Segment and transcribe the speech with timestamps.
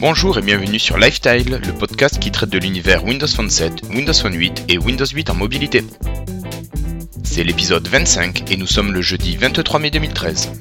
[0.00, 4.14] Bonjour et bienvenue sur Lifestyle, le podcast qui traite de l'univers Windows Phone 7, Windows
[4.14, 5.82] Phone 8 et Windows 8 en mobilité.
[7.24, 10.52] C'est l'épisode 25 et nous sommes le jeudi 23 mai 2013.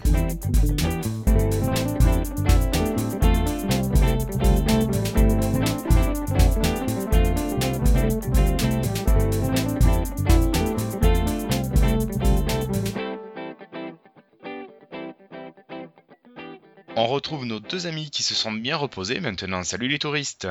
[17.69, 19.63] Deux amis qui se sont bien reposés maintenant.
[19.63, 20.47] Salut les touristes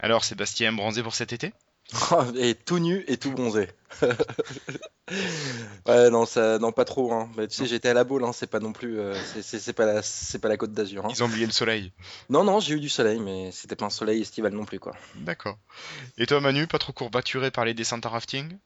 [0.00, 1.52] Alors Sébastien, bronzé pour cet été?
[2.36, 3.68] Et tout nu et tout bronzé.
[5.86, 7.12] ouais, non, ça, non, pas trop.
[7.14, 7.30] Hein.
[7.34, 8.32] Bah, tu sais, j'étais à la boule, hein.
[8.34, 11.06] c'est pas non plus, euh, c'est- c'est pas la, c'est pas la Côte d'Azur.
[11.06, 11.08] hein.
[11.10, 11.92] Ils ont oublié le soleil.
[12.28, 14.94] Non, non, j'ai eu du soleil, mais c'était pas un soleil estival non plus, quoi.
[15.14, 15.56] D'accord.
[16.18, 18.58] Et toi Manu, pas trop courbaturé par les descentes en rafting?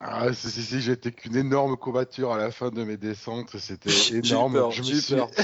[0.00, 3.90] Ah, si, si, si, j'étais qu'une énorme courbature à la fin de mes descentes, c'était
[4.14, 4.52] énorme.
[4.52, 5.28] peur, Je me j'ai eu suis- peur.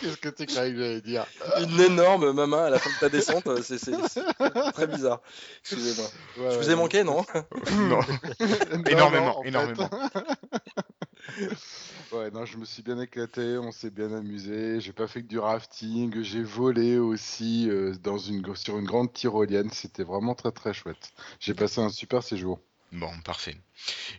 [0.00, 1.26] Qu'est-ce que tu croyais que j'allais dire?
[1.60, 4.22] Une énorme maman à la fin de ta descente, euh, c'est c'est- c'est
[4.72, 5.20] très bizarre.
[5.62, 6.08] Excusez-moi.
[6.38, 7.24] Ouais, Je vous ai manqué, non
[7.72, 7.98] Non.
[8.88, 9.48] Énormément, non, en fait.
[9.48, 9.90] énormément.
[12.14, 14.80] Ouais, non, je me suis bien éclaté, on s'est bien amusé.
[14.80, 19.12] J'ai pas fait que du rafting, j'ai volé aussi euh, dans une, sur une grande
[19.12, 19.70] tyrolienne.
[19.70, 21.12] C'était vraiment très très chouette.
[21.40, 22.60] J'ai passé un super séjour.
[22.92, 23.56] Bon, parfait.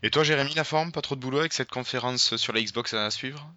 [0.03, 2.93] Et toi Jérémy, la forme Pas trop de boulot avec cette conférence sur la Xbox
[2.93, 3.49] à suivre?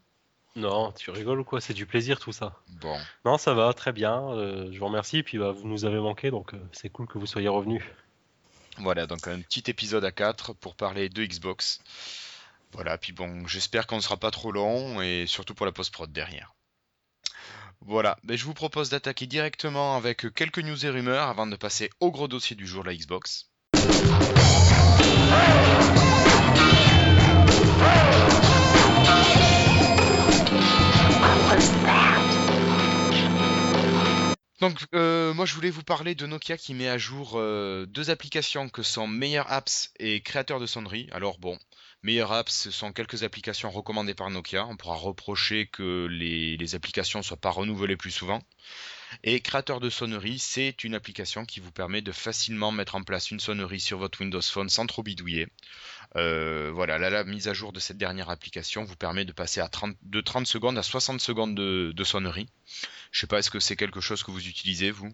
[0.54, 1.60] Non, tu rigoles ou quoi?
[1.60, 2.56] C'est du plaisir tout ça.
[2.80, 4.30] Bon, Non, ça va, très bien.
[4.30, 5.22] euh, je vous remercie.
[5.22, 7.82] Puis bah, vous nous avez manqué, donc euh, c'est cool que vous soyez revenus.
[8.78, 11.80] voilà, donc un petit épisode à 4 pour parler de Xbox.
[12.72, 16.12] Voilà, puis bon, j'espère qu'on ne sera pas trop long et surtout pour la post-prod
[16.12, 16.54] derrière.
[17.80, 21.90] Voilà, ben, je vous propose d'attaquer directement avec quelques news et rumeurs avant de passer
[22.00, 23.50] au gros dossier du jour, la Xbox.
[34.60, 38.10] Donc, euh, moi, je voulais vous parler de Nokia qui met à jour euh, deux
[38.10, 41.08] applications que sont Meilleur Apps et Créateur de sonnerie.
[41.12, 41.56] Alors, bon,
[42.08, 44.64] Meilleur Apps, ce sont quelques applications recommandées par Nokia.
[44.64, 48.42] On pourra reprocher que les, les applications ne soient pas renouvelées plus souvent.
[49.24, 53.30] Et Créateur de sonnerie, c'est une application qui vous permet de facilement mettre en place
[53.30, 55.48] une sonnerie sur votre Windows Phone sans trop bidouiller.
[56.16, 59.60] Euh, voilà, là, la mise à jour de cette dernière application vous permet de passer
[59.60, 62.48] à 30, de 30 secondes à 60 secondes de, de sonnerie.
[63.12, 65.12] Je sais pas, est-ce que c'est quelque chose que vous utilisez, vous?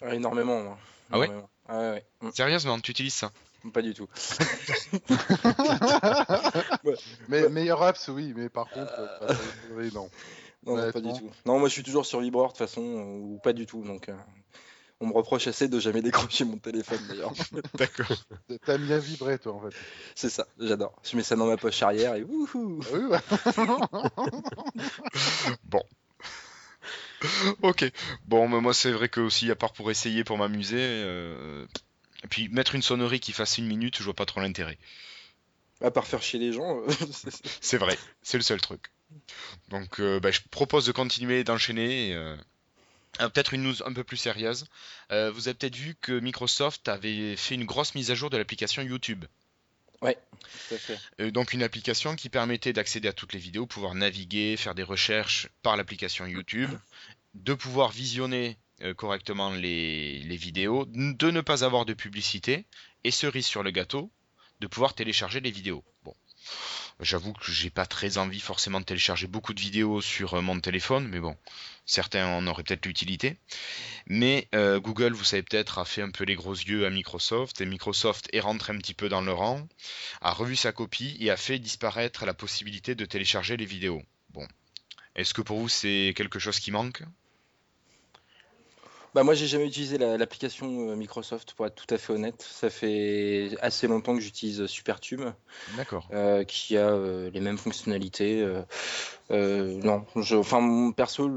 [0.00, 0.78] Ouais, Énormément, moi.
[1.12, 1.30] Ah ouais?
[1.68, 2.04] Ah ouais, ouais.
[2.22, 3.30] Mm, Sérieusement, tu utilises ça?
[3.72, 4.06] Pas du tout.
[7.28, 9.34] Mais meilleur apps, oui, mais par contre, euh, pas
[9.72, 10.08] oui, non.
[10.64, 11.28] Non, non, pas du tout.
[11.44, 13.82] Non, moi je suis toujours sur vibreur de toute façon, euh, ou pas du tout.
[13.82, 14.14] Donc, euh,
[15.00, 17.32] on me reproche assez de jamais décrocher mon téléphone d'ailleurs.
[17.74, 18.16] D'accord.
[18.64, 19.76] T'aimes bien vibrer, toi, en fait.
[20.14, 20.94] C'est ça, j'adore.
[21.04, 23.18] Je mets ça dans ma poche arrière et wouhou Oui, ouais.
[25.64, 25.82] Bon.
[27.62, 27.90] ok.
[28.26, 31.66] Bon, mais moi, c'est vrai que aussi, à part pour essayer, pour m'amuser, euh,
[32.24, 34.78] et puis mettre une sonnerie qui fasse une minute, je vois pas trop l'intérêt.
[35.80, 36.88] À part faire chier les gens, euh,
[37.60, 38.86] c'est- vrai, c'est le seul truc.
[39.68, 42.12] Donc, euh, bah, je propose de continuer, d'enchaîner.
[42.14, 42.36] euh.
[43.20, 44.66] Ah, peut-être une news un peu plus sérieuse.
[45.12, 48.36] Euh, vous avez peut-être vu que Microsoft avait fait une grosse mise à jour de
[48.36, 49.24] l'application YouTube.
[50.00, 51.30] tout à fait.
[51.30, 55.48] Donc une application qui permettait d'accéder à toutes les vidéos, pouvoir naviguer, faire des recherches
[55.62, 56.70] par l'application YouTube,
[57.34, 58.56] de pouvoir visionner
[58.96, 62.66] correctement les, les vidéos, de ne pas avoir de publicité,
[63.04, 64.10] et cerise sur le gâteau,
[64.60, 65.84] de pouvoir télécharger les vidéos.
[66.04, 66.14] Bon.
[67.00, 70.58] J'avoue que j'ai pas très envie forcément de télécharger beaucoup de vidéos sur euh, mon
[70.58, 71.36] téléphone, mais bon,
[71.86, 73.36] certains en auraient peut-être l'utilité.
[74.06, 77.60] Mais euh, Google, vous savez peut-être, a fait un peu les gros yeux à Microsoft,
[77.60, 79.68] et Microsoft est rentré un petit peu dans le rang,
[80.22, 84.02] a revu sa copie et a fait disparaître la possibilité de télécharger les vidéos.
[84.30, 84.46] Bon.
[85.14, 87.02] Est-ce que pour vous c'est quelque chose qui manque?
[89.14, 92.42] Bah moi j'ai jamais utilisé la- l'application euh, Microsoft pour être tout à fait honnête.
[92.48, 95.22] Ça fait assez longtemps que j'utilise SuperTube,
[95.76, 96.06] D'accord.
[96.12, 98.42] euh, qui a euh, les mêmes fonctionnalités.
[98.42, 98.62] euh,
[99.30, 101.30] euh, non, je, enfin mon perso,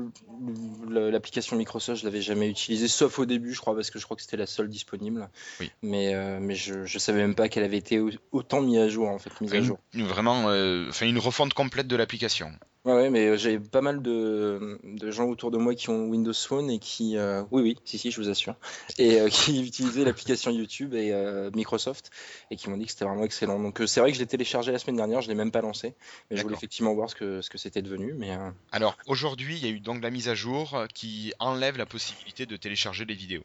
[0.90, 4.16] l'application Microsoft je l'avais jamais utilisée, sauf au début je crois parce que je crois
[4.18, 5.30] que c'était la seule disponible.
[5.60, 5.72] Oui.
[5.82, 8.90] Mais euh, mais je, je savais même pas qu'elle avait été au- autant mise à
[8.90, 9.80] jour en fait, mise à jour.
[9.94, 12.52] une- vraiment, euh, enfin une refonte complète de l'application.
[12.84, 16.06] Ouais, ouais, mais euh, j'ai pas mal de, de gens autour de moi qui ont
[16.08, 18.56] Windows Phone et qui, euh, oui, oui, si, si, je vous assure,
[18.98, 22.10] et euh, qui utilisaient l'application YouTube et euh, Microsoft
[22.50, 23.60] et qui m'ont dit que c'était vraiment excellent.
[23.60, 25.94] Donc c'est vrai que je l'ai téléchargé la semaine dernière, je l'ai même pas lancé,
[26.32, 28.14] mais je voulais effectivement voir ce que ce que c'était devenu.
[28.14, 31.78] Mais euh, Alors aujourd'hui, il y a eu donc la mise à jour qui enlève
[31.78, 33.44] la possibilité de télécharger les vidéos.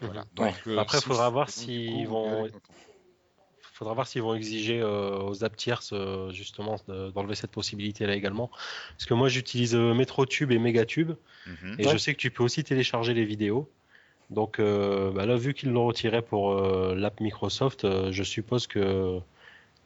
[0.00, 0.24] Voilà.
[0.34, 2.50] Donc, euh, Après, il si- faudra voir s'ils coup, vont.
[3.76, 8.14] Faudra voir s'ils vont exiger euh, aux app tierces euh, justement de- d'enlever cette possibilité-là
[8.14, 8.50] également.
[8.96, 11.12] Parce que moi j'utilise euh, MetroTube et Megatube
[11.46, 11.76] Mhm.
[11.78, 11.92] et Ouais.
[11.92, 13.70] je sais que tu peux aussi télécharger les vidéos.
[14.30, 18.66] Donc euh, bah là, vu qu'ils l'ont retiré pour euh, l'app Microsoft, euh, je suppose
[18.66, 19.20] que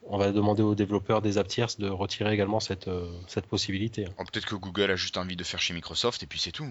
[0.07, 4.07] on va demander aux développeurs des app tierces de retirer également cette, euh, cette possibilité.
[4.17, 6.65] Oh, Peut-être que Google a juste envie de faire chez Microsoft et puis c'est tout.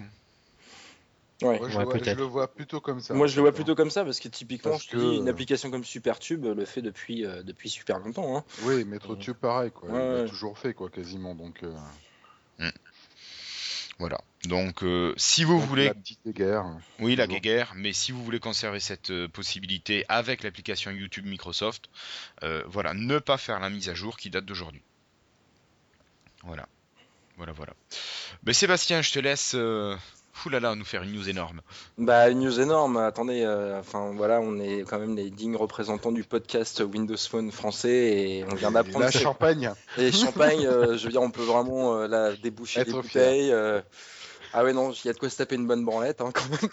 [1.41, 1.57] Ouais.
[1.59, 2.17] Moi, je, Ouais, vois- je peut-être.
[2.17, 3.13] le vois plutôt comme ça.
[3.13, 5.21] Moi, je le vois plutôt comme ça parce que typiquement, Parce je te dis, que-
[5.21, 8.37] une application comme SuperTube le fait depuis, euh, depuis super longtemps.
[8.37, 8.43] Hein.
[8.63, 9.89] Oui, MetroTube pareil, quoi.
[9.89, 10.29] Ouais, Il l'a ouais.
[10.29, 11.33] toujours fait, quoi, quasiment.
[11.35, 12.69] Donc, euh,
[13.99, 14.19] Voilà.
[14.45, 16.65] Donc, euh, si vous donc, voulez, la petite guerre.
[16.99, 21.89] oui, la guéguerre, mais si vous voulez conserver cette euh, possibilité avec l'application YouTube Microsoft,
[22.43, 24.81] euh, voilà, ne pas faire la mise à jour qui date d'aujourd'hui.
[26.43, 26.67] Voilà.
[27.37, 27.73] Voilà, voilà.
[28.41, 29.55] Ben, Sébastien, je te laisse.
[30.45, 31.61] Oulala, nous faire une news énorme.
[31.97, 32.97] Bah, une news énorme.
[32.97, 37.51] Attendez, euh, enfin voilà, on est quand même les dignes représentants du podcast Windows Phone
[37.51, 39.05] français et on vient d'apprendre.
[39.05, 39.71] La champagne.
[39.97, 43.51] Et Champagne, euh, je veux dire, on peut vraiment euh, là déboucher des Être bouteilles.
[43.51, 43.81] euh.
[44.53, 46.43] Ah ouais, non, il y a de quoi se taper une bonne branlette hein, quand
[46.49, 46.59] même.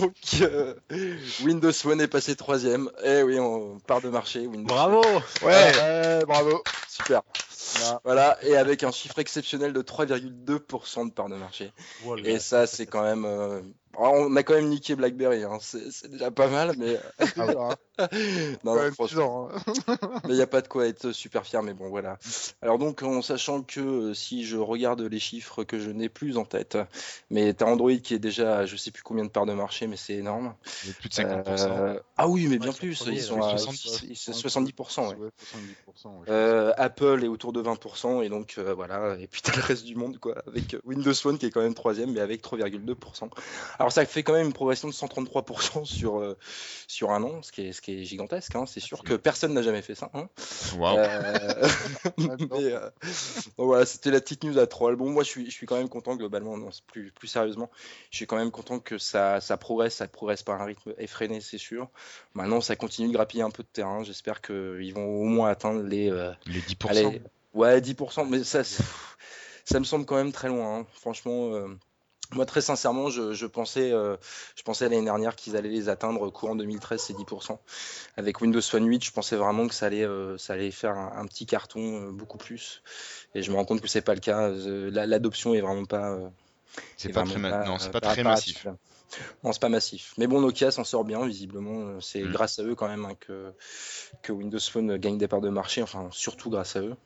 [0.00, 0.74] Donc, euh,
[1.44, 2.88] Windows Phone est passé troisième.
[3.04, 4.46] Eh oui, on part de marché.
[4.46, 5.02] Windows Bravo
[5.42, 6.62] Ouais, ouais, bravo.
[6.88, 7.22] Super.
[7.74, 8.00] Voilà.
[8.04, 11.72] Voilà, et avec un chiffre exceptionnel de 3,2% de part de marché.
[12.02, 12.28] Voilà.
[12.28, 13.24] Et ça, c'est quand même.
[13.98, 15.58] Alors, on a quand même niqué BlackBerry, hein.
[15.60, 16.98] c'est déjà pas mal, mais.
[17.36, 17.54] Ah ouais,
[18.64, 19.62] non, quand non, hein.
[20.24, 22.18] mais il n'y a pas de quoi être super fier, mais bon, voilà.
[22.62, 26.36] Alors, donc, en sachant que euh, si je regarde les chiffres que je n'ai plus
[26.36, 26.78] en tête,
[27.30, 29.96] mais t'as Android qui est déjà, je sais plus combien de parts de marché, mais
[29.96, 30.54] c'est énorme.
[31.00, 31.70] Plus de 50%.
[31.70, 34.00] Euh, ah oui, mais bien Ouais, plus, ils sont premiers, ils sont là, à 70.
[34.08, 35.08] ils- c'est 70%.
[35.10, 35.16] ouais.
[35.16, 39.26] Ouais, 70%, ouais, je Euh, Apple est autour de 20% et donc euh, voilà et
[39.26, 42.12] puis t'as le reste du monde quoi avec Windows Phone qui est quand même troisième
[42.12, 43.28] mais avec 3,2%.
[43.82, 46.38] Alors ça fait quand même une progression de 133% sur euh,
[46.86, 48.64] sur un an ce qui est ce qui est gigantesque hein.
[48.66, 50.10] c'est sûr que personne n'a jamais fait ça.
[50.14, 50.28] hein.
[50.78, 50.98] Waouh.
[50.98, 51.68] Euh,
[52.18, 52.90] mais, euh,
[53.58, 54.96] donc voilà c'était la petite news à troll.
[54.96, 57.70] Bon moi je suis je suis quand même content globalement non, plus plus sérieusement
[58.10, 61.40] je suis quand même content que ça ça progresse ça progresse par un rythme effréné
[61.40, 61.88] c'est sûr.
[62.34, 65.82] Maintenant ça continue de grappiller un peu de terrain j'espère qu'ils vont au moins atteindre
[65.82, 66.88] les euh, Les 10%.
[66.88, 67.22] Allez,
[67.54, 70.78] ouais, 10%, mais ça, ça me semble quand même très loin.
[70.80, 70.86] hein.
[70.94, 71.66] Franchement, euh,
[72.32, 74.16] moi, très sincèrement, je, je pensais, euh,
[74.56, 77.60] je pensais l'année dernière qu'ils allaient les atteindre courant 2013, ces 10%.
[78.16, 81.12] Avec Windows Phone 8, je pensais vraiment que ça allait, euh, ça allait faire un,
[81.16, 82.82] un petit carton, euh, beaucoup plus.
[83.34, 84.48] Et je me rends compte que c'est pas le cas.
[84.50, 86.18] La- L'adoption est vraiment pas.
[86.96, 88.66] C'est est pas vraiment très, non, pas pas- très massif.
[89.44, 90.14] Non, c'est pas massif.
[90.16, 92.00] Mais bon, Nokia s'en sort bien, visiblement.
[92.00, 92.32] C'est Mm.
[92.32, 93.52] grâce à eux quand même hein, que,
[94.22, 96.96] que Windows Phone gagne des parts de marché, enfin surtout grâce à eux.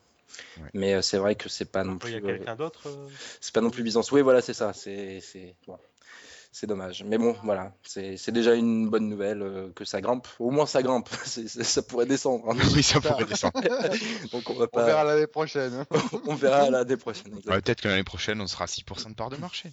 [0.58, 0.70] Ouais.
[0.75, 2.88] Mais euh, c'est vrai que c'est pas non Il y a plus, euh, quelqu'un d'autre
[2.88, 3.08] euh,
[3.40, 4.11] c'est pas non plus Byzance.
[4.12, 4.73] Oui, voilà, c'est ça.
[4.73, 5.78] C'est, c'est bon,
[6.52, 7.05] c'est dommage.
[7.05, 10.26] Mais bon, voilà, c'est c'est déjà une bonne nouvelle euh, que ça grimpe.
[10.38, 11.08] Au moins, ça grimpe.
[11.25, 12.50] Ça pourrait descendre.
[12.50, 12.56] hein.
[12.75, 13.61] Oui, ça pourrait descendre.
[14.32, 14.84] Donc on va On pas.
[14.84, 15.73] verra l'année prochaine.
[15.75, 15.87] hein.
[16.26, 17.32] on verra l'année prochaine.
[17.34, 19.73] Ouais, Peut-être que l'année prochaine, on sera à 6% de part de marché.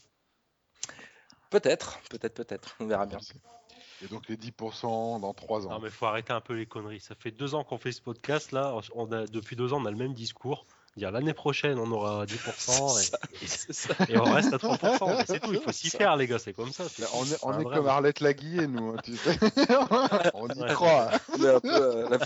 [1.50, 2.76] Peut-être, peut-être, peut-être.
[2.80, 3.20] On verra bien.
[4.02, 5.72] Et donc les 10% dans 3 ans.
[5.72, 7.00] Non mais faut arrêter un peu les conneries.
[7.00, 8.76] Ça fait deux ans qu'on fait ce podcast là.
[9.32, 10.66] Depuis deux ans on a le même discours.
[10.96, 13.12] Dire l'année prochaine on aura 10%
[13.42, 13.96] et, C'est ça.
[14.10, 15.18] et on reste à 3%.
[15.18, 15.54] Mais c'est tout.
[15.54, 16.38] Il faut s'y faire les gars.
[16.40, 16.84] C'est comme ça.
[17.16, 19.38] on est, on comme Arlette Laguillet, nous, hein, tu sais.
[20.36, 20.74] on y Ouais.
[20.74, 21.10] croit.
[21.38, 22.18] On est un peu euh, la,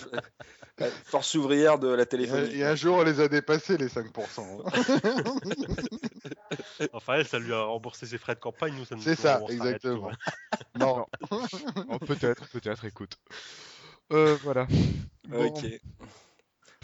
[0.86, 2.56] la force ouvrière de la téléphonie.
[2.60, 4.42] et un jour, on les a dépassés, les 5%.
[6.94, 8.74] Enfin elle, ça lui a remboursé ses frais de campagne.
[8.78, 10.12] Nous ça nous C'est ça, exactement.
[10.80, 11.06] non.
[11.32, 13.18] Oh, peut-être, peut-être, écoute.
[14.12, 14.68] Euh, voilà.
[15.28, 15.66] Bon, Ok.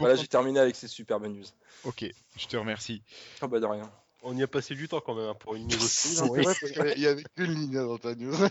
[0.03, 1.43] Voilà, j'ai terminé avec ces superbes news.
[1.83, 2.05] Ok,
[2.38, 3.01] je te remercie.
[3.41, 3.91] Ah bah de rien.
[4.25, 6.15] On y a passé du temps quand même hein, pour une news aussi.
[6.15, 8.33] Vrai, parce qu'il y avait qu'une ligne hein, dans ta news.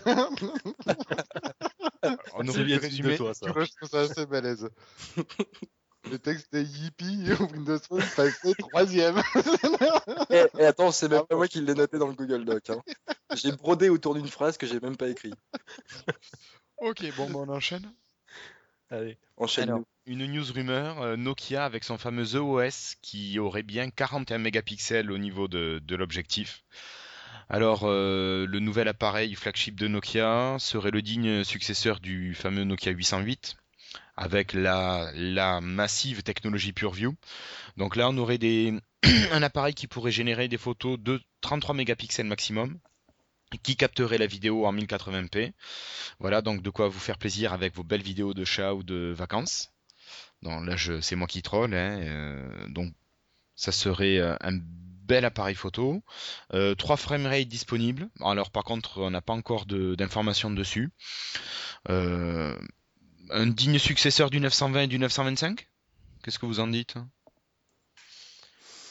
[2.35, 3.17] On C'est aurait bien résumer.
[3.17, 3.47] toi ça.
[3.51, 4.69] Moi, je trouve ça assez balèze.
[6.11, 9.23] Le texte est Yippie, Windows Phone passé troisième.
[10.29, 12.69] Et, et attends, c'est même Ah pas moi qui l'ai noté dans le Google Doc.
[12.71, 12.81] hein.
[13.35, 15.33] J'ai brodé autour d'une phrase que j'ai même pas écrite.
[16.79, 17.89] Ok, bon, bah, on enchaîne.
[18.89, 19.17] Allez.
[19.37, 19.69] Enchaîne.
[19.69, 25.11] Alors, une news rumeur, euh, Nokia avec son fameux EOS qui aurait bien 41 mégapixels
[25.11, 26.63] au niveau de, l'objectif.
[27.49, 32.91] Alors, euh, le nouvel appareil flagship de Nokia serait le digne successeur du fameux Nokia
[32.91, 33.55] 808
[34.17, 35.11] avec la,
[35.61, 37.15] massive technologie PureView.
[37.77, 38.39] Donc là, on aurait
[39.31, 42.77] un appareil qui pourrait générer des photos de 33 mégapixels maximum
[43.61, 45.53] qui capterait la vidéo en 1080p.
[46.19, 49.13] Voilà, donc de quoi vous faire plaisir avec vos belles vidéos de chat ou de
[49.15, 49.72] vacances.
[50.43, 51.73] Là, je, c'est moi qui troll.
[51.73, 52.93] Hein, euh, donc,
[53.55, 54.59] ça serait euh, un
[55.05, 56.03] bel appareil photo.
[56.53, 58.09] Euh, 3 framerate disponibles.
[58.21, 60.91] Alors par contre, on n'a pas encore de- d'informations dessus.
[61.89, 62.57] Euh,
[63.29, 65.67] un digne successeur du 920 et du 925
[66.23, 66.95] Qu'est-ce que vous en dites?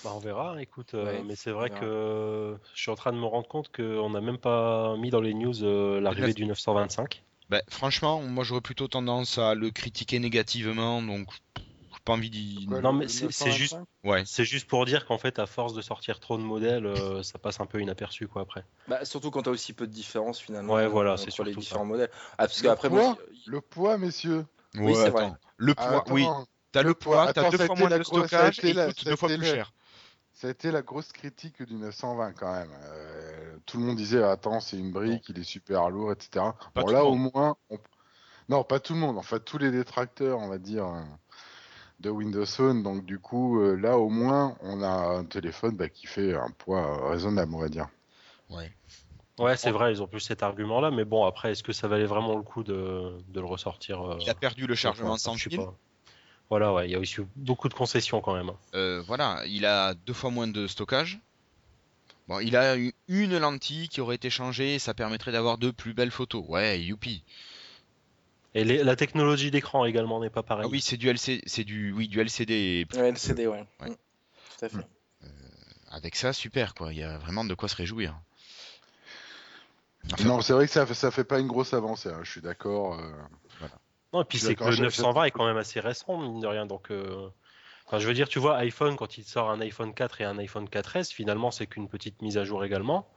[0.04, 3.18] Bah, on verra, écoute, euh, Ouais, mais c'est vrai que je suis en train de
[3.18, 6.44] me rendre compte qu'on n'a même pas mis dans les news euh, l'arrivée neuf- du
[6.44, 7.22] 925.
[7.48, 11.28] Ben, franchement, moi j'aurais plutôt tendance à le critiquer négativement, donc
[11.92, 12.66] j'ai pas envie d'y.
[12.68, 13.84] Non, mais c'est- juste- 925?
[14.04, 14.24] Ouais.
[14.26, 17.38] C'est juste pour dire qu'en fait, à force de sortir trop de modèles, euh, ça
[17.38, 18.64] passe un peu inaperçu quoi après.
[18.88, 21.54] Bah, surtout quand tu as aussi peu de différence finalement Ouais, voilà, c'est entre les
[21.54, 22.10] différents modèles.
[22.32, 24.44] Ah, parce Le qu'après, poids moi, Le poids, messieurs.
[24.76, 25.30] Oui, c'est vrai.
[25.58, 28.60] Le Ah, poids, oui, attends, t'as le le poids, t'as deux fois moins de stockage
[28.64, 29.72] et coûte deux fois plus cher.
[30.42, 32.68] Ça a été la grosse critique du 920 quand même.
[32.82, 36.56] Euh, tout le monde disait attends c'est une brique, il est super lourd, etc.
[36.74, 37.78] Pas bon là au moins, on-
[38.48, 41.00] non pas tout le monde, en fait tous les détracteurs on va dire euh,
[42.00, 42.82] de Windows Phone.
[42.82, 46.50] Donc du coup euh, là au moins on a un téléphone bah, qui fait un
[46.50, 47.86] poids raisonnable on va dire.
[48.50, 48.72] Ouais.
[49.38, 52.04] Ouais, c'est vrai, ils ont plus cet argument-là, mais bon, après, est-ce que ça valait
[52.04, 55.44] vraiment le coup de, de le ressortir euh, Il a perdu le chargement sans je
[55.44, 55.60] sais fil.
[56.52, 58.50] Voilà, ouais, il y a aussi beaucoup de concessions quand même.
[58.74, 61.18] Euh, voilà, il a deux fois moins de stockage.
[62.28, 65.70] Bon, il a eu une lentille qui aurait été changée et ça permettrait d'avoir de
[65.70, 66.44] plus belles photos.
[66.46, 67.24] Ouais, youpi.
[68.54, 70.66] Et les- la technologie d'écran également n'est pas pareille.
[70.66, 72.86] Ah oui, c'est du LCD, c'est du oui, du LCD.
[72.92, 73.64] Ouais, LCD, ouais.
[73.80, 73.88] Ouais.
[73.88, 73.94] Mm,
[74.58, 74.86] Tout à fait.
[75.90, 76.92] Avec ça, super quoi.
[76.92, 78.14] Il y a vraiment de quoi se réjouir.
[80.12, 82.30] Enfin, non c'est vrai que ça fait, ça fait pas une grosse avancée, hein, je
[82.30, 83.00] suis d'accord.
[83.00, 83.10] euh.
[84.12, 86.46] Non, et puis c'est que le je- 920 est quand même assez récent, mine de
[86.46, 86.66] rien.
[86.66, 87.28] Donc, euh,
[87.86, 90.38] enfin, je veux dire, tu vois, iPhone, quand il sort un iPhone 4 et un
[90.38, 93.08] iPhone 4S, finalement, c'est qu'une petite mise à jour également.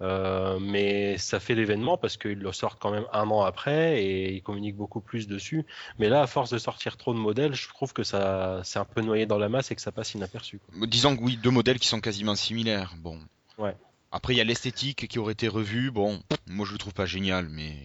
[0.00, 4.32] Euh, mais ça fait l'événement parce qu'ils le sortent quand même un an après et
[4.34, 5.64] ils communiquent beaucoup plus dessus.
[6.00, 8.84] Mais là, à force de sortir trop de modèles, je trouve que ça c'est un
[8.84, 10.58] peu noyé dans la masse et que ça passe inaperçu.
[10.58, 10.86] quoi.
[10.88, 12.94] disons que oui, deux modèles qui sont quasiment similaires.
[12.98, 13.20] Bon.
[13.56, 13.76] Ouais.
[14.10, 15.92] Après, il y a l'esthétique qui aurait été revue.
[15.92, 17.76] Bon, moi je le trouve pas génial, mais.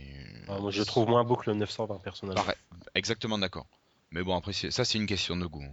[0.49, 2.41] Enfin, moi, je trouve moins beau que le 920 personnellement.
[2.41, 2.57] Pareil.
[2.95, 3.67] Exactement d'accord.
[4.11, 5.63] Mais bon, après, ça c'est une question de goût.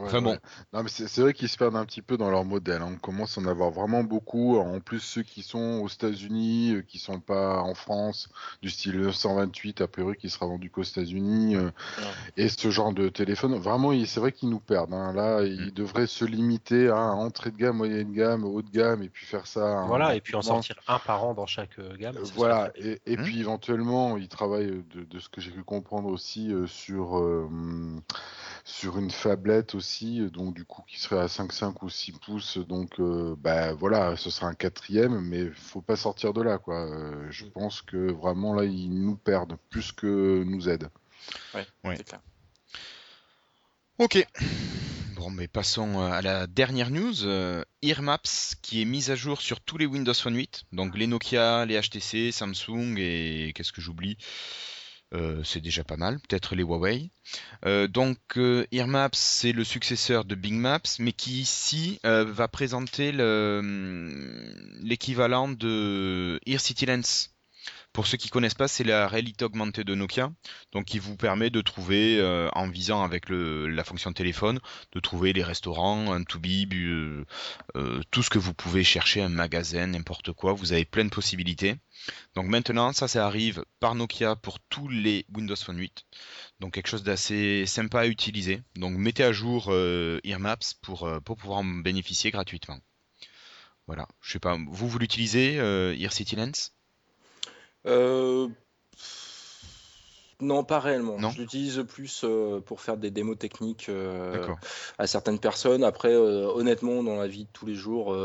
[0.00, 0.30] Ouais, Enfin bon.
[0.30, 0.38] ouais.
[0.72, 2.80] Non, mais c'est vrai qu'ils se perdent un petit peu dans leur modèle.
[2.82, 2.90] hein.
[2.94, 4.56] On commence à en avoir vraiment beaucoup.
[4.58, 8.28] En plus, ceux qui sont aux États-Unis, euh, qui sont pas en France,
[8.62, 11.70] du style 928, a priori, qui sera vendu qu'aux États-Unis, euh,
[12.36, 14.94] et ce genre de téléphone, vraiment, c'est vrai qu'ils nous perdent.
[14.94, 15.12] hein.
[15.12, 15.70] Là, ils Mm.
[15.72, 19.46] devraient se limiter à entrée de gamme, moyenne gamme, haut de gamme, et puis faire
[19.46, 19.60] ça.
[19.66, 22.16] hein, Voilà, et puis en sortir un par an dans chaque euh, gamme.
[22.34, 26.52] Voilà, et, et puis éventuellement, ils travaillent, de, de ce que j'ai pu comprendre aussi,
[26.52, 27.48] euh, sur, euh,
[28.64, 33.00] sur une phablette aussi, donc du coup qui serait à 5,5 ou 6 pouces, donc
[33.00, 36.86] euh, bah voilà, ce sera un quatrième, mais faut pas sortir de là, quoi.
[36.90, 40.90] Euh, je pense que vraiment là, ils nous perdent plus que nous aident.
[41.54, 41.96] Ouais.
[41.96, 42.20] C'est clair.
[43.98, 44.26] Ok.
[45.16, 47.26] Bon, mais passons euh, à la dernière news.
[47.26, 50.64] euh, Earmaps qui est mise à jour sur tous les Windows Phone 8.
[50.72, 54.16] Donc les Nokia, les HTC, Samsung et qu'est-ce que j'oublie?
[55.12, 56.20] Euh, C'est déjà pas mal.
[56.20, 57.10] Peut-être les Huawei.
[57.66, 62.48] Euh, donc euh, Earmaps c'est le successeur de Bing Maps, mais qui ici euh, va
[62.48, 67.29] présenter le- l'équivalent de Ear City Lens.
[67.92, 70.32] Pour ceux qui connaissent pas, c'est la réalité augmentée de Nokia,
[70.72, 74.60] donc qui vous permet de trouver, euh, en visant avec la fonction téléphone,
[74.92, 77.24] de trouver les restaurants, un to be, euh,
[77.76, 80.52] euh, tout ce que vous pouvez chercher, un magasin, n'importe quoi.
[80.52, 81.76] Vous avez plein de possibilités.
[82.34, 86.04] Donc maintenant, ça, ça arrive par Nokia pour tous les Windows Phone 8.
[86.60, 88.62] Donc quelque chose d'assez sympa à utiliser.
[88.76, 89.72] Donc mettez à jour
[90.24, 92.78] Earmaps pour, pour pouvoir en bénéficier gratuitement.
[93.90, 96.72] Voilà, je sais pas, vous, vous l'utilisez, euh, Ear City Lens?
[97.86, 98.48] Euh,
[100.40, 101.18] Non, pas réellement.
[101.18, 101.30] Non.
[101.30, 104.46] Je l'utilise plus euh, pour faire des démos techniques euh,
[104.98, 105.84] à certaines personnes.
[105.84, 108.16] Après, euh, honnêtement, dans la vie de tous les jours,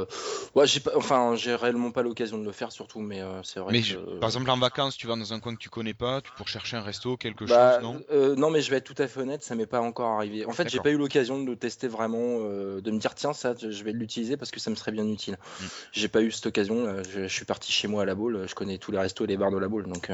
[0.56, 3.00] ouais, j'ai pas, enfin, j'ai réellement pas l'occasion de le faire, surtout.
[3.00, 3.86] Mais c'est vrai Mais que.
[3.88, 6.32] je- par exemple, en vacances, tu vas dans un coin que tu connais pas, tu
[6.38, 8.36] pour chercher un resto, quelque Bah, chose, non?
[8.38, 10.46] non, mais je vais être tout à fait honnête, ça m'est pas encore arrivé.
[10.46, 13.54] En fait, j'ai pas eu l'occasion de le tester vraiment, de me dire tiens, ça,
[13.58, 15.38] je vais l'utiliser parce que ça me serait bien utile.
[15.60, 15.66] Mm.
[15.92, 16.84] J'ai pas eu cette occasion.
[16.86, 17.04] là.
[17.04, 19.28] Je, je suis parti chez moi à la boule, je connais tous les restos et
[19.28, 20.12] les bars de la boule, donc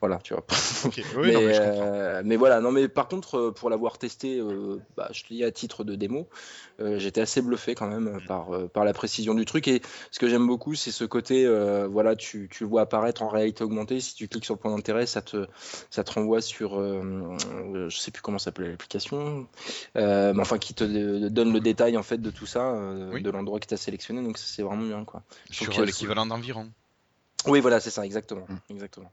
[0.00, 0.44] voilà, tu vois.
[0.84, 1.82] Ok, oui, mais, non, mais je comprends.
[1.82, 5.28] euh, mais voilà, non, mais par contre, euh, pour l'avoir testé, euh, bah, je te
[5.32, 6.28] dis à titre de démo,
[6.80, 8.26] euh, j'étais assez bluffé quand même Mm.
[8.26, 9.68] par, par la précision du truc.
[9.68, 11.46] Et ce que j'aime beaucoup, c'est ce côté,
[11.88, 14.00] voilà, tu, tu le vois apparaître en réalité augmentée.
[14.00, 15.46] Si tu cliques sur le point d'intérêt, ça te,
[15.90, 19.46] ça te renvoie sur, je sais plus comment s'appelait l'application,
[19.94, 22.72] mais enfin qui te donne le détail en fait de tout ça,
[23.12, 23.22] Oui.
[23.22, 24.22] de l'endroit que tu as sélectionné.
[24.22, 25.22] Donc c'est vraiment bien, quoi.
[25.50, 26.70] Sur euh, euh, l'équivalent d'environ.
[27.46, 28.56] Oui, voilà, c'est ça, exactement, Mm.
[28.72, 29.10] exactement.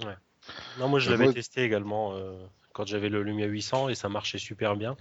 [0.78, 2.34] Non, moi je l'avais testé également euh,
[2.74, 4.96] quand j'avais le Lumia 800 et ça marchait super bien.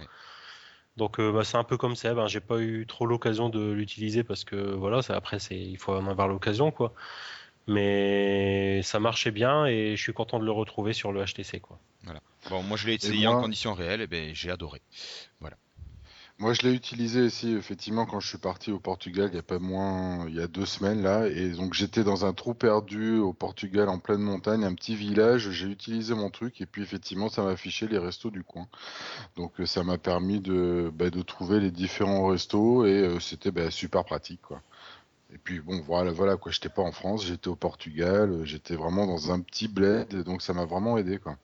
[0.97, 2.13] Donc euh, bah, c'est un peu comme ça.
[2.13, 5.77] Ben, j'ai pas eu trop l'occasion de l'utiliser parce que voilà, ça, après c'est il
[5.77, 6.93] faut en avoir l'occasion quoi.
[7.67, 11.79] Mais ça marchait bien et je suis content de le retrouver sur le HTC quoi.
[12.49, 14.81] Bon, moi je l'ai essayé moi- en conditions réelles, et ben j'ai adoré.
[16.39, 19.43] Moi, je l'ai utilisé aussi, effectivement, quand je suis parti au Portugal, il y a
[19.43, 23.17] pas moins, il y a deux semaines là, et donc j'étais dans un trou perdu
[23.17, 25.49] au Portugal, en pleine montagne, un petit village.
[25.49, 28.67] J'ai utilisé mon truc, et puis effectivement, ça m'a affiché les restos du coin.
[29.35, 33.51] Donc, euh, ça m'a permis de, bah, de trouver les différents restos, et euh, c'était
[33.51, 34.61] bah, super pratique, quoi.
[35.33, 36.51] Et puis bon, voilà, voilà quoi.
[36.51, 40.41] J'étais pas en France, j'étais au Portugal, euh, j'étais vraiment dans un petit bled, donc
[40.43, 41.37] ça m'a vraiment aidé, quoi.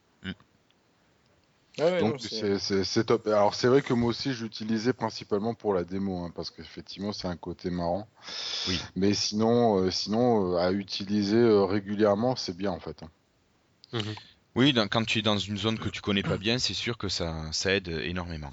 [1.80, 3.25] Ouais, Donc c'est- top.
[3.27, 7.13] Alors c'est vrai que moi aussi je l'utilisais principalement pour la démo, hein, parce qu'effectivement
[7.13, 8.08] c'est un côté marrant.
[8.68, 8.77] Oui.
[8.96, 13.01] Mais sinon, euh, sinon euh, à utiliser euh, régulièrement, c'est bien en fait.
[13.03, 13.10] hein.
[14.56, 16.98] Oui, dans- quand tu es dans une zone que tu connais pas bien, c'est sûr
[16.98, 18.51] que ça, ça aide énormément.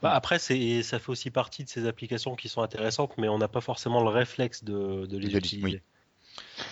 [0.00, 3.38] Bah, après, c'est, ça fait aussi partie de ces applications qui sont intéressantes, mais on
[3.38, 5.66] n'a pas forcément le réflexe de, de les De les- utiliser.
[5.66, 5.80] oui.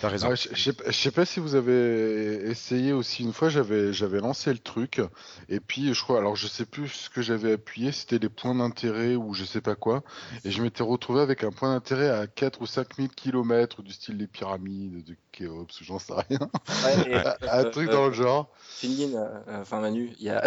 [0.01, 0.29] T'as raison.
[0.31, 3.49] Ah, je je sais pas- je sais pas si vous avez essayé aussi une fois,
[3.49, 5.01] j'avais j'avais lancé le truc
[5.49, 8.55] et puis je crois, alors je sais plus ce que j'avais appuyé, c'était les points
[8.55, 10.03] d'intérêt ou je sais pas quoi,
[10.45, 13.91] et je m'étais retrouvé avec un point d'intérêt à 4 ou 5 000 kilomètres du
[13.91, 16.39] style des pyramides de Khéops, ou j'en sais rien,
[16.85, 18.49] Ouais, un truc euh, dans le genre.
[18.77, 20.43] Céline, euh, enfin Manu, il y a...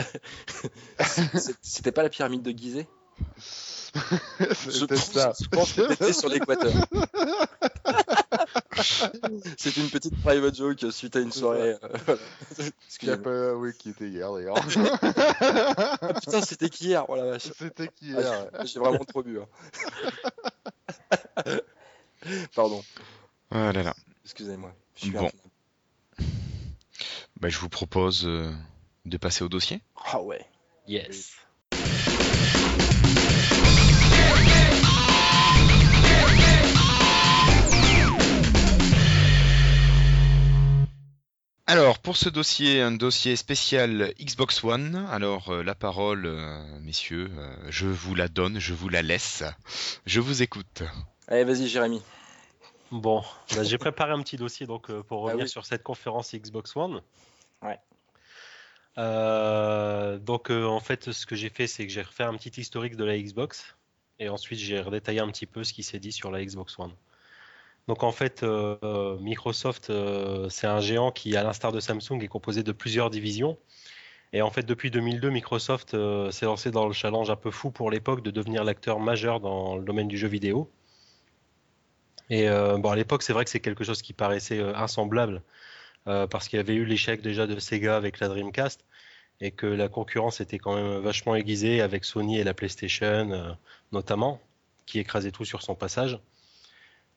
[1.63, 2.87] C'était pas la pyramide de Gizeh?
[4.41, 5.33] Je C'était pense- ça.
[5.41, 6.73] je pense que t'étais sur l'équateur.
[9.59, 11.75] C'est une petite private joke suite à une soirée.
[11.83, 12.21] euh, voilà.
[12.99, 14.57] Qui pas- oui, qui était hier d'ailleurs.
[14.57, 17.51] Ah, putain, c'était qu'hier, oh vache.
[17.59, 18.51] C'était qui Ah, hier.
[18.61, 19.39] j'ai- J'ai vraiment trop bu.
[19.41, 19.47] hein.
[22.55, 22.83] Pardon,
[23.51, 23.95] Ah là là.
[24.25, 24.75] excusez-moi.
[24.97, 25.31] Je suis Bon.
[27.41, 28.51] Bah, je vous propose euh,
[29.05, 29.83] de passer au dossier.
[30.07, 30.45] Ah ouais.
[30.87, 31.33] Yes.
[41.67, 45.07] Alors, pour ce dossier, un dossier spécial Xbox One.
[45.11, 49.43] Alors, euh, la parole, euh, messieurs, euh, je vous la donne, je vous la laisse.
[50.05, 50.83] Je vous écoute.
[51.27, 52.03] Allez, vas-y, Jérémy.
[52.91, 53.23] Bon,
[53.57, 55.49] bah, j'ai préparé un petit dossier donc euh, pour Ah revenir oui.
[55.49, 57.01] sur cette conférence Xbox One.
[57.63, 57.79] Ouais.
[58.99, 62.61] Euh, donc euh, en fait, ce que j'ai fait, c'est que j'ai refait un petit
[62.61, 63.75] historique de la Xbox
[64.21, 66.93] et ensuite j'ai redétaillé un petit peu ce qui s'est dit sur la Xbox One.
[67.89, 72.29] Donc en fait, euh, Microsoft, euh, c'est un géant qui, à l'instar de Samsung, est
[72.29, 73.59] composé de plusieurs divisions.
[74.33, 77.71] Et en fait, depuis 2002, Microsoft euh, s'est lancé dans le challenge un peu fou
[77.71, 80.71] pour l'époque de devenir l'acteur majeur dans le domaine du jeu vidéo.
[82.31, 85.43] Et bon, à l'époque, c'est vrai que c'est quelque chose qui paraissait insemblable
[86.07, 88.83] parce qu'il y avait eu l'échec déjà de Sega avec la Dreamcast
[89.43, 93.57] et que la concurrence était quand même vachement aiguisée avec Sony et la PlayStation
[93.93, 94.41] notamment,
[94.87, 96.19] qui écrasait tout sur son passage.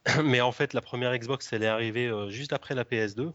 [0.23, 3.31] Mais en fait, la première Xbox, elle est arrivée euh, juste après la PS2.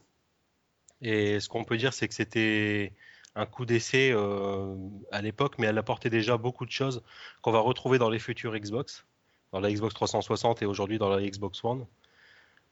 [1.03, 2.93] Et ce qu'on peut dire, c'est que c'était
[3.35, 4.77] un coup d'essai euh,
[5.11, 7.03] à l'époque, mais elle apportait déjà beaucoup de choses
[7.41, 9.05] qu'on va retrouver dans les futures Xbox,
[9.53, 11.87] dans la Xbox 360 et aujourd'hui dans la Xbox One.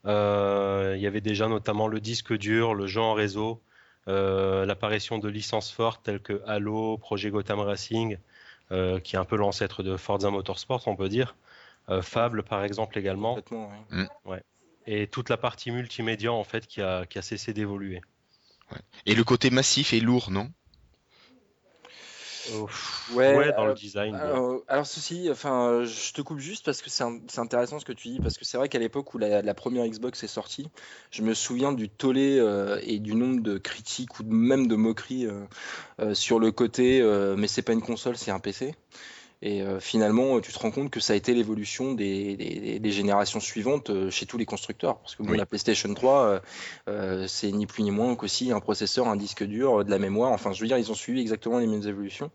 [0.06, 3.62] Euh, il y avait déjà notamment le disque dur, le jeu en réseau,
[4.06, 8.18] l'apparition de licences fortes telles que Halo, Projet Gotham Racing,
[8.68, 11.36] qui est un peu l'ancêtre de Forza Motorsport, on peut dire.
[11.90, 13.38] Euh, Fable, par exemple, également.
[14.24, 14.42] Ouais.
[14.86, 18.00] Et toute la partie multimédia, en fait, qui a, qui a cessé d'évoluer.
[19.06, 20.50] Et le côté massif et lourd, non?
[23.14, 24.14] Ouais, Ouais, dans euh, le design.
[24.14, 24.60] ouais.
[24.68, 27.04] Alors, ceci, enfin, euh, je te coupe juste parce que c'est
[27.38, 29.86] intéressant ce que tu dis, parce que c'est vrai qu'à l'époque où la, la première
[29.86, 30.68] Xbox est sortie,
[31.10, 34.76] je me souviens du tollé euh, et du nombre de critiques ou de- même de
[34.76, 35.44] moqueries euh,
[36.00, 38.74] euh, sur le côté, euh, mais c'est pas une console, c'est un PC.
[39.42, 42.92] Et euh, finalement, tu te rends compte que ça a été l'évolution des, des- des
[42.92, 44.98] générations suivantes euh, chez tous les constructeurs.
[44.98, 45.38] Parce que bon, Oui.
[45.38, 46.42] la PlayStation 3,
[46.88, 50.32] euh, c'est ni plus ni moins qu'aussi un processeur, un disque dur, de la mémoire.
[50.32, 52.30] Enfin, je veux dire, ils ont suivi exactement les mêmes évolutions.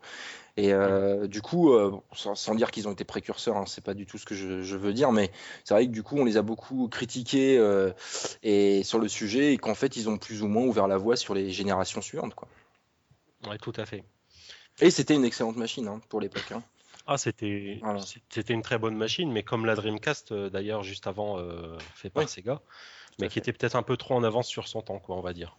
[0.58, 3.94] Et euh, du coup, euh, sans, sans dire qu'ils ont été précurseurs, hein, c'est pas
[3.94, 5.30] du tout ce que je, je veux dire, mais
[5.64, 7.92] c'est vrai que du coup, on les a beaucoup critiqués euh,
[8.42, 11.18] et sur le sujet et qu'en fait, ils ont plus ou moins ouvert la voie
[11.18, 12.34] sur les générations suivantes.
[12.36, 12.48] Quoi.
[13.48, 14.04] Ouais, tout à fait.
[14.82, 16.52] Et c'était une excellente machine hein, pour l'époque.
[16.54, 16.64] hein.
[17.08, 18.00] Ah, c'était Voilà.
[18.30, 22.10] c'était une très bonne machine, mais comme la Dreamcast, euh, d'ailleurs, juste avant, euh, fait
[22.10, 22.30] par Oui.
[22.30, 22.62] Sega,
[23.20, 23.40] mais qui fait.
[23.42, 25.56] était peut-être un peu trop en avance sur son temps, quoi, on va dire.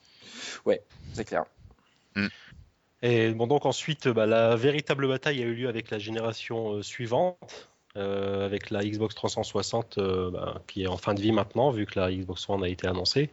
[1.13, 1.45] C'est clair.
[3.03, 6.83] Et bon, donc ensuite, bah, la véritable bataille a eu lieu avec la génération euh,
[6.83, 11.71] suivante, euh, avec la Xbox 360 euh, bah, qui est en fin de vie maintenant,
[11.71, 13.31] vu que la Xbox One a été annoncée,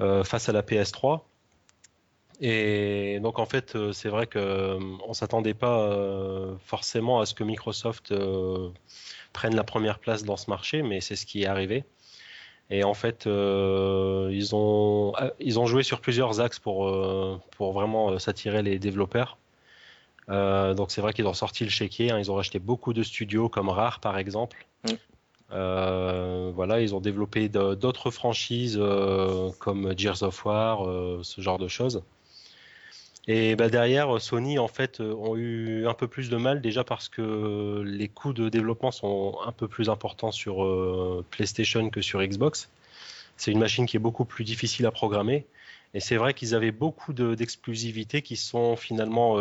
[0.00, 1.20] euh, face à la PS3.
[2.40, 5.90] Et donc en fait, euh, c'est vrai qu'on ne s'attendait pas
[6.64, 8.14] forcément à ce que Microsoft
[9.32, 11.84] prenne la première place dans ce marché, mais c'est ce qui est arrivé.
[12.70, 16.90] Et en fait, ils, ont, ils ont joué sur plusieurs axes pour,
[17.56, 19.38] pour vraiment s'attirer les développeurs.
[20.28, 22.18] donc c'est vrai qu'ils ont sorti le chéquier, hein.
[22.18, 24.66] ils ont racheté beaucoup de studios comme Rare par exemple.
[24.84, 24.94] Mm.
[25.52, 31.58] Euh, voilà, ils ont développé d'autres franchises euh, comme Gears of War, euh, ce genre
[31.58, 32.02] de choses.
[33.26, 37.08] Et bah, derrière, Sony en fait ont eu un peu plus de mal déjà parce
[37.08, 42.70] que les coûts de développement sont un peu plus importants sur PlayStation que sur Xbox.
[43.36, 45.46] C'est une machine qui est beaucoup plus difficile à programmer.
[45.94, 49.38] Et c'est vrai qu'ils avaient beaucoup d'exclusivités qui sont finalement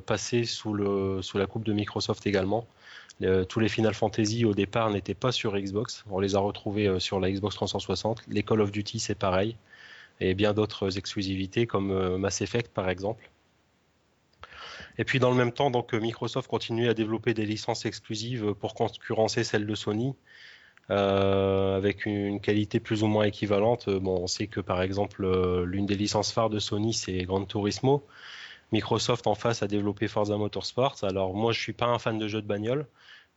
[0.00, 2.66] passées sous, la coupe de Microsoft également
[3.48, 6.04] tous les Final Fantasy au départ n'étaient pas sur Xbox.
[6.10, 8.22] On les a retrouvés euh, sur la Xbox 360.
[8.28, 9.56] Les Call of Duty, c'est pareil.
[10.20, 13.30] Et bien d'autres exclusivités comme euh, Mass Effect par exemple.
[14.98, 18.74] Et puis dans le même temps, donc Microsoft continue à développer des licences exclusives pour
[18.74, 20.14] concurrencer celles de Sony.
[20.90, 23.90] Euh, avec une qualité plus ou moins équivalente.
[23.90, 25.26] Bon, on sait que par exemple,
[25.64, 28.06] l'une des licences phares de Sony, c'est Gran Turismo.
[28.72, 30.96] Microsoft en face a développé Forza Motorsport.
[31.02, 32.86] Alors moi, je suis pas un fan de jeux de bagnole,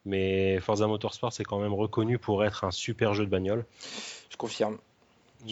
[0.06, 3.65] mais Forza Motorsport c'est quand même reconnu pour être un super jeu de bagnole.
[4.30, 4.78] Je confirme.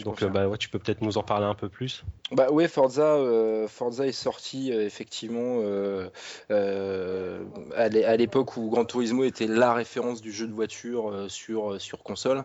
[0.04, 2.04] Donc bah, ouais, tu peux peut-être nous en parler un peu plus.
[2.30, 6.10] Bah ouais, Forza, euh, Forza est sorti euh, effectivement euh,
[7.74, 12.44] à l'époque où Gran Turismo était la référence du jeu de voiture sur, sur console.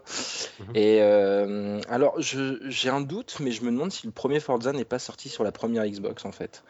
[0.60, 0.76] Mhm.
[0.76, 5.00] Et alors j'ai un doute, mais je me demande si le premier Forza n'est pas
[5.00, 6.64] sorti sur la première Xbox en fait.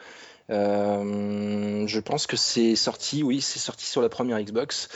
[0.49, 4.89] Euh, je pense que c'est sorti, oui, c'est sorti sur la première Xbox.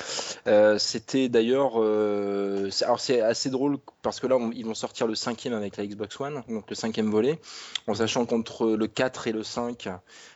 [0.48, 5.16] Euh, c'était d'ailleurs, euh, alors c'est assez drôle parce que là ils vont sortir le
[5.16, 7.40] cinquième avec la Xbox One, donc le cinquième volet,
[7.88, 9.90] en sachant qu'entre le 4 et le 5,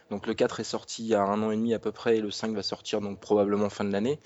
[0.10, 2.18] donc le 4 est sorti il y a un an et demi à peu près
[2.18, 4.20] et le 5 va sortir donc probablement fin de l'année.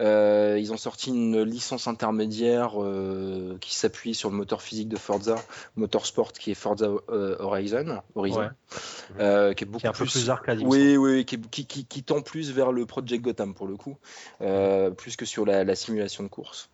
[0.00, 4.96] Euh, ils ont sorti une licence intermédiaire euh, qui s'appuie sur le moteur physique de
[4.96, 5.36] Forza
[5.76, 8.50] Motorsport, qui est Forza euh, Horizon, Horizon
[9.18, 10.60] qui est beaucoup un plus, peu plus arcade.
[10.62, 13.96] Oui, oui, qui, qui, tend plus vers le Project Gotham pour le coup,
[14.96, 16.70] plus que sur la simulation de course.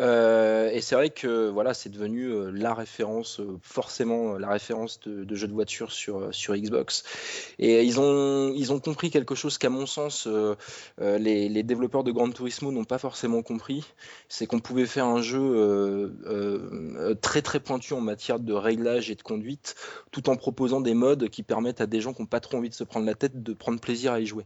[0.00, 5.00] Euh, et c'est vrai que voilà, c'est devenu euh, la référence, euh, forcément la référence
[5.00, 7.04] de, jeux de voiture sur, Xbox.
[7.58, 10.28] Et ils ont, ils ont compris quelque chose qu'à mon sens,
[10.98, 13.84] les, développeurs de Gran Turismo n'ont pas forcément compris.
[14.28, 16.12] C'est qu'on pouvait faire un jeu
[17.20, 19.74] très très pointu en matière de réglage et de conduite,
[20.10, 22.70] tout en proposant des modes qui permettent à des gens qui n'ont pas trop envie
[22.70, 24.44] de se prendre la tête de prendre plaisir à y jouer.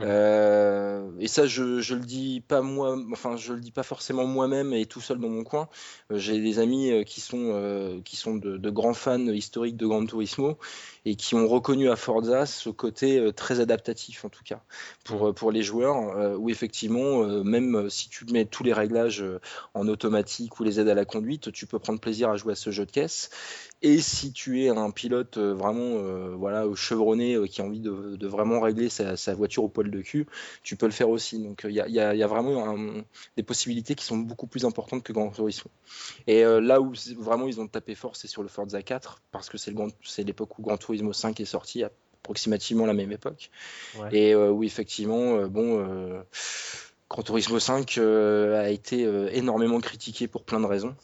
[0.00, 4.26] Euh, et ça, je, je le dis pas moi, enfin, je le dis pas forcément
[4.26, 5.68] moi-même et tout seul dans mon coin.
[6.10, 10.04] Euh, j'ai des amis euh, qui sont, qui sont de, grands fans historiques de Gran
[10.06, 10.58] Turismo
[11.04, 14.62] et qui ont reconnu à Forza ce côté très adaptatif, en tout cas,
[15.04, 19.24] pour, pour les joueurs, où effectivement, même si tu mets tous les réglages
[19.74, 22.56] en automatique ou les aides à la conduite, tu peux prendre plaisir à jouer à
[22.56, 23.30] ce jeu de caisse.
[23.82, 27.80] Et si tu es un pilote euh, vraiment euh, voilà, chevronné euh, qui a envie
[27.80, 30.26] de, vraiment régler sa, voiture au poil de cul,
[30.62, 31.38] tu peux le faire aussi.
[31.38, 32.94] Donc il y, a, vraiment
[33.36, 35.70] des possibilités qui sont beaucoup plus importantes que Grand Turismo.
[36.26, 39.58] Et là où vraiment ils ont tapé fort, c'est sur le Forza 4, parce que
[39.58, 41.90] c'est l'époque où Grand Turismo 5 est sorti, à
[42.22, 43.50] approximativement la même époque.
[44.12, 46.22] Et oui, effectivement, bon.
[47.08, 50.94] Grand Turismo 5 a été énormément critiqué pour plein de raisons.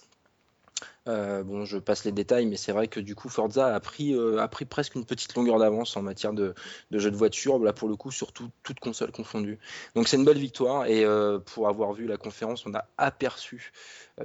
[1.08, 4.12] Euh, bon, je passe les détails, mais c'est vrai que du coup, Forza a pris,
[4.14, 6.54] euh, a pris presque une petite longueur d'avance en matière de,
[6.90, 9.58] de jeux de voiture, là pour le coup, surtout toutes consoles confondues.
[9.94, 13.72] Donc c'est une belle victoire, et euh, pour avoir vu la conférence, on a aperçu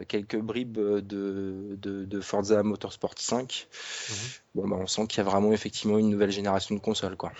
[0.08, 3.68] quelques bribes de, de, Forza Motorsport 5.
[4.10, 4.16] Mhm.
[4.56, 7.32] Bon, bah, on sent qu'il y a vraiment effectivement une nouvelle génération de consoles, quoi.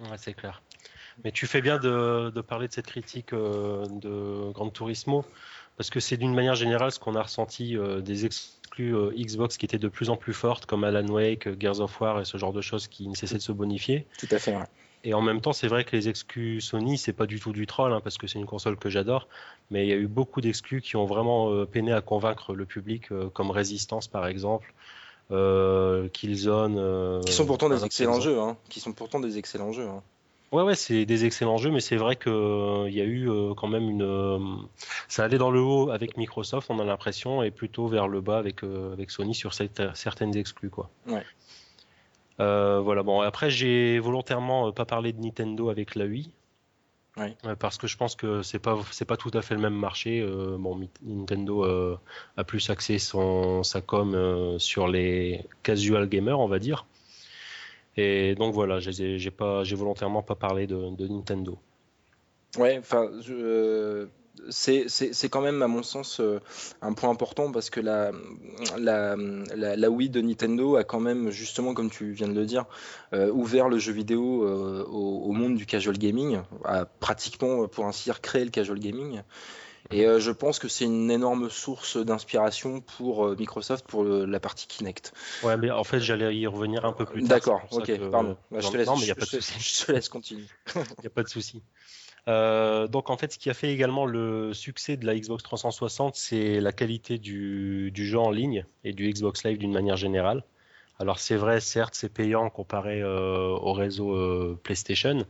[0.00, 0.62] Ouais, c'est clair.
[1.24, 5.24] Mais tu fais bien de, de parler de cette critique de Gran Turismo,
[5.76, 9.64] parce que c'est d'une manière générale ce qu'on a ressenti des ex euh, Xbox qui
[9.64, 12.52] étaient de plus en plus fortes, comme Alan Wake, Gears of War et ce genre
[12.52, 14.06] de choses qui ne cessaient de se bonifier.
[14.18, 14.56] Tout à fait.
[15.04, 17.66] Et en même temps, c'est vrai que les exclus Sony, c'est pas du tout du
[17.66, 19.28] troll, hein, parce que c'est une console que j'adore,
[19.70, 22.66] mais il y a eu beaucoup d'exclus qui ont vraiment euh, peiné à convaincre le
[22.66, 24.72] public, euh, comme Resistance par exemple,
[26.12, 27.20] Killzone.
[27.24, 29.86] qui sont pourtant des excellents jeux, hein, qui sont pourtant des excellents jeux.
[29.86, 30.02] Hein.
[30.56, 33.52] Ouais, ouais, c'est des excellents jeux, mais c'est vrai qu'il euh, y a eu euh,
[33.52, 34.00] quand même une.
[34.00, 34.38] Euh,
[35.06, 38.38] ça allait dans le haut avec Microsoft, on a l'impression, et plutôt vers le bas
[38.38, 40.88] avec, avec Sony sur certaines exclus, quoi.
[41.08, 41.26] Ouais.
[42.38, 46.30] voilà, bon, après, j'ai volontairement pas parlé de Nintendo avec la Wii.
[47.58, 50.26] parce que je pense que c'est pas c'est pas tout à fait le même marché.
[50.58, 51.98] bon, Nintendo
[52.38, 56.86] a plus axé son sa com sur les casual gamers, on va dire.
[57.96, 60.76] Et donc voilà, j'ai pas, j'ai volontairement pas parlé de,
[61.08, 61.58] Nintendo.
[62.58, 64.06] Ouais, enfin, je-
[64.50, 66.40] c'est quand même, à mon sens, euh,
[66.82, 68.12] un point important parce que la,
[68.78, 69.16] la,
[69.54, 72.66] la, Wii de Nintendo a quand même, justement, comme tu viens de le dire,
[73.12, 77.86] euh, ouvert le jeu vidéo euh, au, au monde du casual gaming, a pratiquement, pour
[77.86, 79.22] ainsi dire, créé le casual gaming.
[79.90, 84.24] Et euh, je pense que c'est une énorme source d'inspiration pour euh, Microsoft pour le-
[84.24, 85.12] la partie Kinect.
[85.44, 87.28] Ouais, mais en fait, j'allais y revenir un peu plus tard.
[87.38, 88.36] D'accord, ok, que- pardon.
[88.50, 89.78] Bah, je te laisse, non, mais il y a je- pas de je- souci.
[89.80, 90.44] je te laisse continuer.
[90.76, 91.62] Il n'y a pas de souci.
[92.28, 96.16] Euh, donc en fait, ce qui a fait également le succès de la Xbox 360,
[96.16, 100.42] c'est la qualité du, du jeu en ligne et du Xbox Live d'une manière générale.
[100.98, 105.24] Alors c'est vrai, certes, c'est payant comparé euh, au réseau euh, PlayStation,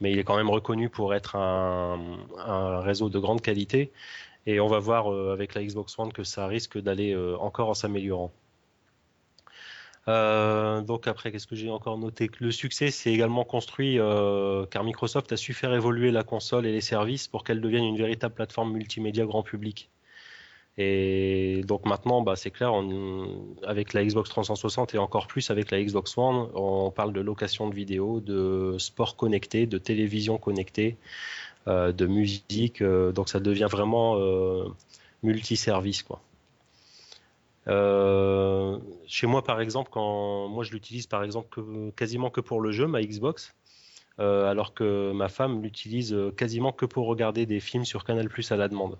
[0.00, 3.92] mais il est quand même reconnu pour être un, réseau de grande qualité.
[4.46, 7.68] Et on va voir euh, avec la Xbox One que ça risque d'aller euh, encore
[7.68, 8.32] en s'améliorant.
[10.08, 12.30] Euh, donc après, qu'est-ce que j'ai encore noté?
[12.40, 13.98] Le succès s'est également construit
[14.70, 17.98] car Microsoft a su faire évoluer la console et les services pour qu'elle devienne une
[17.98, 19.90] véritable plateforme multimédia grand public.
[20.78, 22.72] Et donc maintenant, bah, c'est clair,
[23.66, 27.68] avec la Xbox 360 et encore plus avec la Xbox One, on parle de location
[27.68, 30.96] de vidéos, de sport connecté, de télévision connectée,
[31.68, 32.82] euh, de musique.
[32.82, 34.64] euh, donc ça devient vraiment euh,
[35.22, 36.04] multiservice.
[37.68, 41.60] Euh, chez moi, par exemple, moi je l'utilise par exemple
[41.96, 43.54] quasiment que pour le jeu, ma Xbox,
[44.18, 48.68] alors que ma femme l'utilise quasiment que pour regarder des films sur Canal+ à la
[48.68, 48.96] demande.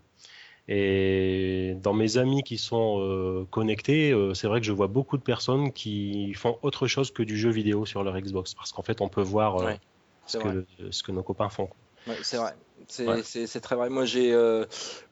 [0.69, 5.17] Et dans mes amis qui sont euh, connectés, euh, c'est vrai que je vois beaucoup
[5.17, 8.83] de personnes qui font autre chose que du jeu vidéo sur leur Xbox, parce qu'en
[8.83, 9.81] fait, on peut voir euh, Ouais,
[10.27, 10.65] ce que, vrai.
[10.91, 11.69] ce que nos copains font.
[12.07, 12.55] Ouais, c'est vrai.
[12.91, 13.61] C'est Ouais.
[13.63, 13.89] très vrai.
[13.89, 14.65] Moi, j'ai euh,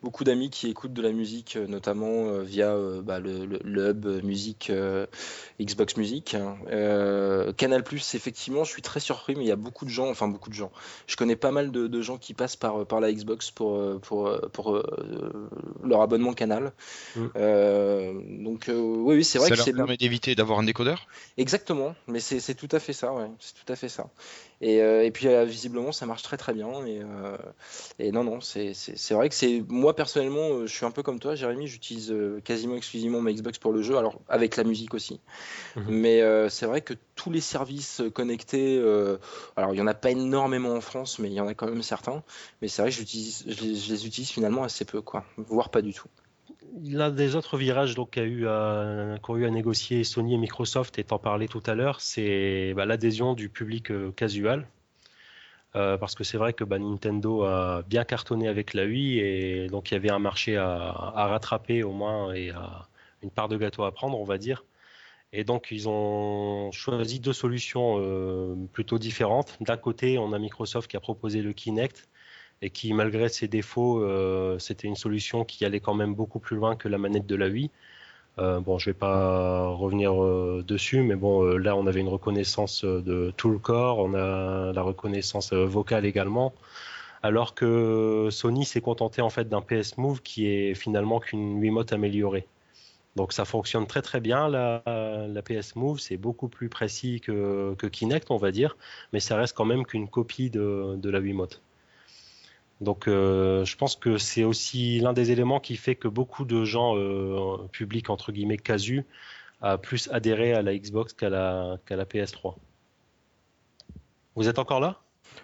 [0.03, 3.91] beaucoup d'amis qui écoutent de la musique, euh, notamment euh, via bah, le, le- le
[3.91, 4.73] hub musique
[5.61, 6.37] Xbox Music.
[6.71, 10.29] Euh, Canal+, effectivement, je suis très surpris, mais il y a beaucoup de gens, enfin
[10.29, 10.73] beaucoup de gens.
[11.07, 14.31] Je connais pas mal de, de gens qui passent par, par la Xbox pour, pour,
[14.53, 14.83] pour
[15.85, 16.73] leur abonnement Canal.
[17.17, 18.45] Mm.
[18.45, 21.07] Donc, oui, oui, c'est vrai Ça que leur c'est permet d'éviter d'avoir un décodeur?
[21.37, 24.11] Exactement, mais c'est c'est tout à fait ça, ouais, c'est tout à fait ça.
[24.61, 27.37] Et, euh, et puis euh, visiblement ça marche très très bien et, euh,
[28.01, 28.75] et non non c'est
[29.13, 32.75] vrai que c'est moi personnellement euh, je suis un peu comme toi Jérémy, j'utilise quasiment
[32.75, 35.21] exclusivement ma Xbox pour le jeu, alors avec la musique aussi.
[35.77, 35.85] Mhm.
[35.89, 38.79] Mais c'est vrai que tous les services connectés,
[39.57, 41.69] alors il y en a pas énormément en France, mais il y en a quand
[41.69, 42.23] même certains.
[42.61, 45.83] Mais c'est vrai que je les, je les utilise finalement assez peu quoi, voire pas
[45.83, 46.09] du tout.
[46.83, 51.05] L'un des autres virages qu'a eu à, qu'ont eu à négocier Sony et Microsoft, et
[51.05, 54.67] t'en parlais tout à l'heure, c'est bah, l'adhésion du public euh, casual.
[55.77, 59.67] Euh, parce que c'est vrai que bah, Nintendo a bien cartonné avec la Wii et
[59.69, 62.53] donc il y avait un marché à, rattraper au moins et
[63.23, 64.65] une part de gâteau à prendre, on va dire.
[65.33, 69.59] Et donc ils ont choisi deux solutions euh, plutôt différentes.
[69.61, 72.09] D'un côté, on a Microsoft qui a proposé le Kinect
[72.63, 76.57] et qui, malgré ses défauts, euh, c'était une solution qui allait quand même beaucoup plus
[76.57, 77.71] loin que la manette de la Wii.
[78.39, 82.09] Euh, bon, je vais pas revenir euh, dessus, mais bon, euh, là, on avait une
[82.09, 86.55] reconnaissance de tout le corps, on a la reconnaissance vocale également,
[87.23, 91.93] alors que Sony s'est contenté en fait d'un PS Move qui est finalement qu'une Wiimote
[91.93, 92.47] améliorée.
[93.17, 97.87] Donc ça fonctionne très très bien la, PS Move, c'est beaucoup plus précis que, que
[97.89, 98.77] Kinect on va dire,
[99.13, 101.63] mais ça reste quand même qu'une copie de, de la Wiimote.
[102.81, 106.65] Donc euh, je pense que c'est aussi l'un des éléments qui fait que beaucoup de
[106.65, 109.05] gens euh, publics entre guillemets casus
[109.61, 112.55] a plus adhéré à la Xbox qu'à la, qu'à la PS3.
[114.37, 115.01] Vous êtes encore là?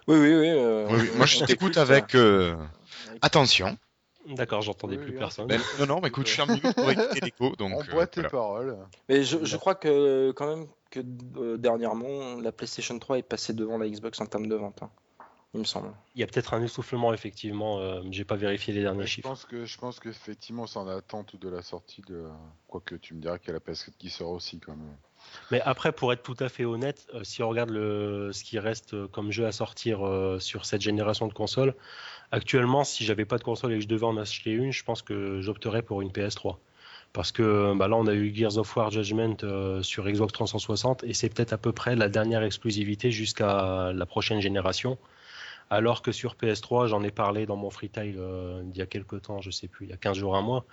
[0.07, 0.49] Oui oui oui.
[0.49, 1.09] euh, Oui, oui.
[1.17, 2.55] Moi, je t'écoute avec euh,
[3.23, 3.77] attention.
[4.29, 5.47] D'accord, j'entendais Oui, plus oui, personne.
[5.49, 7.57] Ben, non, non, mais écoute, je ferme le micro pour éviter l'écho.
[7.57, 8.31] Donc, On euh, boit tes voilà.
[8.31, 8.77] paroles.
[9.09, 11.01] Mais je, je crois que quand même que
[11.37, 14.91] euh, dernièrement, la PlayStation 3 est passée devant la Xbox en termes de vente, hein,
[15.55, 15.91] il me semble.
[16.15, 19.29] Il y a peut-être un essoufflement effectivement, euh, j'ai pas vérifié les derniers je chiffres.
[19.29, 22.25] pense que je pense qu'effectivement c'est en attente de la sortie de
[22.69, 24.97] quoique tu me diras qu'il y a la PS4 qui sort aussi quand même.
[25.51, 28.59] Mais après, pour être tout à fait honnête, euh, si on regarde le, ce qui
[28.59, 31.75] reste euh, comme jeu à sortir euh, sur cette génération de consoles,
[32.31, 35.03] actuellement, si j'avais pas de console et que je devais en acheter une, je pense
[35.03, 36.57] que j'opterais pour une PS3.
[37.13, 41.05] Parce que bah là, on a eu Gears of War Judgment euh, sur Xbox 360
[41.05, 44.99] et c'est peut-être à peu près la dernière exclusivité jusqu'à la prochaine génération.
[45.75, 49.23] Alors que sur PS3, j'en ai parlé dans mon freetail euh, il y a quelques
[49.23, 50.65] temps, je sais plus, il y a 15 jours, un mois.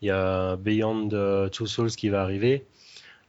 [0.00, 2.66] Il y a Beyond euh, Two Souls qui va arriver.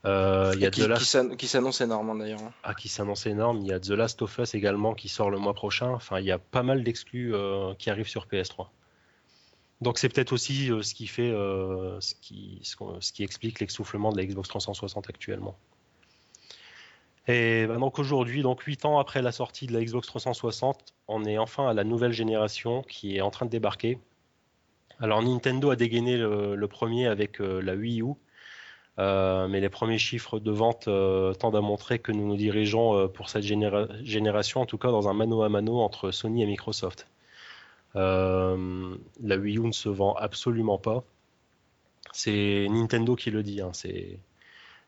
[0.06, 2.40] Euh, il y a qui, The Last qui s'annonce énorme hein, d'ailleurs.
[2.40, 2.52] hein.
[2.62, 3.58] ah, qui s'annonce énorme.
[3.58, 5.90] Il y a The Last of Us également qui sort le mois prochain.
[5.90, 7.34] Enfin, il y a pas mal d'exclus
[7.78, 8.68] qui arrivent sur PS3.
[9.82, 14.24] Donc c'est peut-être aussi ce qui fait, ce qui, ce qui explique l'exsoufflement de la
[14.24, 15.58] Xbox 360 actuellement.
[17.28, 21.24] Et bah, donc aujourd'hui, donc 8 ans après la sortie de la Xbox 360, on
[21.24, 23.98] est enfin à la nouvelle génération qui est en train de débarquer.
[25.00, 28.12] Alors Nintendo a dégainé le, premier avec euh, la Wii U,
[28.98, 33.08] euh, mais les premiers chiffres de vente euh, tendent à montrer que nous nous dirigeons
[33.08, 37.06] pour cette génération, en tout cas dans un mano à mano entre Sony et Microsoft.
[37.94, 38.56] la
[39.36, 41.02] Wii U ne se vend absolument pas.
[42.12, 43.60] C'est Nintendo qui le dit.
[43.60, 44.18] Hein, c'est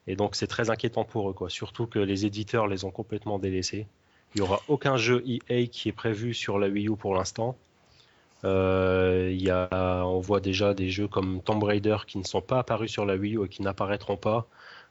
[0.06, 1.48] et donc c'est très inquiétant pour eux, quoi.
[1.50, 3.86] Surtout que les éditeurs les ont complètement délaissés.
[4.34, 7.56] Il n'y aura aucun jeu EA qui est prévu sur la Wii U pour l'instant.
[8.44, 9.68] Euh, y a,
[10.04, 13.14] on voit déjà des jeux comme Tomb Raider qui ne sont pas apparus sur la
[13.14, 14.46] Wii U et qui n'apparaîtront pas.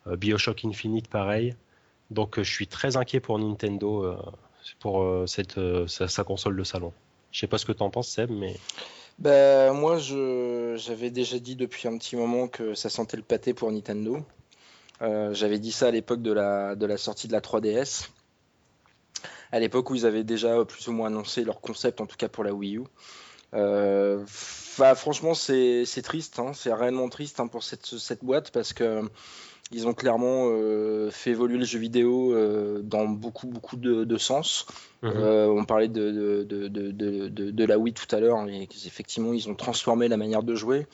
[0.07, 1.55] Euh, Bioshock Infinite, pareil.
[2.11, 4.15] Donc euh, je suis très inquiet pour Nintendo
[4.79, 6.93] pour cette, sa, console de salon.
[7.31, 8.55] Je sais pas ce que tu en penses, Seb, mais.
[9.19, 13.71] Ben, moi, j'avais déjà dit depuis un petit moment que ça sentait le pâté pour
[13.71, 14.23] Nintendo.
[15.01, 18.09] Euh, j'avais dit ça à l'époque de la, de la sortie de la 3DS.
[19.51, 22.29] À l'époque où ils avaient déjà plus ou moins annoncé leur concept, en tout cas
[22.29, 22.83] pour la Wii U.
[23.53, 26.51] Euh, franchement, c'est triste, hein.
[26.53, 29.01] c'est réellement triste hein, pour cette, cette, boîte parce que
[29.73, 32.33] ils ont clairement euh, fait évoluer le jeu vidéo
[32.81, 34.67] dans beaucoup beaucoup de, sens.
[35.01, 35.17] Mhm.
[35.19, 40.07] on parlait de, de, de, la Wii tout à l'heure, et effectivement, ils ont transformé
[40.07, 40.87] la manière de jouer.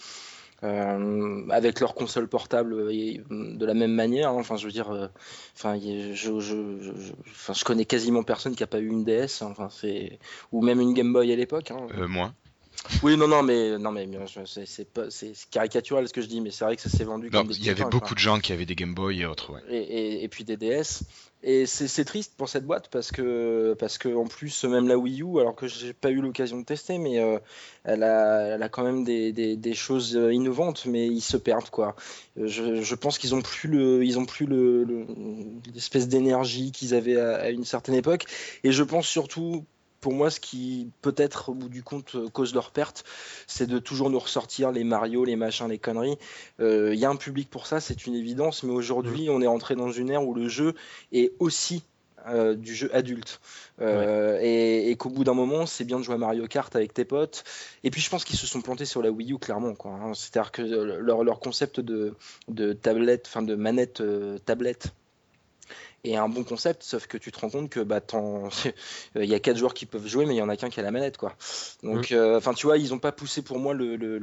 [0.63, 4.30] Euh, avec leur console portable euh, de la même manière.
[4.30, 4.38] Hein.
[4.39, 5.08] Enfin, je veux dire, euh,
[6.13, 9.50] je connais quasiment personne qui a pas eu une DS, hein.
[9.52, 10.17] enfin, c'est
[10.52, 11.70] ou même une Game Boy à l'époque.
[11.70, 11.86] Hein.
[12.08, 12.34] moi.
[13.03, 14.07] Oui, non, non, mais non, mais
[15.09, 17.29] c'est caricatural ce que je dis, mais c'est vrai que ça s'est vendu.
[17.31, 19.61] Non, il y avait beaucoup de gens qui avaient des Game Boy et autres, ouais.
[19.69, 21.03] et, et, et, puis des DS.
[21.43, 25.21] Et c'est triste pour cette boîte parce que, parce que en plus, même la Wii
[25.21, 27.37] U, alors que j'ai pas eu l'occasion de tester, mais euh,
[27.83, 31.69] elle, a, elle, a, quand même des, des, des, choses innovantes, mais ils se perdent
[31.69, 31.95] quoi.
[32.35, 35.05] Je, je pense qu'ils ont plus le, ils ont plus le,
[35.73, 38.25] l'espèce d'énergie qu'ils avaient à, à, une certaine époque.
[38.63, 39.63] Et je pense surtout
[40.08, 43.04] pour moi, ce qui peut-être au bout du compte euh, cause leur perte,
[43.46, 46.17] c'est de toujours nous ressortir les Mario, les machins, les conneries.
[46.60, 49.32] Il euh, y a un public pour ça, c'est une évidence, mais aujourd'hui, mm.
[49.32, 50.76] on est entré dans une ère où le jeu
[51.12, 51.84] est aussi
[52.26, 53.41] euh, du jeu adulte.
[53.82, 57.43] Et, qu'au bout d'un moment, c'est bien de jouer à Mario Kart avec tes potes.
[57.84, 59.74] Et puis je pense qu'ils se sont plantés sur la Wii U, clairement.
[59.84, 60.13] Hein.
[60.13, 62.15] C'est-à-dire que leur, leur, concept de,
[62.48, 64.02] de tablette, enfin de manette
[64.46, 64.93] tablette,
[66.03, 67.99] et un bon concept, sauf que tu te rends compte que bah,
[69.15, 70.79] il y a quatre joueurs qui peuvent jouer, mais il y en a qu'un qui
[70.79, 71.36] a la manette, quoi.
[71.83, 72.15] Donc, mm.
[72.15, 74.17] euh, enfin, tu vois, ils n'ont pas poussé pour moi le, le,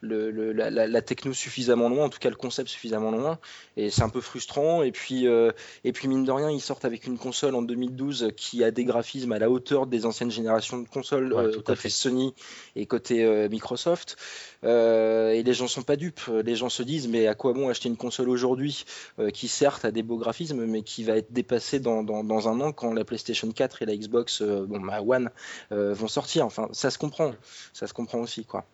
[0.00, 3.38] le, la, techno suffisamment loin, en tout cas le concept suffisamment loin,
[3.76, 4.82] et c'est un peu frustrant.
[4.82, 5.52] Et puis, euh,
[5.84, 8.84] et puis mine de rien, ils sortent avec une console en 2012 qui a des
[8.84, 12.34] graphismes à la hauteur des anciennes générations de consoles, ouais, euh, côté Sony
[12.76, 14.16] et côté Microsoft.
[14.62, 16.20] et les gens sont pas dupes.
[16.44, 18.84] Les gens se disent, mais à quoi bon acheter une console aujourd'hui
[19.32, 22.72] qui certes a des beaux graphismes, mais qui va être dépassé dans, dans, un an
[22.72, 25.30] quand la PlayStation 4 et la Xbox euh, bon, ma One
[25.72, 26.44] euh, vont sortir.
[26.46, 27.34] Enfin, ça se comprend,
[27.72, 28.64] ça se comprend aussi, quoi.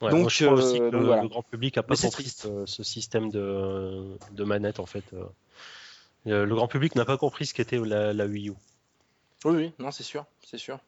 [0.00, 2.32] donc, je pense aussi que euh, le, grand public a pas compris
[2.66, 5.04] ce système de, de, manette en fait.
[6.24, 8.54] le grand public n'a pas compris ce qu'était la, la Wii U.
[9.44, 10.80] Oui, oui, non, c'est sûr, c'est sûr.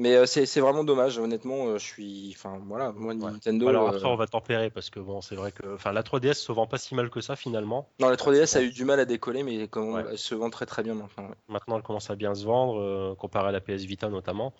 [0.00, 1.66] Mais euh, c'est vraiment dommage, honnêtement.
[1.66, 2.34] Euh, je suis.
[2.34, 3.68] Enfin, voilà, moi, Nintendo.
[3.68, 5.74] Alors après, euh, on va tempérer parce que bon, c'est vrai que.
[5.74, 7.86] Enfin, la 3DS se vend pas si mal que ça finalement.
[8.00, 10.82] Non, la 3DS a eu du mal à décoller, mais elle se vend très très
[10.82, 11.28] bien maintenant.
[11.48, 14.54] Maintenant, elle commence à bien se vendre, comparé à la PS Vita notamment.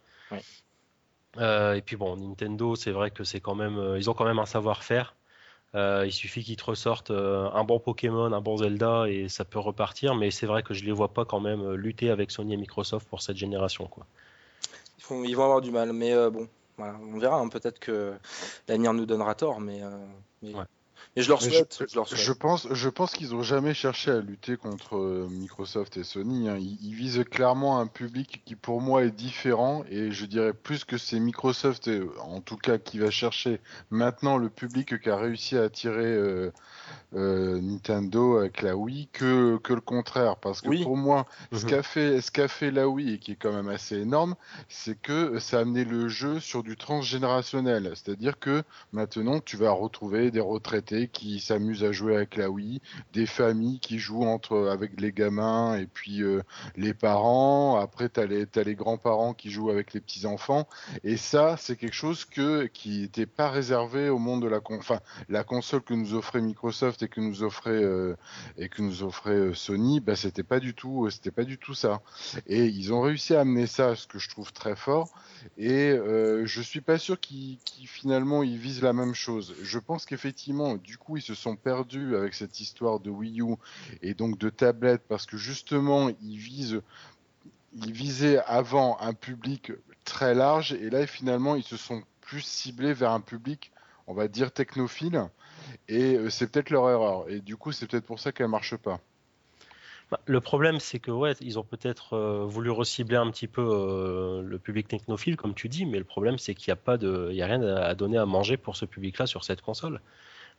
[1.38, 3.94] et puis bon, Nintendo, c'est vrai que c'est quand même.
[3.96, 5.14] ils ont quand même un savoir-faire.
[5.74, 10.14] il suffit qu'ils te ressortent un bon Pokémon, un bon Zelda et ça peut repartir.
[10.14, 13.08] Mais c'est vrai que je les vois pas quand même lutter avec Sony et Microsoft
[13.08, 14.04] pour cette génération, quoi
[15.24, 15.92] ils vont avoir du mal.
[15.92, 17.38] Mais euh, bon, on verra.
[17.38, 17.48] Hein.
[17.48, 18.14] Peut-être que
[18.68, 19.90] l'avenir nous donnera tort, mais, euh,
[20.42, 20.52] mais...
[21.16, 21.82] je leur souhaite.
[21.88, 26.48] Je, pense, je pense qu'ils n'ont jamais cherché à lutter contre euh, Microsoft et Sony.
[26.48, 26.58] Hein.
[26.58, 29.84] Ils, visent clairement un public qui, pour moi, est différent.
[29.90, 33.60] Et je dirais plus que c'est Microsoft, en tout cas, qui va chercher
[33.90, 36.52] maintenant le public qui a réussi à attirer euh,
[37.12, 40.36] Nintendo avec la Wii que, que le contraire.
[40.36, 41.70] Parce que pour moi, ce mhm.
[41.70, 44.34] qu'a fait, ce fait la Wii et qui est quand même assez énorme,
[44.68, 47.92] c'est que ça a amené le jeu sur du transgénérationnel.
[47.94, 52.80] C'est-à-dire que maintenant, tu vas retrouver des retraités qui s'amusent à jouer avec la Wii,
[53.12, 56.42] des familles qui jouent entre avec les gamins et puis euh,
[56.76, 57.78] les parents.
[57.78, 60.68] Après, tu as les, les grands-parents qui jouent avec les petits-enfants.
[61.04, 65.00] Et ça, c'est quelque chose que, qui n'était pas réservé au monde de la, enfin,
[65.28, 68.16] la console que nous offrait Microsoft et que nous offrait euh,
[68.56, 71.58] et que nous offrait euh, Sony, bah c'était pas du tout, euh, c'était pas du
[71.58, 72.02] tout ça.
[72.46, 75.10] Et ils ont réussi à amener ça, ce que je trouve très fort.
[75.56, 75.96] Et
[76.44, 79.54] je suis pas sûr qu'ils finalement ils visent la même chose.
[79.62, 83.56] Je pense qu'effectivement du coup, ils se sont perdus avec cette histoire de Wii U
[84.02, 86.82] et donc de tablette parce que justement, ils
[87.74, 89.72] visaient avant un public
[90.04, 93.72] très large et là, finalement, ils se sont plus ciblés vers un public,
[94.06, 95.28] on va dire technophile
[95.88, 98.76] et euh, c'est peut-être leur erreur et du coup, c'est peut-être pour ça qu'elle marche
[98.76, 99.00] pas.
[100.10, 103.62] Bah, le problème, c'est que ouais, ils ont peut-être euh, voulu recibler un petit peu
[103.62, 106.96] euh, le public technophile, comme tu dis, mais le problème, c'est qu'il n'y a pas
[106.96, 110.00] de, il a rien à donner à manger pour ce public-là sur cette console.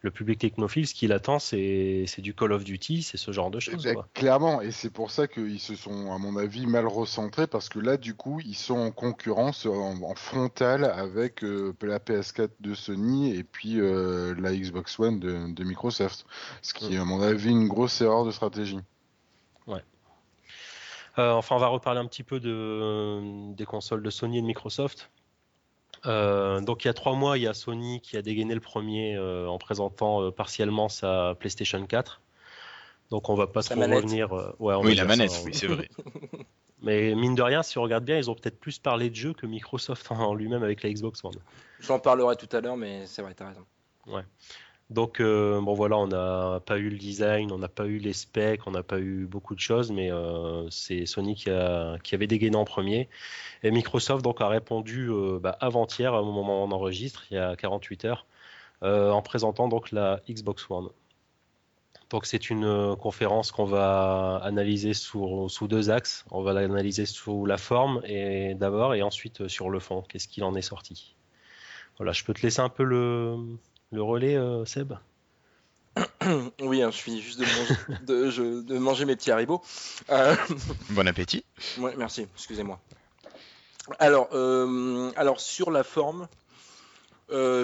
[0.03, 3.59] Le public technophile, ce qu'il attend, c'est du Call of Duty, c'est ce genre de
[3.59, 3.87] choses.
[4.15, 7.77] Clairement, et c'est pour ça qu'ils se sont, à mon avis, mal recentrés, parce que
[7.77, 13.35] là, du coup, ils sont en concurrence en, frontal avec euh, la PS4 de Sony
[13.35, 16.25] et puis la Xbox One de, de, Microsoft.
[16.63, 18.79] Ce qui est, à mon avis, une grosse erreur de stratégie.
[19.67, 19.83] Ouais.
[21.19, 24.47] Euh, enfin, on va reparler un petit peu de, des consoles de Sony et de
[24.47, 25.11] Microsoft.
[26.05, 28.59] Euh, donc il y a trois mois, il y a Sony qui a dégainé le
[28.59, 32.21] premier euh, en présentant partiellement sa PlayStation 4.
[33.11, 34.31] Donc on va pas trop revenir.
[34.59, 35.89] Ouais, oui, la manette, oui, c'est vrai.
[36.81, 39.33] Mais mine de rien, si on regarde bien, ils ont peut-être plus parlé de jeu
[39.33, 41.35] que Microsoft en lui-même avec la Xbox One.
[41.79, 43.65] J'en parlerai tout à l'heure, mais c'est vrai, t'as raison.
[44.07, 44.23] Ouais.
[44.91, 48.11] Donc euh, bon voilà, on n'a pas eu le design, on n'a pas eu les
[48.11, 52.13] specs, on n'a pas eu beaucoup de choses, mais euh, c'est Sony qui, a, qui
[52.13, 53.07] avait dégainé en premier.
[53.63, 57.37] Et Microsoft donc a répondu euh, bah, avant-hier, au moment où on enregistre, il y
[57.37, 58.25] a 48 heures,
[58.81, 60.89] en présentant donc la Xbox One.
[62.09, 66.25] Donc c'est une conférence qu'on va analyser sous, sous deux axes.
[66.31, 70.03] On va l'analyser sous la forme et d'abord et ensuite sur le fond.
[70.09, 71.15] Qu'est-ce qu'il en est sorti?
[71.97, 73.37] Voilà, je peux te laisser un peu le,
[73.91, 74.93] le relais, euh, Seb
[76.61, 79.61] Oui, hein, je suis juste de manger, de, manger mes petits haribots.
[80.09, 80.35] Euh,
[80.91, 81.43] bon appétit.
[81.77, 82.79] Ouais, merci, excusez-moi.
[83.99, 86.27] Alors, euh, alors, sur la forme,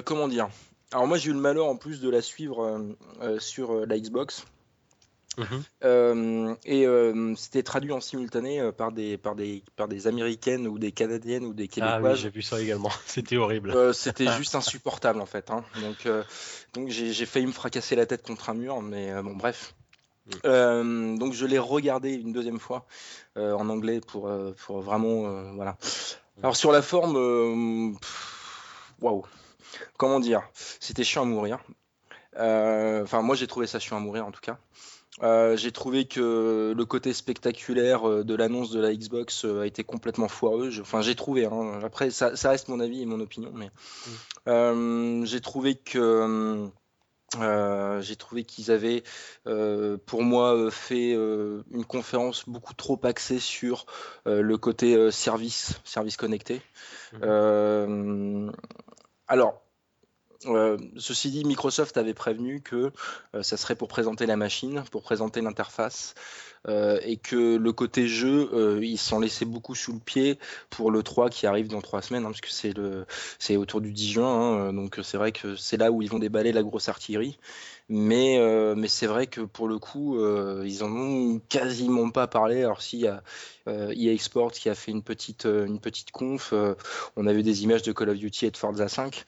[0.06, 0.50] comment dire?
[0.94, 2.82] Alors moi j'ai eu le malheur en plus de la suivre
[3.40, 4.46] sur la Xbox.
[5.38, 5.64] Mhm.
[5.84, 10.68] Euh, et euh, c'était traduit en simultané euh, par des, par, des, par des Américaines
[10.68, 12.02] ou des Canadiennes ou des Québécoises.
[12.04, 12.90] Ah oui, j'ai vu ça également.
[13.06, 13.94] C'était horrible.
[13.94, 15.52] c'était juste insupportable en fait.
[15.52, 15.64] Hein.
[15.82, 16.08] Donc,
[16.74, 19.76] donc j'ai failli me fracasser la tête contre un mur, mais bon, bref.
[20.44, 21.18] Mm.
[21.20, 22.86] donc je l'ai regardé une deuxième fois
[23.38, 25.72] en anglais pour, pour vraiment voilà.
[26.38, 26.44] Mm.
[26.44, 27.96] Alors sur la forme,
[29.00, 29.26] waouh,
[29.98, 31.60] comment dire, c'était chiant à mourir.
[32.36, 34.58] Enfin moi j'ai trouvé ça chiant à mourir en tout cas.
[35.24, 39.66] Euh, j'ai trouvé que le côté spectaculaire euh, de l'annonce de la Xbox euh, a
[39.66, 40.72] été complètement foireux.
[40.80, 41.46] Enfin, j'ai trouvé.
[41.46, 41.80] Hein.
[41.84, 43.72] Après, ça, reste mon avis et mon opinion, mais
[44.46, 45.26] mm.
[45.26, 46.70] j'ai trouvé que
[48.00, 49.04] j'ai trouvé qu'ils avaient,
[50.06, 53.86] pour moi, fait une conférence beaucoup trop axée sur
[54.26, 56.62] le côté service, service connecté.
[57.14, 58.52] Mm.
[59.28, 59.62] alors,
[60.46, 62.92] euh, ceci dit, Microsoft avait prévenu que
[63.36, 66.14] euh, ça serait pour présenter la machine, pour présenter l'interface,
[66.68, 70.38] euh, et que le côté jeu, ils s'en laissaient beaucoup sous le pied
[70.70, 72.50] pour le 3 qui arrive dans 3 semaines, hein, parce que
[73.40, 76.20] c'est autour du 10 juin, hein, donc c'est vrai que c'est là où ils vont
[76.20, 77.38] déballer la grosse artillerie.
[77.90, 78.38] Mais,
[78.76, 80.20] mais c'est vrai que pour le coup,
[80.66, 82.64] ils en ont quasiment pas parlé.
[82.64, 83.24] Alors s'il y a
[83.66, 86.54] EA e Sports qui a fait une petite, une petite conf,
[87.16, 89.24] on a vu des images de Call of Duty et de Forza 5.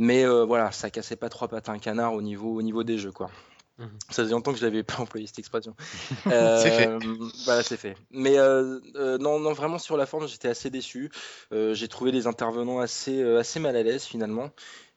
[0.00, 2.84] Mais euh, voilà, ça cassait pas trois pattes à un canard au niveau, au niveau
[2.84, 3.30] des jeux, quoi.
[3.76, 3.90] Mhm.
[4.08, 5.76] Ça faisait longtemps que je n'avais pas employé cette expression.
[6.24, 6.88] c'est fait.
[6.88, 6.98] Euh,
[7.44, 7.94] voilà, c'est fait.
[8.10, 8.80] Mais euh,
[9.18, 11.10] non, non, vraiment sur la forme, j'étais assez déçu.
[11.52, 14.48] j'ai trouvé les intervenants assez, assez mal à l'aise finalement.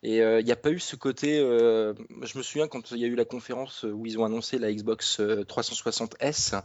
[0.03, 1.37] Et il n'y a pas eu ce côté.
[1.37, 4.71] je me souviens quand il y a eu la conférence où ils ont annoncé la
[4.71, 6.61] Xbox 360S,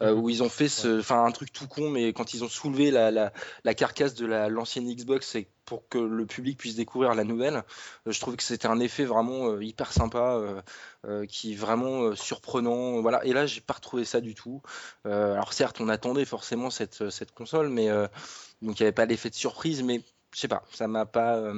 [0.00, 0.18] mhm.
[0.18, 2.90] où ils ont fait ce, enfin un truc tout con, mais quand ils ont soulevé
[2.90, 3.32] la, la,
[3.64, 7.62] la carcasse de l'ancienne Xbox et pour que le public puisse découvrir la nouvelle.
[8.06, 10.62] Euh, je trouve que c'était un effet vraiment euh, hyper sympa,
[11.04, 13.00] euh, qui est vraiment surprenant.
[13.00, 13.24] Voilà.
[13.24, 14.62] Et là, j'ai pas retrouvé ça du tout.
[15.04, 17.88] alors certes, on attendait forcément cette, cette console, mais
[18.62, 20.02] donc il n'y avait pas l'effet de surprise, mais
[20.34, 21.52] je sais pas, ça m'a pas,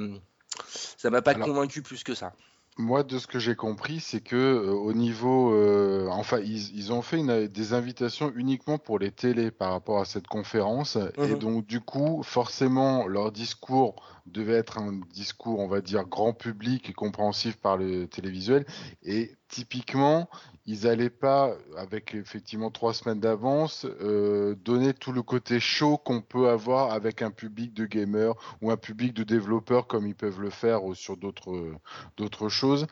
[0.65, 2.33] ça m'a pas convaincu plus que ça.
[2.79, 7.01] Moi, de ce que j'ai compris, c'est que euh, au niveau, euh, enfin, ils, ont
[7.01, 11.39] fait des invitations uniquement pour les télés par rapport à cette conférence, et mhm.
[11.39, 13.95] donc du coup, forcément, leur discours
[14.27, 18.65] devait être un discours, on va dire, grand public et compréhensif par le télévisuel,
[19.01, 20.29] et typiquement,
[20.65, 26.21] ils n'allaient pas, avec effectivement trois semaines d'avance, euh, donner tout le côté chaud qu'on
[26.21, 30.41] peut avoir avec un public de gamers ou un public de développeurs comme ils peuvent
[30.41, 32.85] le faire sur d'autres choses.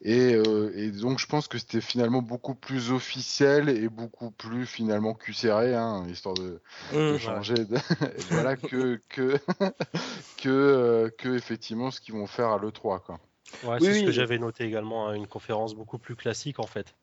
[0.00, 4.64] Et, euh, et, donc je pense que c'était finalement beaucoup plus officiel et beaucoup plus
[4.64, 6.62] finalement cucéré, hein, histoire de,
[6.94, 7.18] de mmh.
[7.18, 7.76] changer, de,
[8.30, 9.38] voilà que que
[10.38, 13.18] que, euh, que effectivement ce qu'ils vont faire à l'E3 quoi.
[13.64, 16.66] Ouais, Oui, c'est ce que j'avais noté également, hein, une conférence beaucoup plus classique en
[16.66, 16.94] fait.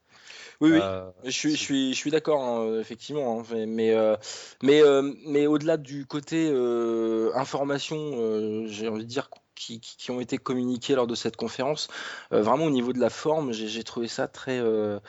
[0.62, 0.80] Oui, oui.
[0.82, 3.40] Euh, Je suis, je suis, je suis d'accord, hein, effectivement.
[3.40, 4.16] hein, mais, mais, euh,
[4.64, 9.98] mais, euh, mais au-delà du côté euh, information, euh, j'ai envie de dire qui, qui,
[9.98, 11.88] qui ont été communiquées lors de cette conférence,
[12.32, 15.00] euh, vraiment au niveau de la forme, j'ai trouvé ça très, euh,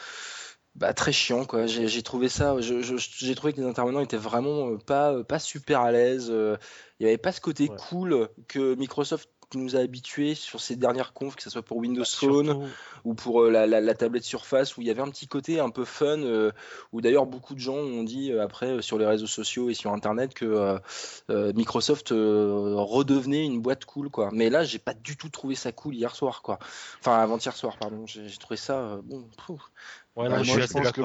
[0.74, 1.66] bah, très chiant, quoi.
[1.66, 5.80] J'ai trouvé ça, j'ai trouvé que les intervenants étaient vraiment euh, pas, euh, pas super
[5.80, 6.28] à l'aise.
[6.30, 6.56] euh,
[7.00, 7.76] Il n'y avait pas ce côté Ouais.
[7.88, 12.04] cool que Microsoft nous a habitués sur ces dernières confs, que ce soit pour Windows
[12.04, 12.66] Phone surtout,
[13.04, 15.60] ou pour euh, la, la- la tablette Surface où il y avait un petit côté
[15.60, 16.50] un peu fun euh,
[16.92, 19.92] où d'ailleurs beaucoup de gens ont dit euh, après sur les réseaux sociaux et sur
[19.92, 20.78] internet que
[21.28, 24.30] Microsoft redevenait une boîte cool quoi.
[24.32, 26.58] Mais là j'ai pas du tout trouvé ça cool hier soir quoi.
[27.00, 28.04] Enfin avant-hier soir pardon.
[28.06, 29.70] J'ai trouvé ça bon pouf.
[30.16, 31.02] Ouais, moi, je pense que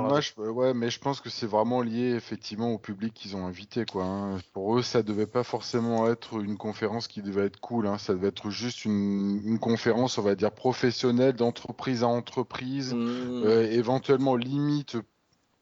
[0.50, 4.06] ouais, mais je pense que c'est vraiment lié effectivement au public qu'ils ont invité, quoi.
[4.06, 4.38] hein.
[4.54, 7.88] Pour eux, ça devait pas forcément être une conférence qui devait être cool.
[7.88, 7.98] hein.
[7.98, 13.44] Ça devait être juste une, une conférence, on va dire professionnelle, d'entreprise à entreprise, Hmm.
[13.44, 14.98] euh, éventuellement limite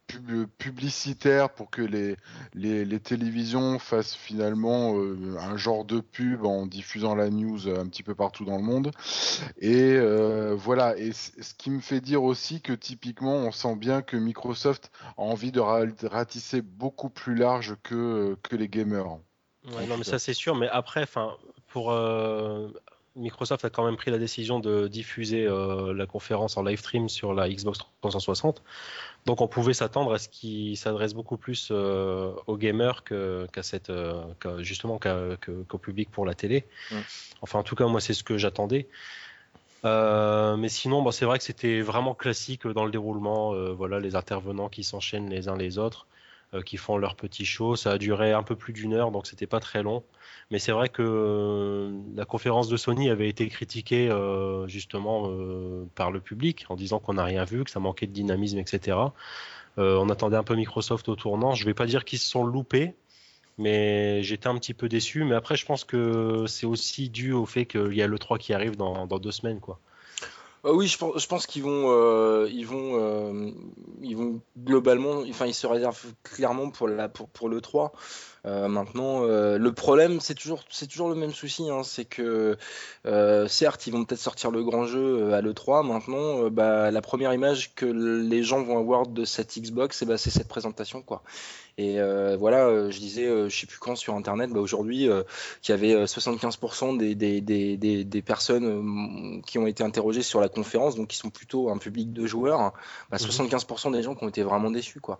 [0.10, 2.18] pub- publicitaire pour que les,
[2.54, 7.88] les, les télévisions fassent finalement euh, un genre de pub en diffusant la news un
[7.88, 8.92] petit peu partout dans le monde.
[9.60, 14.02] Et euh, voilà, et ce qui me fait dire aussi que typiquement, on sent bien
[14.02, 15.60] que Microsoft a envie de
[16.08, 19.20] ratisser beaucoup plus large que, que les gamers.
[19.76, 20.56] Ouais, non, mais ça c'est sûr.
[20.56, 21.36] Mais après, enfin,
[21.68, 22.70] pour euh,
[23.16, 27.10] Microsoft a quand même pris la décision de diffuser euh, la conférence en live stream
[27.10, 28.62] sur la Xbox 360.
[29.26, 33.90] Donc on pouvait s'attendre à ce qu'il s'adresse beaucoup plus euh, aux gamers qu'à cette,
[33.90, 34.24] euh,
[34.60, 36.66] justement qu'au public pour la télé.
[37.42, 38.88] Enfin, en tout cas, moi c'est ce que j'attendais.
[39.84, 43.54] Mais sinon, bon, c'est vrai que c'était vraiment classique dans le déroulement.
[43.74, 46.06] voilà, les intervenants qui s'enchaînent les uns les autres,
[46.66, 47.76] qui font leur petit show.
[47.76, 50.04] Ça a duré un peu plus d'une heure, donc c'était pas très long.
[50.52, 55.86] Mais c'est vrai que euh, la conférence de Sony avait été critiquée euh, justement euh,
[55.96, 58.98] par le public en disant qu'on n'a rien vu, que ça manquait de dynamisme, etc.
[59.78, 61.54] Euh, on attendait un peu Microsoft au tournant.
[61.54, 62.96] Je vais pas dire qu'ils se sont loupés,
[63.60, 65.24] mais j'étais un petit peu déçu.
[65.24, 68.40] Mais après, je pense que c'est aussi dû au fait qu'il y a le 3
[68.40, 69.80] qui arrive dans, dans deux semaines, quoi.
[70.66, 73.52] Euh, oui, je pense, je pense qu'ils vont, euh, ils vont, euh,
[74.02, 77.94] ils vont globalement, enfin, ils se réservent clairement pour la, pour, pour le 3.
[78.46, 82.58] Euh, maintenant, euh, le problème, c'est toujours, c'est toujours le même souci, hein, c'est que,
[83.06, 85.86] euh, certes, ils vont peut-être sortir le grand jeu à l'E3.
[85.86, 90.18] Maintenant, bah, la première image que les gens vont avoir de cette Xbox, eh bah,
[90.18, 91.24] c'est cette présentation, quoi.
[91.78, 91.98] Et
[92.38, 95.10] voilà, je disais, je sais plus quand sur Internet, bah, aujourd'hui,
[95.62, 100.22] qu'il y avait euh, 75% des, des, des, des, des personnes qui ont été interrogées
[100.22, 102.74] sur la conférence, donc qui sont plutôt un public de joueurs, hein,
[103.10, 103.18] bah.
[103.18, 105.20] 75% des gens qui ont été vraiment déçus, quoi.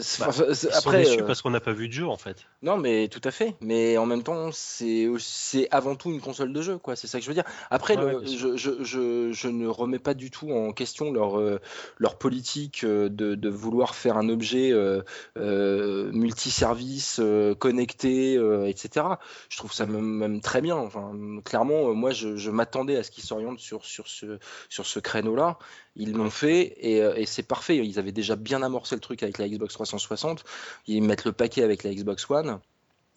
[0.00, 0.30] C'est- Bah,
[0.74, 2.46] après, déçus euh, parce qu'on n'a pas vu de jeu, en fait.
[2.62, 3.54] non, mais tout à fait.
[3.60, 6.96] Mais en même temps, c'est c'est avant tout une console de jeu, quoi.
[6.96, 7.44] C'est ça que je veux dire.
[7.70, 8.56] Après, Ouais, le- ouais, bien sûr.
[8.56, 11.60] je, je, je, je ne remets pas du tout en question leur, euh,
[11.98, 15.02] leur politique euh, de, de vouloir faire un objet euh,
[15.38, 17.20] euh, multiservice,
[17.58, 19.06] connecté, euh, etc.
[19.48, 20.76] Je trouve ça même, même très bien.
[20.76, 21.12] Enfin,
[21.44, 25.58] clairement, moi, je, je m'attendais à ce qu'ils s'orientent sur, sur ce, sur ce créneau-là.
[25.98, 27.76] Ils l'ont fait et, euh, et c'est parfait.
[27.76, 30.44] Ils avaient déjà bien amorcé le truc avec la Xbox 360.
[30.86, 32.60] Ils mettent le paquet avec la Xbox One.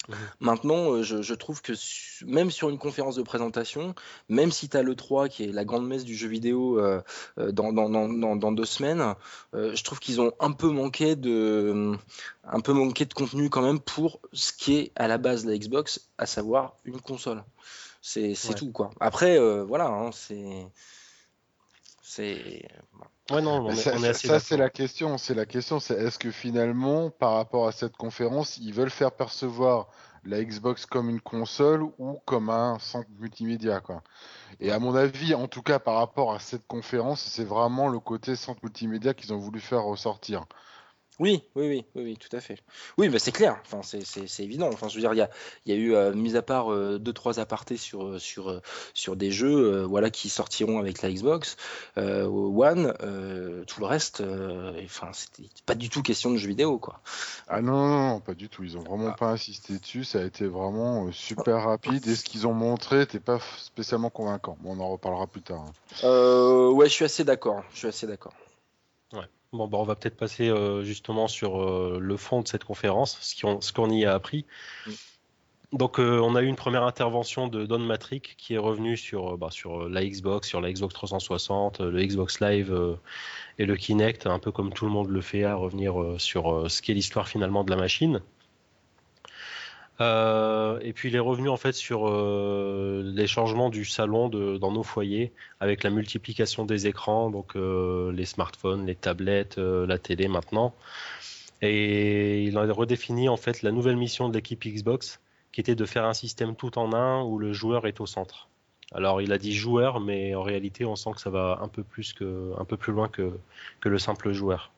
[0.09, 0.15] Mhm.
[0.39, 3.93] Maintenant, euh, je, je trouve que su- même sur une conférence de présentation,
[4.29, 7.01] même si tu as l'E3 qui est la grande messe du jeu vidéo euh,
[7.37, 9.13] dans, dans, dans, dans- dans deux semaines,
[9.53, 11.91] euh, je trouve qu'ils ont un peu manqué de
[12.43, 15.51] un peu manqué de contenu quand même pour ce qui est à la base de
[15.51, 17.43] la Xbox, à savoir une console.
[18.01, 18.55] C'est c'est Ouais.
[18.55, 18.89] tout quoi.
[18.99, 20.65] Après, euh, voilà, hein, c'est
[22.11, 22.67] c'est
[23.31, 25.17] Ouais, non, on Mais est, ça, on est ça- assez ça, c'est la question.
[25.17, 29.11] C'est la question, c'est est-ce que finalement, par rapport à cette conférence, ils veulent faire
[29.15, 29.87] percevoir
[30.23, 34.03] la Xbox comme une console ou comme un centre multimédia, quoi.
[34.59, 37.99] Et à mon avis, en tout cas, par rapport à cette conférence, c'est vraiment le
[37.99, 40.45] côté centre multimédia qu'ils ont voulu faire ressortir.
[41.19, 42.57] Oui, oui, oui, oui, oui, tout à fait.
[42.97, 43.61] Oui, mais c'est clair.
[43.65, 44.69] Enfin, c'est, évident.
[44.73, 45.29] Enfin, je veux dire, il y a,
[45.65, 48.61] il y a eu, euh, mis à part euh, deux, trois apartés sur, euh, sur,
[48.95, 51.57] sur des jeux, euh, voilà, qui sortiront avec la Xbox
[51.97, 52.95] euh, One.
[53.01, 57.01] euh, tout le reste, euh, enfin, c'était pas du tout question de jeux vidéo, quoi.
[57.47, 58.63] Ah non, non, non, pas du tout.
[58.63, 60.03] Ils ont vraiment pas insisté dessus.
[60.03, 62.07] Ça a été vraiment euh, super rapide.
[62.07, 64.57] Et ce qu'ils ont montré n'était pas spécialement convaincant.
[64.61, 65.65] Bon, on en reparlera plus tard.
[65.67, 65.73] hein.
[66.03, 67.63] Euh, ouais, je suis assez d'accord.
[67.73, 68.33] Je suis assez d'accord.
[69.53, 73.17] Bon, bah, on va peut-être passer euh, justement sur euh, le fond de cette conférence,
[73.19, 74.45] ce qu'on ce qu'on y a appris.
[74.87, 74.91] Mm.
[75.73, 79.37] Donc, euh, on a eu une première intervention de Don Matrick qui est revenu sur,
[79.37, 82.97] bah, sur la Xbox, sur la Xbox 360, euh, le Xbox Live
[83.57, 86.81] et le Kinect, un peu comme tout le monde le fait, à revenir sur ce
[86.81, 88.21] qu'est l'histoire finalement de la machine.
[89.99, 94.71] Euh, et puis il est revenu en fait sur euh, les changements du salon dans
[94.71, 100.27] nos foyers avec la multiplication des écrans, donc euh, les smartphones, les tablettes, la télé
[100.27, 100.73] maintenant.
[101.61, 105.19] Et il a redéfini en fait la nouvelle mission de l'équipe Xbox
[105.51, 108.47] qui était de faire un système tout en un où le joueur est au centre.
[108.93, 111.83] Alors il a dit joueur, mais en réalité on sent que ça va un peu
[111.83, 113.37] plus que, peu plus loin que,
[113.81, 114.71] que le simple joueur.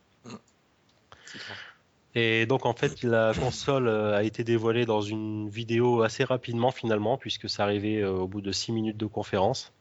[2.16, 6.72] Et donc en fait la console euh, a été dévoilée dans une vidéo assez rapidement
[6.72, 9.74] finalement puisque ça arrivait euh, au bout de 6 minutes de conférence.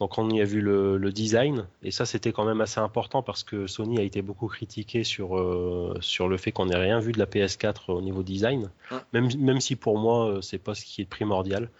[0.00, 3.42] Donc on y a vu le, design et ça c'était quand même assez important parce
[3.44, 7.12] que Sony a été beaucoup critiqué sur, euh, sur le fait qu'on n'ait rien vu
[7.12, 8.70] de la PS4 au niveau design,
[9.12, 11.70] même, même si pour moi c'est pas ce qui est primordial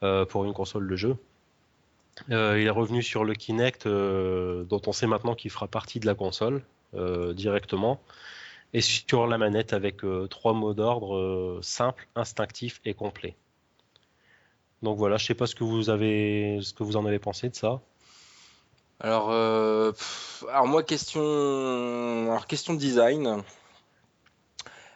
[0.00, 1.16] pour une console de jeu.
[2.28, 6.14] il est revenu sur le Kinect dont on sait maintenant qu'il fera partie de la
[6.14, 6.62] console
[7.34, 8.00] directement
[8.72, 13.36] et sur la manette avec euh, trois mots d'ordre euh, simple, instinctif et complet.
[14.82, 17.48] Donc voilà, je sais pas ce que vous avez, ce que vous en avez pensé
[17.48, 17.80] de ça.
[19.00, 19.92] Alors, euh,
[20.48, 21.20] alors moi question,
[22.30, 22.78] alors question de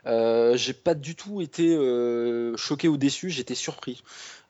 [0.06, 0.56] design.
[0.56, 1.76] j'ai pas du tout été
[2.56, 4.02] choqué ou déçu, j'étais surpris.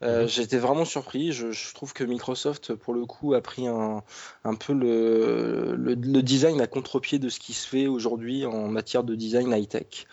[0.02, 0.28] Euh, mhm.
[0.28, 1.32] J'étais vraiment surpris.
[1.32, 4.02] Je, trouve que Microsoft, pour le coup, a pris un,
[4.44, 9.04] un peu le, le, design à contre-pied de ce qui se fait aujourd'hui en matière
[9.04, 10.06] de design high-tech.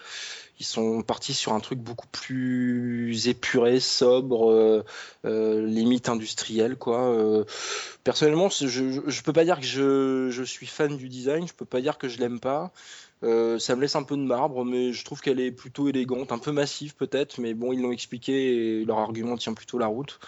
[0.60, 4.84] Ils sont partis sur un truc beaucoup plus épuré, sobre, euh,
[5.26, 7.10] euh limite industriel, quoi.
[7.10, 7.44] Euh,
[8.04, 11.48] personnellement, je, je, peux pas dire que je, je suis fan du design.
[11.48, 12.72] Je peux pas dire que je l'aime pas.
[13.24, 16.32] Euh, ça me laisse un peu de marbre, mais je trouve qu'elle est plutôt élégante,
[16.32, 19.88] un peu massive peut-être, mais bon, ils l'ont expliqué et leur argument tient plutôt la
[19.88, 20.20] route.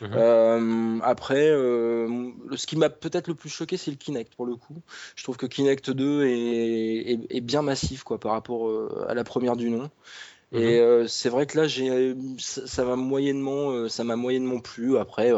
[0.00, 0.10] Mhm.
[0.14, 4.56] Euh, après, euh, ce qui m'a peut-être le plus choqué, c'est le Kinect pour le
[4.56, 4.82] coup.
[5.14, 8.70] Je trouve que Kinect 2 est, bien massif quoi, par rapport
[9.08, 9.90] à la première du nom.
[10.52, 11.08] Et mhm.
[11.08, 14.96] c'est vrai que là, j'ai, ça m'a moyennement, ça m'a moyennement plu.
[14.96, 15.30] Après,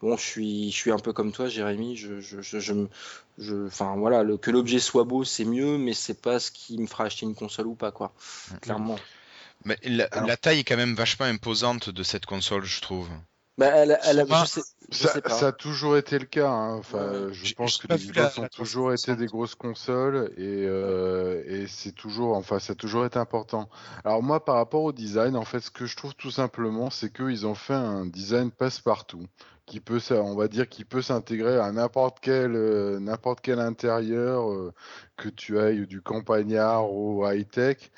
[0.00, 1.96] bon, je suis, je suis un peu comme toi, Jérémy.
[1.96, 2.58] Je, je, je,
[3.38, 6.78] je, enfin voilà, le, que l'objet soit beau, c'est mieux, mais c'est pas ce qui
[6.78, 8.12] me fera acheter une console ou pas, quoi.
[8.60, 8.98] Clairement.
[9.64, 13.08] Mais la, taille est quand même vachement imposante de cette console, je trouve.
[13.58, 13.98] Bah, elle,
[14.90, 16.48] ça, a toujours été le cas.
[16.48, 16.76] Hein.
[16.76, 21.66] Enfin, je pense que les Xbox ont toujours été des grosses consoles et, euh, et
[21.66, 23.68] c'est toujours, enfin, ça a toujours été important.
[24.04, 27.12] Alors moi, par rapport au design, en fait, ce que je trouve tout simplement, c'est
[27.12, 29.26] qu'ils ont fait un design passe-partout
[29.68, 34.50] qui peut, on va dire, qui peut s'intégrer à n'importe quel, euh, n'importe quel intérieur,
[34.50, 34.72] euh,
[35.16, 37.90] que tu ailles du campagnard au high-tech.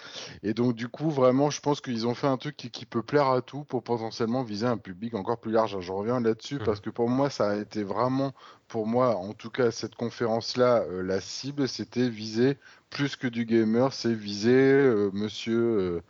[0.43, 3.29] Et donc, du coup, vraiment, je pense qu'ils ont fait un truc qui, peut plaire
[3.29, 5.79] à tout pour potentiellement viser un public encore plus large.
[5.81, 6.65] Je reviens là-dessus mmh.
[6.65, 8.33] parce que pour moi, ça a été vraiment,
[8.67, 12.59] pour moi, en tout cas, cette conférence-là, euh, la cible, c'était viser
[12.91, 14.83] plus que du gamer, c'est viser
[15.13, 16.03] monsieur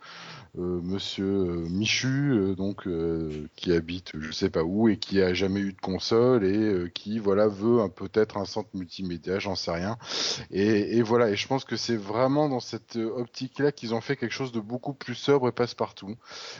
[0.59, 2.85] euh, monsieur euh, Michu, euh, donc
[3.55, 7.19] qui habite je sais pas où et qui a jamais eu de console et qui
[7.19, 9.97] voilà veut peut-être un centre multimédia, j'en sais rien.
[10.51, 14.33] Et, voilà, et je pense que c'est vraiment dans cette optique-là qu'ils ont fait quelque
[14.33, 16.15] chose de beaucoup plus sobre et passe-partout,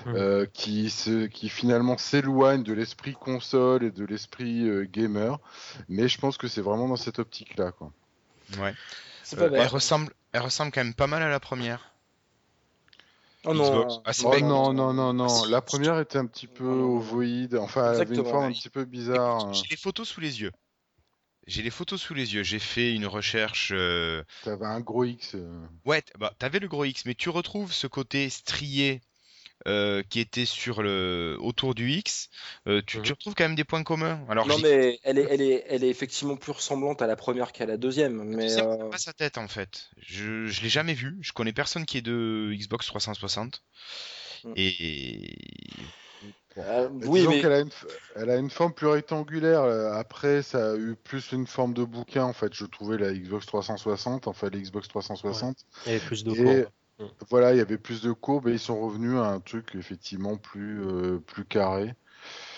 [0.06, 0.46] mmh.
[0.54, 5.40] qui, se, qui finalement s'éloigne de l'esprit console et de l'esprit gamer.
[5.90, 7.92] Mais je pense que c'est vraiment dans cette optique-là, quoi.
[8.60, 8.74] Ouais.
[9.38, 11.92] Elle ressemble, elle ressemble quand même pas mal à la première.
[13.44, 13.88] Oh non.
[14.24, 15.46] Oh non, non, non, non.
[15.46, 17.56] La première était un petit peu ovoïde.
[17.56, 19.46] Enfin, elle avait une forme un petit peu bizarre.
[19.46, 19.54] Hein.
[19.54, 20.52] J'ai les photos sous les yeux.
[21.48, 22.44] J'ai les photos sous les yeux.
[22.44, 23.72] J'ai fait une recherche.
[23.74, 24.24] Euh...
[24.44, 25.34] T'avais un gros X.
[25.34, 25.66] Euh.
[25.86, 29.02] Ouais, bah t'avais le gros X, mais tu retrouves ce côté strié
[29.68, 32.30] euh, qui était sur le autour du X,
[32.68, 34.20] euh, tu, tu, retrouves quand même des points communs.
[34.28, 37.52] Alors, non, mais elle est, elle, est, elle est effectivement plus ressemblante à la première
[37.52, 38.24] qu'à la deuxième.
[38.24, 39.90] Mais sais euh, pas sa tête en fait.
[40.00, 41.18] Je, je l'ai jamais vu.
[41.22, 43.62] Je connais personne qui est de Xbox 360.
[44.46, 44.54] Mm.
[44.56, 45.36] Et
[47.06, 47.40] oui, mais...
[47.40, 47.70] elle, a une,
[48.16, 49.62] elle a une forme plus rectangulaire.
[49.94, 52.54] Après, ça a eu plus une forme de bouquin, en fait.
[52.54, 55.58] Je trouvais la Xbox 360, enfin la Xbox 360.
[55.86, 55.96] Ouais.
[55.96, 56.66] Et plus de et...
[57.30, 60.38] Voilà, il y avait plus de courbes et ils sont revenus à un truc effectivement
[60.38, 61.94] plus, euh, plus carré.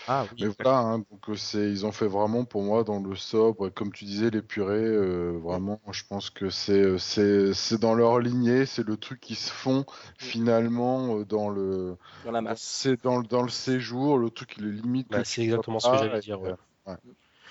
[0.07, 2.99] Ah, oui, Mais voilà, hein, donc euh, c'est, ils ont fait vraiment pour moi dans
[2.99, 7.79] le sobre, comme tu disais, les purées, euh, vraiment, je pense que c'est, c'est, c'est
[7.79, 9.85] dans leur lignée, c'est le truc qui se font
[10.17, 11.95] finalement dans le.
[12.25, 12.61] Dans la masse.
[12.61, 15.07] C'est dans, dans le séjour, le truc qui le limite.
[15.09, 16.53] Bah, c'est exactement ce que j'allais dire, ouais.
[16.85, 16.97] Bah,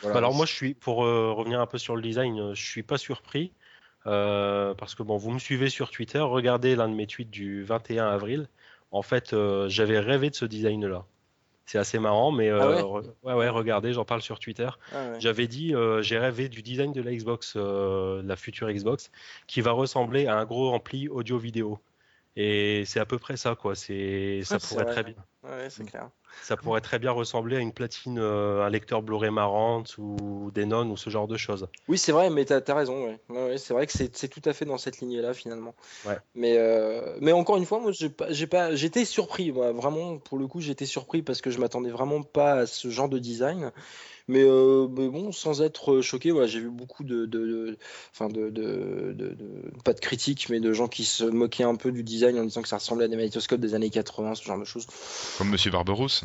[0.05, 3.53] alors moi, je suis, pour revenir un peu sur le design, je suis pas surpris.
[4.07, 7.63] Euh, parce que bon, vous me suivez sur Twitter, regardez l'un de mes tweets du
[7.63, 8.49] 21 avril.
[8.91, 11.05] En fait, euh, j'avais rêvé de ce design-là.
[11.65, 12.87] C'est assez marrant, mais euh, ah
[13.23, 14.69] ouais, ouais, regardez, j'en parle sur Twitter.
[14.93, 19.11] Ah j'avais dit, j'ai rêvé du design de la Xbox, la future Xbox,
[19.47, 21.79] qui va ressembler à un gros ampli audio-vidéo.
[22.35, 23.75] Et c'est à peu près ça, quoi.
[23.75, 25.15] C'est, ça pourrait très bien,
[25.45, 26.09] Ouais, c'est clair.
[26.45, 30.89] ça pourrait très bien ressembler à une platine, euh, un lecteur Blu-ray Marantz ou Denon
[30.91, 31.67] ou ce genre de choses.
[31.89, 33.05] Oui, c'est vrai, mais t'as as raison.
[33.07, 33.19] Ouais.
[33.29, 35.75] Ouais, ouais, c'est vrai que c'est tout à fait dans cette lignée-là finalement.
[36.07, 36.17] Ouais.
[36.37, 39.51] Mais, euh, mais encore une fois, moi, j'étais surpris.
[39.53, 42.89] moi, vraiment, pour le coup, j'étais surpris parce que je m'attendais vraiment pas à ce
[42.89, 43.73] genre de design.
[44.29, 47.79] Mais, euh, mais bon, sans être choqué, voilà, j'ai vu beaucoup de, de, de-
[48.13, 51.75] enfin de, de, de- de- pas de critiques, mais de gens qui se moquaient un
[51.75, 54.45] peu du design en disant que ça ressemblait à des magnétoscopes des années 80, ce
[54.45, 54.87] genre de choses.
[55.39, 56.25] Comme Monsieur Barberousse.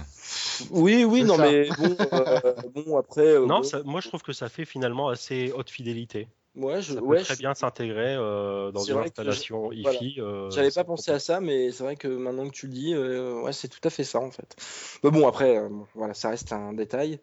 [0.71, 1.43] Oui, oui, non, ça.
[1.43, 2.41] mais bon, euh,
[2.73, 5.69] bon après, euh, Non, bon, ça- moi je trouve que ça fait finalement assez haute
[5.69, 6.27] fidélité.
[6.55, 9.69] ouais, je, Ça peut ouais, très je- bien s'intégrer euh, dans une que je- installation
[9.81, 9.99] voilà.
[10.03, 10.15] hi-fi.
[10.19, 12.93] euh, J'avais pas pensé à ça, mais c'est vrai que maintenant que tu le dis,
[12.93, 14.55] euh, ouais, c'est tout à fait ça en fait.
[15.03, 17.19] Mais bon, après, euh, voilà, ça reste un détail.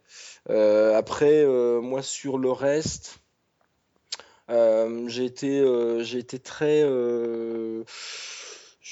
[0.50, 3.18] Euh, après, euh, moi sur le reste,
[4.50, 7.84] euh, j'ai été, euh, j'ai été très, euh,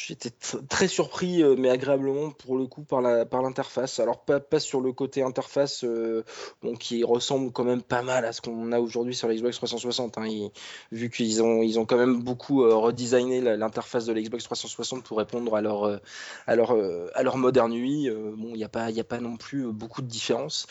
[0.07, 4.01] j'étais tr- très surpris, euh, mais agréablement pour le coup par la, par l'interface.
[4.01, 6.25] Alors pas, pas sur le côté interface, euh,
[6.63, 9.57] bon, qui ressemble quand même pas mal à ce qu'on a aujourd'hui sur la Xbox
[9.57, 10.19] 360.
[10.19, 10.27] hein.
[10.27, 10.51] Ils-
[10.91, 15.05] vu qu'ils ont, ils ont quand même beaucoup euh, redesigné l'interface de la Xbox 360
[15.05, 15.99] pour répondre à leur, euh,
[16.47, 16.73] à leur,
[17.15, 18.05] à leur moderne UI.
[18.05, 20.67] Il n'y a pas, a pas non plus beaucoup de différence.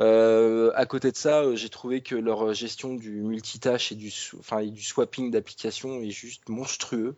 [0.00, 4.12] Euh, à côté de ça, euh, j'ai trouvé que leur gestion du multitâche et du,
[4.38, 7.16] enfin, et du swapping d'applications est juste monstrueux.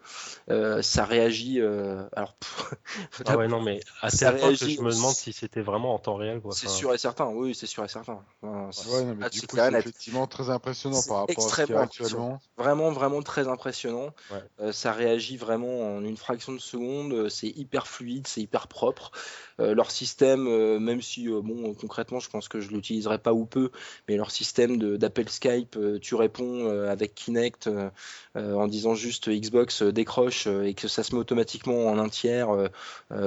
[0.50, 1.60] Euh, ça réagit.
[1.60, 2.74] euh, alors, pff,
[3.26, 5.60] Ah ouais, non, mais à Ça tel point que réagit je me demande si c'était
[5.60, 6.40] vraiment en temps réel.
[6.40, 6.52] Quoi.
[6.52, 7.26] c'est Enfin, sûr et certain.
[7.26, 8.20] Oui, c'est sûr et certain.
[8.42, 11.74] Enfin, Ouais, non, mais du c'est effectivement très impressionnant C'est par rapport à ce qu'il
[11.74, 12.40] y a actuellement.
[12.56, 14.10] Vraiment, vraiment très impressionnant.
[14.30, 14.38] Ouais.
[14.60, 17.28] Euh, ça réagit vraiment en une fraction de seconde.
[17.28, 19.12] C'est hyper fluide, c'est hyper propre.
[19.60, 23.32] Euh, leur système, euh, même si, euh, bon, concrètement, je pense que je l'utiliserai pas
[23.32, 23.70] ou peu,
[24.08, 27.90] mais leur système d'appel Skype, euh, tu réponds euh, avec Kinect euh,
[28.34, 32.48] en disant juste Xbox décroche et que ça se met automatiquement en un tiers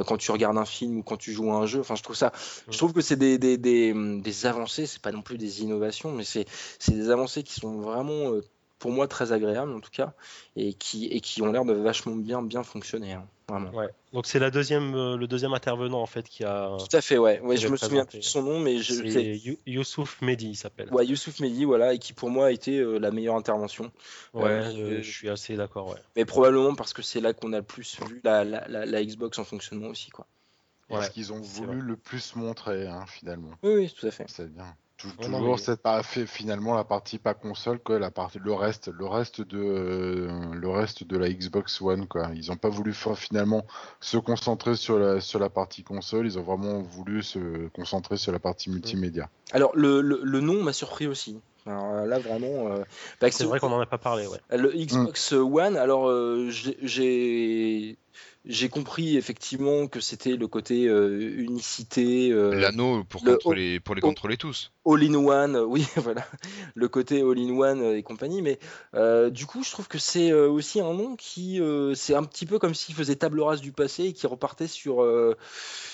[0.05, 1.79] quand tu regardes un film ou quand tu joues à un jeu.
[1.79, 2.31] Enfin, je trouve ça,
[2.69, 6.11] je trouve que c'est des, des, des, des avancées, c'est pas non plus des innovations,
[6.11, 6.45] mais c'est
[6.89, 8.31] des avancées qui sont vraiment,
[8.79, 10.13] pour moi, très agréables en tout cas,
[10.55, 13.71] et qui, et qui ont l'air de vachement bien, bien fonctionner, hein, vraiment.
[13.71, 13.89] Ouais.
[14.13, 16.75] Donc c'est la deuxième, euh, le deuxième intervenant en fait qui a.
[16.77, 17.39] Tout à fait, ouais.
[17.41, 20.49] ouais je me souviens plus de son nom, mais je C'est c'est You- Youssouf Mehdi,
[20.49, 20.89] il s'appelle.
[20.93, 23.91] ouais, Youssouf Mehdi, voilà, et qui pour moi a été euh, la meilleure intervention.
[24.33, 25.89] Ouais, Euh, euh, je suis assez d'accord.
[25.89, 25.99] Ouais.
[26.15, 29.03] Mais probablement parce que c'est là qu'on a le plus vu la, la, la, la
[29.05, 30.27] Xbox en fonctionnement aussi, quoi.
[30.89, 33.51] Ouais, ce qu'ils ont voulu le plus montrer, hein, finalement.
[33.63, 34.25] Oui, oui, tout à fait.
[34.27, 34.75] C'est bien.
[34.97, 38.39] Tou- non, toujours mais- cette pas fait finalement la partie pas console quoi, la partie
[38.39, 42.29] le reste, le reste de euh, le reste de la Xbox One quoi.
[42.33, 43.65] Ils ont pas voulu finalement
[43.99, 48.31] se concentrer sur la sur la partie console, ils ont vraiment voulu se concentrer sur
[48.31, 49.29] la partie multimédia.
[49.51, 51.39] Alors, le, le, le nom m'a surpris aussi.
[51.65, 52.69] Alors euh, là, vraiment.
[52.71, 52.83] euh,
[53.19, 54.27] bah, C'est vrai qu'on en a pas parlé.
[54.27, 54.39] Ouais.
[54.57, 57.97] Le Xbox One, alors euh, j'ai-
[58.47, 63.95] j'ai compris effectivement que c'était le côté euh, unicité, euh, L'anneau pour, le- contrôler, pour
[63.95, 64.71] les contrôler tous.
[64.85, 66.25] all-in-one, oui, voilà,
[66.75, 68.41] le côté all-in-one euh, et compagnie.
[68.41, 68.59] Mais
[68.93, 72.23] euh, du coup, je trouve que c'est euh, aussi un nom qui, euh, c'est un
[72.23, 75.35] petit peu comme s'il faisait table rase du passé et qui repartait sur euh,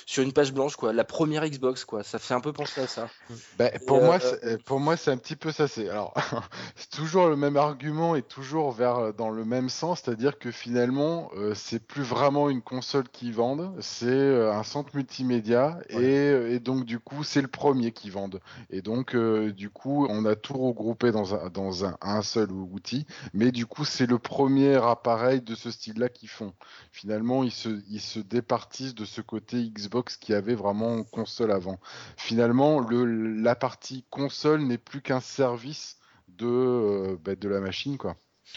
[0.05, 0.91] sur une page blanche, quoi.
[0.93, 2.03] La première Xbox, quoi.
[2.03, 3.09] Ça fait un peu penser à ça.
[3.57, 5.67] Ben, pour, euh, moi, c'est- pour moi, c'est un petit peu ça.
[5.69, 6.13] C'est alors,
[6.75, 11.29] c'est toujours le même argument et toujours vers dans le même sens, c'est-à-dire que finalement,
[11.37, 16.51] euh, c'est plus vraiment une console qui vendent, c'est euh, un centre multimédia et, euh,
[16.51, 18.39] et donc du coup, c'est le premier qui vendent.
[18.69, 22.51] Et donc, euh, du coup, on a tout regroupé dans un dans un, un seul
[22.51, 26.53] outil, mais du coup, c'est le premier appareil de ce style-là qu'ils font.
[26.91, 31.79] Finalement, ils se ils se départissent de ce côté Xbox qui avait vraiment console avant
[32.17, 33.05] finalement, le,
[33.41, 35.97] la partie console n'est plus qu'un service
[36.29, 38.15] de, euh, bah, de la machine, quoi.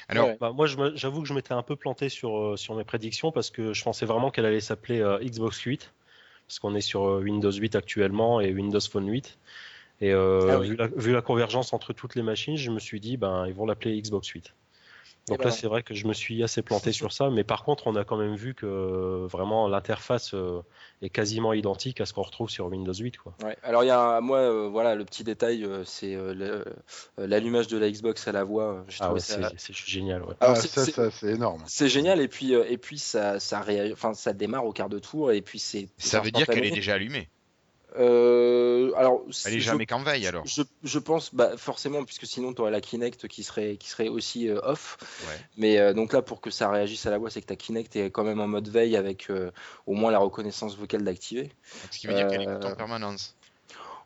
[0.08, 0.36] Alors, Ouais.
[0.40, 3.50] Bah, moi, j'avoue que je m'étais un peu planté sur, euh, sur mes prédictions parce
[3.50, 5.92] que je pensais vraiment qu'elle allait s'appeler euh, Xbox 8
[6.46, 9.38] parce qu'on est sur euh, Windows 8 actuellement et Windows Phone 8.
[10.00, 10.70] Et euh, Ah oui.
[10.70, 13.54] vu, la, vu la convergence entre toutes les machines, je me suis dit, ben, ils
[13.54, 14.54] vont l'appeler Xbox 8.
[15.28, 17.86] Donc là, c'est vrai que je me suis assez planté sur ça, mais par contre,
[17.86, 20.60] on a quand même vu que euh, vraiment l'interface euh,
[21.00, 23.16] est quasiment identique à ce qu'on retrouve sur Windows 8.
[23.16, 23.34] Quoi.
[23.42, 23.56] Ouais.
[23.62, 27.26] Alors il y a un- moi euh, voilà le petit détail euh, c'est euh, le-
[27.26, 28.84] l'allumage de la Xbox à la voix.
[29.00, 29.20] Ah ouais,
[29.56, 30.22] c'est génial.
[30.40, 31.62] Ah, c'est- ça, c'est- ça, c'est énorme.
[31.66, 33.36] c'est génial et puis euh, et puis ça
[33.92, 36.70] enfin ça démarre au quart de tour et puis c'est ça veut dire qu'elle est
[36.70, 37.28] déjà allumée.
[37.96, 40.44] Euh, alors Elle est jamais qu'en veille alors.
[40.46, 44.08] Je, je pense, bah, forcément, puisque sinon tu aurais la Kinect qui serait, qui serait
[44.08, 44.96] aussi euh, off.
[45.28, 45.38] Ouais.
[45.56, 47.94] Mais euh, donc là, pour que ça réagisse à la voix, c'est que ta Kinect
[47.96, 49.30] est quand même en mode veille avec
[49.86, 51.52] au moins la reconnaissance vocale d'activer.
[51.90, 53.36] Ce qui veut dire qu'elle écoute en permanence.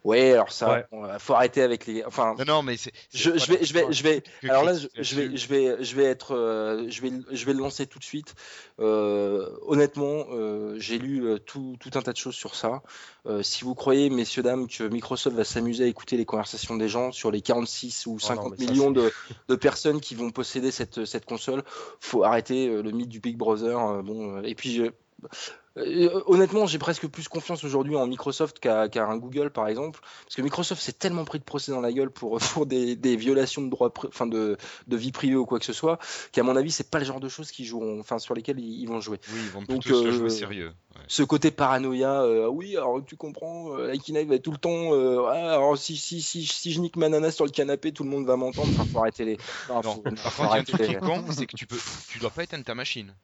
[0.09, 0.87] Ouais, alors ça, Ouais.
[0.91, 2.03] bon, faut arrêter avec les.
[2.05, 2.93] Enfin, Non, non, mais c'est.
[3.13, 4.23] je, vais, je vais, je vais.
[4.49, 7.59] Alors là, je, vais, je vais, je vais être, euh, je vais, je vais le
[7.59, 8.35] lancer tout de suite.
[8.81, 12.83] Euh, honnêtement, euh, j'ai lu tout, tout un tas de choses sur ça.
[13.27, 16.89] Euh, si vous croyez, messieurs dames, que Microsoft va s'amuser à écouter les conversations des
[16.89, 19.13] gens sur les 46 ou 50 Oh mais ça, millions de,
[19.49, 21.63] de personnes qui vont posséder cette, cette console,
[22.01, 23.79] faut arrêter euh, le mythe du Big Brother.
[23.79, 24.83] euh, bon, euh, et puis.
[25.77, 30.35] Euh, honnêtement, j'ai presque plus confiance aujourd'hui en Microsoft qu'à un Google, par exemple, parce
[30.35, 33.63] que Microsoft s'est tellement pris de procès dans la gueule pour, pour des, des violations
[33.63, 34.57] de droits, enfin de,
[34.87, 35.99] de vie privée ou quoi que ce soit,
[36.33, 38.81] qu'à mon avis, c'est pas le genre de choses qui joueront, enfin sur lesquelles ils,
[38.83, 39.21] ils vont jouer.
[39.33, 40.73] Oui, ils vont Donc, plutôt se euh, jouer sérieux.
[40.97, 41.03] Ouais.
[41.07, 44.95] Ce côté paranoïa, euh, oui, alors tu comprends, euh, Kinect va être tout le temps,
[44.95, 48.03] euh, ah, alors si, si, si, si je nique ma nana sur le canapé, tout
[48.03, 49.37] le monde va m'entendre, enfin faut arrêter les.
[49.69, 51.47] Non, Non, faut- par faut contre, il y a un truc qui est con, c'est
[51.47, 53.15] que tu peux, tu dois pas éteindre ta machine.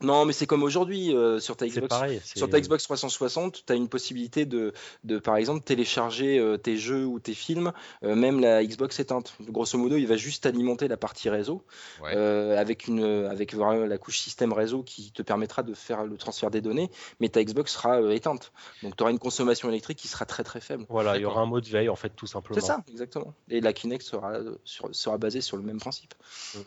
[0.00, 1.88] Non, mais c'est comme aujourd'hui euh, sur ta C'est Xbox.
[1.88, 2.20] pareil.
[2.24, 4.72] Sur ta Xbox 360, tu as une possibilité de,
[5.04, 7.72] de, par exemple, télécharger euh, tes jeux ou tes films,
[8.02, 9.34] euh, même la Xbox éteinte.
[9.40, 11.62] Grosso modo, il va juste alimenter la partie réseau
[12.02, 12.12] Ouais.
[12.16, 16.16] euh, avec, une, avec vraiment la couche système réseau qui te permettra de faire le
[16.16, 16.90] transfert des données,
[17.20, 18.52] mais ta Xbox sera euh, éteinte.
[18.82, 20.84] Donc tu auras une consommation électrique qui sera très très faible.
[20.88, 22.60] Voilà, il y aura un mode veille en fait, tout simplement.
[22.60, 23.32] C'est ça, exactement.
[23.48, 26.14] Et la Kinect sera, sur- sera basée sur le même principe.
[26.54, 26.58] Mm.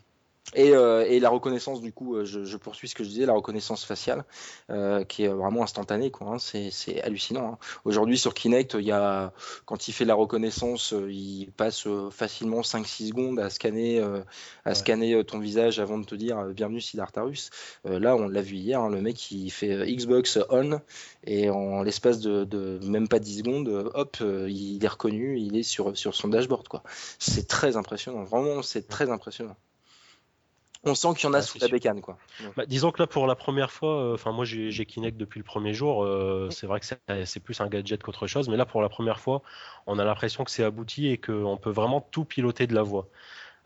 [0.56, 3.26] Et, euh, et la reconnaissance, du coup, euh, je, je poursuis ce que je disais,
[3.26, 4.24] la reconnaissance faciale,
[4.70, 6.28] euh, qui est vraiment instantanée, quoi.
[6.28, 6.38] hein.
[6.40, 7.54] c'est, hallucinant.
[7.54, 7.58] hein.
[7.84, 9.34] Aujourd'hui, sur Kinect, il y a,
[9.66, 14.22] quand il fait la reconnaissance, il passe facilement 5-6 secondes à scanner, euh,
[14.64, 14.76] à Ouais.
[14.76, 17.50] scanner ton visage avant de te dire bienvenue Siddhartharus.
[17.86, 20.80] Euh, là, on l'a vu hier, hein, le mec, il fait Xbox on,
[21.26, 25.64] et en l'espace de, de même pas 10 secondes, hop, il est reconnu, il est
[25.64, 26.84] sur, sur son dashboard, quoi.
[27.20, 29.56] C'est très impressionnant, vraiment, c'est très impressionnant.
[30.88, 31.74] On sent qu'il y en a Ah, sous la sûr.
[31.74, 32.18] bécane, quoi.
[32.56, 35.44] Bah, disons que là, pour la première fois, euh, enfin moi j'ai Kinect depuis le
[35.44, 36.86] premier jour, euh, c'est vrai que
[37.26, 39.42] c'est plus un gadget qu'autre chose, mais là pour la première fois,
[39.88, 43.08] on a l'impression que c'est abouti et qu'on peut vraiment tout piloter de la voix.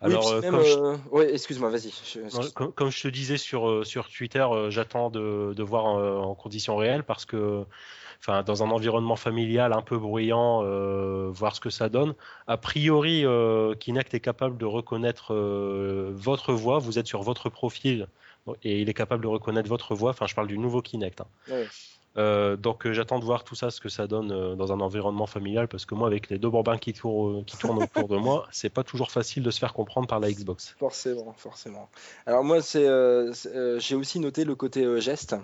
[0.00, 1.88] Alors, oui, euh, comme je- euh, ouais, excuse-moi, vas-y.
[1.88, 6.76] excuse- comme, comme je te disais sur, sur Twitter, j'attends de, de voir en conditions
[6.76, 7.64] réelles parce que,
[8.22, 12.14] enfin, dans un environnement familial un peu bruyant, euh, voir ce que ça donne.
[12.46, 16.78] A priori, euh, Kinect est capable de reconnaître euh, votre voix.
[16.78, 18.06] Vous êtes sur votre profil
[18.64, 20.10] et il est capable de reconnaître votre voix.
[20.10, 21.20] Enfin, je parle du nouveau Kinect.
[21.20, 21.26] hein.
[21.50, 21.66] Ouais.
[22.18, 24.80] Euh, donc, euh, j'attends de voir tout ça, ce que ça donne euh, dans un
[24.80, 28.16] environnement familial parce que moi, avec les deux bambins qui tournent, qui tournent autour de
[28.16, 30.76] moi, c'est pas toujours facile de se faire comprendre par la Xbox.
[30.78, 31.88] Forcément, forcément.
[32.26, 32.86] Alors moi, c'est,
[33.78, 35.36] j'ai aussi noté le côté geste.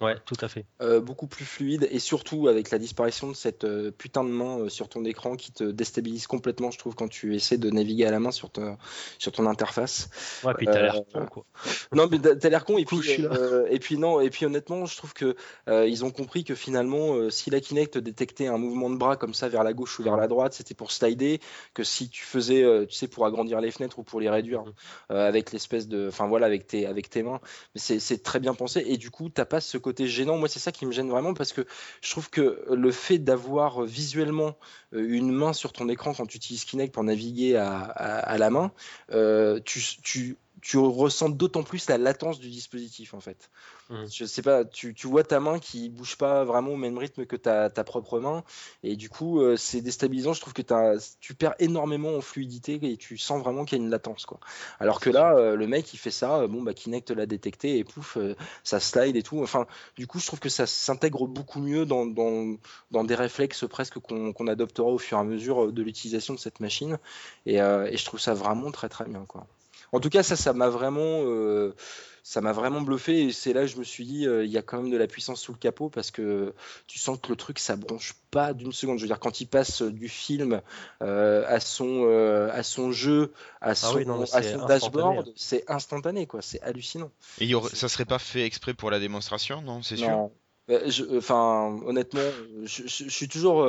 [0.00, 0.64] Ouais, tout à fait.
[0.80, 4.60] euh, beaucoup plus fluide et surtout avec la disparition de cette euh, putain de main
[4.60, 8.06] euh, sur ton écran qui te déstabilise complètement, je trouve, quand tu essaies de naviguer
[8.06, 8.78] à la main sur, ton
[9.18, 10.08] sur ton interface.
[10.42, 11.44] Ouais, puis t'as l'air con, quoi.
[11.92, 14.96] Non, mais t'as l'air con et puis, euh, et puis non, et puis honnêtement, je
[14.96, 15.36] trouve que
[15.68, 19.16] euh, ils ont compris que finalement, euh, si la Kinect détectait un mouvement de bras
[19.16, 21.40] comme ça vers la gauche ou vers la droite, c'était pour slider,
[21.74, 24.64] que si tu faisais, euh, tu sais, pour agrandir les fenêtres ou pour les réduire,
[25.12, 27.40] euh, avec l'espèce de, enfin voilà, avec tes, avec tes mains,
[27.74, 30.36] mais c'est très bien pensé et du coup, t'as pas ce côté gênant.
[30.36, 31.66] Moi, c'est ça qui me gêne vraiment parce que
[32.02, 34.56] je trouve que le fait d'avoir visuellement
[34.94, 38.72] euh, une main sur ton écran quand tu utilises Kinect pour naviguer à, la main,
[39.12, 43.50] euh, tu, tu ressens d'autant plus la latence du dispositif en fait.
[43.90, 44.06] Mhm.
[44.10, 47.26] Je sais pas, tu, tu vois ta main qui bouge pas vraiment au même rythme
[47.26, 48.44] que ta, ta propre main
[48.82, 50.32] et du coup euh, c'est déstabilisant.
[50.32, 53.80] Je trouve que t'as- tu perds énormément en fluidité et tu sens vraiment qu'il y
[53.80, 54.40] a une latence quoi.
[54.78, 57.78] Alors que là, euh, le mec il fait ça, euh, bon bah Kinect l'a détecté
[57.78, 58.18] et pouf,
[58.64, 59.42] ça slide et tout.
[59.42, 62.56] Enfin, du coup je trouve que ça s'intègre beaucoup mieux dans, dans,
[62.90, 66.38] dans des réflexes presque qu'on qu'on adoptera au fur et à mesure de l'utilisation de
[66.38, 66.98] cette machine
[67.46, 69.46] et, et je trouve ça vraiment très très bien quoi.
[69.92, 71.74] En tout cas, ça, ça m'a vraiment, euh,
[72.22, 74.56] ça m'a vraiment bluffé et c'est là que je me suis dit, euh, il y
[74.58, 76.54] a quand même de la puissance sous le capot parce que
[76.86, 78.98] tu sens que le truc, ça bronche pas d'une seconde.
[78.98, 80.60] Je veux dire, quand il passe du film
[81.02, 84.58] euh, à son, euh, à son jeu, à son, Ah oui, non, mais à son
[84.66, 86.40] dashboard, c'est instantané quoi.
[86.42, 87.10] C'est hallucinant.
[87.40, 90.06] Et il y aurait- ça serait pas fait exprès pour la démonstration, non C'est sûr?
[90.08, 90.32] Non.
[90.70, 92.22] Euh, je- Enfin, honnêtement,
[92.62, 93.64] je, je- je suis toujours.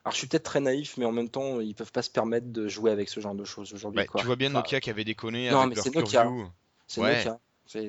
[0.00, 2.10] Euh, Alors, je suis peut-être très naïf, mais en même temps, ils peuvent pas se
[2.10, 4.04] permettre de jouer avec ce genre de choses aujourd'hui.
[4.16, 6.30] Tu vois bien Nokia qui avait déconné non, avec mais leur c'est Nokia.
[6.86, 7.16] C'est Ouais.
[7.16, 7.38] Nokia.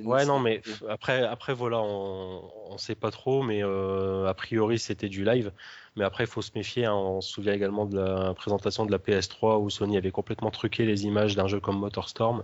[0.04, 4.78] Ouais, non, mais après, après voilà, on, on sait pas trop, mais euh, a priori
[4.78, 5.52] c'était du live.
[5.96, 6.86] Mais après, il faut se méfier.
[6.86, 6.94] hein.
[6.94, 10.86] On se souvient également de la présentation de la PS3 où Sony avait complètement truqué
[10.86, 12.44] les images d'un jeu comme MotorStorm.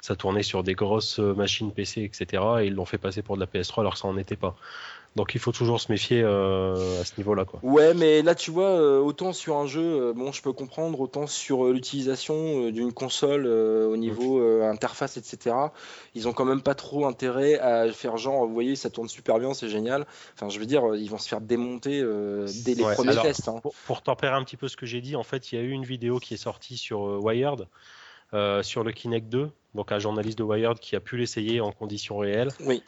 [0.00, 2.42] ça tournait sur des grosses machines PC, etc.
[2.62, 4.56] Et ils l'ont fait passer pour de la PS3 alors que ça n'en était pas.
[5.18, 7.44] Donc il faut toujours se méfier euh, à ce niveau-là.
[7.44, 7.58] Quoi.
[7.64, 11.00] Ouais, mais là tu vois, euh, autant sur un jeu, euh, bon, je peux comprendre,
[11.00, 15.56] autant sur l'utilisation d'une console au niveau interface, etc.
[16.14, 19.40] Ils ont quand même pas trop intérêt à faire genre, vous voyez, ça tourne super
[19.40, 20.06] bien, c'est génial.
[20.34, 22.00] Enfin, je veux dire, ils vont se faire démonter
[22.64, 23.48] dès les premiers tests.
[23.48, 23.58] Hein.
[23.60, 25.62] Pour, pour, tempérer un petit peu ce que j'ai dit, en fait, il y a
[25.62, 27.66] eu une vidéo qui est sortie sur Wired.
[28.62, 32.18] sur le Kinect 2, donc un journaliste de Wired qui a pu l'essayer en conditions
[32.18, 32.52] réelles.
[32.60, 32.84] Oui.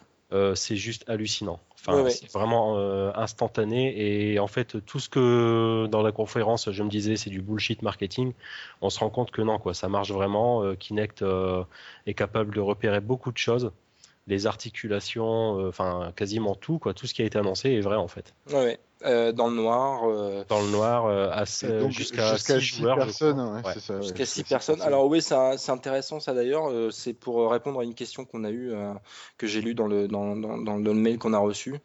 [0.55, 1.59] c'est juste hallucinant.
[1.81, 4.33] Enfin, c'est vraiment euh, instantané.
[4.33, 7.83] Et en fait tout ce que dans la conférence je me disais c'est du bullshit
[7.83, 8.33] marketing,
[8.81, 10.63] on se rend compte que non quoi, ça marche vraiment.
[10.63, 11.65] Euh, Kinect euh,
[12.07, 13.73] est capable de repérer beaucoup de choses,
[14.27, 18.09] les articulations, enfin quasiment tout quoi, tout ce qui a été annoncé est vrai en
[18.09, 18.35] fait.
[19.05, 20.03] Euh, dans le noir.
[20.05, 22.97] Euh, dans le noir, euh, jusqu'à 6 joueurs.
[22.97, 23.63] Personnes,
[24.03, 24.83] jusqu'à 6 personnes.
[24.83, 26.71] Alors oui, c'est intéressant ça d'ailleurs.
[26.93, 28.73] c'est pour répondre à une question qu'on a eue,
[29.39, 31.77] que j'ai lue dans le, dans, dans, dans le mail qu'on a reçu.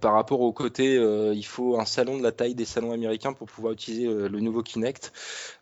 [0.00, 3.46] par rapport au côté, il faut un salon de la taille des salons américains pour
[3.46, 5.12] pouvoir utiliser le nouveau Kinect.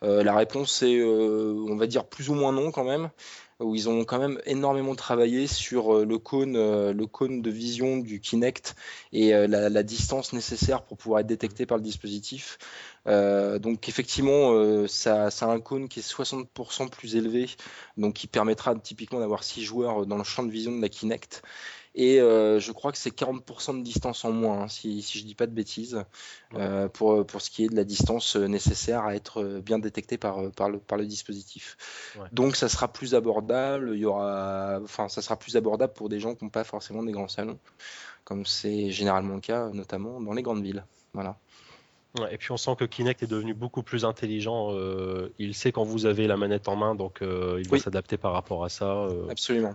[0.03, 3.11] la réponse est, on va dire, plus ou moins non quand même
[3.63, 7.51] où ils ont quand même énormément travaillé sur euh, le cône, euh, le cône de
[7.51, 8.77] vision du Kinect
[9.13, 12.59] et euh, la, distance nécessaire pour pouvoir être détecté par le dispositif.
[13.07, 17.51] donc effectivement, ça, ça, a un cône qui est 60% plus élevé,
[17.97, 21.43] donc qui permettra typiquement d'avoir 6 joueurs dans le champ de vision de la Kinect.
[21.95, 25.25] Et euh, je crois que c'est 40% de distance en moins, hein, si, si je
[25.25, 26.03] dis pas de bêtises,
[26.55, 30.17] euh, pour, pour ce qui est de la distance euh, nécessaire à être bien détectée
[30.17, 31.77] par, par, le, par le dispositif.
[32.33, 36.19] Donc ça sera plus abordable, il y aura, enfin ça sera plus abordable pour des
[36.19, 37.59] gens qui n'ont pas forcément des grands salons,
[38.25, 40.85] comme c'est généralement le cas, notamment dans les grandes villes.
[41.13, 41.37] Voilà
[42.31, 44.73] et puis on sent que Kinect est devenu beaucoup plus intelligent.
[44.73, 48.17] Euh, il sait quand vous avez la manette en main, donc euh, il va s'adapter
[48.17, 48.93] par rapport à ça.
[48.93, 49.29] Euh.
[49.31, 49.75] absolument.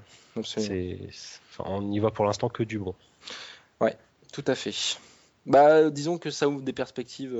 [1.59, 2.95] On n'y va pour l'instant que du bon.
[3.81, 3.97] Ouais,
[4.31, 4.97] tout à fait.
[5.45, 7.37] Bah, disons que ça ouvre des perspectives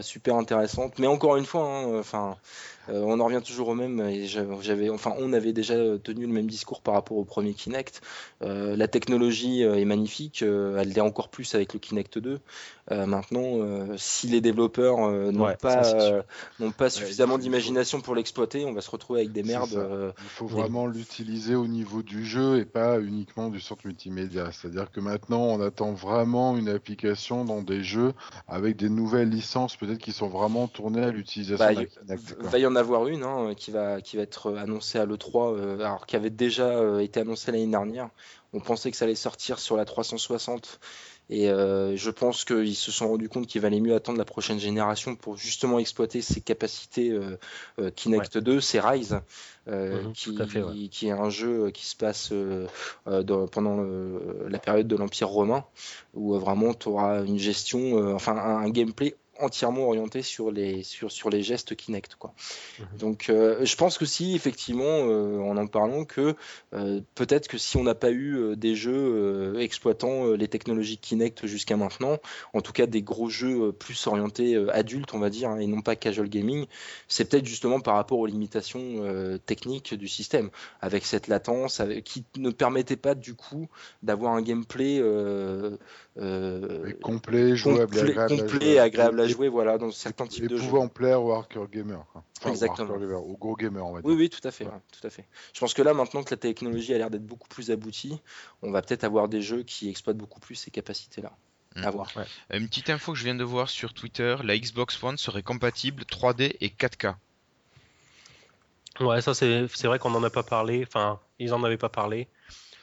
[0.00, 0.98] super intéressantes.
[0.98, 2.36] Mais encore une fois, hein, enfin,
[2.90, 4.00] euh, on en revient toujours au même.
[4.00, 8.00] Et j'avais, enfin, on avait déjà tenu le même discours par rapport au premier Kinect.
[8.42, 12.40] Euh, la technologie euh, est magnifique, elle l'est encore plus avec le Kinect 2.
[13.06, 16.22] maintenant, si les développeurs n'ont pas,
[16.58, 20.14] n'ont pas suffisamment d'imagination pour l'exploiter, on va se retrouver avec des merdes.
[20.22, 24.50] Il faut vraiment l'utiliser au niveau du jeu et pas uniquement du centre multimédia.
[24.52, 28.12] C'est-à-dire que maintenant, on attend vraiment une application dans des jeux
[28.46, 33.06] avec des nouvelles licences, peut-être qui sont vraiment tournées à l'utilisation bah, de Kinect avoir
[33.08, 36.68] une hein, qui, va, qui va être annoncée à l'E3, euh, alors qui avait déjà
[36.68, 38.10] euh, été annoncée l'année dernière.
[38.52, 40.80] On pensait que ça allait sortir sur la 360
[41.30, 44.58] et euh, je pense qu'ils se sont rendus compte qu'il valait mieux attendre la prochaine
[44.58, 47.14] génération pour justement exploiter ses capacités
[47.96, 49.20] Kinect 2, c'est Rise,
[50.14, 52.32] qui, qui, est un jeu qui se passe
[53.04, 53.86] pendant
[54.48, 55.66] la période de l'Empire romain,
[56.14, 61.30] où vraiment tu auras une gestion, enfin un gameplay entièrement orienté sur les, sur, sur
[61.30, 62.16] les gestes Kinect.
[62.16, 62.34] Quoi.
[62.78, 62.86] Mhm.
[62.98, 66.34] Donc euh, je pense que si, effectivement, euh, en en parlant, que
[66.74, 71.76] euh, peut-être que si on n'a pas eu des jeux exploitant les technologies Kinect jusqu'à
[71.76, 72.18] maintenant,
[72.54, 75.82] en tout cas des gros jeux plus orientés adultes, on va dire, hein, et non
[75.82, 76.66] pas casual gaming,
[77.08, 82.50] c'est peut-être justement par rapport aux limitations techniques du système, avec cette latence, qui ne
[82.50, 83.68] permettait pas du coup
[84.02, 85.02] d'avoir un gameplay
[87.02, 90.64] complet, jouable, complet, agréable à jouer, voilà, dans certains types de jeux.
[90.64, 92.04] pouvant plaire au hardcore gamer.
[92.46, 92.94] Exactement.
[92.94, 94.10] Au, gros gamer, on va dire.
[94.10, 95.26] Oui, oui, tout à fait, tout à fait.
[95.52, 98.20] Je pense que là, maintenant que la technologie a l'air d'être beaucoup plus aboutie,
[98.62, 101.32] on va peut-être avoir des jeux qui exploitent beaucoup plus ces capacités-là.
[101.76, 101.84] Hmm.
[101.84, 102.10] À voir.
[102.50, 106.02] Une petite info que je viens de voir sur Twitter, la Xbox One serait compatible
[106.02, 107.14] 3D et 4K.
[109.00, 112.26] Ouais, ça c'est vrai qu'on n'en a pas parlé, enfin, ils en avaient pas parlé.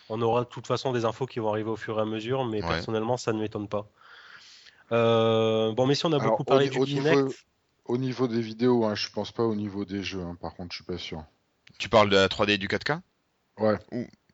[0.09, 2.45] On aura de toute façon des infos qui vont arriver au fur et à mesure,
[2.45, 3.87] mais personnellement, ça ne m'étonne pas.
[4.91, 7.15] Euh, bon, mais si on a beaucoup parlé du Kinect.
[7.15, 7.33] Niveau,
[7.85, 10.71] au niveau des vidéos, hein, je pense pas au niveau des jeux, hein, par contre,
[10.73, 11.23] je suis pas sûr.
[11.79, 12.99] Tu parles de la 3D et du 4K
[13.57, 13.77] Ouais.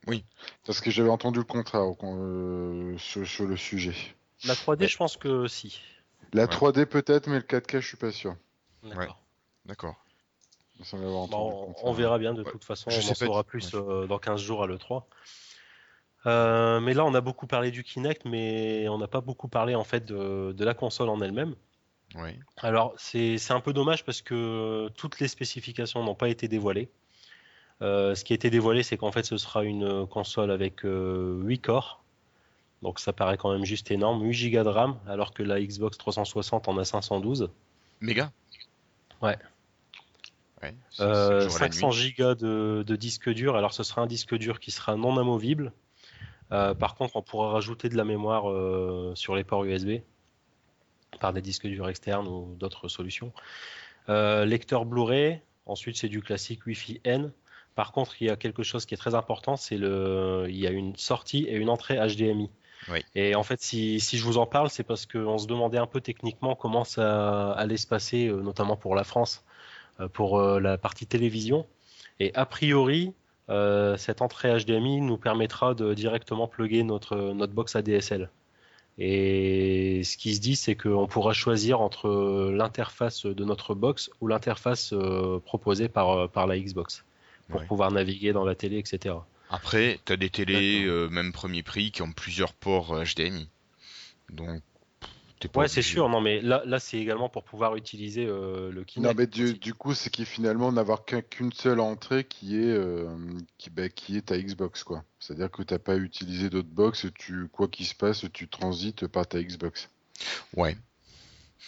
[0.08, 0.26] Oui.
[0.66, 3.96] Parce que j'avais entendu le contraire euh, sur, le sujet.
[4.46, 5.80] La 3D, je pense que si.
[6.34, 8.36] La 3D peut-être, mais le 4K, je suis pas sûr.
[8.84, 9.20] D'accord.
[9.66, 9.96] D'accord.
[10.94, 14.68] on, verra bien de toute façon, on en saura plus euh, dans 15 jours à
[14.68, 15.04] l'E3.
[16.26, 19.76] Euh, mais là, on a beaucoup parlé du Kinect, mais on n'a pas beaucoup parlé
[19.76, 21.56] en fait de, la console en elle-même.
[22.16, 22.32] Oui.
[22.58, 26.90] Alors, c'est un peu dommage parce que toutes les spécifications n'ont pas été dévoilées.
[27.82, 30.88] Euh, ce qui a été dévoilé, c'est qu'en fait, ce sera une console avec 8
[30.88, 32.04] euh, corps.
[32.84, 34.24] Donc, ça paraît quand même juste énorme.
[34.24, 37.50] 8 Go de RAM, alors que la Xbox 360 en a 512.
[38.02, 38.32] Méga
[39.22, 39.38] Ouais.
[40.62, 41.96] Ouais, c'est- Euh, c'est le jour et la 500 nuit.
[41.96, 43.56] gigas de, de disque dur.
[43.56, 45.72] Alors, ce sera un disque dur qui sera non amovible.
[46.52, 50.02] Euh, par contre, on pourra rajouter de la mémoire euh, sur les ports USB
[51.20, 53.32] par des disques durs externes ou d'autres solutions.
[54.10, 55.42] Euh, lecteur Blu-ray.
[55.66, 57.32] Ensuite, c'est du classique Wi-Fi N.
[57.76, 60.68] Par contre, il y a quelque chose qui est très important, c'est le, il y
[60.68, 62.50] a une sortie et une entrée HDMI.
[62.90, 63.00] Oui.
[63.16, 65.86] Et en fait, si, si je vous en parle, c'est parce qu'on se demandait un
[65.86, 69.46] peu techniquement comment ça allait se passer, notamment pour la France,
[70.14, 71.66] pour la partie télévision.
[72.20, 73.14] Et a priori,
[73.52, 78.30] euh, cette entrée HDMI nous permettra de directement plugger notre, notre box ADSL.
[78.98, 84.28] Et ce qui se dit, c'est qu'on pourra choisir entre l'interface de notre box ou
[84.28, 87.04] l'interface euh, proposée par, euh, par la Xbox
[87.50, 87.68] pour Ouais.
[87.68, 89.16] pouvoir naviguer dans la télé, etc.
[89.50, 93.50] Après, tu as des télés, euh, même premier prix, qui ont plusieurs ports HDMI.
[94.30, 94.62] Donc,
[95.56, 96.10] Ouais, c'est sûr.
[96.10, 99.10] Non, mais là, là c'est également pour pouvoir utiliser euh, le Kinect.
[99.10, 102.72] Non, mais du, du coup, c'est qu'il finalement n'avoir qu'un- qu'une seule entrée qui est,
[102.72, 103.08] euh,
[103.58, 105.04] qui, bah, qui est ta Xbox, quoi.
[105.20, 109.28] C'est-à-dire que t'as pas utilisé d'autres box, tu, quoi qu'il se passe, tu transites par
[109.28, 109.90] ta Xbox.
[110.56, 110.78] Ouais.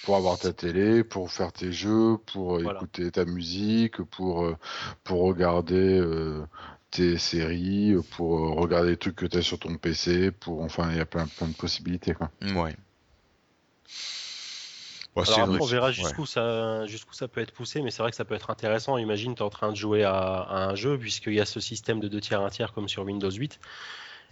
[0.04, 2.80] Pour avoir ta télé, pour faire tes jeux, pour Voilà.
[2.80, 4.58] écouter ta musique, pour, euh,
[5.04, 6.44] pour regarder euh,
[6.92, 10.98] tes séries, pour regarder les trucs que tu as sur ton PC, pour enfin il
[10.98, 12.30] y a plein, plein de possibilités quoi.
[12.42, 12.76] Ouais.
[15.16, 15.94] Ouais, Alors après, on verra ouais.
[15.94, 18.98] jusqu'où ça, jusqu'où ça peut être poussé, mais c'est vrai que ça peut être intéressant.
[18.98, 21.60] Imagine, tu es en train de jouer à, à un jeu, puisqu'il y a ce
[21.60, 23.60] système de 2 tiers, 1 tiers comme sur Windows 8.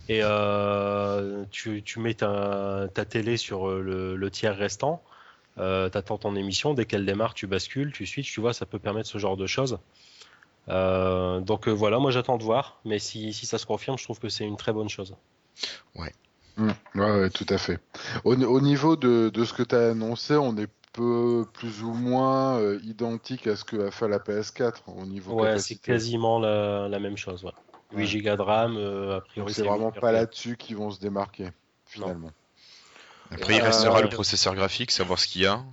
[0.09, 5.03] Et euh, tu, tu mets ta, ta télé sur euh, le, le tiers restant,
[5.59, 8.65] euh, tu attends ton émission, dès qu'elle démarre, tu bascules, tu switches, tu vois, ça
[8.65, 9.77] peut permettre ce genre de choses.
[10.69, 14.19] Euh, donc voilà, moi j'attends de voir, mais si, si ça se confirme, je trouve
[14.19, 15.15] que c'est une très bonne chose.
[16.57, 16.69] Mm.
[16.95, 17.79] Ouais, ouais, tout à fait.
[18.23, 21.93] Au, au niveau de, de ce que tu as annoncé, on est peu plus ou
[21.93, 26.37] moins euh, identique à ce que a fait la PS4 au niveau Ouais, c'est quasiment
[26.39, 27.45] la, la même chose.
[27.45, 27.51] ouais.
[27.93, 28.21] 8 Ouais.
[28.21, 31.49] Go de RAM, euh, a priori C'est vraiment 8 pas là-dessus qu'ils vont se démarquer
[31.85, 32.31] finalement.
[33.31, 35.63] Après, il Euh, restera le processeur graphique, savoir ce qu'il y a.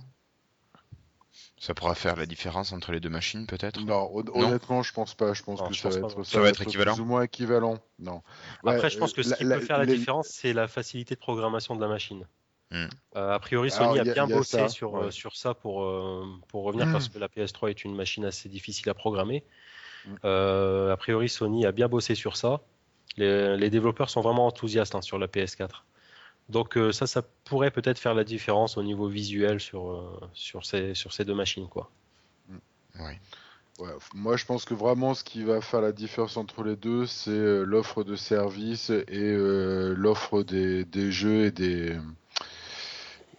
[1.59, 3.81] Ça pourra faire la différence entre les deux machines, peut-être.
[3.81, 5.33] Non, hon- honnêtement, je pense pas.
[5.33, 7.01] Je pense Non, que je ça, pense va être, non Ça va être équivalent Plus
[7.01, 7.79] ou moins équivalent.
[7.99, 8.21] Non.
[8.63, 10.53] Ouais, Après, je pense que ce euh, qui la- peut faire la les- différence, c'est
[10.53, 12.25] la facilité de programmation de la machine.
[12.71, 12.85] Hmm.
[13.17, 15.05] Euh, a priori, Sony a a- bien a bossé ça, sur, ouais.
[15.07, 16.93] euh, sur ça pour, euh, pour revenir Hmm.
[16.93, 19.43] parce que la PS3 est une machine assez difficile à programmer.
[20.05, 20.15] Hmm.
[20.23, 22.61] Euh, a priori, Sony a bien bossé sur ça.
[23.17, 25.83] Les, les développeurs sont vraiment enthousiastes hein, sur la PS4.
[26.49, 30.65] Donc euh, ça, ça pourrait peut-être faire la différence au niveau visuel sur, euh, sur,
[30.65, 31.67] ces, sur ces deux machines.
[31.67, 31.89] Quoi.
[33.79, 36.75] Ouais, f- moi, je pense que vraiment, ce qui va faire la différence entre les
[36.75, 41.97] deux, c'est euh, l'offre de service et euh, l'offre des, des jeux et des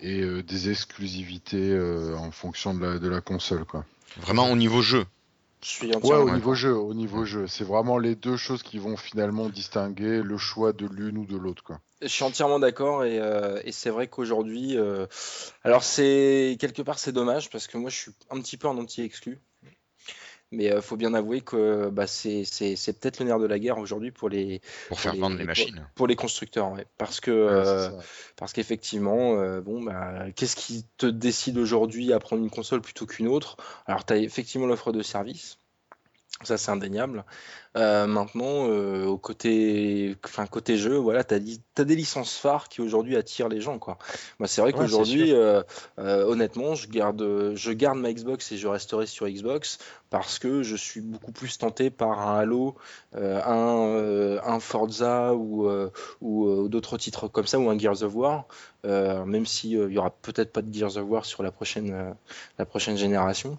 [0.03, 3.85] et euh, des exclusivités euh, en fonction de la, de la console, quoi.
[4.17, 5.05] Vraiment au niveau jeu.
[5.63, 8.79] Je suis Ouais, au niveau jeu, au niveau jeu, c'est vraiment les deux choses qui
[8.79, 11.81] vont finalement distinguer le choix de l'une ou de l'autre, quoi.
[12.03, 15.07] Je suis entièrement d'accord et, euh, et c'est vrai qu'aujourd'hui, euh,
[15.65, 18.79] alors c'est quelque part c'est dommage parce que moi je suis un petit peu en
[18.79, 19.39] anti-exclu,
[20.51, 23.59] mais euh, faut bien avouer que bah, c'est c'est- c'est peut-être le nerf de la
[23.59, 25.87] guerre aujourd'hui pour les Pour faire les- vendre les machines.
[25.95, 26.87] pour les constructeurs, ouais.
[26.99, 27.37] parce que Ouais,
[27.67, 27.91] euh,
[28.37, 33.07] parce qu'effectivement, euh, bon bah qu'est-ce qui te décide aujourd'hui à prendre une console plutôt
[33.07, 33.57] qu'une autre?
[33.87, 35.59] Alors tu as effectivement l'offre de service.
[36.43, 37.25] Ça, c'est indéniable.
[37.77, 42.81] Euh, maintenant, euh, au côté, enfin, côté jeu, voilà, tu as, des licences phares qui
[42.81, 43.99] aujourd'hui attirent les gens, quoi.
[44.47, 45.63] C'est vrai Ouais, qu'aujourd'hui, euh,
[45.99, 49.79] honnêtement, je garde, je garde ma Xbox et je resterai sur Xbox
[50.09, 52.75] parce que je suis beaucoup plus tenté par un Halo,
[53.15, 55.71] un, un Forza ou,
[56.23, 58.47] ou d'autres titres comme ça, ou un Gears of War,
[58.85, 62.15] même si euh, il y aura peut-être pas de Gears of War sur la prochaine,
[62.59, 63.59] la prochaine génération.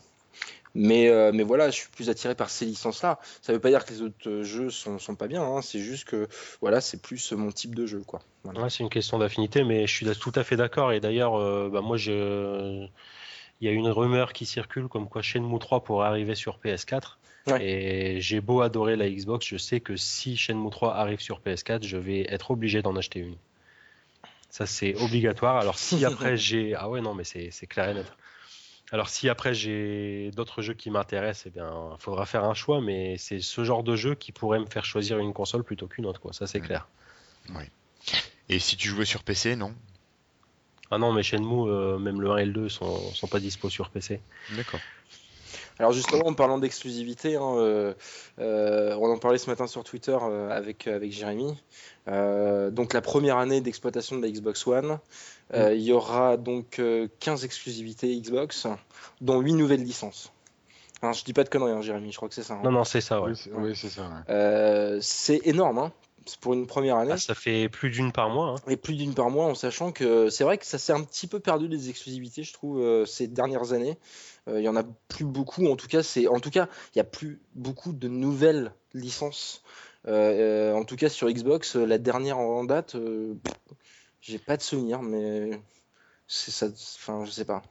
[0.73, 3.19] Mais, euh, mais voilà, je suis plus attiré par ces licences-là.
[3.41, 5.79] Ça veut pas dire que les autres euh, jeux sont, sont pas bien, hein, c'est
[5.79, 6.27] juste que
[6.61, 8.21] voilà, c'est plus mon type de jeu, quoi.
[8.43, 8.61] Voilà.
[8.61, 10.93] Ouais, c'est une question d'affinité, mais je suis tout à fait d'accord.
[10.93, 12.87] Et d'ailleurs, euh, bah, moi, je...
[13.59, 17.17] il y a une rumeur qui circule comme quoi Shenmue 3 pourrait arriver sur PS4.
[17.47, 17.65] Ouais.
[17.65, 21.83] Et j'ai beau adorer la Xbox, je sais que si Shenmue 3 arrive sur PS4,
[21.83, 23.35] je vais être obligé d'en acheter une.
[24.49, 25.57] Ça, c'est obligatoire.
[25.57, 26.75] Alors, si après j'ai.
[26.75, 28.05] Ah ouais, non, mais c'est clair et net.
[28.93, 32.81] Alors, si après j'ai d'autres jeux qui m'intéressent, eh bien, il faudra faire un choix,
[32.81, 36.05] mais c'est ce genre de jeu qui pourrait me faire choisir une console plutôt qu'une
[36.05, 36.33] autre, quoi.
[36.33, 36.65] Ça, c'est Mhm.
[36.65, 36.87] clair.
[38.49, 39.73] Et si tu jouais sur PC, non?
[40.89, 43.69] Ah non, mais Shenmue, euh, même le 1 et le 2 sont, sont pas dispo
[43.69, 44.19] sur PC.
[44.57, 44.81] D'accord.
[45.79, 47.93] Alors justement, en parlant d'exclusivité, hein, euh,
[48.39, 51.57] euh, on en parlait ce matin sur Twitter euh, avec, avec Jérémy.
[52.07, 54.99] Euh, donc la première année d'exploitation de la Xbox One,
[55.53, 58.67] euh, il y aura donc euh, 15 exclusivités Xbox,
[59.21, 60.31] dont 8 nouvelles licences.
[61.01, 62.53] Enfin, je dis pas de conneries, hein, Jérémy, je crois que c'est ça.
[62.55, 62.61] hein.
[62.63, 63.31] Non, non, c'est ça, ouais.
[63.31, 64.01] Oui, c'est oui, ça.
[64.03, 64.33] ouais.
[64.33, 65.91] Euh, c'est énorme, hein,
[66.27, 67.13] c'est pour une première année.
[67.13, 68.49] Ah, ça fait plus d'une par mois.
[68.49, 68.55] hein.
[68.71, 71.25] Et plus d'une par mois, en sachant que c'est vrai que ça s'est un petit
[71.25, 73.97] peu perdu les exclusivités, je trouve, euh, ces dernières années.
[74.47, 76.99] Euh, Il y en a plus beaucoup, en tout cas, c'est, en tout cas, il
[76.99, 79.63] y a plus beaucoup de nouvelles licences.
[80.07, 83.33] Euh, euh, en tout cas, sur Xbox, euh, la dernière en date, euh,
[84.21, 85.59] j'ai pas de souvenir, mais
[86.27, 86.67] c'est ça,
[86.97, 87.63] enfin, je sais pas.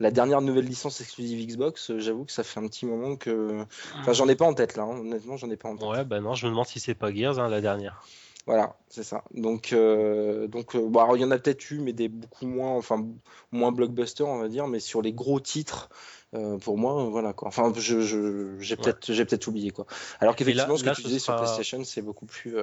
[0.00, 3.66] La dernière nouvelle licence exclusive Xbox, euh, j'avoue que ça fait un petit moment que,
[4.00, 4.84] enfin, j'en ai pas en tête là.
[4.84, 4.98] hein.
[5.00, 5.86] Honnêtement, j'en ai pas en tête.
[5.86, 8.02] Ouais, bah non, je me demande si c'est pas Gears, hein, la dernière.
[8.46, 9.22] Voilà, c'est ça.
[9.34, 12.46] Donc, euh, donc euh, bon, alors, il y en a peut-être eu, mais des beaucoup
[12.46, 13.06] moins, enfin,
[13.52, 14.66] moins blockbuster, on va dire.
[14.66, 15.90] Mais sur les gros titres,
[16.34, 17.48] euh, pour moi, voilà quoi.
[17.48, 18.82] Enfin, je, je- j'ai Ouais.
[18.84, 19.84] peut-être, j'ai peut-être oublié quoi.
[20.20, 22.56] Alors qu'effectivement, ce que là, tu disais sur PlayStation, c'est beaucoup plus.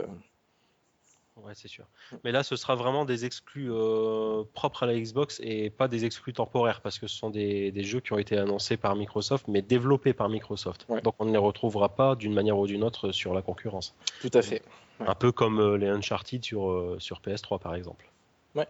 [1.43, 1.85] Ouais, c'est sûr.
[2.23, 6.03] Mais là, ce sera vraiment des exclus euh, propres à la Xbox et pas des
[6.05, 9.47] exclus temporaires parce que ce sont des, des jeux qui ont été annoncés par Microsoft
[9.47, 10.85] mais développés par Microsoft.
[10.89, 11.01] Ouais.
[11.01, 13.95] Donc on ne les retrouvera pas d'une manière ou d'une autre sur la concurrence.
[14.22, 14.61] Tout à fait.
[14.99, 15.07] Ouais.
[15.07, 18.09] Un peu comme euh, les Uncharted sur, euh, sur PS3 par exemple.
[18.55, 18.68] Ouais.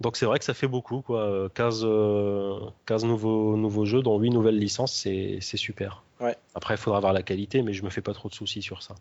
[0.00, 1.22] Donc c'est vrai que ça fait beaucoup, quoi.
[1.22, 6.02] Euh, 15, euh, 15 nouveaux, nouveaux jeux, dont 8 nouvelles licences, c'est c'est super.
[6.20, 6.36] Ouais.
[6.54, 8.82] Après, il faudra voir la qualité, mais je me fais pas trop de soucis sur
[8.82, 8.94] ça.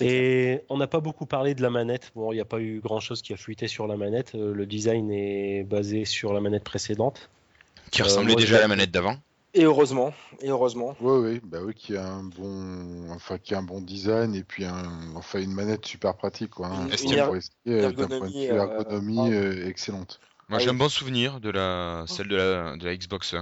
[0.00, 2.10] Et on n'a pas beaucoup parlé de la manette.
[2.14, 4.34] Bon, il n'y a pas eu grand chose qui a fuité sur la manette.
[4.34, 7.30] Euh, Le design est basé sur la manette précédente.
[7.90, 9.16] Qui Euh, ressemblait déjà à la manette d'avant.
[9.54, 10.12] Et heureusement,
[10.42, 10.94] et heureusement.
[11.00, 14.42] Oui, oui, bah oui, qui a un bon, enfin, qui a un bon design et
[14.42, 16.66] puis un, enfin, une manette super pratique, quoi.
[16.66, 16.88] hein.
[17.02, 19.28] Une- une Pour er- ergonomie, euh, ergonomie ah.
[19.32, 20.20] euh, excellente.
[20.50, 23.34] Moi j'ai un bon souvenir de la celle de la, de la Xbox.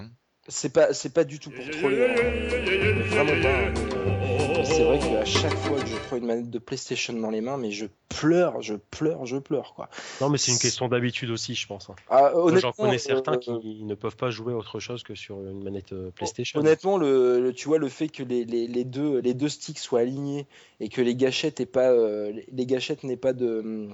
[0.47, 2.07] C'est pas, c'est pas du tout pour troller.
[2.07, 3.03] hein.
[3.11, 4.34] Vraiment pas.
[4.65, 7.57] C'est vrai qu'à chaque fois que je prends une manette de PlayStation dans les mains,
[7.57, 9.89] mais je pleure, je pleure, je pleure quoi.
[10.21, 11.91] Non, mais c'est une question d'habitude aussi, je pense.
[11.91, 11.95] hein.
[12.09, 15.63] Ah, J'en connais certains euh, qui ne peuvent pas jouer autre chose que sur une
[15.63, 16.61] manette euh, PlayStation.
[16.61, 19.79] Honnêtement, le, le- tu vois, le fait que les, les- les deux, les deux sticks
[19.79, 20.47] soient alignés
[20.81, 23.89] et que les gâchettes pas, euh, les- les gâchettes n'aient pas de,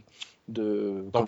[0.53, 1.25] de comment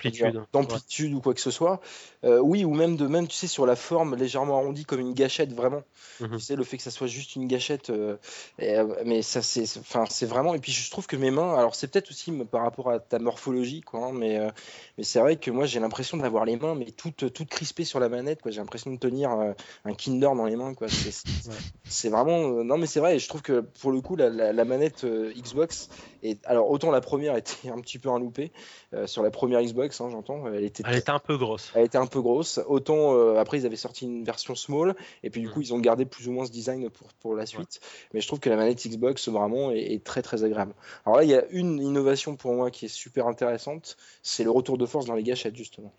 [0.53, 1.15] D'amplitude.
[1.15, 1.81] ou quoi que ce soit.
[2.24, 5.15] Euh, oui, ou même de même, tu sais, sur la forme légèrement arrondie comme une
[5.15, 5.82] gâchette vraiment.
[6.20, 6.36] Mhm.
[6.36, 8.16] Tu sais, le fait que ça soit juste une gâchette, euh,
[8.59, 10.55] et, euh, mais ça c'est, enfin, c'est vraiment.
[10.55, 13.19] Et puis je trouve que mes mains, alors c'est peut-être aussi par rapport à ta
[13.19, 14.51] morphologie, quoi, hein, mais euh,
[14.99, 17.99] mais c'est vrai que moi j'ai l'impression d'avoir les mains mais toutes toutes crispées sur
[18.01, 18.51] la manette, quoi.
[18.53, 20.89] J'ai l'impression de tenir un Kinder dans les mains, quoi.
[20.89, 22.11] C'est, Ouais.
[22.11, 22.62] vraiment.
[22.65, 23.16] non, mais c'est vrai.
[23.16, 25.89] Et je trouve que pour le coup, la, la- la manette Xbox,
[26.23, 26.44] est...
[26.47, 28.53] alors autant la première était un petit peu un loupé
[29.12, 30.47] sur la première Xbox, hein, j'entends.
[30.48, 31.70] Elle était Elle était un peu grosse.
[31.74, 32.59] elle était un peu grosse.
[32.66, 35.62] Autant euh, après, ils avaient sorti une version small, et puis du coup, Mm.
[35.62, 37.80] ils ont gardé plus ou moins ce design pour, pour la suite.
[38.12, 40.74] Mais je trouve que la manette Xbox, vraiment, est, est très très agréable.
[41.06, 44.51] Alors là, il y a une innovation pour moi qui est super intéressante c'est le
[44.51, 45.93] retour de force dans les gâchettes, justement.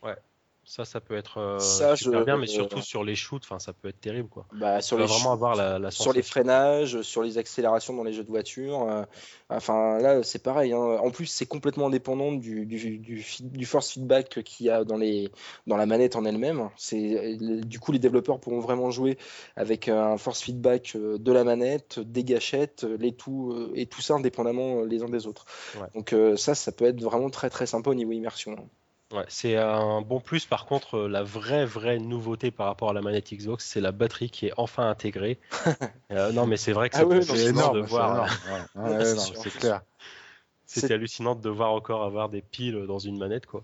[0.65, 3.45] Ça, ça peut être euh, Ça, super je- bien, mais euh, surtout sur les shoots,
[3.59, 4.45] ça peut être terrible, quoi.
[4.53, 8.13] Bah, sur les vraiment avoir la, la sur les freinages, sur les accélérations dans les
[8.13, 8.83] jeux de voiture.
[8.89, 9.03] euh,
[9.49, 10.71] enfin, là, c'est pareil.
[10.73, 10.77] hein.
[10.79, 14.83] En plus, c'est complètement indépendant du, du, du, fi- du force feedback qu'il y a
[14.85, 15.29] dans, les,
[15.67, 16.69] dans la manette en elle-même.
[16.77, 19.17] C'est, du coup, les développeurs pourront vraiment jouer
[19.55, 24.01] avec un force feedback euh, de la manette, des gâchettes, les tout, euh, et tout
[24.01, 25.45] ça indépendamment euh, les uns des autres.
[25.73, 25.87] Ouais.
[25.93, 28.69] Donc, euh, ça, ça peut être vraiment très très sympa au niveau immersion.
[29.13, 30.45] Ouais, c'est un bon plus.
[30.45, 33.91] Par contre, euh, la vraie, vraie nouveauté par rapport à la manette Xbox, c'est la
[33.91, 35.39] batterie qui est enfin intégrée.
[36.11, 38.27] Euh, non, mais c'est vrai que Ah c'est oui, C'est énorme, de voir.
[38.75, 39.81] c'est c'est clair.
[40.65, 43.63] C'est- hallucinant de devoir encore avoir des piles dans une manette, quoi.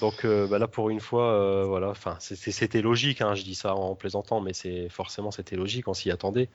[0.00, 1.88] Donc euh, bah là, pour une fois, euh, voilà.
[1.90, 3.20] Enfin, c'était logique.
[3.20, 5.86] hein, je dis ça en plaisantant, mais c'est forcément c'était logique.
[5.88, 6.48] On s'y attendait.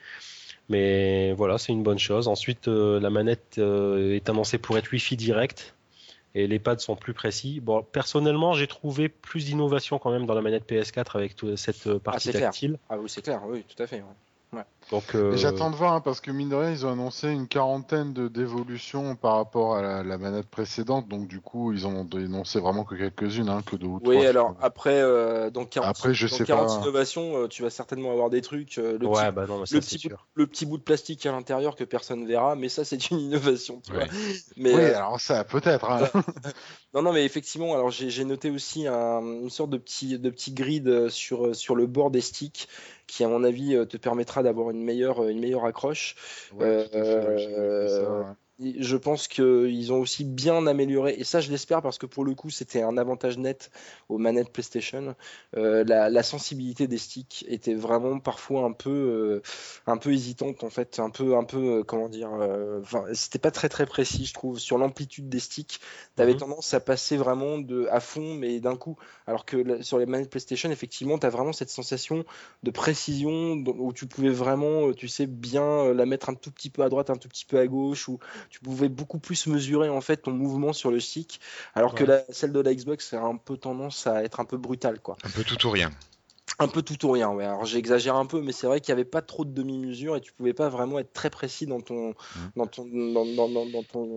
[0.70, 2.28] Mais voilà, c'est une bonne chose.
[2.28, 5.75] Ensuite, euh, la manette euh, est annoncée pour être Wi-Fi direct.
[6.36, 7.62] Et les pads sont plus précis.
[7.62, 11.88] Bon, personnellement, j'ai trouvé plus d'innovation quand même dans la manette PS4 avec toute cette
[11.88, 12.50] euh, partie c'est clair.
[12.50, 12.78] tactile.
[12.90, 13.98] Ah oui, c'est clair, oui, tout à fait.
[14.02, 14.25] ouais.
[14.92, 17.48] Donc, euh, j'attends de voir, hein, parce que mine de rien, ils ont annoncé une
[17.48, 22.08] quarantaine de d'évolutions par rapport à la, la manette précédente, donc du coup, ils ont
[22.08, 24.26] énoncé vraiment que quelques-unes, hein, que deux ou Oui, trois.
[24.26, 26.82] alors après, euh, dans 40, Après, je dans sais 40 pas.
[26.84, 28.78] innovations, euh, tu vas certainement avoir des trucs.
[28.78, 31.26] euh, le, ouais, petit, bah non, ça le, petit bout, le petit bout de plastique
[31.26, 33.82] à l'intérieur que personne verra, mais ça, c'est une innovation.
[33.82, 34.06] Tu Ouais.
[34.06, 34.08] vois.
[34.58, 35.90] Mais, Oui, euh, alors ça, peut-être.
[35.90, 36.08] hein.
[36.94, 40.54] non, non, mais effectivement, alors j'ai noté aussi un- une sorte de petit, de petit
[40.54, 42.68] grid euh, sur, sur le bord des sticks
[43.08, 46.16] qui, à mon avis, euh, te permettra d'avoir une meilleure, une meilleure accroche.
[46.52, 46.88] Ouais,
[48.62, 52.24] Euh, je pense qu'ils ont aussi bien amélioré, et ça je l'espère parce que pour
[52.24, 53.72] le coup c'était un avantage net
[54.10, 55.16] aux manettes PlayStation.
[55.58, 59.42] Euh, la, sensibilité des sticks était vraiment parfois un peu, euh,
[59.86, 62.30] un peu hésitante en fait, un peu, un peu, euh, comment dire,
[63.14, 65.80] c'était pas très très précis je trouve sur l'amplitude des sticks.
[66.16, 66.40] Tu avais mhm.
[66.40, 70.30] tendance à passer vraiment de à fond mais d'un coup, alors que sur les manettes
[70.30, 72.26] PlayStation effectivement tu as vraiment cette sensation
[72.64, 76.84] de précision où tu pouvais vraiment, tu sais, bien la mettre un tout petit peu
[76.84, 78.20] à droite, un tout petit peu à gauche ou
[78.50, 81.40] tu pouvais beaucoup plus mesurer en fait ton mouvement sur le stick,
[81.74, 84.58] alors que la, celle de la Xbox a un peu tendance à être un peu
[84.58, 85.18] brutale quoi.
[85.24, 85.92] Un peu tout ou rien.
[86.58, 87.44] Un peu tout ou rien, ouais.
[87.44, 90.22] Alors j'exagère un peu, mais c'est vrai qu'il n'y avait pas trop de demi-mesure et
[90.22, 92.40] tu pouvais pas vraiment être très précis dans ton, mmh.
[92.56, 94.08] dans ton, dans ton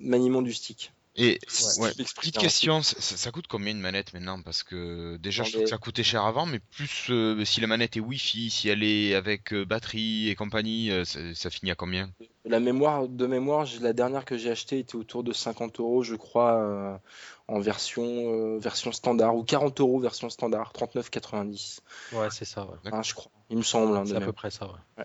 [0.00, 0.92] maniement du stick.
[1.16, 4.42] Et petite question, ça, coûte combien une manette maintenant?
[4.42, 7.68] Parce que déjà, je trouve que ça coûtait cher avant, mais plus euh, si la
[7.68, 11.76] manette est Wi-Fi, si elle est avec euh, batterie et compagnie, euh, ça, finit à
[11.76, 12.10] combien?
[12.44, 16.16] La mémoire, de mémoire, la dernière que j'ai achetée était autour de 50 euros, je
[16.16, 17.00] crois,
[17.46, 21.78] en version, version standard, ou 40 euros version standard, 39,90.
[22.12, 22.66] Ouais, c'est ça.
[22.66, 23.02] Ouais.
[23.02, 23.96] je crois, il me semble.
[23.96, 24.66] Hein, c'est à peu près ça.
[24.66, 25.04] Ouais.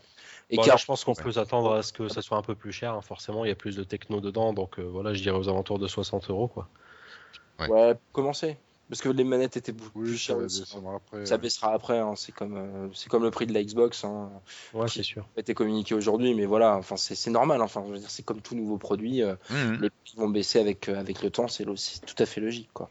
[0.50, 0.78] Et car...
[0.78, 2.94] je pense qu'on peut s'attendre à ce que ça soit un peu plus cher.
[2.94, 3.02] Hein.
[3.02, 5.80] Forcément, il y a plus de techno dedans, donc euh, voilà, je dirais aux alentours
[5.80, 6.68] de 60 euros, quoi.
[7.60, 8.58] Ouais, commencer.
[8.90, 10.38] Parce que les manettes étaient beaucoup plus chères.
[11.26, 12.00] Ça, baissera après.
[12.00, 12.14] Hein.
[12.16, 14.04] C'est comme, euh, c'est comme le prix de la Xbox.
[14.04, 14.32] Hein,
[14.74, 15.28] ouais, c'est sûr.
[15.38, 16.76] A été communiqué aujourd'hui, mais voilà.
[16.76, 17.62] Enfin, c'est normal.
[17.62, 19.22] Enfin, je veux dire, c'est comme tout nouveau produit.
[19.22, 19.74] Euh, mmh.
[19.82, 21.48] Les prix vont baisser avec avec le temps.
[21.48, 22.90] C'est tout à fait logique, quoi.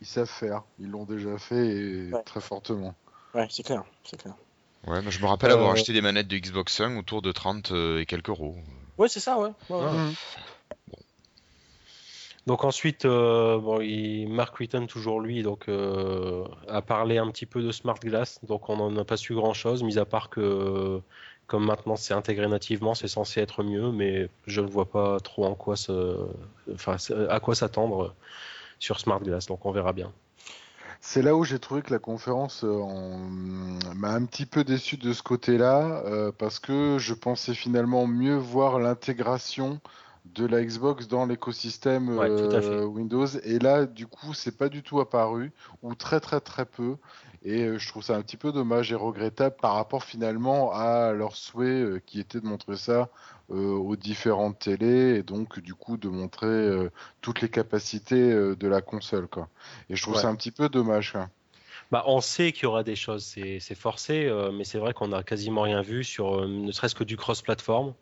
[0.00, 0.62] Ils savent faire.
[0.78, 2.94] Ils l'ont déjà fait et très fortement.
[3.34, 4.34] Ouais, c'est clair, c'est clair.
[4.86, 7.72] Ouais, je me rappelle avoir euh, acheté des manettes de Xbox One autour de 30
[7.72, 8.56] euh, et quelques euros.
[8.98, 9.50] Ouais, c'est ça, ouais.
[12.46, 13.80] Donc ensuite, euh, bon,
[14.28, 18.38] Mark Whitten, toujours lui, donc, a parlé un petit peu de Smart Glass.
[18.44, 21.00] Donc on n'en a pas su grand-chose, mis à part que
[21.48, 25.44] comme maintenant c'est intégré nativement, c'est censé être mieux, mais je ne vois pas trop
[25.44, 25.74] en quoi
[26.72, 26.96] enfin,
[27.28, 28.14] à quoi s'attendre
[28.78, 29.46] sur Smart Glass.
[29.46, 30.12] Donc on verra bien.
[31.00, 32.82] C'est là où j'ai trouvé que la conférence euh,
[33.94, 38.36] m'a un petit peu déçu de ce côté-là, euh, parce que je pensais finalement mieux
[38.36, 39.80] voir l'intégration
[40.34, 43.26] de la Xbox dans l'écosystème euh, Windows.
[43.44, 46.96] Et là, du coup, c'est pas du tout apparu, ou très très très peu.
[47.42, 51.12] Et euh, je trouve ça un petit peu dommage et regrettable par rapport finalement à
[51.12, 53.08] leur souhait euh, qui était de montrer ça
[53.48, 56.90] aux différentes télés et donc du coup de montrer
[57.20, 59.28] toutes les capacités de la console.
[59.28, 59.48] Quoi.
[59.88, 61.14] Et je trouve ça un petit peu dommage.
[61.92, 65.22] Bah, on sait qu'il y aura des choses, c'est forcé, mais c'est vrai qu'on a
[65.22, 67.94] quasiment rien vu sur ne serait-ce que du cross-platform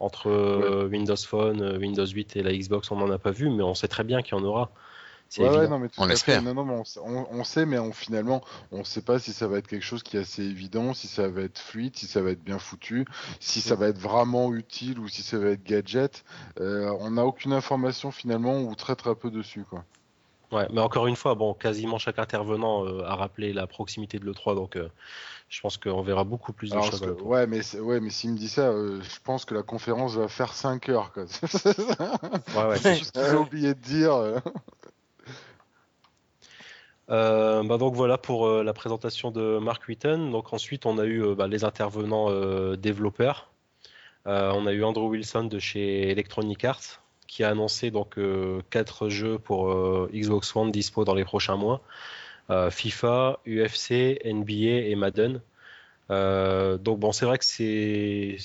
[0.00, 3.50] entre euh, Windows Phone, euh, Windows 8 et la Xbox, on n'en a pas vu,
[3.50, 4.70] mais on sait très bien qu'il y en aura.
[5.98, 6.42] on l'espère.
[7.04, 10.16] on, sait, mais finalement, on ne sait pas si ça va être quelque chose qui
[10.16, 13.04] est assez évident, si ça va être fluide, si ça va être bien foutu,
[13.38, 16.24] si ça va être vraiment utile ou si ça va être gadget.
[16.60, 19.64] Euh, on n'a aucune information finalement ou très très peu dessus.
[19.68, 19.84] Quoi.
[20.52, 24.54] Ouais, mais encore une fois, bon, quasiment chaque intervenant a rappelé la proximité de l'E3,
[24.56, 24.76] donc
[25.50, 27.02] je pense qu'on verra beaucoup plus de choses.
[27.24, 30.28] ouais, mais ouais, mais s'il me dit ça, euh, je pense que la conférence va
[30.28, 31.12] faire 5 heures.
[31.12, 31.24] Quoi.
[32.54, 32.78] ouais, ouais.
[32.78, 34.14] C'est ce que j'ai oublié de dire.
[34.14, 34.38] Euh.
[37.10, 40.30] Euh, bah donc voilà pour la présentation de Mark Witten.
[40.30, 42.30] Donc ensuite on a eu bah, les intervenants
[42.76, 43.50] développeurs.
[44.26, 48.18] on a eu Andrew Wilson de chez Electronic Arts qui a annoncé donc
[48.70, 49.72] quatre jeux pour
[50.12, 51.80] Xbox One dispo dans les prochains mois.
[52.50, 55.40] Euh, FIFA, UFC, NBA et Madden.
[56.10, 58.36] Euh, donc bon, c'est vrai que c'est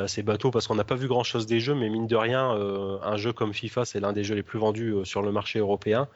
[0.00, 2.56] assez bateau parce qu'on n'a pas vu grand chose des jeux, mais mine de rien,
[2.56, 5.60] euh, un jeu comme FIFA, c'est l'un des jeux les plus vendus sur le marché
[5.60, 6.08] européen,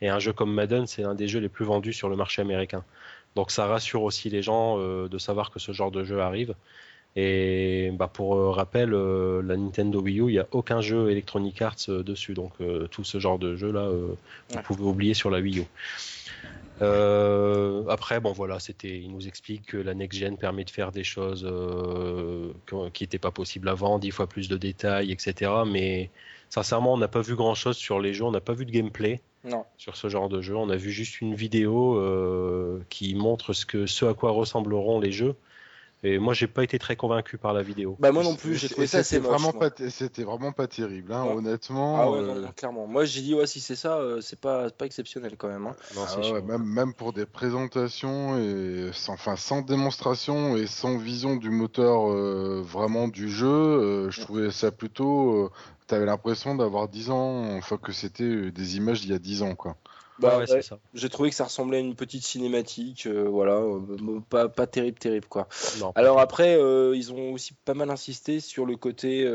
[0.00, 2.40] et un jeu comme Madden, c'est l'un des jeux les plus vendus sur le marché
[2.40, 2.84] américain.
[3.36, 6.54] Donc ça rassure aussi les gens de savoir que ce genre de jeu arrive.
[7.16, 11.86] Et bah, pour rappel, la Nintendo Wii U, il n'y a aucun jeu Electronic Arts
[11.88, 12.52] dessus, donc
[12.90, 15.64] tout ce genre de jeu là, vous pouvez oublier sur la Wii U.
[16.82, 20.90] Euh, après, bon voilà, c'était, il nous explique que la next gen permet de faire
[20.90, 22.52] des choses euh,
[22.92, 25.52] qui n'étaient pas possibles avant, dix fois plus de détails, etc.
[25.66, 26.10] Mais
[26.50, 28.72] sincèrement, on n'a pas vu grand chose sur les jeux, on n'a pas vu de
[28.72, 29.20] gameplay
[29.76, 30.56] sur ce genre de jeu.
[30.56, 35.00] On a vu juste une vidéo euh, qui montre ce que, ce à quoi ressembleront
[35.00, 35.36] les jeux.
[36.04, 37.96] Et moi, j'ai pas été très convaincu par la vidéo.
[37.98, 41.24] Bah moi non plus, j'ai trouvé ça assez vraiment pas, c'était vraiment pas terrible, hein,
[41.24, 41.98] honnêtement.
[41.98, 42.86] Ah ouais, euh, clairement.
[42.86, 45.66] Moi, j'ai dit ouais, si c'est ça, euh, c'est pas, pas exceptionnel quand même.
[45.66, 45.74] Hein.
[45.96, 51.36] Ah ouais, même, même, pour des présentations et sans, enfin sans démonstration et sans vision
[51.36, 55.50] du moteur euh, vraiment du jeu, je trouvais ça plutôt
[55.86, 59.54] t'avais l'impression d'avoir 10 ans, enfin que c'était des images d'il y a 10 ans,
[59.54, 59.76] quoi.
[60.18, 60.60] Bah, Ouais.
[60.94, 64.98] J'ai trouvé que ça ressemblait à une petite cinématique, euh, voilà, euh, pas, pas terrible,
[64.98, 65.48] terrible quoi.
[65.80, 69.28] Non, Alors après, euh, ils ont aussi pas mal insisté sur le côté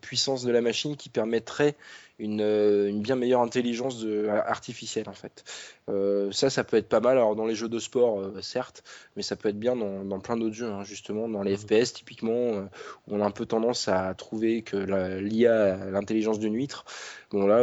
[0.00, 1.76] puissance de la machine qui permettrait
[2.20, 5.44] une, euh, une bien meilleure intelligence de- artificielle en fait.
[5.88, 7.16] Euh, ça, ça peut être pas mal.
[7.18, 8.82] Alors dans les jeux de sport, euh, certes,
[9.16, 11.56] mais ça peut être bien dans, dans plein d'autres jeux, hein, justement, dans les.
[11.56, 12.62] FPS typiquement, euh,
[13.08, 14.76] où on a un peu tendance à trouver que
[15.20, 16.84] l'IA l'intelligence d'une huître.
[17.30, 17.58] Bon là,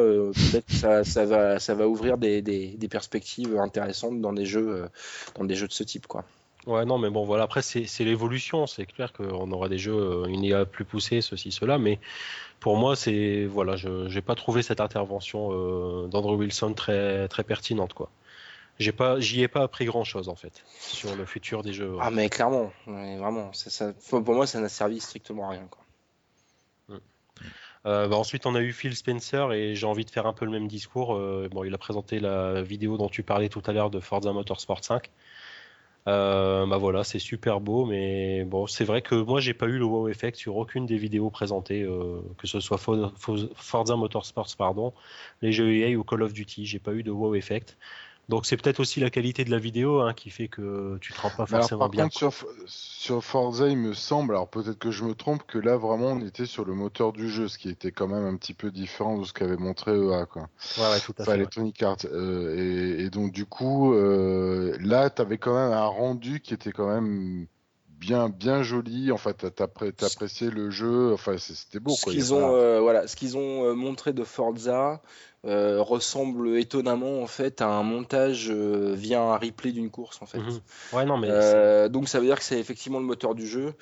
[0.52, 4.88] peut-être ça, ça va, ça va ouvrir des, des- des perspectives intéressantes dans des jeux,
[5.36, 6.26] dans des jeux de ce type, quoi.
[6.68, 7.44] Ouais, non, mais bon, voilà.
[7.44, 8.68] Après, c'est l'évolution.
[8.68, 11.78] C'est clair qu'on aura des jeux, euh, une IA plus poussée, ceci, cela.
[11.80, 12.00] Mais
[12.60, 13.46] pour moi, c'est.
[13.46, 18.10] Voilà, je j'ai pas trouvé cette intervention euh, d'Andrew Wilson très, très pertinente, quoi.
[18.80, 21.96] J'ai pas, j'y ai pas appris grand-chose, en fait, sur le futur des jeux.
[22.00, 25.68] Ah mais clairement, vraiment, ça, ça- faut- pour moi ça n'a servi strictement à rien
[25.68, 25.84] quoi.
[27.86, 30.46] Euh, bah, ensuite, on a eu Phil Spencer et j'ai envie de faire un peu
[30.46, 31.16] le même discours.
[31.16, 34.34] Euh, bon, il a présenté la vidéo dont tu parlais tout à l'heure de Forza
[34.34, 35.10] Motorsport 5.
[36.08, 39.78] Euh, bah voilà, c'est super beau, mais bon, c'est vrai que moi j'ai pas eu
[39.78, 43.98] le wow effect sur aucune des vidéos présentées, euh, que ce soit Fo- Fo- Forza
[43.98, 44.94] Motorsports, pardon,
[45.42, 47.78] les jeux EA ou Call of Duty, j'ai pas eu de wow effect.
[48.30, 51.20] Donc c'est peut-être aussi la qualité de la vidéo hein, qui fait que tu te
[51.22, 52.04] rends pas alors, forcément par bien.
[52.04, 52.34] contre, sur,
[52.66, 56.20] sur Forza, il me semble, alors peut-être que je me trompe, que là vraiment on
[56.26, 59.18] était sur le moteur du jeu, ce qui était quand même un petit peu différent
[59.18, 60.50] de ce qu'avait montré EA, quoi.
[60.78, 61.42] Ouais, ouais, tout à Enfin, fait.
[61.42, 61.48] ouais.
[61.48, 61.98] Electronic Arts.
[62.06, 62.56] Euh,
[63.00, 66.72] et, et donc, du coup, euh, là, tu avais quand même un rendu qui était
[66.72, 67.48] quand même
[67.98, 69.12] bien, bien joli.
[69.12, 71.14] Enfin, t'as t'as appré- t'as apprécié le jeu.
[71.14, 72.14] Enfin, c'était beau, ce quoi.
[72.14, 75.02] Qu'ils ont, pas- euh, voilà, ce qu'ils ont euh, montré de Forza
[75.46, 80.26] euh, ressemble étonnamment en fait à un montage euh, via un replay d'une course en
[80.26, 80.40] fait.
[80.40, 80.60] Mhm.
[80.94, 83.48] Ouais, non, mais c'est- Euh, donc ça veut dire que c'est effectivement le moteur du
[83.48, 83.74] jeu.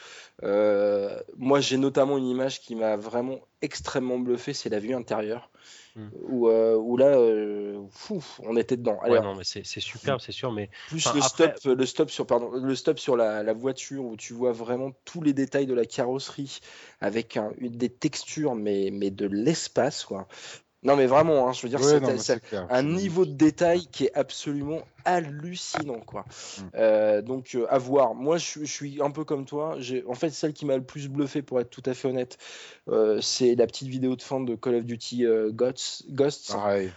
[0.43, 5.49] Euh, moi j'ai notamment une image qui m'a vraiment extrêmement bluffé, c'est la vue intérieure.
[5.95, 6.09] Mm.
[6.27, 7.81] Où, euh, où là, euh,
[8.39, 8.97] on était dedans.
[9.03, 11.85] ouais, Alors, non, mais c'est superbe, c'est sûr, mais plus Enfin, le après- stop, le
[11.85, 15.31] stop sur, pardon, le stop sur la, la voiture où tu vois vraiment tous les
[15.31, 16.59] détails de la carrosserie
[16.99, 20.27] avec un- une, des textures, mais, mais de l'espace, quoi.
[20.85, 22.39] Non, mais vraiment, hein, je veux dire, Ouais, c'est-
[22.69, 26.21] un niveau de détail qui est absolument hallucinant, quoi.
[26.21, 26.61] Mm.
[26.75, 28.13] Euh, donc, euh, à voir.
[28.15, 29.77] Moi, je, suis- je suis un peu comme toi.
[30.07, 32.37] En fait, celle qui m'a le plus bluffé, pour être tout à fait honnête,
[32.89, 36.05] euh, c'est la petite vidéo de fin de Call of Duty Ghosts.
[36.09, 36.91] Ghosts Pareil.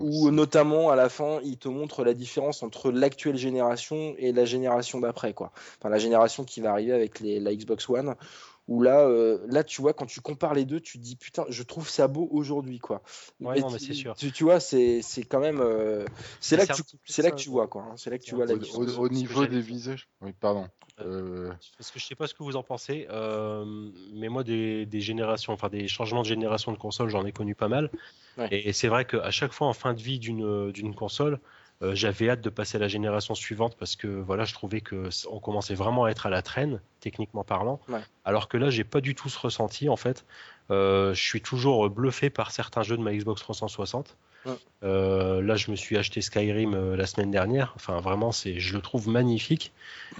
[0.00, 4.44] où notamment à la fin il te montre la différence entre l'actuelle génération et la
[4.44, 5.52] génération d'après quoi.
[5.80, 8.14] Enfin la génération qui va arriver avec les, la Xbox One.
[8.68, 11.44] Où là, euh, là tu vois quand tu compares les deux, tu te dis putain,
[11.48, 13.02] je trouve ça beau aujourd'hui quoi.
[13.40, 14.14] Ouais, Mais non, mais tu- c'est sûr.
[14.14, 16.04] Tu, tu vois, c'est c'est quand même, euh,
[16.40, 16.74] c'est là que
[17.04, 17.82] c'est tu, là que tu vois quoi.
[17.82, 17.94] hein.
[17.96, 18.58] C'est là que tu vois la Au,
[18.98, 20.08] au- niveau des visages.
[20.20, 20.68] Oui, pardon.
[21.00, 23.64] Euh, Euh, Parce que je sais pas ce que vous en pensez, euh,
[24.12, 27.54] mais moi des, des générations, enfin des changements de génération de console, j'en ai connu
[27.54, 27.90] pas mal.
[28.36, 28.48] Ouais.
[28.50, 31.40] Et, et c'est vrai qu'à chaque fois en fin de vie d'une d'une console,
[31.82, 35.08] euh, j'avais hâte de passer à la génération suivante parce que voilà, je trouvais que
[35.30, 37.80] on commençait vraiment à être à la traîne, techniquement parlant.
[37.88, 38.00] Ouais.
[38.24, 40.24] Alors que là, j'ai pas du tout ce ressenti en fait.
[40.70, 44.16] Euh, je suis toujours bluffé par certains jeux de ma Xbox 360.
[44.46, 44.52] Ouais.
[44.82, 47.72] Euh, là, je me suis acheté Skyrim euh, la semaine dernière.
[47.76, 49.72] Enfin, vraiment, c'est, je le trouve magnifique.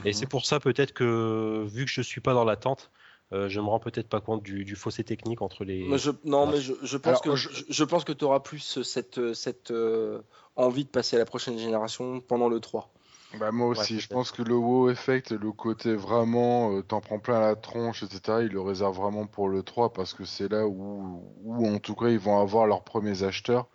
[0.05, 0.13] Et Mhm.
[0.13, 2.91] c'est pour ça peut-être que vu que je suis pas dans l'attente,
[3.33, 5.87] euh, je me rends peut-être pas compte du, du fossé technique entre les.
[5.99, 8.41] Je, non, mais je, je pense Alors, que je- je, je pense que tu auras
[8.41, 10.21] plus cette, cette euh,
[10.57, 12.91] envie de passer à la prochaine génération pendant le 3.
[13.35, 17.19] Bah moi aussi, je pense que le wow effect, le côté vraiment, euh, t'en prends
[17.19, 20.67] plein la tronche, etc., ils le réservent vraiment pour le 3 parce que c'est là
[20.67, 23.71] où, où en tout cas ils vont avoir leurs premiers acheteurs,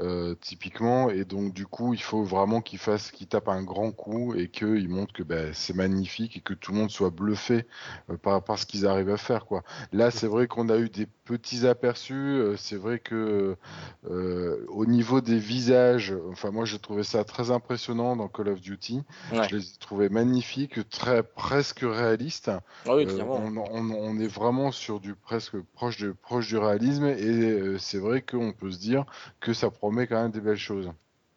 [0.00, 3.92] euh, typiquement, et donc du coup il faut vraiment qu'ils fassent, qu'ils tapent un grand
[3.92, 7.66] coup et qu'ils montrent que bah, c'est magnifique et que tout le monde soit bluffé
[8.10, 9.62] euh, par, par ce qu'ils arrivent à faire, quoi.
[9.92, 13.56] Là c'est vrai qu'on a eu des petits aperçus, c'est vrai que
[14.04, 18.97] au niveau des visages, enfin moi j'ai trouvé ça très impressionnant dans Call of Duty.
[19.32, 19.48] Ouais.
[19.48, 22.50] Je les ai trouvés magnifiques, très presque réalistes.
[22.86, 26.58] Ah oui, Euh, on, on- on est vraiment sur du presque proche, de, proche du
[26.58, 29.04] réalisme et euh, c'est vrai qu'on peut se dire
[29.40, 30.90] que ça promet quand même des belles choses.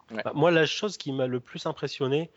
[0.10, 2.32] Bah, Moi, la chose qui m'a le plus impressionné,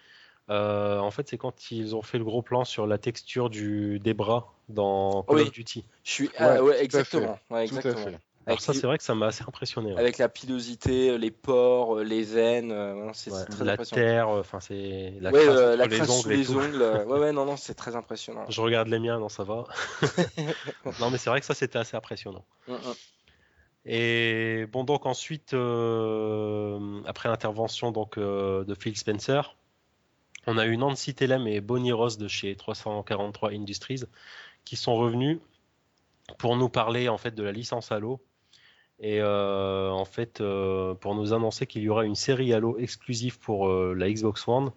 [0.50, 3.98] euh, en fait, c'est quand ils ont fait le gros plan sur la texture du,
[3.98, 5.42] des bras dans Call Oui.
[5.42, 5.84] of Duty.
[6.04, 7.38] Je suis, Ouais, ah, ouais, exactement.
[7.50, 8.18] Ouais, Tout à exactement.
[8.46, 9.92] Alors ça, c'est vrai que ça m'a assez impressionné.
[9.94, 9.98] ouais.
[9.98, 14.02] avec la pilosité, les pores, les veines, euh, c'est Ouais, très la impressionnant.
[14.02, 16.82] terre, euh, enfin c'est la ouais, crasse euh, les sous les ongles.
[16.82, 18.44] euh, ouais, ouais, non, non, c'est très impressionnant.
[18.48, 19.64] Je regarde les miens, non, ça va.
[21.00, 22.44] non, mais c'est vrai que ça, c'était assez impressionnant.
[22.68, 22.94] Mm, mm.
[23.86, 29.56] Et bon, donc ensuite, euh, après l'intervention donc euh, de Phil Spencer,
[30.46, 34.02] on a eu Nancy Tellem et Bonnie Ross de chez 343 Industries
[34.64, 35.38] qui sont revenus
[36.38, 38.22] pour nous parler en fait de la licence Halo
[39.00, 43.38] Et euh, en fait, euh, pour nous annoncer qu'il y aura une série Halo exclusive
[43.38, 44.70] pour euh, la Xbox One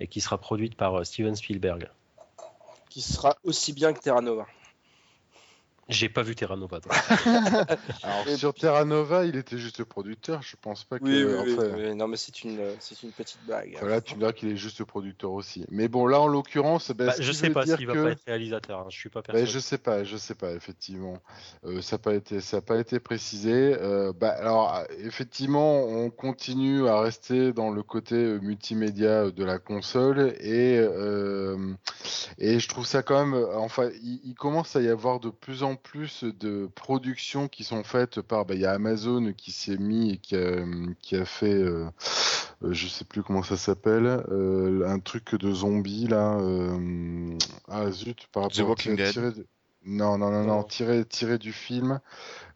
[0.00, 1.90] et qui sera produite par Steven Spielberg.
[2.88, 4.46] Qui sera aussi bien que Terra Nova.
[5.88, 6.80] J'ai pas vu Terra Nova.
[6.80, 6.92] donc.
[8.02, 10.40] Alors Et sur Terra Nova, il était juste producteur.
[10.42, 11.04] Je pense pas que.
[11.04, 11.94] Oui, oui, oui, enfin, oui.
[11.94, 13.76] Non, mais c'est une, euh, c'est une petite blague.
[13.80, 15.66] Voilà, tu me diras qu'il est juste producteur aussi.
[15.70, 18.24] Mais bon, là en l'occurrence, ben, Bah, ce je sais pas s'il va pas être
[18.26, 18.80] réalisateur.
[18.80, 19.50] hein, Je suis pas Ben, persuadé.
[19.50, 21.18] je sais pas, je sais pas, effectivement.
[21.64, 23.76] Euh, ça n'a pas été, ça a pas été précisé.
[23.80, 30.34] Euh, bah, alors, effectivement, on continue à rester dans le côté multimédia de la console
[30.40, 31.74] et, euh,
[32.38, 35.62] et je trouve ça quand même, enfin, il, il commence à y avoir de plus
[35.62, 39.76] en plus de productions qui sont faites par, bah, il y a Amazon qui s'est
[39.78, 40.64] mis et qui a,
[41.00, 41.86] qui a fait, euh,
[42.62, 46.38] euh, je sais plus comment ça s'appelle, euh, un truc de zombies là.
[46.40, 47.36] euh,
[47.68, 49.12] ah zut, par The rapport Walking Dead.
[49.12, 49.46] tiré de-
[49.86, 52.00] Non, non, non, non, tiré, tiré du film.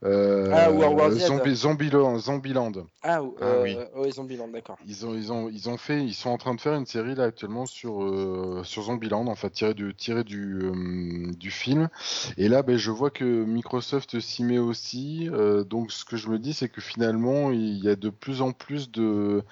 [0.05, 1.27] Euh, Ah, War Z.
[1.27, 2.73] Zombie, Zombieland, Zombieland.
[3.03, 3.77] Ah, Ah, euh, oui.
[3.97, 4.79] oui, Zombieland, d'accord.
[4.87, 7.15] Ils ont, ils ont, ils ont fait, ils sont en train de faire une série
[7.15, 11.89] là actuellement sur euh, sur Zombieland, en fait tiré du tiré du euh, du film.
[12.37, 15.29] Et là, ben, je vois que Microsoft s'y met aussi.
[15.33, 18.41] Euh, donc, ce que je me dis, c'est que finalement, il y a de plus
[18.41, 19.43] en plus de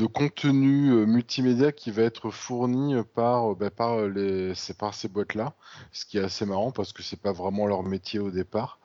[0.00, 5.08] de contenu euh, multimédia qui va être fourni par euh, ben, par les par ces
[5.08, 5.52] boîtes là,
[5.92, 8.78] ce qui est assez marrant parce que c'est pas vraiment leur métier au départ.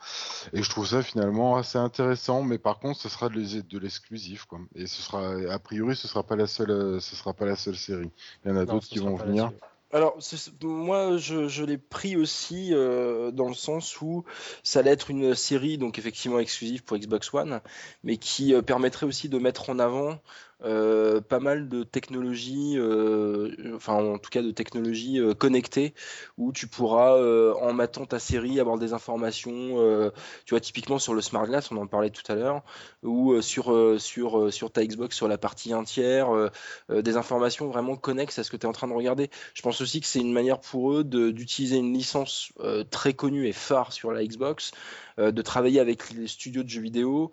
[0.52, 4.60] Et je trouve ça finalement assez intéressant, mais par contre, ce sera de l'exclusif, quoi.
[4.76, 7.56] Et ce sera, a priori, ce sera pas la seule, euh, ce sera pas la
[7.56, 8.12] seule série.
[8.44, 9.52] Il y en a d'autres qui vont venir.
[9.92, 10.18] Alors,
[10.62, 14.26] moi, je, je l'ai pris aussi euh, dans le sens où
[14.62, 17.62] ça allait être une série, donc effectivement exclusive pour Xbox One,
[18.04, 20.20] mais qui euh, permettrait aussi de mettre en avant
[20.64, 25.94] euh, pas mal de technologies, euh, enfin en tout cas de technologies euh, connectées,
[26.38, 27.16] où tu pourras,
[27.62, 30.12] en matant ta série, avoir des informations,
[30.46, 32.64] tu vois, typiquement sur le Smart Glass, on en parlait tout à l'heure,
[33.04, 36.50] ou sur, sur, sur ta Xbox, sur la partie un tiers, euh,
[36.90, 39.30] euh, des informations vraiment connexes à ce que tu es en train de regarder.
[39.54, 42.52] Je pense aussi que c'est une manière pour eux d'utiliser une licence
[42.90, 44.72] très connue et phare sur la Xbox,
[45.18, 47.32] de travailler avec les studios de jeux vidéo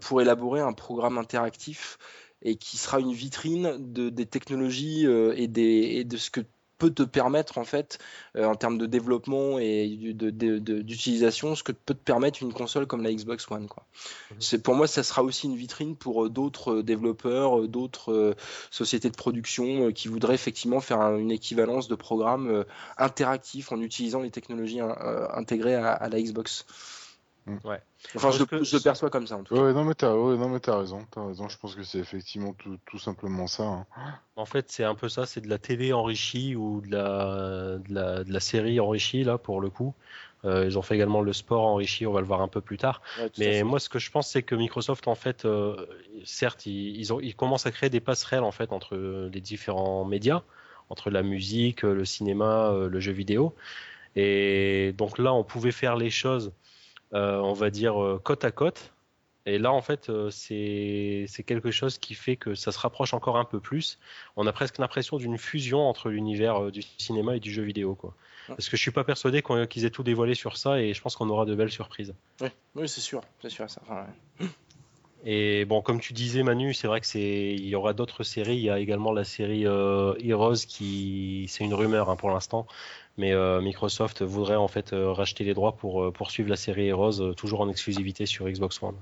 [0.00, 1.98] pour élaborer un programme interactif
[2.42, 6.40] et qui sera une vitrine de, des technologies euh, et, des, et de ce que
[6.78, 7.98] peut te permettre en fait
[8.36, 13.02] euh, en termes de développement et d'utilisation ce que peut te permettre une console comme
[13.02, 13.84] la Xbox One quoi.
[14.30, 14.36] Mhm.
[14.38, 18.34] C'est pour moi ça sera aussi une vitrine pour euh, d'autres développeurs, d'autres euh,
[18.70, 22.64] sociétés de production qui voudraient effectivement faire un- une équivalence de programme
[22.96, 24.94] interactif en utilisant les technologies hein,
[25.34, 26.64] intégrées à, à la Xbox.
[27.64, 27.80] Ouais.
[28.14, 29.60] Enfin, je, que- je le perçois comme ça en tout cas.
[29.60, 31.48] ouais, non mais t'as, ouais, non mais t'as raison, t'as raison.
[31.48, 33.64] Je pense que c'est effectivement tout, tout simplement ça.
[33.64, 33.86] hein.
[34.36, 37.92] En fait, c'est un peu ça, c'est de la télé enrichie ou de la, de
[37.94, 39.94] la, de la série enrichie, là, pour le coup.
[40.44, 42.76] Euh, ils ont fait également le sport enrichi, on va le voir un peu plus
[42.78, 43.02] tard.
[43.18, 45.84] Ouais, Mais moi, ce que je pense, c'est que Microsoft, en fait, euh,
[46.24, 48.96] certes, ils, ils ont, ils commencent à créer des passerelles, en fait, entre
[49.32, 50.42] les différents médias,
[50.90, 53.54] entre la musique, le cinéma, euh, le jeu vidéo.
[54.16, 56.52] Et donc là, on pouvait faire les choses,
[57.12, 58.92] on va dire, euh, côte à côte.
[59.46, 63.38] Et là, en fait, euh, c'est quelque chose qui fait que ça se rapproche encore
[63.38, 63.98] un peu plus.
[64.36, 67.94] On a presque l'impression d'une fusion entre l'univers euh, du cinéma et du jeu vidéo,
[67.94, 68.14] quoi.
[68.48, 71.16] Parce que je suis pas persuadé qu'ils aient tout dévoilé sur ça, et je pense
[71.16, 72.14] qu'on aura de belles surprises.
[72.40, 73.80] Ouais, oui, c'est sûr, c'est sûr ça.
[73.84, 74.06] Enfin,
[74.40, 74.46] ouais.
[75.24, 78.56] Et bon, comme tu disais, Manu, c'est vrai que c'est, il y aura d'autres séries.
[78.56, 82.66] Il y a également la série euh, Heroes qui, c'est une rumeur hein, pour l'instant,
[83.18, 86.88] mais euh, Microsoft voudrait en fait euh, racheter les droits pour euh, poursuivre la série
[86.88, 88.94] Heroes euh, toujours en exclusivité sur Xbox One.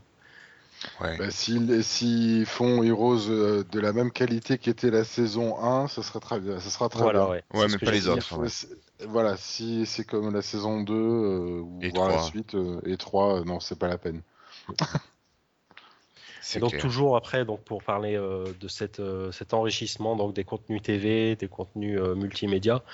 [1.01, 1.17] Ouais.
[1.19, 6.03] Bah, s'ils, s'ils font Heroes euh, de la même qualité qu'était la saison 1, ça
[6.03, 6.61] sera très bien.
[6.61, 7.31] Ça sera très Voilà, bien.
[7.33, 7.45] ouais.
[7.55, 8.49] Ouais, C'est mais pas les autres.
[8.49, 9.07] Si- ouais.
[9.09, 12.23] Voilà, si c'est comme la saison 2 euh, ou la 3.
[12.23, 14.23] suite euh, et 3, euh, non, c'est pas la peine.
[16.49, 16.81] C'est Et donc clair.
[16.81, 21.35] toujours après, donc pour parler euh, de cette, euh, cet enrichissement donc des contenus TV,
[21.35, 22.85] des contenus euh, multimédia,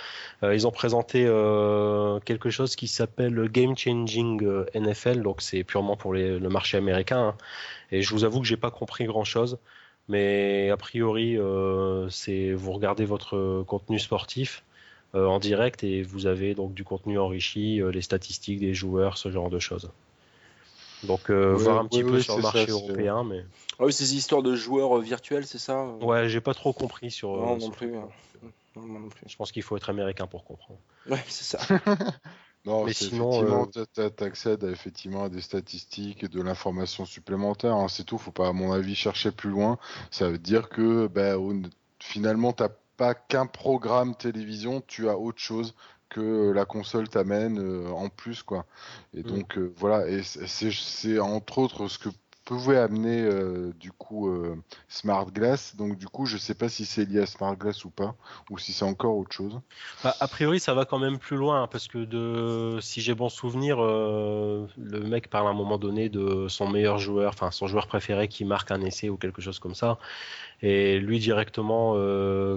[0.42, 5.64] euh, ils ont présenté euh, quelque chose qui s'appelle Game Changing euh, NFL, donc c'est
[5.64, 7.20] purement pour les- le marché américain.
[7.28, 7.36] hein.
[7.90, 9.58] Et je vous avoue que j'ai pas compris grand chose,
[10.08, 14.64] mais a priori euh, c'est vous regardez votre contenu sportif
[15.14, 19.18] euh, en direct et vous avez donc du contenu enrichi, euh, les statistiques des joueurs,
[19.18, 19.90] ce genre de choses.
[21.02, 23.44] Donc euh, Ouais, voir un petit ouais, peu sur le ça, marché européen, mais
[23.78, 26.72] Ah oui, ces histoires de joueurs euh, virtuels, c'est ça euh ouais, j'ai pas trop
[26.72, 27.28] compris sur.
[27.36, 27.96] Non, euh, non sur- plus.
[27.96, 28.08] hein.
[28.76, 29.28] Non, non plus.
[29.28, 30.80] Je pense qu'il faut être américain pour comprendre.
[31.08, 31.58] Ouais, c'est ça.
[32.64, 33.66] Non, Mais c'est sinon, effectivement,
[33.98, 37.74] euh, t'accèdes à, effectivement à des statistiques et de l'information supplémentaire.
[37.74, 38.18] hein, c'est tout.
[38.18, 39.78] Faut pas, à mon avis, chercher plus loin.
[40.12, 41.54] Ça veut dire que, bah, au-
[41.98, 45.74] finalement, t'as pas qu'un programme télévision, tu as autre chose
[46.12, 48.66] que la console t'amène euh, en plus, quoi.
[49.14, 49.42] Et Mm.
[49.42, 50.08] donc, euh, voilà.
[50.08, 52.10] Et c'est entre autres ce que
[52.44, 54.56] pouvait amener euh, du coup euh,
[54.88, 55.76] Smart Glass.
[55.76, 58.14] Donc du coup, je sais pas si c'est lié à Smart Glass ou pas,
[58.50, 59.60] ou si c'est encore autre chose.
[60.02, 63.78] Bah, a priori, ça va quand même plus loin, parce que si j'ai bon souvenir,
[63.80, 67.86] euh, le mec parle à un moment donné de son meilleur joueur, enfin son joueur
[67.86, 69.98] préféré qui marque un essai ou quelque chose comme ça,
[70.62, 71.96] et lui directement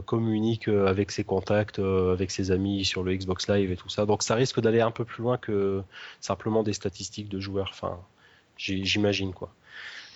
[0.01, 4.05] communique avec ses contacts, avec ses amis sur le Xbox Live et tout ça.
[4.05, 5.83] Donc ça risque d'aller un peu plus loin que
[6.19, 7.73] simplement des statistiques de joueurs.
[8.57, 9.53] J'imagine quoi.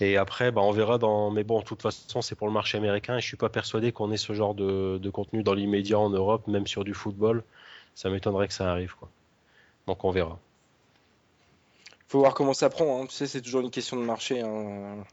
[0.02, 1.30] Et après, bah, on verra dans.
[1.30, 3.91] Mais bon, de toute façon, c'est pour le marché américain et je suis pas persuadé
[3.91, 7.44] qu'on ait ce genre de, de contenu dans l'immédiat en Europe, même sur du football.
[7.95, 9.10] Ça m'étonnerait que ça arrive, quoi.
[9.88, 10.40] Donc on verra.
[12.07, 13.02] Faut voir comment ça prend.
[13.03, 13.06] hein.
[13.07, 14.41] Tu sais, c'est toujours une question de marché.
[14.41, 15.03] hein.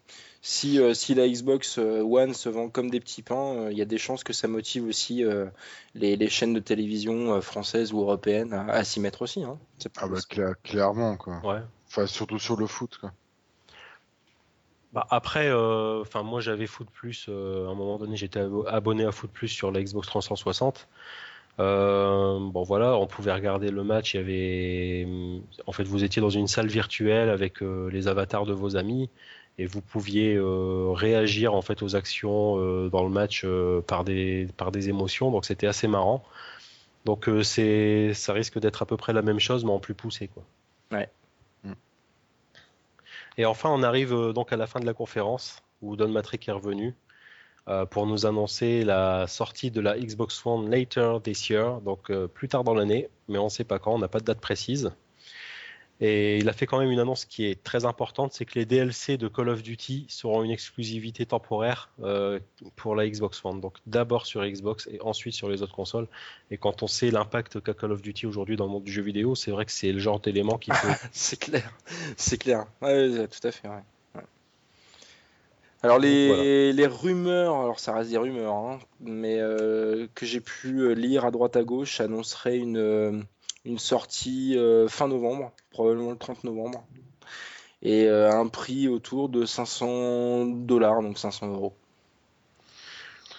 [0.40, 3.77] Si, euh, si la Xbox euh, One se vend comme des petits pains, euh, il
[3.77, 5.47] y a des chances que ça motive aussi euh,
[5.94, 9.43] les, les chaînes de télévision euh, françaises ou européennes à, à s'y mettre aussi.
[9.43, 9.59] hein.
[9.78, 10.20] C'est Ah bah
[10.62, 11.40] clairement quoi.
[11.43, 11.61] Ouais.
[11.97, 13.10] Enfin surtout sur le foot quoi.
[14.93, 17.27] Bah, après, euh, enfin moi j'avais Foot Plus.
[17.28, 20.89] euh, à un moment donné, j'étais abo- abonné à Foot Plus sur la Xbox 360.
[21.59, 24.12] Euh, bon voilà, on pouvait regarder le match.
[24.14, 25.09] Il y avait,
[25.66, 29.09] en fait, vous étiez dans une salle virtuelle avec euh, les avatars de vos amis
[29.59, 34.05] et vous pouviez euh, réagir en fait aux actions euh, dans le match euh, par
[34.05, 35.31] des par des émotions.
[35.31, 36.23] Donc c'était assez marrant.
[37.06, 39.94] Donc euh, c'est, ça risque d'être à peu près la même chose, mais en plus
[39.94, 40.43] poussé quoi.
[40.93, 41.09] Ouais.
[43.36, 46.48] Et enfin, on arrive euh, donc à la fin de la conférence où Don Matrick
[46.48, 46.94] est revenu
[47.68, 52.28] euh, pour nous annoncer la sortie de la Xbox One later this year, donc euh,
[52.28, 54.40] plus tard dans l'année, mais on ne sait pas quand, on n'a pas de date
[54.40, 54.92] précise.
[56.01, 58.66] Et il a fait quand même une annonce qui est très importante, c'est que les
[58.66, 62.39] DLC de Call of Duty seront une exclusivité temporaire euh,
[62.77, 63.60] pour la Xbox One.
[63.62, 66.06] Donc d'abord sur Xbox et ensuite sur les autres consoles.
[66.51, 69.01] Et quand on sait l'impact qu'a Call of Duty aujourd'hui dans le monde du jeu
[69.02, 70.77] vidéo, c'est vrai que c'est le genre d'élément qui peut
[71.12, 71.73] C'est clair,
[72.18, 72.66] c'est clair.
[72.82, 73.66] Ouais, tout à fait.
[73.66, 73.74] ouais.
[74.14, 74.23] Ouais.
[75.82, 76.73] Alors les, Voilà.
[76.73, 81.24] les rumeurs, alors ça reste des rumeurs, hein, mais euh, que j'ai pu euh, lire
[81.24, 83.24] à droite à gauche annonceraient une,
[83.66, 86.84] une sortie euh, fin novembre, probablement le 30 novembre,
[87.82, 91.74] et euh, à un prix autour de 500 dollars, donc 500 euros.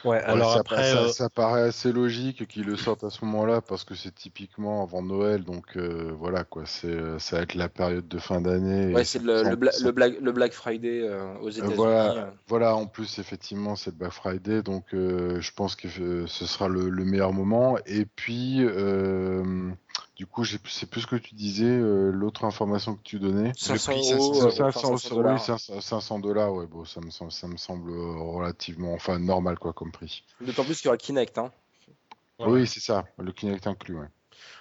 [0.06, 3.10] Ouais, Ouais, alors ça, après, ça- euh, ça paraît assez logique qu'ils le sortent à
[3.10, 7.42] ce moment-là parce que c'est typiquement avant Noël, donc euh, voilà quoi, c'est ça va
[7.44, 8.94] être la période de fin d'année.
[8.94, 11.76] Ouais, c'est le, le, Bla- ça- le Black, le Black Friday euh, aux États-Unis.
[11.78, 12.18] voilà.
[12.18, 12.32] euh.
[12.48, 16.46] Voilà, en plus effectivement c'est le Black Friday, donc euh, je pense que euh, ce
[16.46, 17.78] sera le, le meilleur moment.
[17.88, 19.44] Et puis euh,
[20.16, 23.52] du coup, c'est plus ce que tu disais, euh, l'autre information que tu donnais.
[23.56, 25.40] 500 prix, euros, ça, euh, ça, enfin, 500 oui, dollars.
[25.40, 29.74] 500 500 dollars, ouais, bon, ça me, semble- ça me semble relativement, enfin normal quoi
[29.74, 30.24] comme prix.
[30.42, 31.38] D'autant plus qu'il y aura Kinect.
[31.38, 31.52] Hein.
[32.40, 32.48] Ouais.
[32.48, 34.08] Oui, c'est ça, le Kinect inclus, ouais.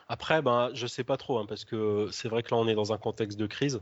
[0.09, 2.75] Après, ben, je sais pas trop, hein, parce que c'est vrai que là, on est
[2.75, 3.81] dans un contexte de crise.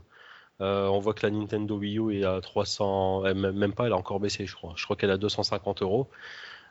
[0.61, 3.91] Euh, on voit que la Nintendo Wii U est à 300, euh, même pas, elle
[3.93, 4.73] a encore baissé, je crois.
[4.77, 6.09] Je crois qu'elle est à 250 euros.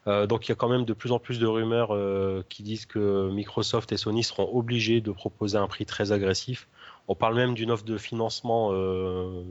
[0.06, 2.62] Euh, donc il y a quand même de plus en plus de rumeurs euh, qui
[2.62, 6.68] disent que Microsoft et Sony seront obligés de proposer un prix très agressif.
[7.08, 9.42] On parle même d'une offre de financement euh,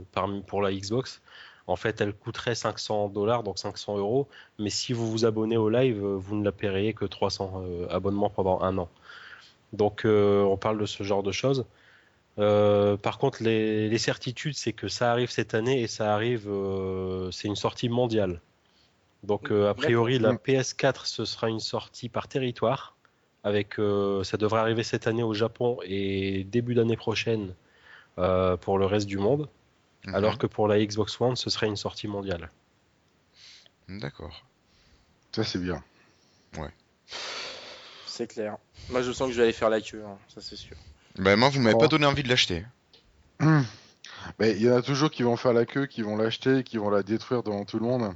[0.47, 1.21] pour la Xbox.
[1.65, 4.27] En fait, elle coûterait 500 dollars, donc 500 euros.
[4.59, 8.30] Mais si vous vous abonnez au live, vous ne la paieriez que 300 euh, abonnements
[8.30, 8.89] pendant un an.
[9.73, 11.65] Donc on parle de ce genre de choses.
[12.38, 16.47] Par contre, les, certitudes, c'est que ça arrive cette année et ça arrive,
[17.31, 18.39] c'est une sortie mondiale.
[19.24, 20.45] Donc euh, a priori, la D'accord.
[20.45, 22.95] PS4, ce sera une sortie par territoire.
[23.45, 27.54] Avec, euh, ça devrait arriver cette année au Japon et début d'année prochaine
[28.18, 29.50] euh, pour le reste du monde.
[30.06, 30.16] Mhm.
[30.16, 32.52] Alors que pour la Xbox One, ce serait une sortie mondiale.
[33.90, 34.44] D'accord.
[35.34, 35.84] Ça c'est bien.
[38.06, 38.58] C'est clair.
[38.91, 40.78] Moi, je sens que je vais aller faire la queue, hein, ça c'est sûr.
[41.18, 41.80] Bah, moi, vous m'avez Oh.
[41.80, 42.64] pas donné envie de l'acheter.
[43.40, 46.64] Mais il y en a toujours qui vont faire la queue, qui vont l'acheter, et
[46.64, 48.16] qui vont la détruire devant tout le monde.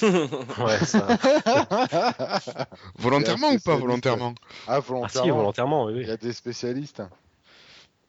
[0.58, 1.06] Ouais, ça...
[2.98, 4.34] Volontairement ou pas volontairement
[4.66, 5.24] Ah, Ah volontairement.
[5.24, 7.02] si, volontairement, oui, Il y a des spécialistes.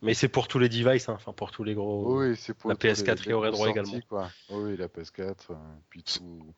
[0.01, 2.17] Mais c'est pour tous les devices, hein, enfin pour tous les gros.
[2.19, 3.99] Oui, c'est pour La tous les- PS4 les qui aurait droit sorties, également.
[4.09, 4.29] Quoi.
[4.49, 5.55] Oui, la PS4, euh,
[5.89, 6.53] puis tout.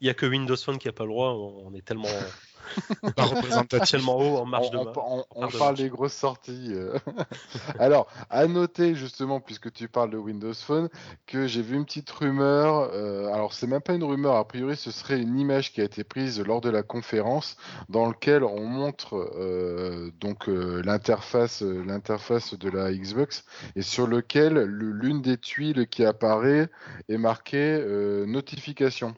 [0.00, 1.30] Y a que Windows Phone qui a pas le droit.
[1.32, 2.08] On est tellement,
[3.16, 3.90] Pas représentatif.
[3.90, 5.78] tellement haut en marge de on, ma- on- on de parle marche.
[5.80, 6.72] des grosses sorties.
[6.74, 6.98] euh.
[7.78, 10.88] Alors, à noter justement, puisque tu parles de Windows Phone,
[11.26, 12.90] que j'ai vu une petite rumeur.
[12.92, 14.34] euh, alors, c'est même pas une rumeur.
[14.36, 17.56] A priori, ce serait une image qui a été prise lors de la conférence,
[17.88, 23.44] dans lequel on montre euh, donc euh, l'interface, l'interface de la Xbox,
[23.76, 26.68] et sur lequel le- l'une des tuiles qui apparaît
[27.08, 27.82] est marquée
[28.26, 29.14] notification.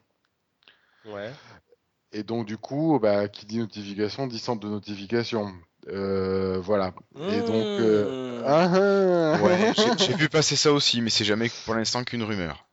[1.12, 1.32] Ouais.
[2.12, 5.52] Et donc, du coup, bah, qui dit notification dit centre de notification.
[5.88, 6.94] Euh, voilà.
[7.28, 7.66] Et donc.
[7.80, 8.44] euh, Mmh.
[8.46, 9.42] ah, ah.
[9.42, 12.64] Ouais, j'ai- vu passer ça aussi, mais c'est jamais pour l'instant qu'une rumeur.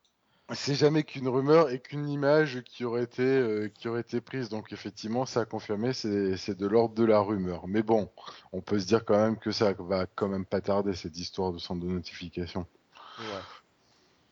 [0.53, 4.47] c'est jamais qu'une rumeur et qu'une image qui aurait été euh, qui aurait été prise.
[4.49, 7.67] Donc effectivement, ça a confirmé, c'est de l'ordre de la rumeur.
[7.67, 8.09] Mais bon,
[8.53, 11.51] on peut se dire quand même que ça va quand même pas tarder cette histoire
[11.51, 12.67] de centre de notification.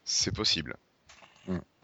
[0.03, 0.75] C'est possible.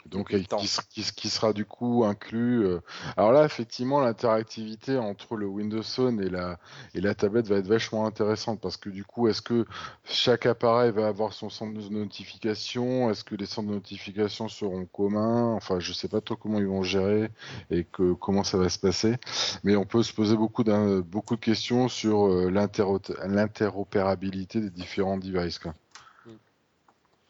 [0.09, 2.65] Donc, qui, qui, sera du coup inclus.
[2.65, 2.79] Euh,
[3.17, 6.57] alors là, effectivement, l'interactivité entre le Windows Phone et la,
[6.93, 9.65] et la tablette va être vachement intéressante parce que du coup, est-ce que
[10.05, 13.09] chaque appareil va avoir son centre de notification?
[13.11, 15.53] Est-ce que les centres de notification seront communs?
[15.53, 17.29] Enfin, je sais pas trop comment ils vont gérer
[17.69, 19.15] et que, comment ça va se passer.
[19.63, 25.59] Mais on peut se poser beaucoup, beaucoup de questions sur euh, l'interopérabilité des différents devices.
[25.59, 25.73] Quoi.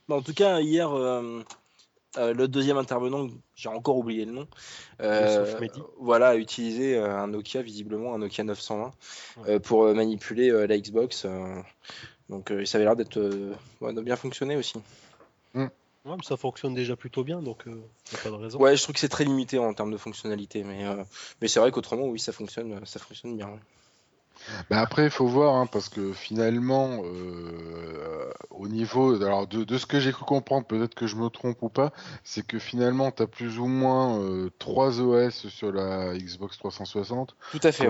[0.10, 1.43] En tout cas, hier, euh,
[2.18, 4.48] euh, le deuxième intervenant, j'ai encore oublié le nom,
[5.02, 5.56] euh,
[5.99, 11.27] voilà, a utilisé euh, un Nokia, visiblement un Nokia 920, pour manipuler la Xbox.
[12.30, 14.80] donc ça avait l'air d'être de bien fonctionner aussi.
[15.53, 15.68] Mm.
[16.06, 18.60] Ouais, mais ça fonctionne déjà plutôt bien, donc il a pas de raison.
[18.60, 20.86] Ouais, je trouve que c'est très limité en termes de fonctionnalité, mais,
[21.41, 23.52] mais c'est vrai qu'autrement, oui, ça fonctionne, ça fonctionne bien.
[24.69, 29.77] Bah après, il faut voir, hein, parce que finalement, euh, au niveau alors de, de
[29.77, 31.91] ce que j'ai cru comprendre, peut-être que je me trompe ou pas,
[32.23, 37.35] c'est que finalement, tu as plus ou moins euh, 3 OS sur la Xbox 360.
[37.51, 37.87] Tout à fait.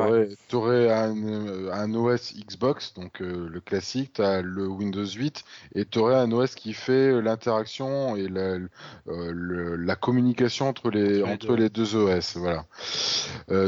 [0.48, 5.44] Tu aurais, un, un, OS Xbox, donc euh, le classique, tu as le Windows 8,
[5.76, 8.58] et tu aurais un OS qui fait l'interaction et la,
[9.08, 11.96] euh, la communication entre les, entre les, deux.
[11.96, 12.38] OS.
[12.38, 12.66] Voilà.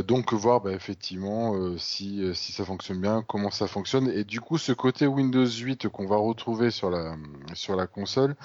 [0.04, 4.10] donc, voir bah, effectivement si, si ça fonctionne bien, comment ça fonctionne.
[4.10, 7.16] Et du coup, ce côté Windows 8 qu'on va retrouver sur la,
[7.54, 8.36] sur la console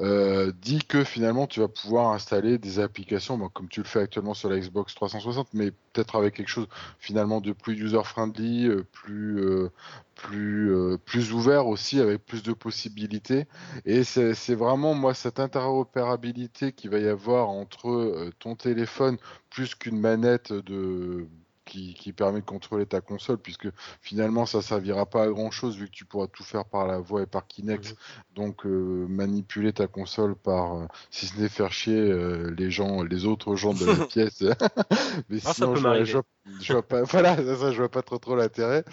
[0.00, 4.34] euh, dit que finalement tu vas pouvoir installer des applications, comme tu le fais actuellement
[4.34, 6.68] sur la Xbox 360, mais peut-être avec quelque chose
[6.98, 9.70] finalement de plus user-friendly, euh, plus, euh,
[10.14, 13.46] plus, plus ouvert aussi, avec plus de possibilités.
[13.84, 19.16] Et c'est vraiment, moi, cette interopérabilité qu'il va y avoir entre ton téléphone
[19.50, 21.28] plus qu'une manette de
[21.68, 23.68] qui, permet de contrôler ta console, puisque
[24.00, 26.98] finalement ça servira pas à grand chose vu que tu pourras tout faire par la
[26.98, 27.94] voix et par Kinect.
[28.34, 33.02] Donc euh, manipuler ta console par, euh, si ce n'est faire chier euh, les gens,
[33.02, 34.42] les autres gens de la pièce.
[35.28, 35.74] Mais ah, sinon,
[36.04, 36.18] je,
[36.60, 38.84] je, vois pas, voilà, ça, je vois pas trop trop l'intérêt.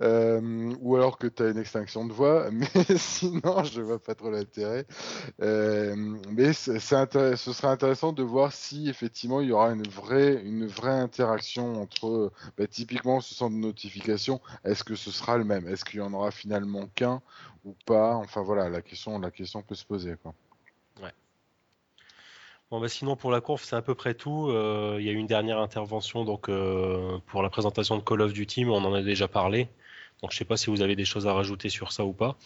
[0.00, 4.30] ou alors que tu as une extinction de voix, mais sinon je vois pas trop
[4.30, 4.86] l'intérêt.
[5.38, 10.66] mais c'est ce serait intéressant de voir si effectivement il y aura une vraie, une
[10.66, 15.66] vraie interaction entre bah, typiquement ce centre de notification, est-ce que ce sera le même?
[15.68, 17.20] Est-ce qu'il y en aura finalement qu'un
[17.64, 18.14] ou pas?
[18.16, 20.14] Enfin voilà, la question, la question peut se poser.
[20.22, 20.34] Quoi.
[21.02, 21.12] Ouais.
[22.70, 24.48] Bon, bah, sinon pour la course c'est à peu près tout.
[24.48, 28.20] Euh, il y a eu une dernière intervention donc euh, pour la présentation de Call
[28.22, 29.68] of Duty, mais on en a déjà parlé.
[30.22, 32.36] Donc je sais pas si vous avez des choses à rajouter sur ça ou pas.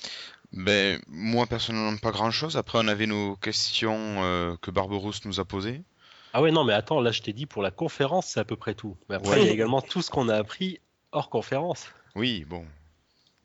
[0.52, 2.56] Ben, moi personnellement pas grand chose.
[2.56, 5.82] Après on avait nos questions euh, que Barberousse nous a posées.
[6.32, 8.56] Ah ouais, non, mais attends, là je t'ai dit pour la conférence, c'est à peu
[8.56, 8.96] près tout.
[9.08, 10.78] Mais après, il y a également tout ce qu'on a appris
[11.12, 11.88] hors conférence.
[12.14, 12.64] Oui, bon.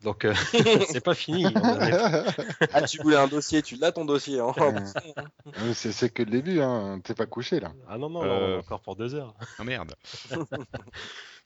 [0.02, 0.34] Donc, euh,
[0.90, 1.46] c'est pas fini.
[2.72, 4.40] ah, tu voulais un dossier, tu l'as ton dossier.
[4.40, 4.52] Hein.
[5.74, 7.00] c'est que le début, hein.
[7.02, 7.72] t'es pas couché là.
[7.88, 8.58] Ah non, non, euh.
[8.58, 9.34] encore pour deux heures.
[9.58, 9.94] Oh merde.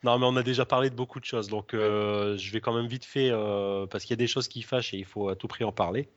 [0.03, 2.75] non, mais on a déjà parlé de beaucoup de choses, donc euh, je vais quand
[2.75, 3.31] même vite fait,
[3.91, 5.73] parce qu'il y a des choses qui fâchent et il faut à tout prix en
[5.73, 6.09] parler.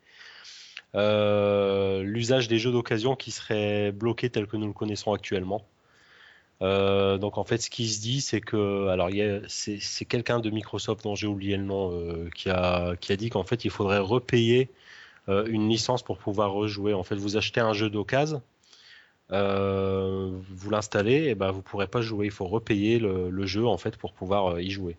[0.96, 5.66] Euh, l'usage des jeux d'occasion qui serait bloqué tel que nous le connaissons actuellement.
[6.64, 9.10] Euh, donc en fait, ce qui se dit, c'est que, alors
[9.48, 13.30] c'est quelqu'un de Microsoft dont j'ai oublié le nom euh, qui a qui a dit
[13.30, 14.70] qu'en fait il faudrait repayer
[15.28, 16.94] une licence pour pouvoir rejouer.
[16.94, 18.42] En fait, vous achetez un jeu d'occasion,
[19.30, 22.26] vous l'installez, et ben vous pourrez pas jouer.
[22.26, 24.98] Il faut repayer le, le jeu en fait pour pouvoir y jouer.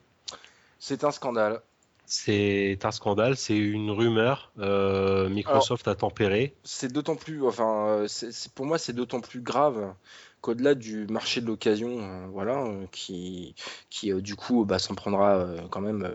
[0.78, 1.60] C'est un scandale.
[2.06, 4.52] C'est un scandale, c'est une rumeur.
[4.58, 6.54] Euh, Microsoft a tempéré.
[6.62, 8.08] C'est d'autant plus, enfin, euh,
[8.54, 9.94] pour moi, c'est d'autant plus grave
[10.44, 13.54] qu'au-delà du marché de l'occasion, euh, voilà, qui,
[13.88, 16.06] qui du coup, bah, s'en prendra quand même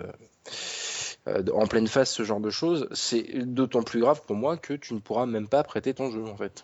[1.28, 2.88] en pleine face ce genre de choses.
[2.92, 6.24] C'est d'autant plus grave pour moi que tu ne pourras même pas prêter ton jeu,
[6.26, 6.64] en fait.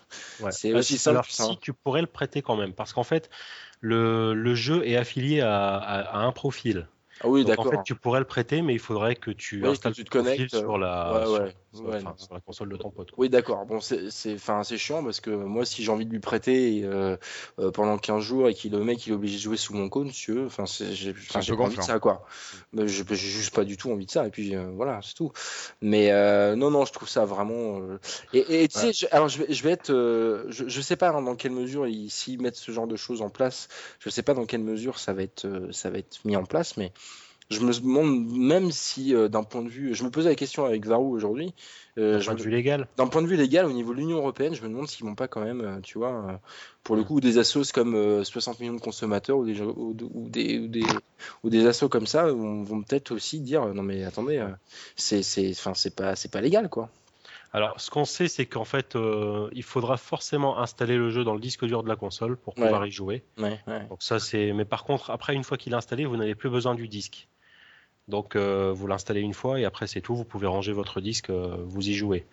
[0.50, 1.16] C'est aussi simple.
[1.16, 3.30] Alors, si tu pourrais le prêter quand même, parce qu'en fait,
[3.80, 6.86] le, le, jeu est affilié à un profil.
[7.20, 7.66] Ah oui, d'accord.
[7.66, 10.54] En fait, tu pourrais le prêter, mais il faudrait que tu installes tu te connectes
[10.54, 13.10] sur la, ouais, ouais, sur, la console de ton pote.
[13.16, 13.66] Oui, d'accord.
[13.66, 17.16] Bon, c'est, enfin, c'est chiant parce que moi, si j'ai envie de lui prêter euh,
[17.58, 19.88] euh, pendant 15 jours et qu'il le mec il est obligé de jouer sous mon
[19.88, 22.26] compte, monsieur, enfin, j'ai, pas envie de ça, quoi.
[22.72, 24.26] Mais j'ai, juste pas du tout envie de ça.
[24.26, 25.32] Et puis euh, voilà, c'est tout.
[25.80, 26.10] Mais
[26.56, 27.80] non, non, je trouve ça vraiment.
[28.32, 29.88] Et, et, tu sais, alors je vais, je vais être,
[30.48, 33.30] je, je, sais pas hein, dans quelle mesure s'ils mettent ce genre de choses en
[33.30, 33.68] place.
[33.98, 36.76] Je sais pas dans quelle mesure ça va être, ça va être mis en place,
[36.76, 36.92] mais
[37.50, 40.64] Je me demande même si, euh, d'un point de vue, je me posais la question
[40.64, 41.54] avec Varou aujourd'hui.
[41.96, 42.88] Euh, d'un point de vue légal.
[42.96, 45.14] D'un point de vue légal, au niveau de l'Union européenne, je me demande s'ils vont
[45.14, 46.40] pas quand même, euh, tu vois,
[46.82, 50.66] pour le coup, des assos comme 60 millions de consommateurs ou des, ou, des, ou
[50.66, 50.84] des,
[51.44, 54.44] ou des assos comme ça vont, vont peut-être aussi dire, non mais attendez,
[54.96, 56.90] c'est, c'est, enfin, c'est pas, c'est pas légal, quoi.
[57.52, 61.32] Alors, ce qu'on sait, c'est qu'en fait, euh, il faudra forcément installer le jeu dans
[61.32, 63.22] le disque dur de la console pour pouvoir y jouer.
[63.88, 64.52] Donc ça, c'est.
[64.52, 67.28] Mais par contre, après, une fois qu'il est installé, vous n'avez plus besoin du disque.
[68.08, 70.14] Donc, euh, vous l'installez une fois et après, c'est tout.
[70.14, 72.26] Vous pouvez ranger votre disque, euh, vous y jouez.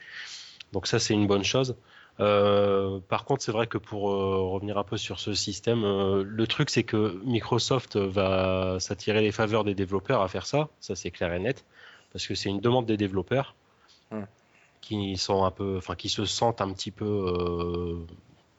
[0.71, 1.75] Donc ça, c'est une bonne chose.
[2.17, 5.83] par contre, c'est vrai que pour revenir un peu sur ce système,
[6.21, 10.69] le truc, c'est que Microsoft va s'attirer les faveurs des développeurs à faire ça.
[10.79, 11.63] Ça, c'est clair et net,
[12.11, 13.55] parce que c'est une demande des développeurs
[14.83, 18.05] qui sont un peu, enfin, qui se sentent un petit peu euh,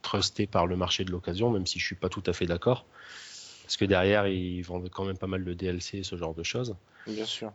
[0.01, 2.87] trustés par le marché de l'occasion, même si je suis pas tout à fait d'accord,
[3.65, 6.77] parce que derrière ils vendent quand même pas mal de DLC, ce genre de choses.
[7.07, 7.53] Bien sûr.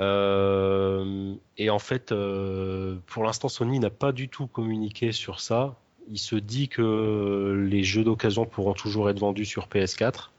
[0.00, 5.76] Euh, et en fait, euh, pour l'instant, Sony n'a pas du tout communiqué sur ça.
[6.10, 10.30] Il se dit que les jeux d'occasion pourront toujours être vendus sur PS4.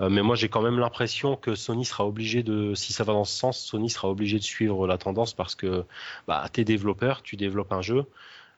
[0.00, 3.12] Euh, mais moi, j'ai quand même l'impression que Sony sera obligé de, si ça va
[3.12, 5.84] dans ce sens, Sony sera obligé de suivre la tendance parce que
[6.28, 8.06] bah, es développeur, tu développes un jeu,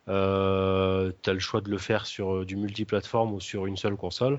[0.08, 3.96] euh, tu as le choix de le faire sur du multiplateforme ou sur une seule
[3.96, 4.38] console.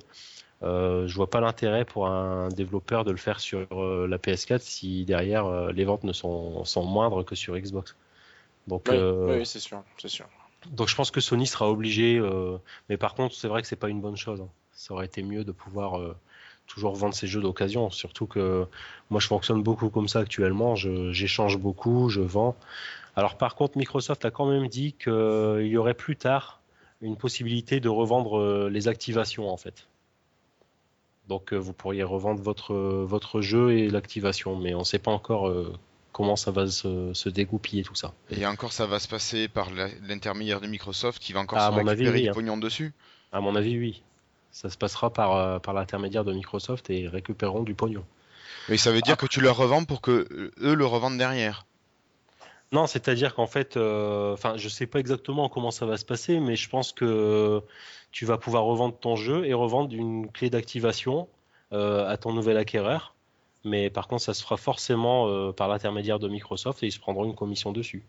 [0.63, 4.59] Euh, je vois pas l'intérêt pour un développeur de le faire sur euh, la PS4
[4.59, 7.95] si derrière les ventes ne sont, sont, moindres que sur Xbox.
[8.67, 10.25] Donc, oui, oui c'est sûr, c'est sûr.
[10.69, 12.21] Donc je pense que Sony sera obligé,
[12.88, 14.41] mais par contre c'est vrai que c'est pas une bonne chose.
[14.41, 14.49] Hein.
[14.71, 15.99] Ça aurait été mieux de pouvoir
[16.71, 17.89] toujours vendre ces jeux d'occasion.
[17.89, 18.65] Surtout que
[19.09, 20.75] moi, je fonctionne beaucoup comme ça actuellement.
[20.75, 22.55] J'échange beaucoup, je vends.
[23.15, 26.61] Alors, par contre, Microsoft a quand même dit qu'il y aurait plus tard
[27.01, 29.88] une possibilité de revendre euh, les activations, en fait.
[31.27, 35.11] Donc, euh, vous pourriez revendre votre, votre jeu et l'activation, mais on ne sait pas
[35.11, 35.73] encore euh,
[36.11, 38.14] comment ça va se, se, dégoupiller tout ça.
[38.31, 39.69] Et encore, ça va se passer par
[40.07, 42.34] l'intermédiaire de Microsoft qui va encore ah, se récupérer du hein.
[42.34, 42.93] pognon dessus?
[43.31, 44.03] À mon avis, oui
[44.52, 48.06] ça se passera par, euh, par l'intermédiaire de Microsoft et récupéreront du pognon.
[48.69, 51.65] Mais ça veut dire que tu leur revends pour que euh, eux le revendent derrière.
[52.72, 56.39] Non, c'est-à-dire qu'en fait, euh, enfin, je sais pas exactement comment ça va se passer,
[56.39, 57.61] mais je pense que
[58.11, 61.27] tu vas pouvoir revendre ton jeu et revendre une clé d'activation
[61.72, 63.15] à ton nouvel acquéreur.
[63.64, 67.23] Mais par contre, ça se fera forcément par l'intermédiaire de Microsoft et ils se prendront
[67.26, 68.03] une commission dessus.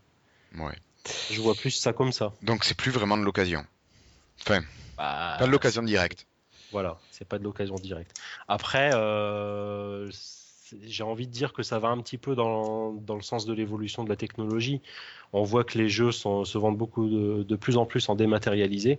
[0.59, 0.75] Ouais.
[1.31, 2.33] Je vois plus ça comme ça.
[2.43, 3.65] Donc c'est plus vraiment de l'occasion.
[4.41, 4.61] Enfin,
[4.97, 6.27] bah, pas de l'occasion directe.
[6.71, 8.17] Voilà, c'est pas de l'occasion directe.
[8.49, 10.11] Après, euh,
[10.85, 14.05] j'ai envie de dire que ça va un petit peu dans, le sens de l'évolution
[14.05, 14.81] de la technologie.
[15.33, 18.99] On voit que les jeux se vendent beaucoup de, plus en plus en dématérialisé.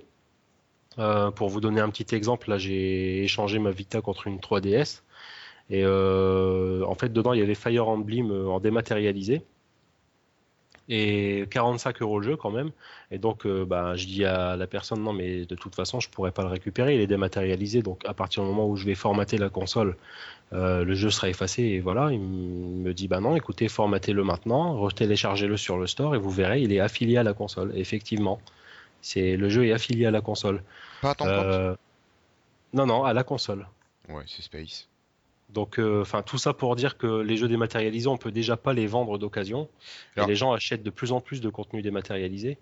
[0.99, 5.01] Euh, pour vous donner un petit exemple, là j'ai échangé ma Vita contre une 3DS.
[5.69, 9.43] Et euh, en fait, dedans, il y avait Fire Emblem en dématérialisé
[10.89, 12.71] et 45 euros le jeu quand même.
[13.11, 16.09] Et donc, euh, bah, je dis à la personne non, mais de toute façon, je
[16.09, 17.81] pourrais pas le récupérer, il est dématérialisé.
[17.81, 19.95] Donc, à partir du moment où je vais formater la console,
[20.51, 21.63] euh, le jeu sera effacé.
[21.63, 26.17] Et voilà, il me dit bah non, écoutez, formatez-le maintenant, téléchargez-le sur le store et
[26.17, 27.71] vous verrez, il est affilié à la console.
[27.75, 28.39] effectivement,
[29.01, 30.63] c'est le jeu est affilié à la console.
[31.01, 31.75] Pas à ton euh,
[32.73, 33.67] Non, non, à la console.
[34.09, 34.87] Ouais, c'est Space.
[35.53, 38.73] Donc, euh, enfin, tout ça pour dire que les jeux dématérialisés, on peut déjà pas
[38.73, 39.69] les vendre d'occasion.
[40.17, 42.57] Et les gens achètent de plus en plus de contenu dématérialisé.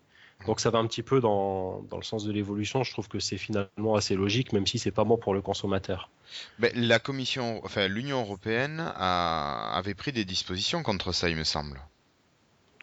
[0.47, 2.83] Donc, ça va un petit peu dans, dans le sens de l'évolution.
[2.83, 6.09] Je trouve que c'est finalement assez logique, même si c'est pas bon pour le consommateur.
[6.57, 11.43] Mais la Commission, enfin, l'Union européenne a, avait pris des dispositions contre ça, il me
[11.43, 11.79] semble.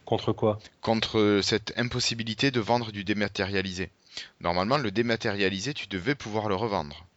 [0.05, 0.59] Contre quoi?
[0.81, 3.91] Contre cette impossibilité de vendre du dématérialisé.
[4.41, 7.08] Normalement, le dématérialisé, tu devais pouvoir le revendre.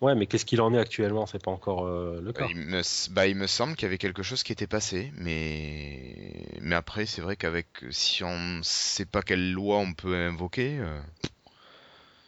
[0.00, 1.26] Ouais, mais qu'est-ce qu'il en est actuellement?
[1.26, 2.44] C'est pas encore euh, le cas.
[2.44, 5.12] Bah, il, me, bah, il me semble qu'il y avait quelque chose qui était passé,
[5.16, 10.78] mais mais après c'est vrai qu'avec si on sait pas quelle loi on peut invoquer,
[10.78, 11.00] euh,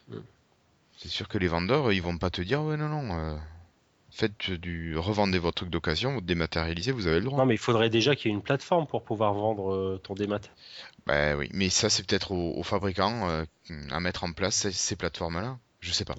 [0.09, 0.23] mm.
[0.97, 3.17] c'est sûr que les vendeurs ils vont pas te dire ouais non non.
[3.17, 3.37] Euh,
[4.11, 7.39] faites du revendez votre truc d'occasion, vous dématérialisez, vous avez le droit.
[7.39, 10.41] Non, mais il faudrait déjà qu'il y ait une plateforme pour pouvoir vendre ton démat.
[11.07, 13.45] Bah oui, mais ça c'est peut-être aux, fabricants
[13.93, 15.57] à mettre en place ces plateformes-là.
[15.81, 16.15] Je sais pas.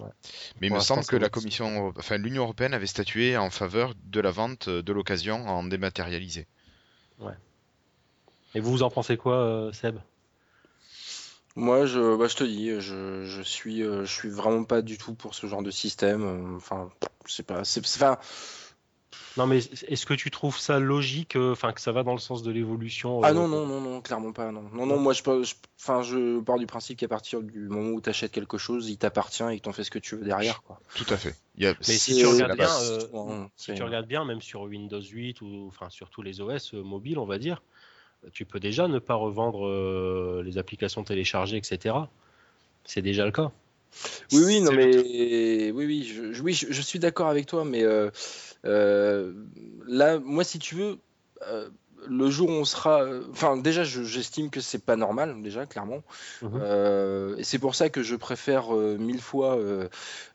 [0.59, 4.19] Mais il me semble que la Commission, enfin l'Union européenne avait statué en faveur de
[4.19, 6.47] la vente de l'occasion en dématérialisé.
[7.19, 7.33] Ouais.
[8.55, 9.99] Et vous, vous en pensez quoi, euh, Seb?
[11.55, 14.97] Moi, je, bah, je te dis, je, je suis, euh, je suis vraiment pas du
[14.97, 16.55] tout pour ce genre de système.
[16.55, 16.89] Enfin,
[17.27, 18.17] c'est pas, c'est, enfin,
[19.37, 22.19] Non, mais est-ce que tu trouves ça logique, euh, enfin que ça va dans le
[22.19, 24.51] sens de l'évolution Ah euh, non, non, non, non, clairement pas.
[24.51, 25.21] Non, non, non moi je,
[25.79, 28.97] enfin, je pars du principe qu'à partir du moment où tu achètes quelque chose, il
[28.97, 30.61] t'appartient et que t'en fais ce que tu veux derrière.
[30.63, 30.79] Quoi.
[30.95, 31.35] Tout à fait.
[31.57, 35.01] Mais si tu regardes bien, euh, Ouais, si c'est- tu regardes bien, même sur Windows
[35.01, 37.61] 8 ou enfin sur tous les OS mobiles, on va dire,
[38.33, 41.95] tu peux déjà ne pas revendre euh, les applications téléchargées, etc.
[42.85, 43.51] C'est déjà le cas.
[44.31, 47.83] Oui, oui, non, mais oui, oui, je, oui, je, je suis d'accord avec toi, mais
[48.63, 50.97] là, moi, si tu veux,
[51.47, 51.69] euh,
[52.07, 55.65] le jour où on sera, euh, enfin, déjà, je- j'estime que c'est pas normal, déjà,
[55.67, 56.01] clairement,
[56.41, 56.59] Mhm.
[56.63, 59.87] Euh, et c'est pour ça que je préfère euh, mille fois euh,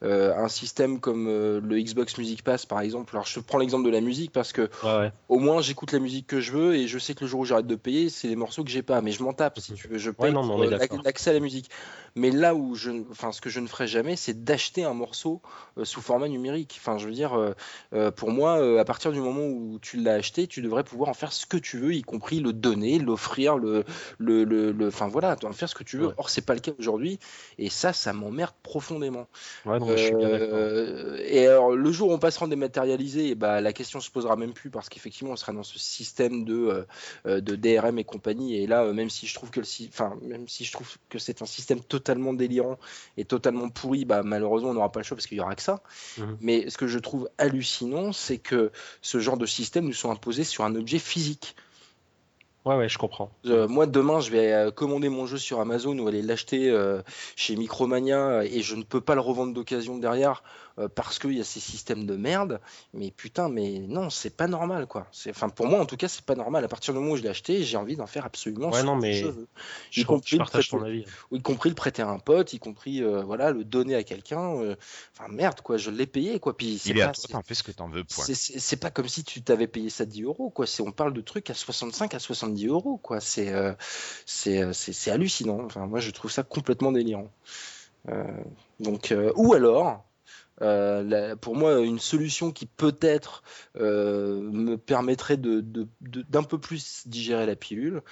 [0.05, 3.15] euh, un système comme euh, le Xbox Music Pass, par exemple.
[3.17, 5.13] Alors, je prends l'exemple de la musique parce que Ouais, ouais.
[5.29, 7.45] au moins j'écoute la musique que je veux et je sais que le jour où
[7.45, 9.01] j'arrête de payer, c'est les morceaux que j'ai pas.
[9.01, 10.33] Mais je m'en tape si tu veux, je paye
[10.67, 10.71] euh,
[11.05, 11.69] l'accès à la musique.
[12.17, 15.43] Mais là où je, enfin ce que je ne ferai jamais, c'est d'acheter un morceau
[15.77, 16.77] euh, sous format numérique.
[16.81, 17.53] Enfin, je veux dire, euh,
[17.93, 21.15] euh, pour moi, à partir du moment où tu l'as acheté, tu devrais pouvoir en
[21.15, 23.85] faire ce que tu veux, y compris le donner, l'offrir, le,
[24.19, 26.07] le, le, le- enfin voilà, en faire ce que tu veux.
[26.07, 26.15] Ouais.
[26.17, 27.19] Or, c'est pas le cas aujourd'hui,
[27.59, 29.27] et ça, ça m'emmerde profondément.
[29.67, 31.19] Ouais, non, mais je suis bien d'accord.
[31.21, 34.37] Et alors, le jour où on passera en dématérialisé, eh bah, la question se posera
[34.37, 36.87] même plus parce qu'effectivement, on sera dans ce système de,
[37.27, 38.57] de DRM et compagnie.
[38.57, 41.43] Et là, même si je trouve que le, enfin, même si je trouve que c'est
[41.43, 42.79] un système totalement délirant
[43.17, 45.63] et totalement pourri, bah, malheureusement, on n'aura pas le choix parce qu'il y aura que
[45.63, 45.83] ça.
[46.19, 46.37] Mhm.
[46.41, 48.71] Mais ce que je trouve hallucinant, c'est que
[49.03, 51.57] ce genre de système nous soit imposé sur un objet physique.
[52.67, 53.31] Ouais, ouais, je comprends.
[53.47, 57.01] Euh, moi, demain, je vais euh, commander mon jeu sur Amazon ou aller l'acheter euh,
[57.37, 60.43] chez Micromania et je ne peux pas le revendre d'occasion derrière
[60.79, 62.61] euh, parce qu'il y a ces systèmes de merde.
[62.95, 65.07] Mais putain, mais non, c'est pas normal, quoi.
[65.13, 66.65] C'est- Enfin, pour moi, en tout cas, c'est pas normal.
[66.65, 68.85] À partir du moment où je l'ai acheté, j'ai envie d'en faire absolument Ouais, ce
[68.87, 69.47] non, que mais je veux.
[69.91, 71.05] Je, Y compris je partage prêter- ton avis.
[71.33, 74.57] y compris le prêter à un pote, y compris euh, voilà le donner à quelqu'un.
[74.57, 74.77] euh,
[75.19, 75.77] Enfin, merde, quoi.
[75.79, 76.57] Je l'ai payé, quoi.
[76.57, 78.25] Puis c'est Il est pas- à toi, t'en fais ce que t'en veux, point.
[78.25, 80.67] c'est- pas comme si tu t'avais payé ça 10 euros, quoi.
[80.67, 83.21] C'est, on parle de trucs à 65 à 70 euros, quoi.
[83.21, 83.73] C'est, euh,
[84.27, 85.61] c'est, c'est, c'est hallucinant.
[85.65, 87.31] Enfin, moi, je trouve ça complètement délirant.
[88.09, 88.25] Euh,
[88.81, 90.05] donc, euh, ou alors,
[90.63, 93.43] euh, pour moi, une solution qui peut-être
[93.79, 98.03] euh, me permettrait d'un peu plus digérer la pilule,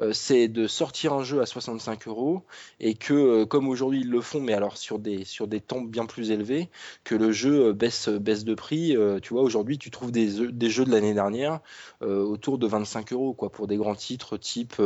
[0.00, 2.42] euh, c'est de sortir un jeu à 65 euros
[2.80, 6.06] et que, comme aujourd'hui ils le font, mais alors sur des, sur des temps bien
[6.06, 6.68] plus élevés,
[7.04, 8.96] que le jeu baisse, baisse de prix.
[9.22, 11.60] Tu vois, aujourd'hui, tu trouves des, des jeux de l'année dernière
[12.00, 14.80] autour de 25 euros, quoi, pour des grands titres type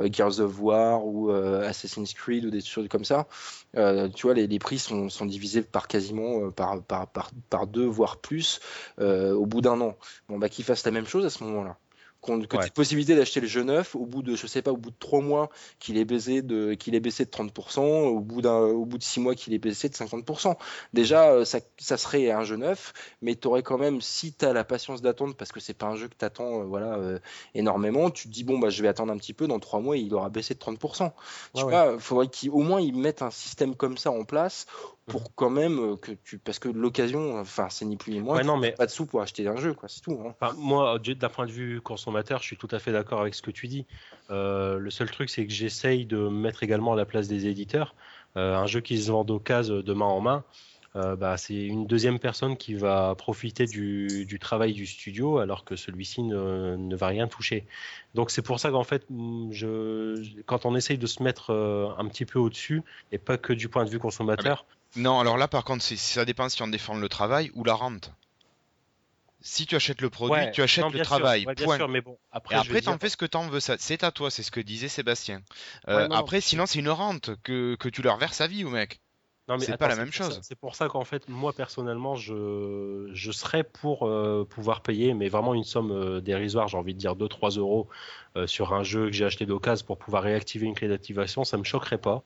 [0.00, 3.26] Gears of War ou Assassin's Creed ou des choses comme ça.
[3.74, 7.86] Tu vois, les, les prix sont, sont divisés par quasiment par, par, par, par deux,
[7.86, 8.60] voire plus,
[9.00, 9.96] euh, au bout d'un an.
[10.28, 11.76] Bon, bah, qu'ils fassent la même chose à ce moment-là.
[12.20, 12.62] Qu'on- Que Ouais.
[12.64, 14.90] tu aies possibilité d'acheter le jeu neuf au bout de, je sais pas, au bout
[14.90, 18.58] de trois mois, qu'il est baissé de, qu'il est baissé de 30%, au bout d'un,
[18.58, 20.56] au bout de six mois, qu'il est baissé de 50%.
[20.92, 22.92] Déjà, euh, ça, ça serait un jeu neuf,
[23.22, 25.86] mais tu aurais quand même, si tu as la patience d'attendre, parce que c'est pas
[25.86, 27.20] un jeu que tu attends voilà, euh,
[27.54, 29.96] énormément, tu te dis, bon, bah, je vais attendre un petit peu, dans trois mois,
[29.96, 31.14] il aura baissé de 30%.
[31.54, 34.66] Tu Ouais, vois, il faudrait qu'au moins ils mettent un système comme ça en place
[35.08, 36.38] pour quand même euh, que tu.
[36.38, 39.06] Parce que l'occasion, enfin, c'est ni plus ni moins, Ouais, non, mais- pas de sous
[39.06, 40.20] pour acheter un jeu, quoi, c'est tout.
[40.24, 40.34] hein.
[40.40, 43.34] Enfin, moi, du- d'un point de vue consommateur, je suis tout à fait d'accord avec
[43.34, 43.86] ce que tu dis.
[44.30, 47.46] Euh, le seul truc, c'est que j'essaye de me mettre également à la place des
[47.46, 47.94] éditeurs.
[48.36, 50.44] Euh, un jeu qui se vend d'occasion de main en main,
[50.96, 55.64] euh, bah, c'est une deuxième personne qui va profiter du, du travail du studio alors
[55.64, 57.66] que celui-ci ne, ne va rien toucher.
[58.14, 61.88] Donc c'est pour ça qu'en fait, mm, je, quand on essaye de se mettre euh,
[61.98, 62.82] un petit peu au-dessus,
[63.12, 64.64] et pas que du point de vue consommateur,
[64.96, 67.74] Non, alors là, par contre, c'est- ça dépend si on défend le travail ou la
[67.74, 68.10] rente.
[69.40, 71.46] Si tu achètes le produit, Ouais, tu achètes non, le sûr, travail.
[71.46, 71.76] ouais, point.
[71.76, 74.30] sûr, mais bon, après, Et t'en dire- fais ce que t'en veux, c'est à toi,
[74.32, 75.42] c'est ce que disait Sébastien.
[75.86, 76.40] Euh, Ouais, non, après, non.
[76.42, 79.00] sinon, c'est une rente que, que tu leur verses à vie au mec.
[79.48, 80.34] Non, mais C'est pas la même pour chose.
[80.34, 85.14] ça- C'est pour ça qu'en fait, moi personnellement, je, je serais pour euh, pouvoir payer,
[85.14, 87.88] mais vraiment une somme euh, dérisoire, j'ai envie de dire 2-3 euros
[88.36, 91.56] euh, sur un jeu que j'ai acheté d'occasion pour pouvoir réactiver une clé d'activation, ça
[91.56, 92.22] me choquerait pas.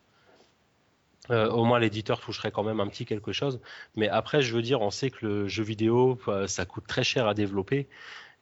[1.31, 3.61] Au moins l'éditeur toucherait quand même un petit quelque chose.
[3.95, 6.19] Mais après, je veux dire, on sait que le jeu vidéo,
[6.49, 7.89] ça coûte très cher à développer.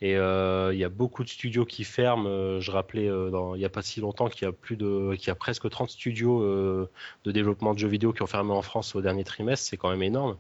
[0.03, 2.27] Et euh, il y a beaucoup de studios qui ferment.
[2.27, 5.15] Euh, je rappelais euh, il n'y a pas si longtemps qu'il y a plus de,
[5.17, 6.43] qu'il y a presque 30 studios
[7.25, 9.67] de développement de jeux vidéo qui ont fermé en France au dernier trimestre.
[9.69, 10.39] C'est quand même énorme.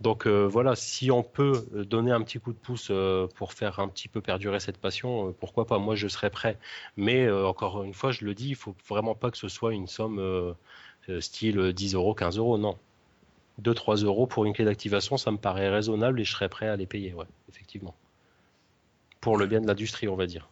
[0.00, 2.92] Donc voilà, si on peut donner un petit coup de pouce
[3.34, 6.58] pour faire un petit peu perdurer cette passion, pourquoi pas Moi, je serais prêt.
[6.96, 9.88] Mais encore une fois, je le dis, il faut vraiment pas que ce soit une
[9.88, 10.54] somme
[11.20, 12.58] style 10 euros, 15 euros.
[12.58, 12.78] Non.
[13.62, 16.76] 2-3 euros pour une clé d'activation, ça me paraît raisonnable et je serais prêt à
[16.76, 17.94] les payer, ouais, effectivement.
[19.20, 20.48] Pour le bien de l'industrie, on va dire.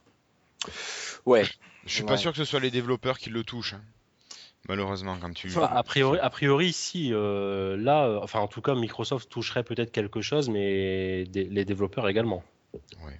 [1.26, 1.44] Ouais.
[1.86, 2.08] Je suis Ouais.
[2.08, 3.74] pas sûr que ce soit les développeurs qui le touchent.
[3.74, 3.82] hein.
[4.68, 5.48] Malheureusement, quand tu.
[5.48, 9.62] Enfin, A priori, a priori si, euh, là, euh, enfin en tout cas, Microsoft toucherait
[9.62, 12.42] peut-être quelque chose, mais des- les développeurs également.
[13.04, 13.18] Ouais.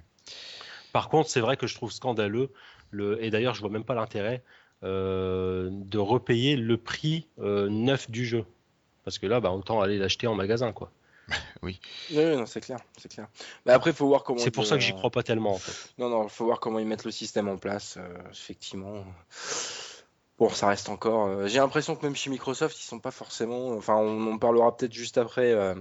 [0.91, 2.51] Par contre, c'est vrai que je trouve scandaleux,
[2.91, 4.43] le, et d'ailleurs je vois même pas l'intérêt,
[4.83, 8.45] euh, de repayer le prix euh, neuf du jeu.
[9.05, 10.71] Parce que là, bah, autant aller l'acheter en magasin.
[10.73, 10.91] quoi.
[11.61, 11.79] Oui,
[12.11, 13.27] oui, non, c'est clair, c'est clair.
[13.65, 14.39] Mais après, il faut voir comment.
[14.39, 15.53] C'est pour ça que j'y crois pas tellement.
[15.53, 15.91] En fait.
[15.97, 19.03] Non, non, il faut voir comment ils mettent le système en place, euh, effectivement.
[20.37, 21.27] Bon, ça reste encore.
[21.27, 23.71] euh, J'ai l'impression que même chez Microsoft, ils sont pas forcément.
[23.71, 25.75] Enfin, on en parlera peut-être juste après euh,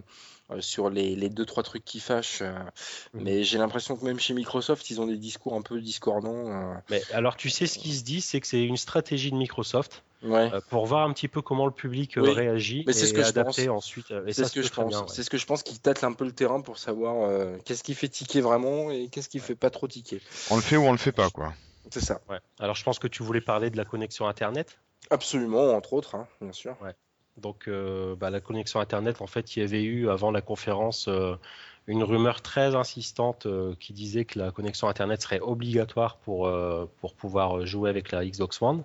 [0.60, 2.42] sur les, les deux trois trucs qui fâchent.
[2.42, 2.52] euh,
[3.14, 3.22] Mhm.
[3.22, 6.48] Mais j'ai l'impression que même chez Microsoft, ils ont des discours un peu discordants.
[6.48, 6.74] euh.
[6.90, 10.02] Mais alors, tu sais, ce qui se dit, c'est que c'est une stratégie de Microsoft
[10.20, 10.50] Ouais.
[10.52, 13.12] euh, pour voir un petit peu comment le public euh, Oui, réagit mais et ce
[13.12, 13.76] que je adapter pense.
[13.84, 14.10] ensuite.
[14.10, 14.92] euh, C'est ce que je pense.
[14.92, 15.04] ouais.
[15.06, 17.84] C'est ce que je pense qu'ils tâtent un peu le terrain pour savoir euh, qu'est-ce
[17.84, 20.20] qui fait tiquer vraiment et qu'est-ce qui fait pas trop tiquer.
[20.50, 21.52] On le fait ou on le fait pas, quoi.
[21.92, 22.20] C'est ça.
[22.28, 22.38] Ouais.
[22.58, 24.78] Alors, je pense que tu voulais parler de la connexion Internet?
[25.10, 26.76] Absolument, entre autres, hein, bien sûr.
[27.38, 31.06] Donc, euh, bah, la connexion Internet, en fait, il y avait eu avant la conférence
[31.08, 31.36] euh,
[31.86, 36.50] une rumeur très insistante euh, qui disait que la connexion Internet serait obligatoire pour,
[37.16, 38.82] pouvoir jouer avec la Xbox One.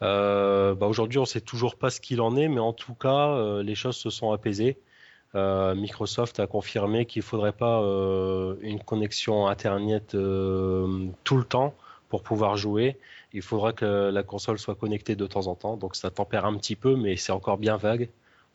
[0.00, 3.62] Bah, Aujourd'hui, on ne sait toujours pas ce qu'il en est, mais en tout cas,
[3.62, 4.78] les choses se sont apaisées.
[5.34, 7.80] Microsoft a confirmé qu'il ne faudrait pas
[8.60, 11.74] une connexion Internet tout le temps
[12.08, 12.98] pour pouvoir jouer.
[13.32, 16.56] Il faudra que la console soit connectée de temps en temps, donc ça tempère un
[16.56, 18.08] petit peu, mais c'est encore bien vague.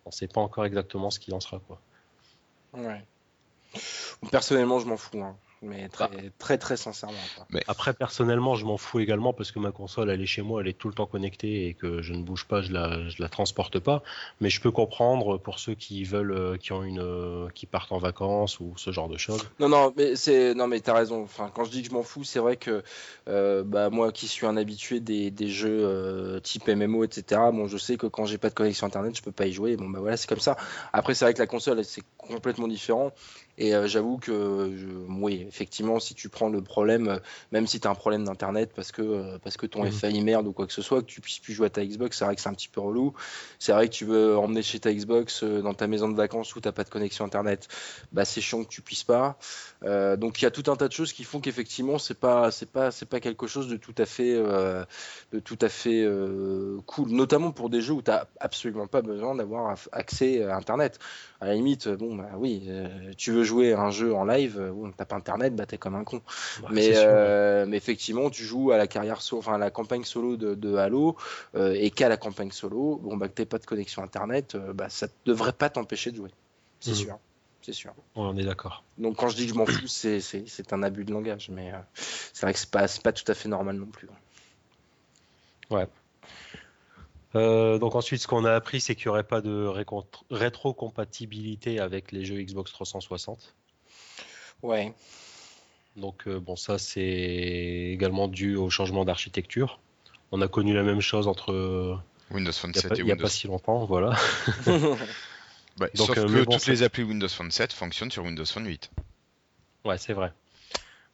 [0.05, 1.61] On ne sait pas encore exactement ce qu'il en sera.
[2.73, 3.05] Ouais.
[4.31, 6.15] Personnellement, je m'en fous, hein, mais très, Bah.
[6.39, 7.17] très, très sincèrement.
[7.35, 7.45] quoi.
[7.67, 10.67] Après, personnellement, je m'en fous également parce que ma console, elle est chez moi, elle
[10.67, 13.29] est tout le temps connectée et que je ne bouge pas, je la, je la
[13.29, 14.01] transporte pas.
[14.39, 17.91] Mais je peux comprendre pour ceux qui veulent, euh, qui ont une, euh, qui partent
[17.91, 19.47] en vacances ou ce genre de choses.
[19.59, 21.23] Non, non, mais c'est, non, mais t'as raison.
[21.23, 22.83] Enfin, quand je dis que je m'en fous, c'est vrai que,
[23.27, 27.39] euh, bah, moi qui suis un habitué des, des jeux euh, type MMO, etc.
[27.53, 29.75] Bon, je sais que quand j'ai pas de connexion internet, je peux pas y jouer.
[29.77, 30.57] Bon, bah voilà, c'est comme ça.
[30.93, 33.11] Après, c'est vrai que la console, c'est complètement différent.
[33.61, 37.19] Et euh, j'avoue que, oui, effectivement, si tu prends le problème, euh,
[37.51, 39.91] même si tu as un problème d'internet parce que, euh, parce que ton Mhm.
[39.91, 42.17] FAI merde ou quoi que ce soit, que tu puisses plus jouer à ta Xbox,
[42.17, 43.13] c'est vrai que c'est un petit peu relou.
[43.59, 46.59] C'est vrai que tu veux emmener chez ta Xbox dans ta maison de vacances où
[46.59, 47.67] t'as pas de connexion internet,
[48.11, 49.37] bah c'est chiant que tu puisses pas.
[49.83, 52.69] Donc il y a tout un tas de choses qui font qu'effectivement c'est pas c'est
[52.71, 56.05] pas c'est pas quelque chose de tout à fait de tout à fait
[56.87, 60.97] cool, notamment pour des jeux où t'as absolument pas besoin d'avoir accès à internet.
[61.39, 62.69] À la limite, bon bah oui,
[63.17, 65.77] tu veux jouer à un jeu en live, euh, bon t'as pas internet, bah t'es
[65.77, 66.21] comme un con.
[66.61, 66.95] Bah, Mais, ouais.
[66.97, 70.55] euh, mais effectivement, tu joues à la carrière so- enfin à la campagne solo de,
[70.55, 71.15] de Halo
[71.55, 74.73] euh, et qu'à la campagne solo, bon bah que t'aies pas de connexion internet, euh,
[74.73, 76.31] bah ça devrait pas t'empêcher de jouer.
[76.79, 76.95] C'est Mhm.
[76.95, 77.19] sûr,
[77.61, 77.91] c'est sûr.
[78.15, 78.83] Ouais, on est d'accord.
[78.97, 82.41] Donc quand je dis que je m'en fous, c'est un abus de langage, mais c'est
[82.45, 84.07] vrai que c'est pas pas tout à fait normal non plus.
[87.35, 89.69] Euh, donc ensuite, ce qu'on a appris, c'est qu'il n'y aurait pas de
[90.29, 93.55] rétrocompatibilité avec les jeux Xbox 360.
[94.63, 94.93] Ouais.
[95.95, 97.01] Donc euh, bon, ça c'est
[97.93, 99.79] également dû au changement d'architecture.
[100.31, 101.97] On a connu la même chose entre
[102.31, 103.23] Windows il n'y Phone a, 7 pas- et il y a Windows.
[103.23, 104.15] pas si longtemps, voilà.
[105.77, 108.23] Bah, Donc, sauf euh, que mais bon, toutes les applis Windows Phone 7 fonctionnent sur
[108.25, 108.91] Windows Phone 8.
[109.85, 110.31] Ouais, c'est vrai.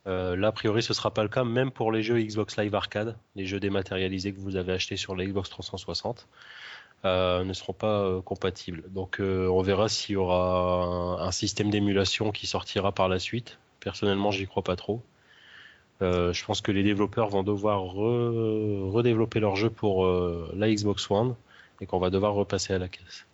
[0.07, 2.73] Euh, là, a priori, ce sera pas le cas, même pour les jeux Xbox Live
[2.75, 6.27] Arcade, les jeux dématérialisés que vous avez achetés sur la Xbox 360,
[7.05, 8.83] euh, ne seront pas euh, compatibles.
[8.89, 13.59] Donc, on verra s'il y aura un, un système d'émulation qui sortira par la suite.
[13.81, 15.01] Personnellement, j'y crois pas trop.
[15.99, 21.35] Je pense que les développeurs vont devoir re- redévelopper leur jeu pour la Xbox One
[21.81, 23.25] et qu'on va devoir repasser à la caisse.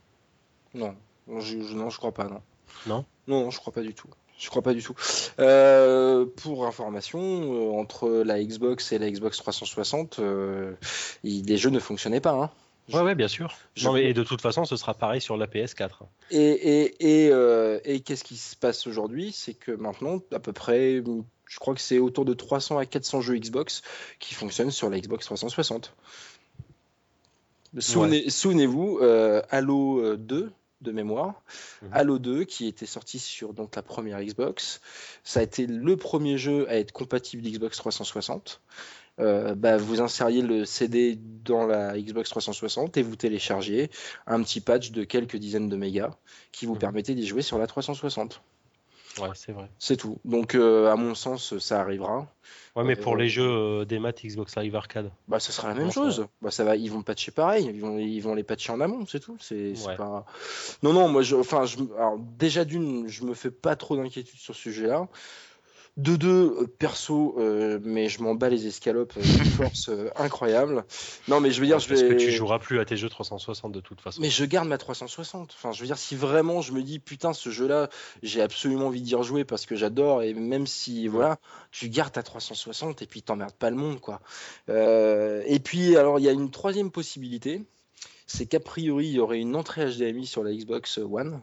[1.28, 2.41] non, je, je- non, je crois pas, non.
[2.88, 4.08] Non Non, non, je crois pas du tout.
[4.39, 4.95] Je crois pas du tout.
[5.39, 10.73] Euh, pour information, euh, entre la Xbox et la Xbox 360, euh,
[11.23, 12.31] il- les jeux ne fonctionnaient pas.
[12.34, 12.49] Hein.
[12.91, 13.53] Ouais, ouais, bien sûr.
[13.76, 16.03] Je- Non, mais, et de toute façon, ce sera pareil sur la PS4.
[16.31, 17.31] Et, et, et,
[17.85, 19.31] et qu'est-ce qui se passe aujourd'hui?
[19.31, 21.01] C'est que maintenant, à peu près,
[21.47, 23.81] je crois que c'est autour de 300 à 400 jeux Xbox
[24.19, 25.95] qui fonctionnent sur la Xbox 360.
[27.80, 30.51] Souvenez- Souvenez-vous, euh, Halo euh, 2
[30.84, 31.41] de mémoire,
[31.81, 31.89] Mhm.
[31.93, 34.81] Halo 2 qui était sorti sur donc la première Xbox,
[35.23, 38.61] ça a été le premier jeu à être compatible Xbox 360.
[39.19, 43.91] Euh, bah, vous insériez le CD dans la Xbox 360 et vous téléchargiez
[44.26, 46.15] un petit patch de quelques dizaines de mégas
[46.51, 46.80] qui vous Mhm.
[46.80, 48.41] permettait d'y jouer sur la 360.
[49.19, 49.69] Ouais, c'est vrai.
[49.80, 50.19] C'est tout.
[50.26, 52.27] Donc, euh, à mon sens, ça arrivera.
[52.76, 55.11] Ouais, mais pour Euh, les jeux euh, des maths Xbox Live Arcade.
[55.27, 56.27] Bah, ça sera la même ça chose.
[56.41, 57.65] Bah, ça va, ils vont patcher pareil.
[57.72, 59.38] Ils vont, ils vont les patcher en amont, c'est tout.
[59.40, 59.95] C'est c'est Ouais.
[59.95, 60.26] pas.
[60.81, 64.40] Non, non, moi, je, enfin, je, alors, déjà d'une, je me fais pas trop d'inquiétude
[64.40, 65.07] sur ce sujet-là.
[65.95, 70.10] De deux, euh, perso, euh, mais je m'en bats les escalopes avec une force euh,
[70.15, 70.86] incroyable.
[71.28, 73.72] Non, mais je veux dire, je Parce que tu joueras plus à tes jeux 360
[73.72, 74.20] de toute façon.
[74.20, 75.53] Mais je garde ma 360.
[75.53, 77.90] Enfin, je veux dire, si vraiment je me dis, putain, ce jeu-là,
[78.24, 81.38] j'ai absolument envie d'y rejouer parce que j'adore, et même si, voilà,
[81.70, 84.20] tu gardes ta 360 et puis t'emmerdes pas le monde, quoi.
[84.70, 87.61] Euh, et puis, alors, il y a une troisième possibilité,
[88.26, 91.41] c'est qu'a priori, il y aurait une entrée HDMI sur la Xbox One.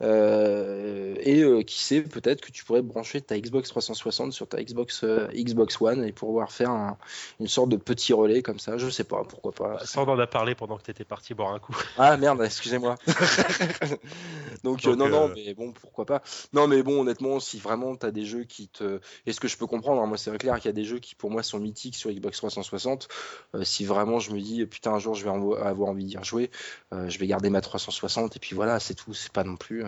[0.00, 4.62] Euh, et euh, qui sait, peut-être que tu pourrais brancher ta Xbox 360 sur ta
[4.62, 6.96] Xbox, euh, Xbox One et pouvoir faire un-
[7.40, 8.78] une sorte de petit relais comme ça.
[8.78, 9.84] Je sais pas, pourquoi pas.
[9.84, 11.76] Ça, on en a parlé pendant que tu étais parti boire un coup.
[11.96, 12.94] Ah merde, excusez-moi.
[14.64, 16.22] Donc, Donc, non, non, mais bon, pourquoi pas.
[16.52, 19.00] Non, mais bon, honnêtement, si vraiment tu as des jeux qui te...
[19.26, 20.98] Et ce que je peux comprendre, hein, moi c'est clair qu'il y a des jeux
[20.98, 23.08] qui pour moi sont mythiques sur Xbox 360.
[23.54, 26.50] Euh, si vraiment je me dis, putain, un jour je vais avoir envie d'y rejouer,
[26.92, 29.12] je vais garder ma 360 et puis voilà, c'est tout.
[29.12, 29.84] C'est pas non plus...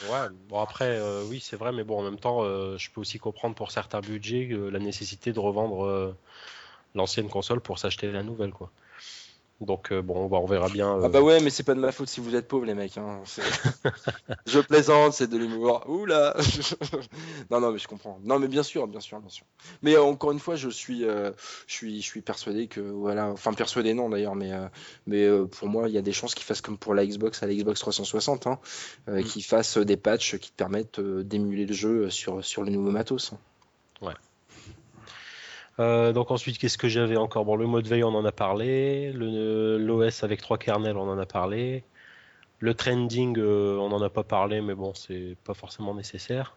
[0.00, 3.00] Ouais, bon après, euh, oui, c'est vrai, mais bon, en même temps, euh, je peux
[3.00, 6.16] aussi comprendre pour certains budgets euh, la nécessité de revendre
[6.94, 8.70] l'ancienne console pour s'acheter la nouvelle, quoi.
[9.60, 10.96] Donc, euh, bon, bah, on verra bien.
[10.96, 12.74] euh, Ah bah ouais, mais c'est pas de ma faute si vous êtes pauvres les
[12.74, 12.96] mecs.
[12.96, 13.20] hein.
[14.46, 15.82] Je plaisante, c'est de l'humour.
[15.88, 16.36] Oula
[17.50, 18.20] Non, non, mais je comprends.
[18.22, 19.44] Non, mais bien sûr, bien sûr, bien sûr.
[19.82, 21.32] Mais euh, encore une fois, je suis, euh,
[21.66, 24.52] je suis, je suis persuadé que voilà, enfin persuadé non d'ailleurs, mais
[25.06, 27.46] mais pour moi, il y a des chances qu'ils fassent comme pour la Xbox à
[27.48, 28.58] la Xbox 360, hein,
[29.08, 29.22] Mm.
[29.24, 33.32] qu'ils fassent des patchs qui te permettent d'émuler le jeu sur sur le nouveau matos.
[35.80, 37.44] Euh, donc ensuite, qu'est-ce que j'avais encore?
[37.44, 39.12] Bon, le mode veille, on en a parlé.
[39.12, 41.84] L'OS avec trois kernels, on en a parlé.
[42.60, 46.56] Le trending, euh, on n'en a pas parlé, mais bon, c'est pas forcément nécessaire.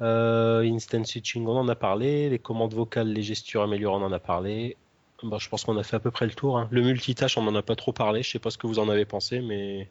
[0.00, 2.28] Euh, instant switching, on en a parlé.
[2.30, 4.76] Les commandes vocales, les gestures améliorées, on en a parlé.
[5.24, 6.58] Bon, je pense qu'on a fait à peu près le tour.
[6.58, 6.68] hein.
[6.70, 8.22] Le multitâche, on n'en a pas trop parlé.
[8.22, 9.88] Je sais pas ce que vous en avez pensé, mais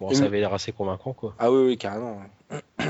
[0.00, 1.36] bon, ça avait l'air assez convaincant, quoi.
[1.38, 2.20] Ah oui, oui, carrément,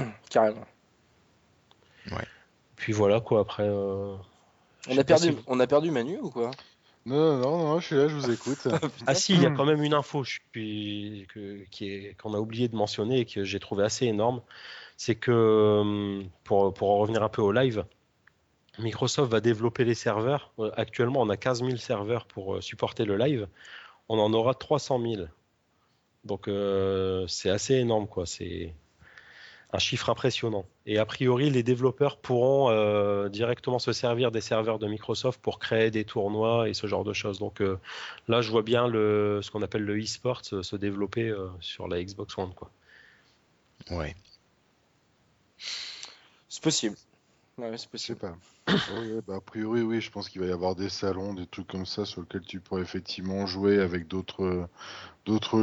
[2.10, 2.24] ouais.
[2.82, 3.38] Puis voilà, quoi.
[3.42, 4.16] Après, euh,
[4.88, 6.50] On a perdu, si- on a perdu Manu ou quoi?
[7.06, 8.66] Non, non, non, je suis là, je vous écoute.
[9.06, 12.34] Ah si, il y a quand même une info je suis- que- qui est- qu'on
[12.34, 14.42] a oublié de mentionner et que j'ai trouvé assez énorme.
[14.96, 17.84] C'est que, euh, pour, pour en revenir un peu au live,
[18.80, 20.50] Microsoft va développer les serveurs.
[20.58, 23.46] Euh, Actuellement, on a 15 000 serveurs pour supporter le live.
[24.08, 25.26] On en aura 300 000.
[26.24, 28.26] Donc euh, c'est assez énorme, quoi.
[28.26, 28.74] C'est
[29.74, 30.66] un chiffre impressionnant.
[30.84, 35.58] Et a priori, les développeurs pourront euh, directement se servir des serveurs de Microsoft pour
[35.58, 37.38] créer des tournois et ce genre de choses.
[37.38, 37.78] Donc euh,
[38.28, 41.88] là, je vois bien le, ce qu'on appelle le e-sport se, se développer euh, sur
[41.88, 42.70] la Xbox One, quoi.
[43.90, 44.14] Ouais.
[46.48, 46.96] C'est possible.
[47.56, 48.18] Ouais, c'est Je sais possible.
[48.18, 48.36] pas.
[48.86, 51.66] Ouais, bah, a priori, oui, je pense qu'il va y avoir des salons, des trucs
[51.68, 54.68] comme ça sur lesquels tu pourrais effectivement jouer avec d'autres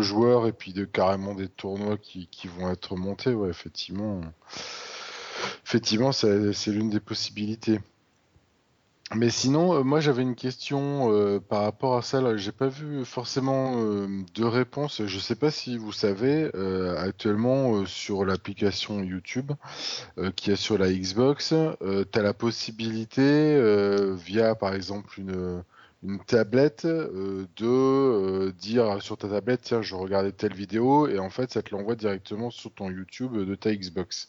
[0.01, 3.33] joueurs et puis de carrément des tournois qui, qui vont être montés.
[3.33, 4.21] Ouais, effectivement,
[5.65, 7.79] effectivement, c'est l'une des possibilités.
[9.15, 12.37] Mais sinon, euh, moi j'avais une question euh, par rapport à ça.
[12.37, 15.03] J'ai pas vu forcément euh, de réponse.
[15.05, 19.51] Je sais pas si vous savez euh, actuellement euh, sur l'application YouTube
[20.19, 23.59] euh, qui est sur la Xbox, tu as la possibilité
[24.15, 25.63] via par exemple une
[26.01, 31.19] une tablette euh, de euh, dire sur ta tablette tiens je regardais telle vidéo et
[31.19, 34.27] en fait ça te l'envoie directement sur ton YouTube de ta Xbox.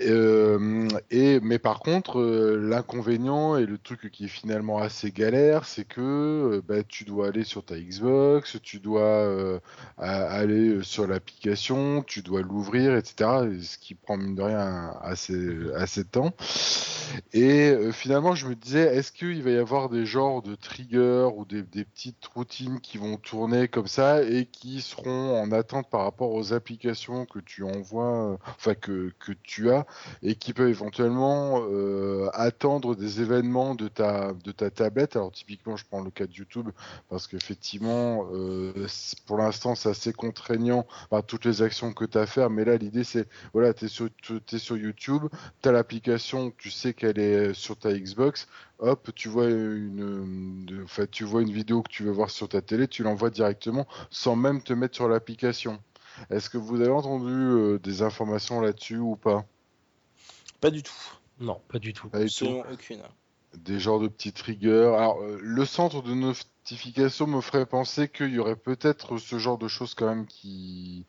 [0.00, 5.84] Euh, et mais par contre, l'inconvénient et le truc qui est finalement assez galère, c'est
[5.84, 9.60] que bah, tu dois aller sur ta Xbox, tu dois
[9.98, 13.46] aller sur l'application, tu dois l'ouvrir, etc.
[13.52, 16.32] et Ce qui prend mine de rien assez assez de temps.
[17.32, 21.44] Et finalement, je me disais, est-ce qu'il va y avoir des genres de triggers ou
[21.44, 26.32] des, petites routines qui vont tourner comme ça et qui seront en attente par rapport
[26.32, 29.86] aux applications que tu envoies, enfin que, que tu as,
[30.22, 35.16] et qui peuvent éventuellement euh, attendre des événements de ta, de ta tablette.
[35.16, 36.70] Alors typiquement, je prends le cas de YouTube
[37.08, 38.86] parce qu'effectivement, euh,
[39.26, 42.50] pour l'instant, c'est assez contraignant par toutes les actions que tu as à faire.
[42.50, 44.08] Mais là, l'idée, c'est, voilà, tu es sur,
[44.46, 45.24] t'es sur YouTube,
[45.62, 51.06] tu as l'application, tu sais qu'elle est sur ta Xbox, hop, tu vois une, enfin,
[51.10, 54.36] tu vois une vidéo que tu veux voir sur ta télé, tu l'envoies directement sans
[54.36, 55.80] même te mettre sur l'application.
[56.30, 59.44] Est-ce que vous avez entendu euh, des informations là-dessus ou pas?
[60.60, 60.92] Pas du tout.
[61.38, 62.08] Non, pas du tout.
[62.08, 62.44] Pas du tout.
[62.44, 63.02] Absolument aucune.
[63.54, 64.94] Des genres de petits triggers.
[64.96, 69.58] Alors, euh, le centre de notification me ferait penser qu'il y aurait peut-être ce genre
[69.58, 71.04] de choses quand même qui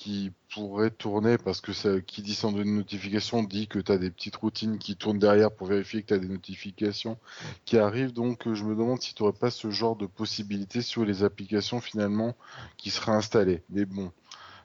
[0.00, 4.10] qui pourraient tourner parce que qui dit centre de notification dit que tu as des
[4.10, 7.18] petites routines qui tournent derrière pour vérifier que tu as des notifications
[7.66, 8.14] qui arrivent.
[8.14, 11.22] Donc, euh, je me demande si tu n'aurais pas ce genre de possibilité sur les
[11.22, 12.34] applications finalement
[12.78, 13.62] qui seraient installées.
[13.68, 14.10] Mais bon,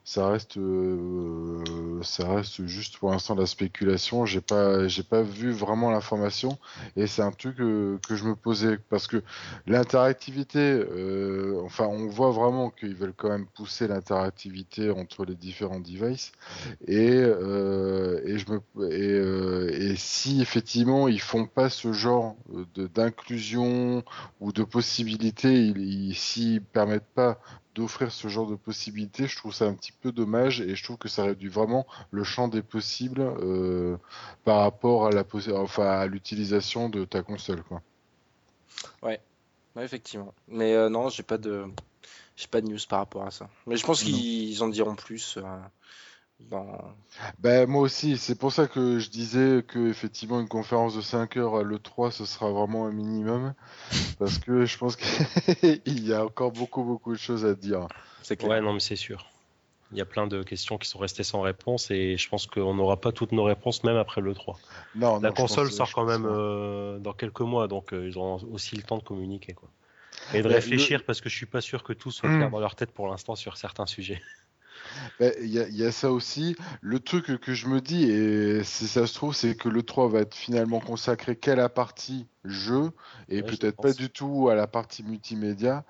[0.06, 1.64] ça reste, euh,
[2.04, 4.28] ça reste juste pour l'instant de la spéculation.
[4.28, 6.60] J'ai pas, j'ai pas vu vraiment l'information.
[6.96, 8.78] Et c'est un truc que, que, je me posais.
[8.78, 9.24] Parce que
[9.66, 15.80] l'interactivité, euh, enfin, on voit vraiment qu'ils veulent quand même pousser l'interactivité entre les différents
[15.80, 16.34] devices.
[16.88, 22.36] Et, euh, et je me, et, et, si effectivement ils font pas ce genre
[22.94, 24.04] d'inclusion
[24.40, 27.40] ou de possibilités, ils, s'ils permettent pas
[27.76, 30.98] d'offrir ce genre de possibilités, je trouve ça un petit peu dommage et je trouve
[30.98, 33.98] que ça réduit vraiment le champ des possibles euh,
[34.46, 35.24] par rapport à la
[35.56, 37.82] enfin à l'utilisation de ta console quoi.
[39.04, 39.20] Ouais,
[39.78, 40.34] effectivement.
[40.48, 41.66] Mais euh, non, j'ai pas de
[42.36, 43.50] j'ai pas de news par rapport à ça.
[43.68, 45.38] Mais je pense qu'ils en diront plus.
[46.54, 46.58] Euh,
[47.40, 51.38] ben, moi aussi, c'est pour ça que je disais que effectivement une conférence de 5
[51.38, 53.54] heures à l'E3 ce sera vraiment un minimum
[54.20, 57.88] parce que je pense qu'il y a encore beaucoup beaucoup de choses à dire.
[58.22, 59.26] C'est Ouais, non mais c'est sûr.
[59.92, 62.74] Il y a plein de questions qui sont restées sans réponse et je pense qu'on
[62.74, 64.56] n'aura pas toutes nos réponses même après l'E3.
[64.96, 68.76] Non, la console sort quand même euh, dans quelques mois donc euh, ils auront aussi
[68.76, 69.70] le temps de communiquer quoi.
[70.34, 72.52] Et de réfléchir parce que je suis pas sûr que tout soit clair hmm.
[72.52, 74.22] dans leur tête pour l'instant sur certains sujets.
[75.20, 76.56] Bah, il y, a ça aussi.
[76.82, 80.10] Le truc que je me dis, et si ça se trouve, c'est que le 3
[80.10, 82.92] va être finalement consacré qu'à la partie jeu
[83.30, 85.84] et peut-être pas du tout à la partie multimédia.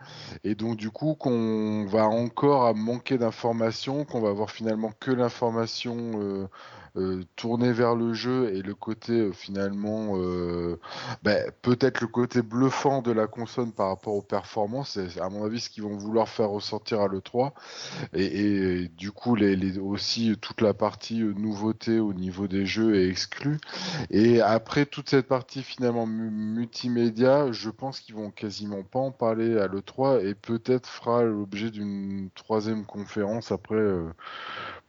[0.44, 5.96] Et donc, du coup, qu'on va encore manquer d'informations, qu'on va avoir finalement que l'information.
[6.16, 6.48] Euh,
[6.98, 10.18] euh, tourner vers le jeu et le côté euh, finalement
[11.24, 15.44] bah, peut-être le côté bluffant de la console par rapport aux performances c'est à mon
[15.44, 17.52] avis ce qu'ils vont vouloir faire ressortir à l'E3
[18.14, 23.58] et, du coup les, aussi toute la partie nouveauté au niveau des jeux est exclue
[24.10, 26.08] et après toute cette partie finalement
[26.46, 31.72] multimédia je pense qu'ils vont quasiment pas en parler à l'E3 et peut-être fera l'objet
[31.72, 33.84] d'une troisième conférence après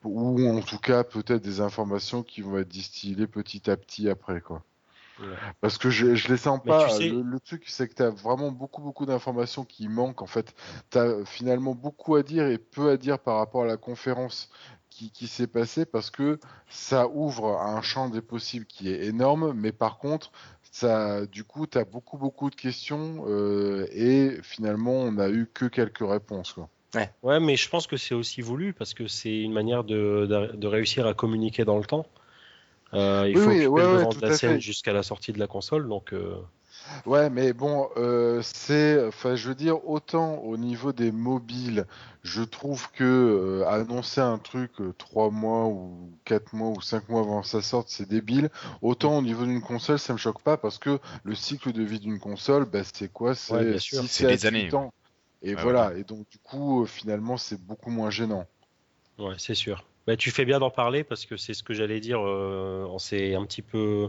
[0.04, 4.40] ou en tout cas peut-être des informations qui vont être distillées petit à petit après
[4.40, 4.62] quoi.
[5.60, 6.86] Parce que je, je les sens pas.
[6.98, 10.22] le, truc, c'est que tu as vraiment beaucoup, beaucoup d'informations qui manquent.
[10.22, 10.54] En fait,
[10.90, 14.50] tu as finalement beaucoup à dire et peu à dire par rapport à la conférence
[14.90, 16.38] qui, qui s'est passée parce que
[16.68, 19.52] ça ouvre un champ des possibles qui est énorme.
[19.54, 20.32] Mais par contre,
[20.76, 25.48] ça, du coup, tu as beaucoup, beaucoup de questions euh, et finalement, on n'a eu
[25.52, 26.52] que quelques réponses.
[26.52, 26.68] Quoi.
[27.22, 27.40] Ouais.
[27.40, 31.06] mais je pense que c'est aussi voulu parce que c'est une manière de, de, réussir
[31.06, 32.06] à communiquer dans le temps.
[32.92, 36.12] Euh, il faut oui, ouais, la scène jusqu'à la sortie de la console, donc.
[36.12, 36.36] Euh...
[37.04, 41.86] Ouais, mais bon, euh, c'est, enfin, je veux dire, autant au niveau des mobiles,
[42.22, 47.08] je trouve que euh, annoncer un truc euh, trois mois ou quatre mois ou cinq
[47.08, 48.50] mois avant sa sorte, c'est débile.
[48.82, 52.00] Autant au niveau d'une console, ça me choque pas parce que le cycle de vie
[52.00, 53.34] d'une console, bah, c'est quoi?
[53.34, 54.74] C'est c'est des années.
[54.74, 54.92] Ans.
[55.42, 55.92] Et voilà.
[55.96, 58.46] Et donc, du coup, euh, finalement, c'est beaucoup moins gênant.
[59.18, 59.84] Ouais, c'est sûr.
[60.06, 62.20] Bah, tu fais bien d'en parler parce que c'est ce que j'allais dire.
[62.20, 64.08] Euh, on s'est un petit peu,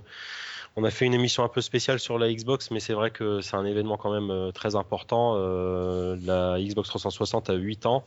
[0.77, 3.41] on a fait une émission un peu spéciale sur la Xbox, mais c'est vrai que
[3.41, 5.35] c'est un événement quand même euh, très important.
[5.35, 8.05] la Xbox 360 a 8 ans.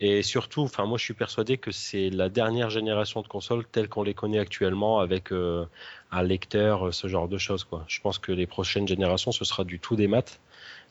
[0.00, 3.88] Et surtout, enfin moi je suis persuadé que c'est la dernière génération de consoles telle
[3.88, 7.84] qu'on les connaît actuellement avec un lecteur, ce genre de choses quoi.
[7.88, 10.38] Je pense que les prochaines générations ce sera du tout des maths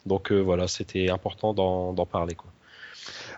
[0.05, 2.35] donc euh, voilà, c'était important d'en parler.
[2.35, 2.51] Quoi.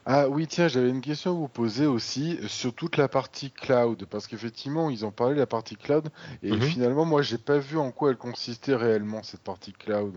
[0.09, 4.05] Ah oui, tiens, j'avais une question à vous poser aussi sur toute la partie cloud,
[4.09, 6.07] parce qu'effectivement, ils ont parlé de la partie cloud,
[6.43, 6.61] et mhm.
[6.61, 10.13] finalement, moi, j'ai pas vu en quoi elle consistait réellement, cette partie cloud.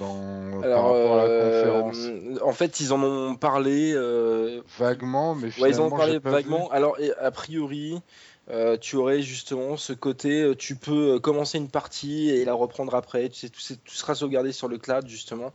[0.00, 2.42] Dans, par rapport à la euh, conférence.
[2.42, 6.68] En fait, ils en ont parlé euh, vaguement, mais finalement, ils en ont parlé vaguement.
[6.72, 8.02] Alors, a priori,
[8.50, 12.52] euh, tu aurais justement ce côté, euh, tu peux euh, commencer une partie et la
[12.52, 13.30] reprendre après.
[13.30, 15.52] Tu sais, tout, tout sera sauvegardé sur le cloud justement.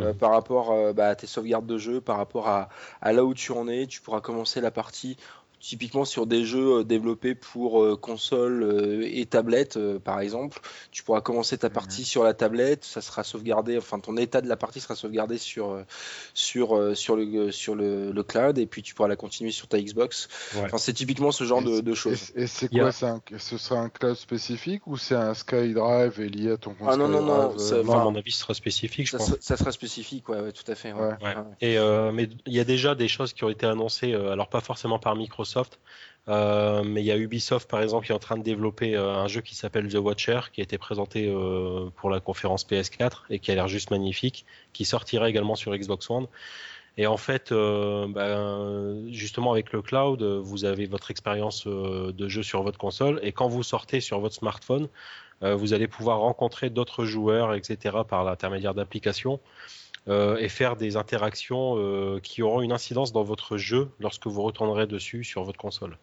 [0.00, 0.14] Mhm.
[0.14, 2.68] par rapport bah, à tes sauvegardes de jeu, par rapport à,
[3.00, 3.86] à, là où tu en es.
[3.86, 5.16] Tu pourras commencer la partie
[5.60, 10.58] typiquement sur des jeux euh, développés pour euh, console euh, et tablette, par exemple.
[10.90, 14.48] Tu pourras commencer ta partie sur la tablette, ça sera sauvegardé, enfin ton état de
[14.48, 15.84] la partie sera sauvegardé sur,
[16.34, 19.80] sur, sur, le, sur le, le cloud et puis tu pourras la continuer sur ta
[19.80, 20.28] Xbox.
[20.56, 22.32] Enfin, c'est typiquement ce genre de, de, choses.
[22.34, 26.56] Et, c'est quoi Ce sera un cloud spécifique ou c'est un SkyDrive et lié à
[26.56, 27.54] ton compte Ah non, non, non,
[27.92, 29.06] à mon avis, ce sera spécifique.
[29.06, 29.36] Je ça, pense.
[29.40, 30.92] ça sera spécifique, ouais, ouais tout à fait.
[30.92, 31.14] Ouais.
[31.60, 31.76] Et,
[32.12, 35.14] mais il y a déjà des choses qui ont été annoncées, alors pas forcément par
[35.16, 35.49] Microsoft
[36.28, 39.14] euh, mais il y a Ubisoft par exemple qui est en train de développer euh,
[39.14, 43.22] un jeu qui s'appelle The Watcher qui a été présenté euh, pour la conférence PS4
[43.30, 46.26] et qui a l'air juste magnifique, qui sortira également sur Xbox One.
[46.96, 52.62] Et en fait, ben, justement avec le cloud, vous avez votre expérience de jeu sur
[52.62, 54.88] votre console et quand vous sortez sur votre smartphone,
[55.40, 57.98] vous allez pouvoir rencontrer d'autres joueurs, etc.
[58.06, 59.40] par l'intermédiaire d'applications
[60.10, 64.42] euh, et faire des interactions euh, qui auront une incidence dans votre jeu lorsque vous
[64.42, 65.96] retournerez dessus sur votre console.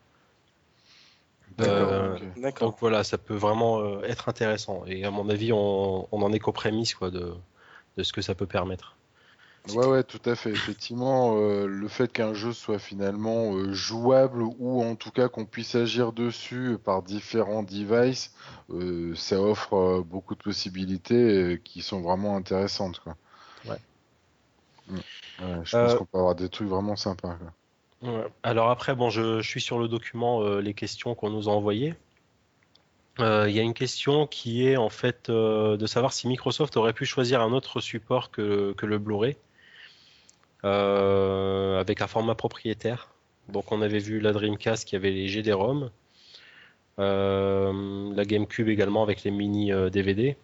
[1.58, 1.90] D'accord.
[1.92, 2.18] Euh.
[2.60, 4.84] Donc voilà, ça peut vraiment être intéressant.
[4.88, 7.34] Et à mon avis, on, on en est qu'aux prémices quoi, de,
[7.98, 8.96] de ce que ça peut permettre.
[9.74, 10.52] Ouais, ouais, tout à fait.
[10.52, 16.14] Effectivement, le fait qu'un jeu soit finalement jouable ou en tout cas qu'on puisse agir
[16.14, 18.34] dessus par différents devices,
[19.16, 23.18] ça offre beaucoup de possibilités qui sont vraiment intéressantes, quoi.
[23.68, 23.76] Ouais.
[24.88, 24.96] Mm.
[24.96, 25.02] Ouais,
[25.64, 27.54] je pense Euh, qu'on peut avoir des trucs vraiment sympas, quoi.
[28.02, 28.28] Ouais.
[28.44, 31.52] Alors après, bon, je, je suis sur le document euh, les questions qu'on nous a
[31.52, 31.96] envoyées.
[33.20, 36.78] Euh, Il y a une question qui est en fait euh, de savoir si Microsoft
[36.78, 39.36] aurait pu choisir un autre support que, que le Blu-ray
[40.64, 43.10] avec un format propriétaire.
[43.50, 45.90] Donc on avait vu la Dreamcast qui avait les GD-ROM,
[46.98, 50.36] la GameCube également avec les mini DVD.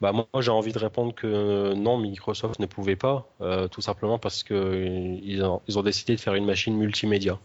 [0.00, 4.18] Bah moi j'ai envie de répondre que non, Microsoft ne pouvait pas, euh, tout simplement
[4.18, 7.38] parce que euh, ils ont, ils ont décidé de faire une machine multimédia.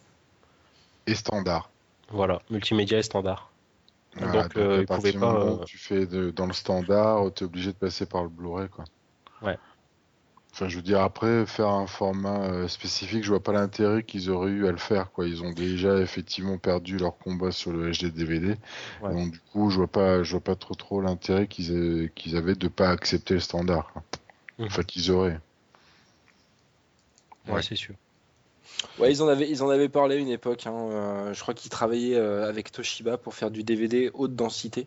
[1.08, 1.70] Et standard.
[2.12, 3.50] Voilà, multimédia et standard.
[4.16, 7.44] Voilà, Donc, euh, ils partir pouvaient pas, euh, tu fais de- dans le standard, tu
[7.44, 8.84] es obligé de passer par le Blu-ray, quoi.
[9.42, 9.58] Ouais.
[10.52, 14.30] Enfin, je veux dire, après, faire un format euh, spécifique, je vois pas l'intérêt qu'ils
[14.30, 15.26] auraient eu à le faire, quoi.
[15.28, 18.56] Ils ont déjà effectivement perdu leur combat sur le HD DVD.
[19.02, 19.14] Ouais.
[19.14, 21.72] Donc, du coup, je vois pas, je vois pas trop trop l'intérêt qu'ils
[22.06, 24.04] aient- qu'ils avaient de pas accepter le standard, quoi.
[24.58, 24.66] Mhm.
[24.68, 25.40] Enfin, qu'ils auraient.
[27.48, 27.62] Ouais, Ouais.
[27.64, 27.96] c'est sûr.
[28.98, 30.68] Ouais, ils en avaient, ils en avaient parlé une époque.
[30.68, 34.86] hein, euh, je crois qu'ils travaillaient euh, avec Toshiba pour faire du DVD haute densité.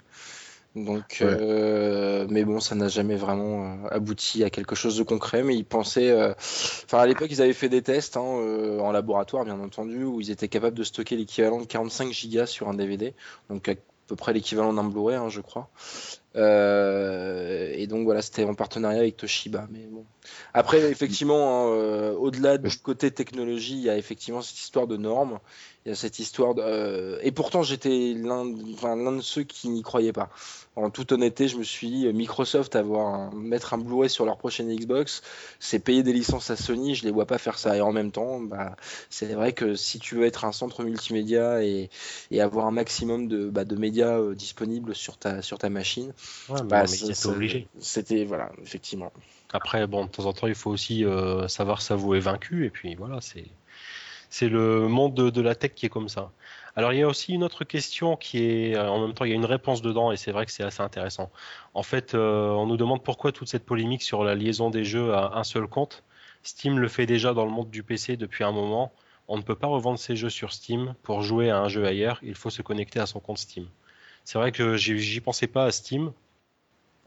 [0.74, 1.26] Donc, Ouais.
[1.38, 5.42] euh, mais bon, ça n'a jamais vraiment euh, abouti à quelque chose de concret.
[5.42, 8.90] Mais ils pensaient, euh, enfin à l'époque, ils avaient fait des tests hein, euh, en
[8.90, 12.74] laboratoire, bien entendu, où ils étaient capables de stocker l'équivalent de 45 gigas sur un
[12.74, 13.14] DVD,
[13.50, 13.74] donc à
[14.06, 15.68] peu près l'équivalent d'un Blu-ray, hein, je crois.
[16.34, 19.68] Et donc voilà, c'était en partenariat avec Toshiba.
[19.70, 20.06] Mais bon.
[20.54, 24.96] Après, effectivement, hein, euh, au-delà du côté technologie, il y a effectivement cette histoire de
[24.96, 25.38] normes.
[25.84, 26.62] Il y a cette histoire de...
[26.62, 30.30] euh, Et pourtant, j'étais l'un de ceux qui n'y croyaient pas.
[30.76, 34.24] En toute honnêteté, je me suis dit, euh, Microsoft, avoir un- mettre un Blu-ray sur
[34.24, 35.22] leur prochaine Xbox,
[35.58, 37.76] c'est payer des licences à Sony, je les vois pas faire ça.
[37.76, 38.76] Et en même temps, bah,
[39.10, 41.90] c'est vrai que si tu veux être un centre multimédia et,
[42.30, 46.12] et avoir un maximum de, bah, de médias euh, disponibles sur ta, sur ta machine,
[46.48, 47.66] Ouais, bah, c'est obligé.
[47.80, 49.12] C'était, voilà, effectivement.
[49.52, 52.94] Après, bon, de temps en temps, il faut aussi euh, savoir s'avouer vaincu, et puis
[52.94, 56.32] voilà, c'est le monde de, la tech qui est comme ça.
[56.74, 59.30] Alors, il y a aussi une autre question qui est, euh, en même temps, il
[59.30, 61.30] y a une réponse dedans, et c'est vrai que c'est assez intéressant.
[61.74, 65.12] En fait, euh, on nous demande pourquoi toute cette polémique sur la liaison des jeux
[65.12, 66.02] à un seul compte.
[66.42, 68.92] Steam le fait déjà dans le monde du PC depuis un moment.
[69.28, 72.18] On ne peut pas revendre ses jeux sur Steam pour jouer à un jeu ailleurs,
[72.22, 73.66] il faut se connecter à son compte Steam.
[74.24, 76.12] C'est vrai que j'y pensais pas à Steam,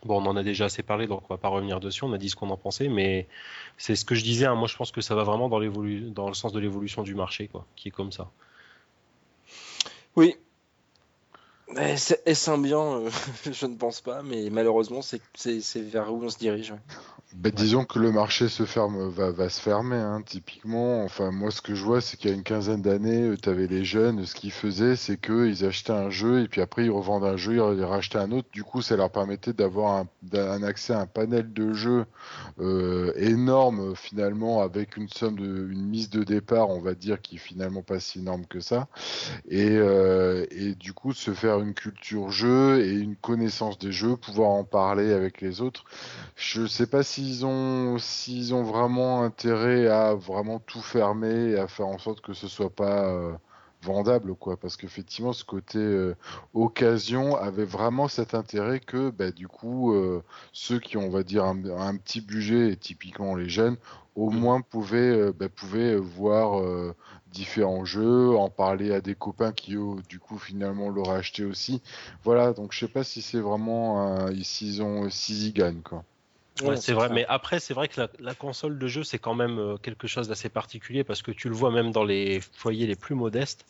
[0.06, 2.04] Bon, on en a déjà assez parlé, donc on va pas revenir dessus.
[2.04, 3.28] On a dit ce qu'on en pensait, mais
[3.78, 4.46] c'est ce que je disais.
[4.46, 7.16] hein, moi, je pense que ça va vraiment dans, dans le sens de l'évolution du
[7.16, 8.30] marché, quoi, qui est comme ça.
[10.16, 10.36] Oui.
[11.78, 13.10] Est-ce un bien euh,
[13.52, 15.22] Je ne pense pas, mais malheureusement, c'est
[15.82, 16.74] vers où on se dirige.
[17.36, 21.04] Ben, disons que le marché se ferme, va, se fermer, hein, typiquement.
[21.04, 23.68] Enfin, moi, ce que je vois, c'est qu'il y a une quinzaine d'années, tu avais
[23.68, 27.26] les jeunes, ce qu'ils faisaient, c'est qu'ils achetaient un jeu et puis après, ils revendent
[27.26, 28.48] un jeu, ils rachetaient un autre.
[28.54, 32.06] Du coup, ça leur permettait d'avoir un, accès à un panel de jeux
[32.62, 37.36] euh, énorme, finalement, avec une somme de, une mise de départ, on va dire, qui
[37.36, 38.88] est finalement pas si énorme que ça.
[39.50, 40.46] Et, euh,
[40.80, 45.12] du coup, se faire une culture jeu et une connaissance des jeux, pouvoir en parler
[45.14, 45.84] avec les autres.
[46.36, 51.68] Je sais pas s'ils ont s'ils ont vraiment intérêt à vraiment tout fermer et à
[51.68, 53.34] faire en sorte que ce soit pas euh,
[53.82, 56.16] vendable quoi parce qu'effectivement ce côté euh,
[56.54, 60.24] occasion avait vraiment cet intérêt que bah, du coup euh,
[60.54, 63.78] ceux qui ont on va dire un, un petit budget et typiquement les jeunes
[64.16, 64.40] au Mhm.
[64.40, 66.62] moins pouvaient bah, pouvaient voir
[67.36, 71.82] différents jeux en parler à des copains qui eux, du coup finalement l'auraient acheté aussi
[72.24, 76.04] voilà donc je sais pas si c'est vraiment euh, s'ils ont s'ils y gagnent quoi
[76.62, 79.20] Ouais, Ouais, c'est vrai, mais après, c'est vrai que la, la console de jeu, c'est
[79.20, 82.40] quand même euh, quelque chose d'assez particulier parce que tu le vois même dans les
[82.40, 83.66] foyers les plus modestes.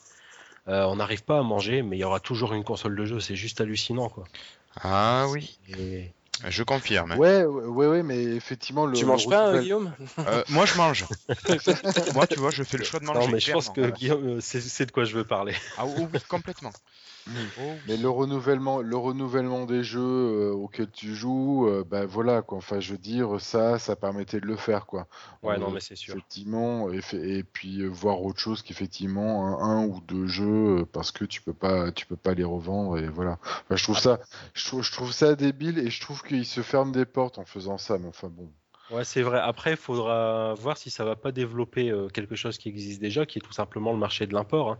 [0.69, 3.19] euh, on n'arrive pas à manger, mais il y aura toujours une console de jeu.
[3.21, 4.29] C'est juste hallucinant, quoi.
[4.75, 6.13] Ah oui, Et-
[6.47, 7.11] je confirme.
[7.13, 7.17] hein.
[7.17, 8.93] Ouais, ouais, ouais, mais effectivement, le.
[8.93, 9.93] Tu le manges pas, euh, renouvelle- Guillaume
[10.27, 11.05] Euh, moi, je mange.
[12.13, 13.19] moi, tu vois, je fais le choix de manger.
[13.19, 13.89] Non, mais je pense que.
[13.91, 15.53] Guillaume, euh, c'est de quoi je veux parler.
[15.77, 16.71] Ah oh oui, complètement.
[17.57, 17.79] Oh oui.
[17.87, 22.59] Mais le renouvellement, le renouvellement des jeux euh, auxquels tu joues, euh, bah voilà quoi.
[22.59, 25.07] Enfin, je veux dire, ça, ça permettait de le faire quoi.
[25.41, 26.13] Ouais, Euh, non, mais c'est sûr.
[26.13, 30.81] Effectivement, et, fait- et puis euh, voir autre chose qu'effectivement un, un ou deux jeux
[30.81, 33.39] euh, parce que tu peux pas, tu peux pas les revendre et voilà.
[33.41, 34.19] Enfin, je trouve ça,
[34.53, 37.45] je trouve, je trouve ça débile et je trouve qu'ils se ferment des portes en
[37.45, 37.97] faisant ça.
[37.97, 38.49] Mais enfin bon.
[38.91, 39.39] Ouais, c'est vrai.
[39.39, 43.25] Après, il faudra voir si ça va pas développer euh, quelque chose qui existe déjà,
[43.25, 44.71] qui est tout simplement le marché de l'import.
[44.71, 44.79] hein.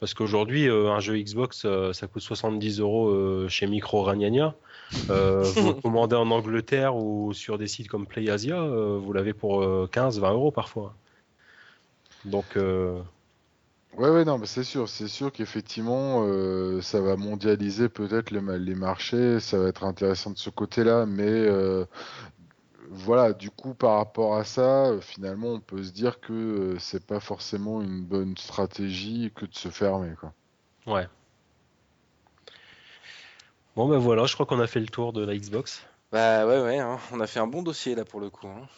[0.00, 4.54] Parce qu'aujourd'hui, euh, un jeu Xbox, euh, ça coûte 70 euros chez Micro Ragnagna.
[4.90, 10.32] Vous le commandez en Angleterre ou sur des sites comme PlayAsia, vous l'avez pour 15-20
[10.32, 10.94] euros parfois.
[12.24, 13.00] Donc, euh,
[13.96, 18.40] Ouais, ouais, non, mais c'est sûr, c'est sûr qu'effectivement, euh, ça va mondialiser peut-être les,
[18.58, 21.84] les marchés, ça va être intéressant de ce côté-là, mais euh,
[22.88, 26.78] voilà, du coup, par rapport à ça, euh, finalement, on peut se dire que euh,
[26.78, 30.32] c'est pas forcément une bonne stratégie que de se fermer, quoi.
[30.86, 31.08] ouais.
[33.76, 35.86] Bon, ben voilà, je crois qu'on a fait le tour de la Xbox.
[36.12, 38.46] Bah ouais, ouais, hein, on a fait un bon dossier là pour le coup.
[38.48, 38.68] hein.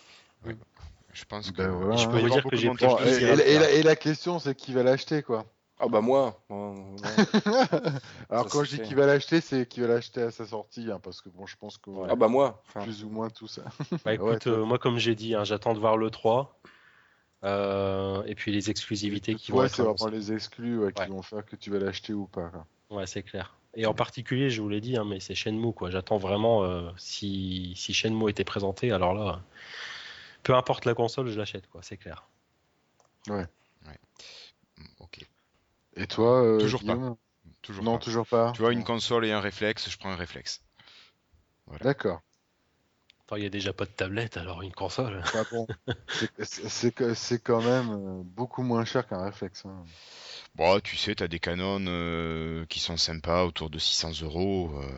[1.17, 3.53] Je pense que Ben voilà, je peux vous dire que j'ai et, et la- et
[3.53, 3.61] faire.
[3.61, 5.47] la, et la question, c'est qui va l'acheter, quoi?
[5.79, 6.43] Ah bah moi.
[8.31, 10.91] Alors, Ça, quand je dis qui va l'acheter, c'est qui va l'acheter à sa sortie,
[10.91, 12.63] hein, parce que bon, je pense que Ah bah moi.
[12.69, 13.63] Enfin, plus ou moins tout ça.
[14.05, 16.59] Bah écoute, euh, moi comme j'ai dit, hein, j'attends de voir le 3.
[17.45, 21.23] euh, et puis les exclusivités qui vont Ouais, c'est vraiment les exclus ouais, qui vont
[21.23, 22.67] faire que tu vas l'acheter ou pas, quoi.
[22.91, 23.55] Ouais, c'est clair.
[23.75, 25.91] Et en particulier, je vous l'ai dit, hein, mais c'est Shenmue, quoi.
[25.91, 29.41] J'attends vraiment, euh, si, si Shenmue était présenté, alors là,
[30.47, 32.29] peu importe la console, je l'achète, quoi, c'est clair.
[35.01, 35.27] Ok,
[35.97, 37.17] Et toi, euh, Toujours pas.
[37.63, 38.05] Toujours Non, pas.
[38.05, 38.53] toujours pas.
[38.53, 38.85] Tu vois, une Bon.
[38.85, 40.63] console et un réflexe, je prends un réflexe.
[41.81, 42.21] D'accord.
[43.25, 45.21] Attends, il n'y a déjà pas de tablette, alors une console.
[45.35, 45.67] Bah bon,
[46.45, 49.65] c'est- quand même euh, beaucoup moins cher qu'un réflexe.
[49.67, 49.85] hein.
[50.55, 54.71] Bon, tu sais, t'as des canons euh, qui sont sympas, autour de 600 euros.
[54.81, 54.89] euh,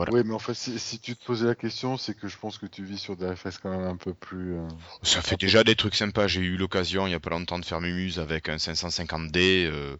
[0.00, 0.12] Voilà.
[0.14, 2.56] Oui, mais en fait, si, si tu te posais la question, c'est que je pense
[2.56, 4.54] que tu vis sur des réflexes quand même un peu plus.
[4.54, 4.66] euh,
[5.02, 6.26] Ça fait déjà des trucs sympas.
[6.26, 9.66] J'ai eu l'occasion il y a pas longtemps de faire mes muses avec un 550D.
[9.66, 9.96] euh,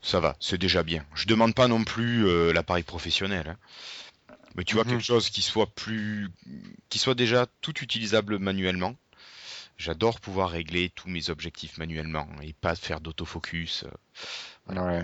[0.00, 1.04] ça va, c'est déjà bien.
[1.16, 3.48] Je demande pas non plus euh, l'appareil professionnel.
[3.48, 3.56] hein.
[4.54, 4.90] Mais tu vois Mhm.
[4.90, 6.28] quelque chose qui soit plus,
[6.88, 8.94] qui soit déjà tout utilisable manuellement.
[9.76, 13.86] J'adore pouvoir régler tous mes objectifs manuellement et pas faire d'autofocus.
[14.66, 14.84] Voilà.
[14.84, 15.02] Ouais.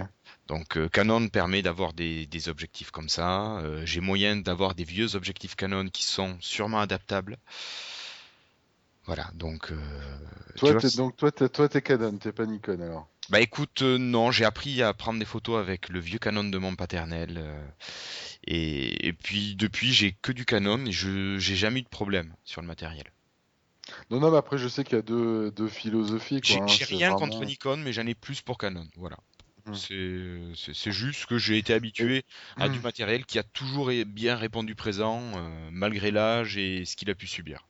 [0.49, 3.59] Donc euh, Canon permet d'avoir des, des objectifs comme ça.
[3.59, 7.37] Euh, J'ai moyen d'avoir des vieux objectifs Canon qui sont sûrement adaptables.
[9.05, 9.71] Voilà, donc.
[9.71, 9.77] euh,
[10.55, 13.09] tu Toi, donc toi, t'es, toi, t'es Canon, t'es pas Nikon alors.
[13.31, 16.59] Bah écoute, euh, non, j'ai appris à prendre des photos avec le vieux Canon de
[16.59, 17.37] mon paternel.
[17.39, 17.69] euh,
[18.45, 22.35] et, et puis depuis, j'ai que du Canon et je j'ai jamais eu de problème
[22.45, 23.05] sur le matériel.
[24.11, 26.41] Non, non, mais après, je sais qu'il y a deux, deux philosophies.
[26.43, 28.87] J'ai hein, rien vraiment- contre Nikon, mais j'en ai plus pour Canon.
[28.97, 29.17] Voilà.
[29.69, 30.55] Mhm.
[30.55, 32.25] C'est c'est- juste que j'ai été habitué
[32.57, 32.85] à du Mhm.
[32.85, 37.27] matériel qui a toujours bien répondu présent, euh, malgré l'âge et ce qu'il a pu
[37.27, 37.67] subir.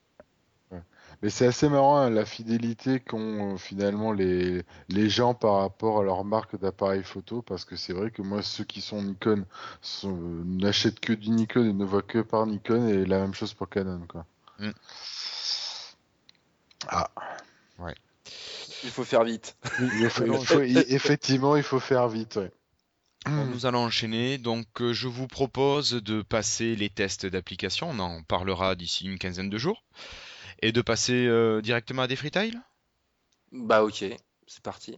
[1.23, 6.01] Mais c'est assez marrant hein, la fidélité qu'ont euh, finalement les, les gens par rapport
[6.01, 9.45] à leur marque d'appareil photo, parce que c'est vrai que moi, ceux qui sont Nikon
[10.05, 13.53] euh, n'achètent que du Nikon et ne voient que par Nikon, et la même chose
[13.55, 14.27] pour Canon, quoi.
[14.61, 14.71] Mm.
[16.89, 17.11] Ah,
[18.85, 19.57] Il faut faire vite.
[19.81, 22.51] il faut- il faut- il- effectivement, il faut faire vite, ouais.
[23.27, 24.39] Bon, nous allons enchaîner.
[24.39, 27.91] Donc, euh, je vous propose de passer les tests d'application.
[27.91, 29.83] On en parlera d'ici une quinzaine de jours.
[30.63, 32.61] Et de passer euh, directement à des freetiles
[33.53, 34.05] Bah ok,
[34.47, 34.97] c'est parti.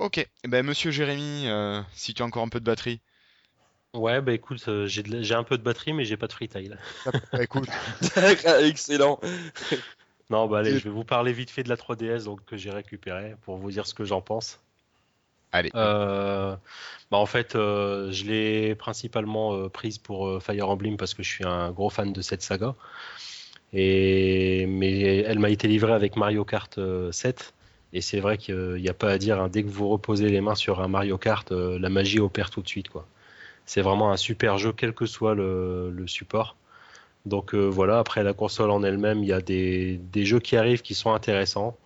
[0.00, 0.16] Ok.
[0.16, 3.00] Eh Ben, monsieur Jérémy, euh, si tu as encore un peu de batterie.
[3.92, 6.26] Ouais, bah écoute, euh, j'ai de la- j'ai un peu de batterie, mais j'ai pas
[6.26, 6.74] de freetail.
[7.04, 7.68] Bah, écoute,
[8.60, 9.20] Excellent.
[10.30, 12.70] Non, bah allez, je vais vous parler vite fait de la 3DS donc, que j'ai
[12.70, 14.60] récupérée pour vous dire ce que j'en pense.
[15.52, 15.70] allez.
[15.74, 16.56] Euh,
[17.10, 21.22] bah en fait, euh, je l'ai principalement euh, prise pour euh, Fire Emblem parce que
[21.22, 22.74] je suis un gros fan de cette saga.
[23.72, 27.52] Et mais elle m'a été livrée avec Mario Kart euh, 7.
[27.92, 30.40] Et c'est vrai qu'il n'y a pas à dire, hein, dès que vous reposez les
[30.40, 33.06] mains sur un Mario Kart, euh, la magie opère tout de suite, quoi.
[33.66, 36.56] C'est vraiment un super jeu, quel que soit le, support.
[37.26, 40.82] Donc euh, voilà, après la console en elle-même, il y a des, jeux qui arrivent
[40.82, 41.76] qui sont intéressants.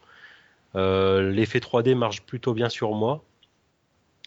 [0.76, 3.24] Euh, L'effet 3D marche plutôt bien sur moi.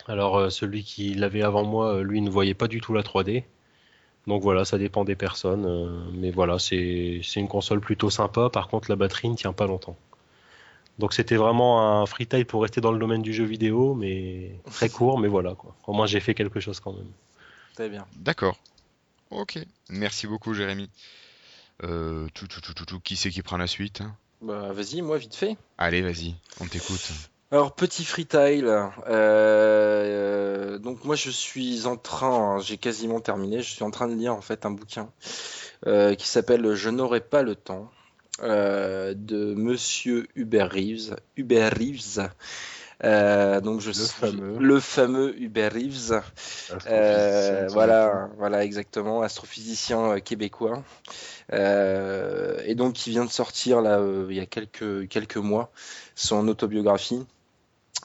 [0.07, 3.43] Alors celui qui l'avait avant moi, lui ne voyait pas du tout la 3D.
[4.27, 6.11] Donc voilà, ça dépend des personnes.
[6.13, 8.49] mais voilà, c'est une console plutôt sympa.
[8.49, 9.97] Par contre, la batterie ne tient pas longtemps.
[10.99, 14.89] Donc c'était vraiment un freestyle pour rester dans le domaine du jeu vidéo, mais très
[14.89, 15.75] court, mais voilà quoi.
[15.85, 17.11] Au moins j'ai fait quelque chose quand même.
[17.75, 18.05] Très bien.
[18.15, 18.57] D'accord.
[19.29, 19.59] Ok.
[19.89, 20.89] Merci beaucoup, Jérémy.
[21.83, 22.99] Euh, tout, tout, tout, tout, tout.
[22.99, 24.15] Qui c'est qui prend la suite hein?
[24.41, 25.57] Bah vas-y, moi vite fait.
[25.77, 27.11] Allez, vas-y, on t'écoute.
[27.49, 33.61] Alors petit freetail, euh, euh, donc moi je suis en train, hein, j'ai quasiment terminé,
[33.61, 35.09] je suis en train de lire en fait un bouquin
[35.85, 37.89] euh, qui s'appelle Je n'aurai pas le temps
[38.43, 41.15] euh, de Monsieur Hubert Reeves.
[41.35, 42.29] Hubert Reeves.
[43.03, 44.57] Euh, donc je Le suis- fameux.
[44.59, 46.19] le fameux Hubert Reeves.
[46.89, 50.83] Euh, voilà, voilà exactement, astrophysicien québécois.
[51.53, 55.71] Et donc qui vient de sortir là il y a quelques quelques mois
[56.15, 57.25] son autobiographie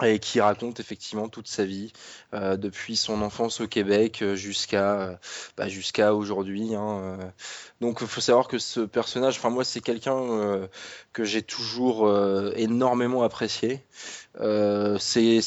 [0.01, 1.93] et qui raconte effectivement toute sa vie
[2.33, 5.17] euh, depuis son enfance au Québec euh, jusqu'à euh,
[5.57, 6.75] bah, jusqu'à aujourd'hui.
[6.75, 7.31] hein, euh.
[7.83, 10.67] Donc il faut savoir que ce personnage, enfin moi c'est quelqu'un euh,
[11.13, 13.85] que j'ai toujours euh, énormément apprécié.
[14.99, 15.41] C'est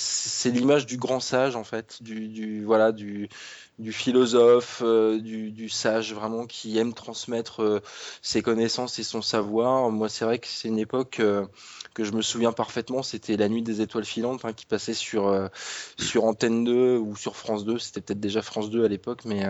[0.52, 3.30] l'image du grand sage en fait, du, du voilà du
[3.78, 7.82] du philosophe, euh, du, du sage vraiment qui aime transmettre euh,
[8.22, 9.92] ses connaissances et son savoir.
[9.92, 11.46] Moi c'est vrai que c'est une époque euh,
[11.94, 15.50] que je me souviens parfaitement, c'était La Nuit des Étoiles Filantes hein, qui passait sur,
[15.98, 19.46] sur Antenne 2 ou sur France 2, c'était peut-être déjà France 2 à l'époque, mais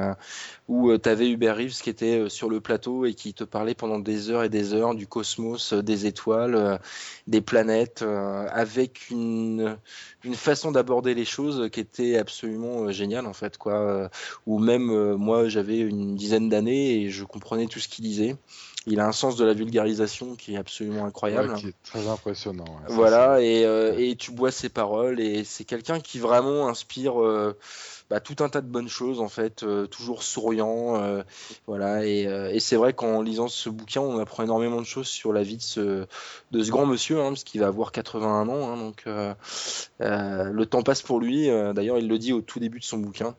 [0.67, 3.97] où tu avais Hubert Reeves qui était sur le plateau et qui te parlait pendant
[3.97, 6.79] des heures et des heures du cosmos, des étoiles,
[7.25, 9.75] des planètes, avec une,
[10.23, 14.11] une façon d'aborder les choses qui était absolument géniale en fait, quoi.
[14.45, 18.35] Ou même euh, moi j'avais une dizaine d'années et je comprenais tout ce qu'il disait.
[18.87, 21.53] Il a un sens de la vulgarisation qui est absolument incroyable.
[21.53, 22.65] Ouais, qui est très impressionnant.
[22.65, 27.19] ouais, Voilà, et, euh, et tu bois ses paroles, et c'est quelqu'un qui vraiment inspire
[27.19, 27.57] euh,
[28.11, 31.01] bah, tout un tas de bonnes choses, en fait, euh, toujours souriant.
[31.65, 35.33] voilà, et, et c'est vrai qu'en lisant ce bouquin, on apprend énormément de choses sur
[35.33, 36.05] la vie de ce,
[36.51, 39.05] de ce grand monsieur, hein, parce qu'il va avoir 81 ans, hein, donc
[39.99, 41.47] le temps passe pour lui.
[41.47, 43.35] D'ailleurs, il le dit au tout début de son bouquin.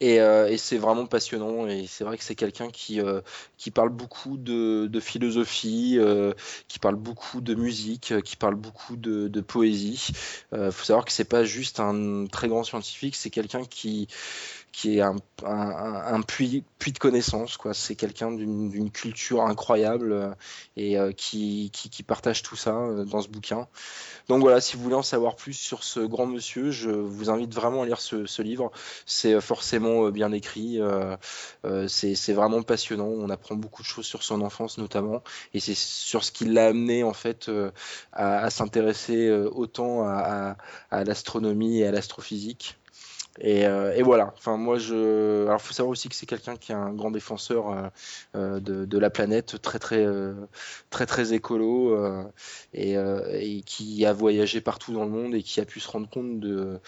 [0.00, 3.20] Et, euh, et c'est vraiment passionnant et c'est vrai que c'est quelqu'un qui, euh,
[3.56, 6.32] qui parle beaucoup de, philosophie, euh,
[6.68, 10.10] qui parle beaucoup de musique, qui parle beaucoup de, de poésie.
[10.52, 14.08] Il faut savoir que c'est pas juste un très grand scientifique, c'est quelqu'un qui,
[14.72, 17.58] qui est un, puits, de connaissances.
[17.72, 20.34] C'est quelqu'un d'une culture incroyable euh,
[20.76, 21.70] et euh, qui,
[22.06, 23.66] partage tout ça euh, dans ce bouquin.
[24.28, 27.54] Donc voilà, si vous voulez en savoir plus sur ce grand monsieur, je vous invite
[27.54, 28.70] vraiment à lire ce, livre.
[29.06, 30.80] C'est forcément bien écrit,
[31.88, 33.06] c'est vraiment passionnant.
[33.06, 35.22] On apprend beaucoup de choses sur son enfance notamment,
[35.54, 37.50] et c'est sur ce qui l'a amené en fait
[38.12, 40.56] à, s'intéresser autant à
[40.90, 42.77] l'astronomie et à l'astrophysique.
[43.40, 44.32] Et, euh, et voilà.
[44.36, 45.46] Enfin, moi, je.
[45.46, 47.88] Alors, faut savoir aussi que c'est quelqu'un qui est un grand défenseur euh,
[48.36, 50.34] euh, de, de la planète, très très euh,
[50.90, 52.24] très très écolo, euh,
[52.72, 55.88] et, euh, et qui a voyagé partout dans le monde et qui a pu se
[55.88, 56.80] rendre compte de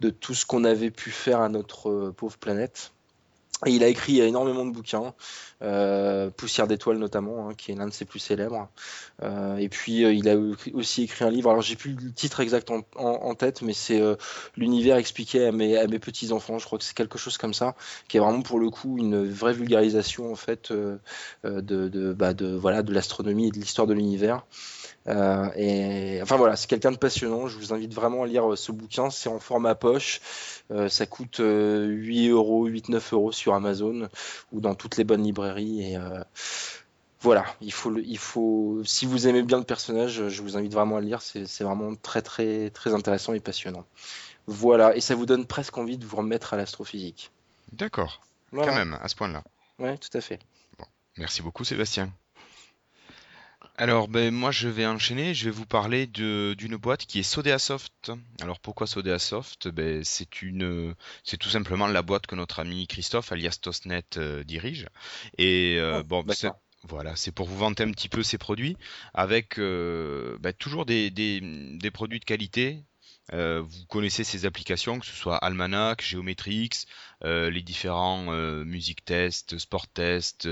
[0.00, 2.92] de tout ce qu'on avait pu faire à notre pauvre planète.
[3.66, 5.12] Et il a écrit énormément de bouquins,
[5.62, 8.70] euh, Poussière d'étoiles notamment, hein, qui est l'un de ses plus célèbres.
[9.22, 10.36] Euh, et puis euh, il a
[10.72, 14.00] aussi écrit un livre, alors j'ai plus le titre exact en, tête, mais c'est
[14.56, 16.58] l'univers expliqué à mes, à mes petits enfants.
[16.58, 17.74] Je crois que c'est quelque chose comme ça,
[18.08, 20.36] qui est vraiment pour le coup une vraie vulgarisation en
[21.44, 24.46] bah, de voilà de l'astronomie et de l'histoire de l'univers.
[25.10, 27.48] Euh, et enfin voilà, c'est quelqu'un de passionnant.
[27.48, 29.10] Je vous invite vraiment à lire euh, ce bouquin.
[29.10, 30.20] C'est en format poche.
[30.70, 34.08] Euh, ça coûte euh, 8 euros, 8-9 euros sur Amazon
[34.52, 35.92] ou dans toutes les bonnes librairies.
[35.94, 35.98] Et
[37.22, 38.80] voilà, il faut, le- il faut.
[38.84, 41.20] Si vous aimez bien le personnage, je vous invite vraiment à le lire.
[41.22, 43.84] C'est vraiment très très très intéressant et passionnant.
[44.46, 47.30] Voilà, et ça vous donne presque envie de vous remettre à l'astrophysique.
[47.72, 48.20] D'accord,
[48.52, 48.70] Voilà.
[48.72, 49.44] quand même, à ce point-là.
[49.78, 50.38] Ouais, tout à fait.
[51.18, 52.10] Merci beaucoup, Sébastien.
[53.80, 55.32] Alors, ben, moi, je vais enchaîner.
[55.32, 58.12] Je vais vous parler de- d'une boîte qui est Sodeasoft.
[58.42, 59.68] Alors, pourquoi Sodeasoft?
[59.68, 60.94] Ben, c'est une,
[61.24, 64.86] c'est tout simplement la boîte que notre ami Christophe, alias Tosnet, euh, dirige.
[65.38, 66.60] Et euh, Oh, bon, c'est, d'accord.
[66.84, 68.76] voilà, c'est pour vous vanter un petit peu ses produits,
[69.14, 72.84] avec euh, ben, toujours des, des, des produits de qualité.
[73.32, 76.70] Euh, vous connaissez ces applications, que ce soit Almanac, Geometrix,
[77.24, 80.48] euh, les différents euh, music test, sport test,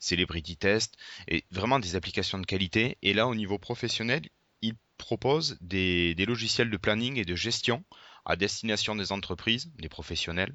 [0.00, 0.96] celebrity test,
[1.28, 2.98] et vraiment des applications de qualité.
[3.02, 4.22] Et là, au niveau professionnel,
[4.62, 7.84] ils proposent des, logiciels de planning et de gestion
[8.24, 10.54] à destination des entreprises, des professionnels.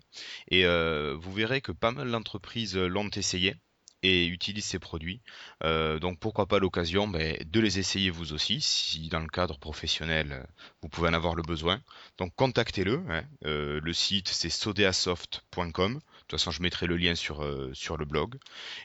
[0.49, 3.55] Et vous verrez que pas mal d'entreprises l'ont essayé
[4.03, 5.21] et utilisent ces produits.
[5.63, 9.57] Euh, donc pourquoi pas l'occasion ben, de les essayer vous aussi, si dans le cadre
[9.57, 10.43] professionnel euh,
[10.81, 11.81] vous pouvez en avoir le besoin.
[12.17, 13.03] Donc contactez-le.
[13.09, 13.23] hein.
[13.45, 15.95] Euh, le site c'est sodeasoft.com.
[15.95, 18.35] De toute façon, je mettrai le lien sur, euh, sur le blog.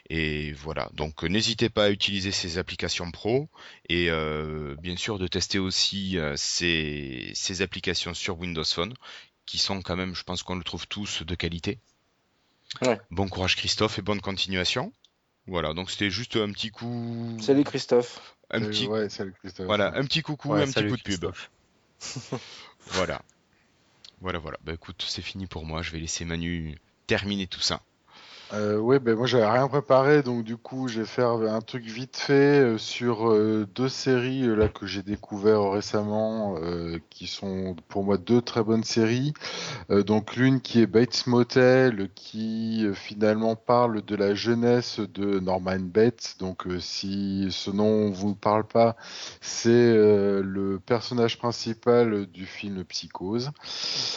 [0.09, 0.89] Et voilà.
[0.93, 3.49] Donc n'hésitez pas à utiliser ces applications pro
[3.89, 4.09] et
[4.81, 8.93] bien sûr de tester aussi ces, ces applications sur Windows Phone
[9.45, 11.79] qui sont quand même, je pense qu'on le trouve tous de qualité.
[12.81, 12.99] Ouais.
[13.11, 14.91] Bon courage Christophe et bonne continuation.
[15.47, 18.35] Voilà, donc c'était juste un petit coup, Salut Christophe.
[18.49, 19.65] un petit, ouais, salut Christophe.
[19.65, 21.31] voilà, un petit coucou, Ouais, un petit coup de pub.
[22.87, 23.21] Voilà.
[24.21, 24.57] Voilà, voilà.
[24.63, 25.81] Bah écoute, c'est fini pour moi.
[25.81, 27.81] Je vais laisser Manu terminer tout ça.
[28.53, 31.85] Euh, oui, ben moi j'avais rien préparé, donc du coup je vais faire un truc
[31.85, 37.25] vite fait euh, sur euh, deux séries euh, là que j'ai découvert récemment, euh, qui
[37.25, 39.33] sont pour moi deux très bonnes séries.
[39.89, 45.39] Euh, donc l'une qui est Bates Motel, qui euh, finalement parle de la jeunesse de
[45.39, 46.35] Norman Bates.
[46.37, 48.95] Donc euh, si ce nom vous parle pas,
[49.41, 53.49] c'est euh, le personnage principal du film Psychose.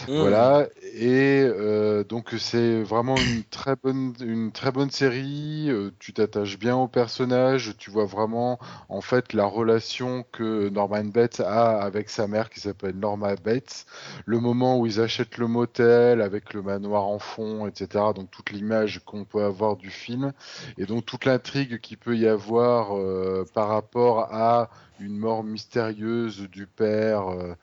[0.08, 0.18] Mmh.
[0.18, 5.66] Voilà, et euh, donc c'est vraiment une très bonne, une très bonne série.
[5.70, 11.04] euh, tu t'attaches bien au personnage, tu vois vraiment en fait la relation que Norman
[11.04, 13.86] Bates a avec sa mère qui s'appelle Norma Bates.
[14.24, 18.04] Le moment où ils achètent le motel avec le manoir en fond, etc.
[18.14, 20.32] Donc toute l'image qu'on peut avoir du film
[20.78, 26.48] et donc toute l'intrigue qu'il peut y avoir euh, par rapport à une mort mystérieuse
[26.50, 27.54] du père euh,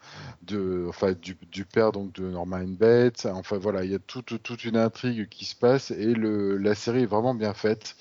[0.43, 3.25] de, enfin du, du père donc de Norman Bates.
[3.25, 6.75] Enfin voilà, il y a toute toute une intrigue qui se passe et le la
[6.75, 7.95] série est vraiment bien faite.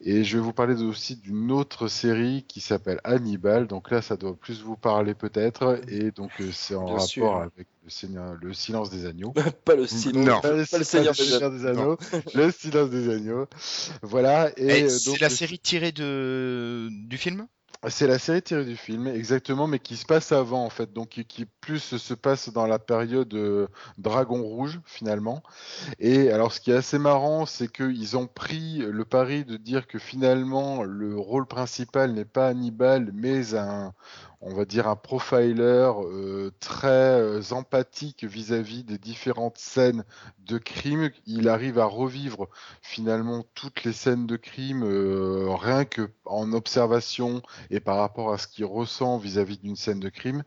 [0.00, 3.66] Et je vais vous parler aussi d'une autre série qui s'appelle Hannibal.
[3.66, 7.06] Donc là, ça doit plus vous parler peut-être et donc euh, c'est en Bien rapport
[7.06, 7.36] sûr.
[7.36, 9.32] avec le, Seigneur- le silence des agneaux.
[9.64, 10.40] pas le silence, Non.
[10.40, 11.14] pas, le Seigneur
[11.50, 11.96] des Anneaux,
[12.34, 13.46] le silence des agneaux.
[14.02, 14.50] Voilà.
[14.58, 16.88] Et, Eh, euh, c'est donc, la le- série tirée de...
[16.90, 17.46] du film?
[17.88, 21.08] C'est la série tirée du film, exactement, mais qui se passe avant, en fait, donc
[21.08, 23.66] qui, plus se passe dans la période euh,
[23.98, 25.42] Dragon Rouge, finalement.
[25.98, 29.86] Et alors, ce qui est assez marrant, c'est qu'ils ont pris le pari de dire
[29.86, 33.92] que finalement, le rôle principal n'est pas Hannibal, mais un,
[34.46, 40.04] on va dire, un profiler euh, très euh, empathique vis-à-vis des différentes scènes
[40.46, 41.10] de crime.
[41.24, 42.48] Il arrive à revivre
[42.82, 47.40] finalement toutes les scènes de crime euh, rien que en observation
[47.70, 50.42] et par rapport à ce qu'il ressent vis-à-vis d'une scène de crime.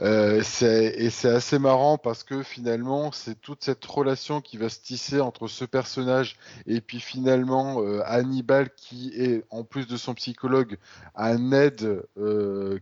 [0.00, 5.20] Et c'est assez marrant parce que finalement, c'est toute cette relation qui va se tisser
[5.20, 10.78] entre ce personnage et puis finalement Hannibal qui est, en plus de son psychologue,
[11.14, 12.02] un aide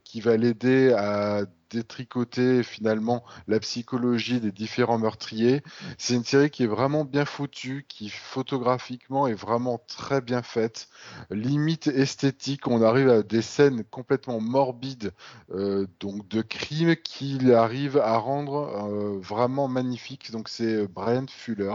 [0.04, 5.62] qui va l'aider à détricoter finalement la psychologie des différents meurtriers.
[5.98, 10.88] C'est une série qui est vraiment bien foutue, qui photographiquement est vraiment très bien faite,
[11.30, 12.66] limite esthétique.
[12.68, 15.12] On arrive à des scènes complètement morbides,
[15.54, 20.30] euh, donc de crimes qu'il arrive à rendre euh, vraiment magnifiques.
[20.30, 21.74] Donc c'est Brian Fuller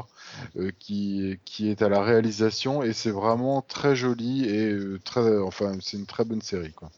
[0.57, 5.73] euh, qui qui est à la réalisation et c'est vraiment très joli et très, enfin
[5.81, 6.91] c'est une très bonne série quoi.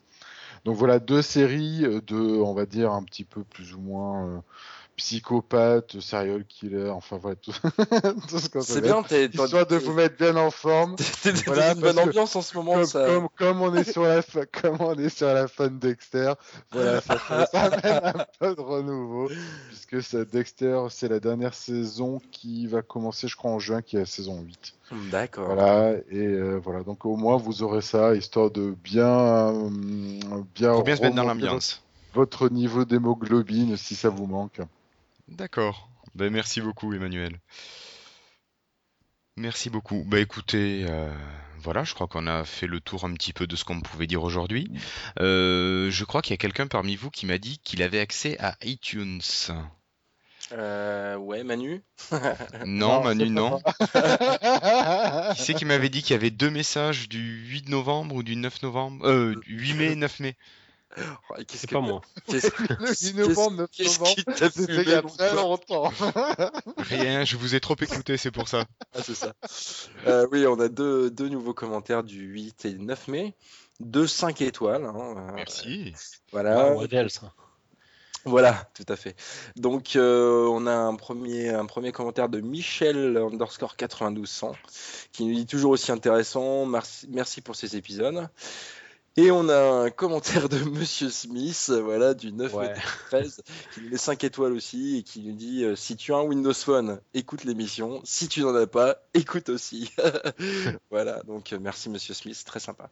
[0.66, 4.28] Donc voilà deux séries euh, de, on va dire un petit peu plus ou moins
[4.28, 4.40] euh,
[5.00, 7.52] psychopathe, serial killer, enfin voilà tout,
[8.30, 10.96] tout ce qu'on C'est bien, t'es Histoire de vous mettre bien en forme.
[11.24, 12.74] t'es- t'es Voilà, dans une bonne ambiance en ce moment.
[12.76, 13.06] Comme, ça...
[13.08, 16.34] comme, comme on est sur la fa- comme on est sur la fin de Dexter,
[16.72, 19.30] voilà, ça, fait- ça amène un peu de renouveau,
[19.70, 23.96] puisque ça, Dexter, c'est la dernière saison qui va commencer, je crois, en juin, qui
[23.96, 24.74] est la saison 8.
[25.12, 25.46] D'accord.
[25.54, 29.70] Voilà, et euh, voilà, donc au moins vous aurez ça, histoire de bien, euh,
[30.56, 31.82] bien, Pour bien se mettre dans l'ambiance.
[32.16, 34.60] Votre niveau d'hémoglobine, si ça vous manque.
[35.30, 35.90] D'accord.
[36.16, 37.40] Ben, merci beaucoup, Emmanuel.
[39.38, 40.04] Merci beaucoup.
[40.06, 41.14] Bah écoutez, euh,
[41.60, 44.08] voilà, je crois qu'on a fait le tour un petit peu de ce qu'on pouvait
[44.08, 44.70] dire aujourd'hui.
[45.20, 48.38] Euh, je crois qu'il y a quelqu'un parmi vous qui m'a dit qu'il avait accès
[48.40, 49.22] à iTunes.
[50.52, 51.82] Euh, ouais, Manu.
[52.66, 53.60] Non, Non, Manu, non.
[55.36, 58.36] Qui c'est qui m'avait dit qu'il y avait deux messages du 8 novembre ou du
[58.36, 59.08] 9 novembre?
[59.08, 60.36] Euh, du 8 mai, 9 mai.
[60.98, 62.02] Oh, Qu'est-ce C'est que pas moi.
[62.28, 65.36] Qu'est-ce Le 8 novembre, 9 qu'est-ce novembre, qui t'a c'était il y a fumé, très
[65.36, 65.92] longtemps.
[66.78, 68.66] Rien, je vous ai trop écouté, c'est pour ça.
[68.94, 69.34] Ah, c'est ça.
[70.08, 73.36] Euh, oui, on a deux, deux nouveaux commentaires du 8 et 9 mai.
[73.80, 74.86] Deux 5 étoiles.
[74.86, 75.94] hein, euh, Merci.
[76.32, 76.72] Voilà.
[76.74, 77.34] Modèle, ça.
[78.26, 79.16] Voilà, tout à fait.
[79.56, 84.52] Donc, euh, on a un premier, un premier commentaire de Michel underscore 9200
[85.14, 86.66] qui nous dit toujours aussi intéressant.
[86.66, 88.28] Merci, merci pour ces épisodes.
[89.18, 92.74] Et on a un commentaire de Monsieur Smith, voilà, du 9 mai Ouais.
[93.10, 93.42] 13,
[93.74, 96.22] qui nous met 5 étoiles aussi et qui nous dit euh, si tu as un
[96.24, 98.02] Windows Phone, écoute l'émission.
[98.04, 99.92] Si tu n'en as pas, écoute aussi.
[100.92, 102.90] voilà, donc euh, merci Monsieur Smith, très sympa.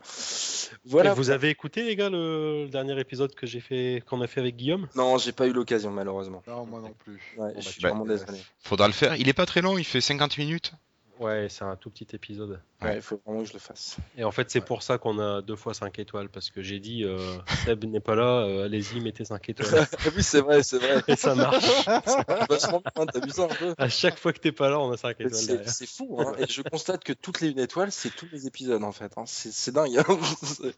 [0.86, 1.12] Voilà.
[1.12, 4.28] Et vous avez écouté, les gars, le, le dernier épisode que j'ai fait, qu'on a
[4.28, 4.88] fait avec Guillaume?
[4.96, 6.44] Non, j'ai pas eu l'occasion malheureusement.
[6.48, 7.22] Non, moi non plus.
[7.38, 8.38] Ouais, Bon, je bah, suis vraiment désolé.
[8.60, 9.16] Faudra le faire.
[9.16, 10.74] Il est pas très long, il fait 50 minutes.
[11.20, 12.62] Ouais, c'est un tout petit épisode.
[12.82, 13.98] Ouais, il faut vraiment que je le fasse.
[14.18, 16.80] Et en fait, c'est pour ça qu'on a deux fois 5 étoiles, parce que j'ai
[16.80, 17.18] dit, euh,
[17.66, 19.88] Seb n'est pas là, euh, allez-y, mettez 5 étoiles.
[20.16, 21.02] oui, c'est vrai, c'est vrai.
[21.08, 21.66] Et ça marche.
[22.50, 24.92] Vachement bien, t'as vu ça un peu À chaque fois que t'es pas là, on
[24.92, 26.34] a 5 étoiles C'est fou, hein.
[26.38, 29.12] Et je constate que toutes les une étoile, c'est tous les épisodes en fait.
[29.18, 29.24] hein.
[29.26, 29.98] C'est c'est dingue.
[29.98, 30.20] hein.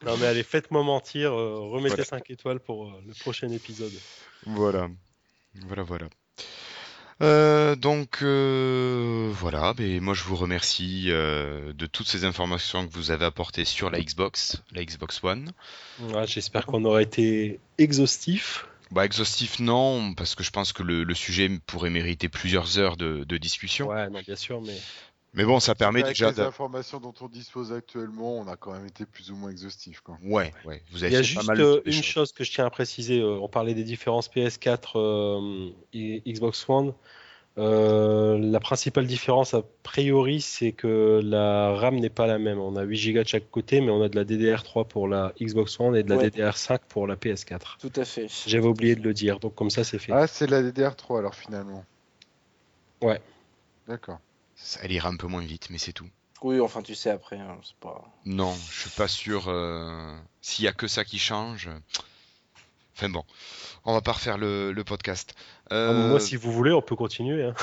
[0.06, 2.04] Non mais allez, faites-moi mentir, euh, remettez Voilà.
[2.06, 3.92] 5 étoiles pour euh, le prochain épisode.
[4.46, 4.88] Voilà.
[5.66, 6.08] Voilà, voilà.
[7.22, 12.94] Euh, donc euh, voilà, mais moi je vous remercie euh, de toutes ces informations que
[12.94, 15.52] vous avez apportées sur la Xbox, la Xbox One.
[16.00, 18.66] Ouais, J'espère qu'on aura été exhaustif.
[18.92, 22.98] Bah exhaustif non, parce que je pense que le, le sujet pourrait mériter plusieurs heures
[22.98, 23.90] de, de discussion.
[23.90, 24.76] Ouais, non, bien sûr, mais
[25.34, 26.42] Mais bon, ça permet Avec déjà les de...
[26.42, 30.02] informations dont on dispose actuellement, on a quand même été plus ou moins exhaustif.
[30.02, 30.18] Quoi.
[30.24, 32.04] Ouais, ouais, vous il avez y a juste mal euh, une choses.
[32.04, 33.20] chose que je tiens à préciser.
[33.22, 36.94] euh, on parlait des différences PS4 euh, et Xbox One.
[37.58, 42.58] Euh, la principale différence, a priori, c'est que la RAM n'est pas la même.
[42.60, 45.34] On a 8 Go de chaque côté, mais on a de la DDR3 pour la
[45.42, 46.30] Xbox One et de la Ouais.
[46.30, 47.78] DDR5 pour la PS4.
[47.80, 48.28] Tout à fait.
[48.48, 50.12] J'avais oublié de le dire, donc comme ça, c'est fait.
[50.14, 51.84] Ah, c'est la DDR3 alors finalement.
[53.02, 53.20] Ouais.
[53.88, 54.20] D'accord.
[54.62, 56.08] Ça, Elle ira un peu moins vite, mais c'est tout.
[56.42, 58.02] Oui, enfin, tu sais, après, hein, c'est pas.
[58.26, 59.46] Non, je suis pas sûr.
[59.48, 61.70] euh, S'il y a que ça qui change.
[62.96, 63.24] Enfin bon,
[63.86, 65.34] on va pas refaire le, le podcast.
[65.72, 67.46] Euh, Moi, si vous voulez, on peut continuer.
[67.46, 67.54] hein.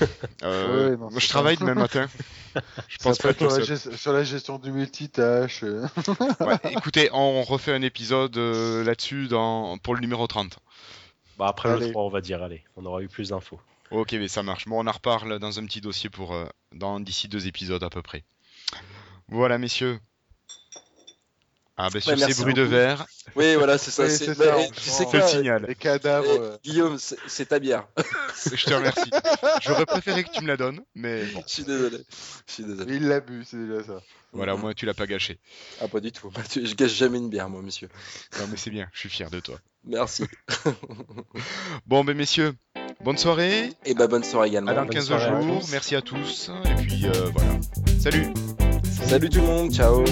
[0.42, 2.08] euh, Ouais, non, moi, je travaille demain matin.
[2.88, 5.62] Je pense Ça pas sur, la sur la gestion du multitâche.
[5.62, 5.86] euh.
[6.40, 9.76] Ouais, écoutez, on refait un épisode euh, là-dessus dans...
[9.76, 10.58] pour le numéro 30.
[11.36, 11.88] Bah, après Allez.
[11.88, 13.60] le 3, on va dire, allez, on aura eu plus d'infos.
[13.90, 14.66] Ok, mais ça marche.
[14.66, 17.90] Bon, on en reparle dans un petit dossier pour euh, dans d'ici deux épisodes à
[17.90, 18.24] peu près.
[19.28, 19.98] Voilà, messieurs.
[21.78, 23.06] Ah, ben sur Ouais, ces bruits de verre,
[23.36, 24.04] Oui, voilà, c'est ça.
[24.04, 25.66] Oui, c'est- bah, tu sais c'est le quoi, signal.
[25.68, 26.26] Les cadavres.
[26.26, 27.86] eh, euh, Guillaume, c'est c'est ta bière.
[28.52, 29.10] Je te remercie.
[29.60, 31.98] J'aurais préféré que tu me la donnes, mais bon, Je suis désolé.
[32.46, 32.96] Je suis désolé.
[32.96, 34.00] Il l'a bu, c'est déjà ça.
[34.32, 35.38] voilà, au moins tu l'as pas gâché.
[35.80, 36.30] Ah, pas du tout.
[36.54, 37.88] Je gâche jamais une bière, moi, monsieur.
[38.40, 39.58] Non, mais c'est bien, je suis fier de toi.
[39.84, 40.24] Merci.
[41.86, 42.54] Bon, ben messieurs,
[43.04, 43.70] Bonne soirée.
[43.84, 44.70] Et bah bonne soirée également.
[44.70, 45.62] À dans 15 jours.
[45.70, 46.50] Merci à tous.
[46.64, 47.50] Et puis euh, voilà.
[48.00, 48.26] Salut.
[48.84, 49.72] Salut tout le monde.
[49.72, 50.04] Ciao.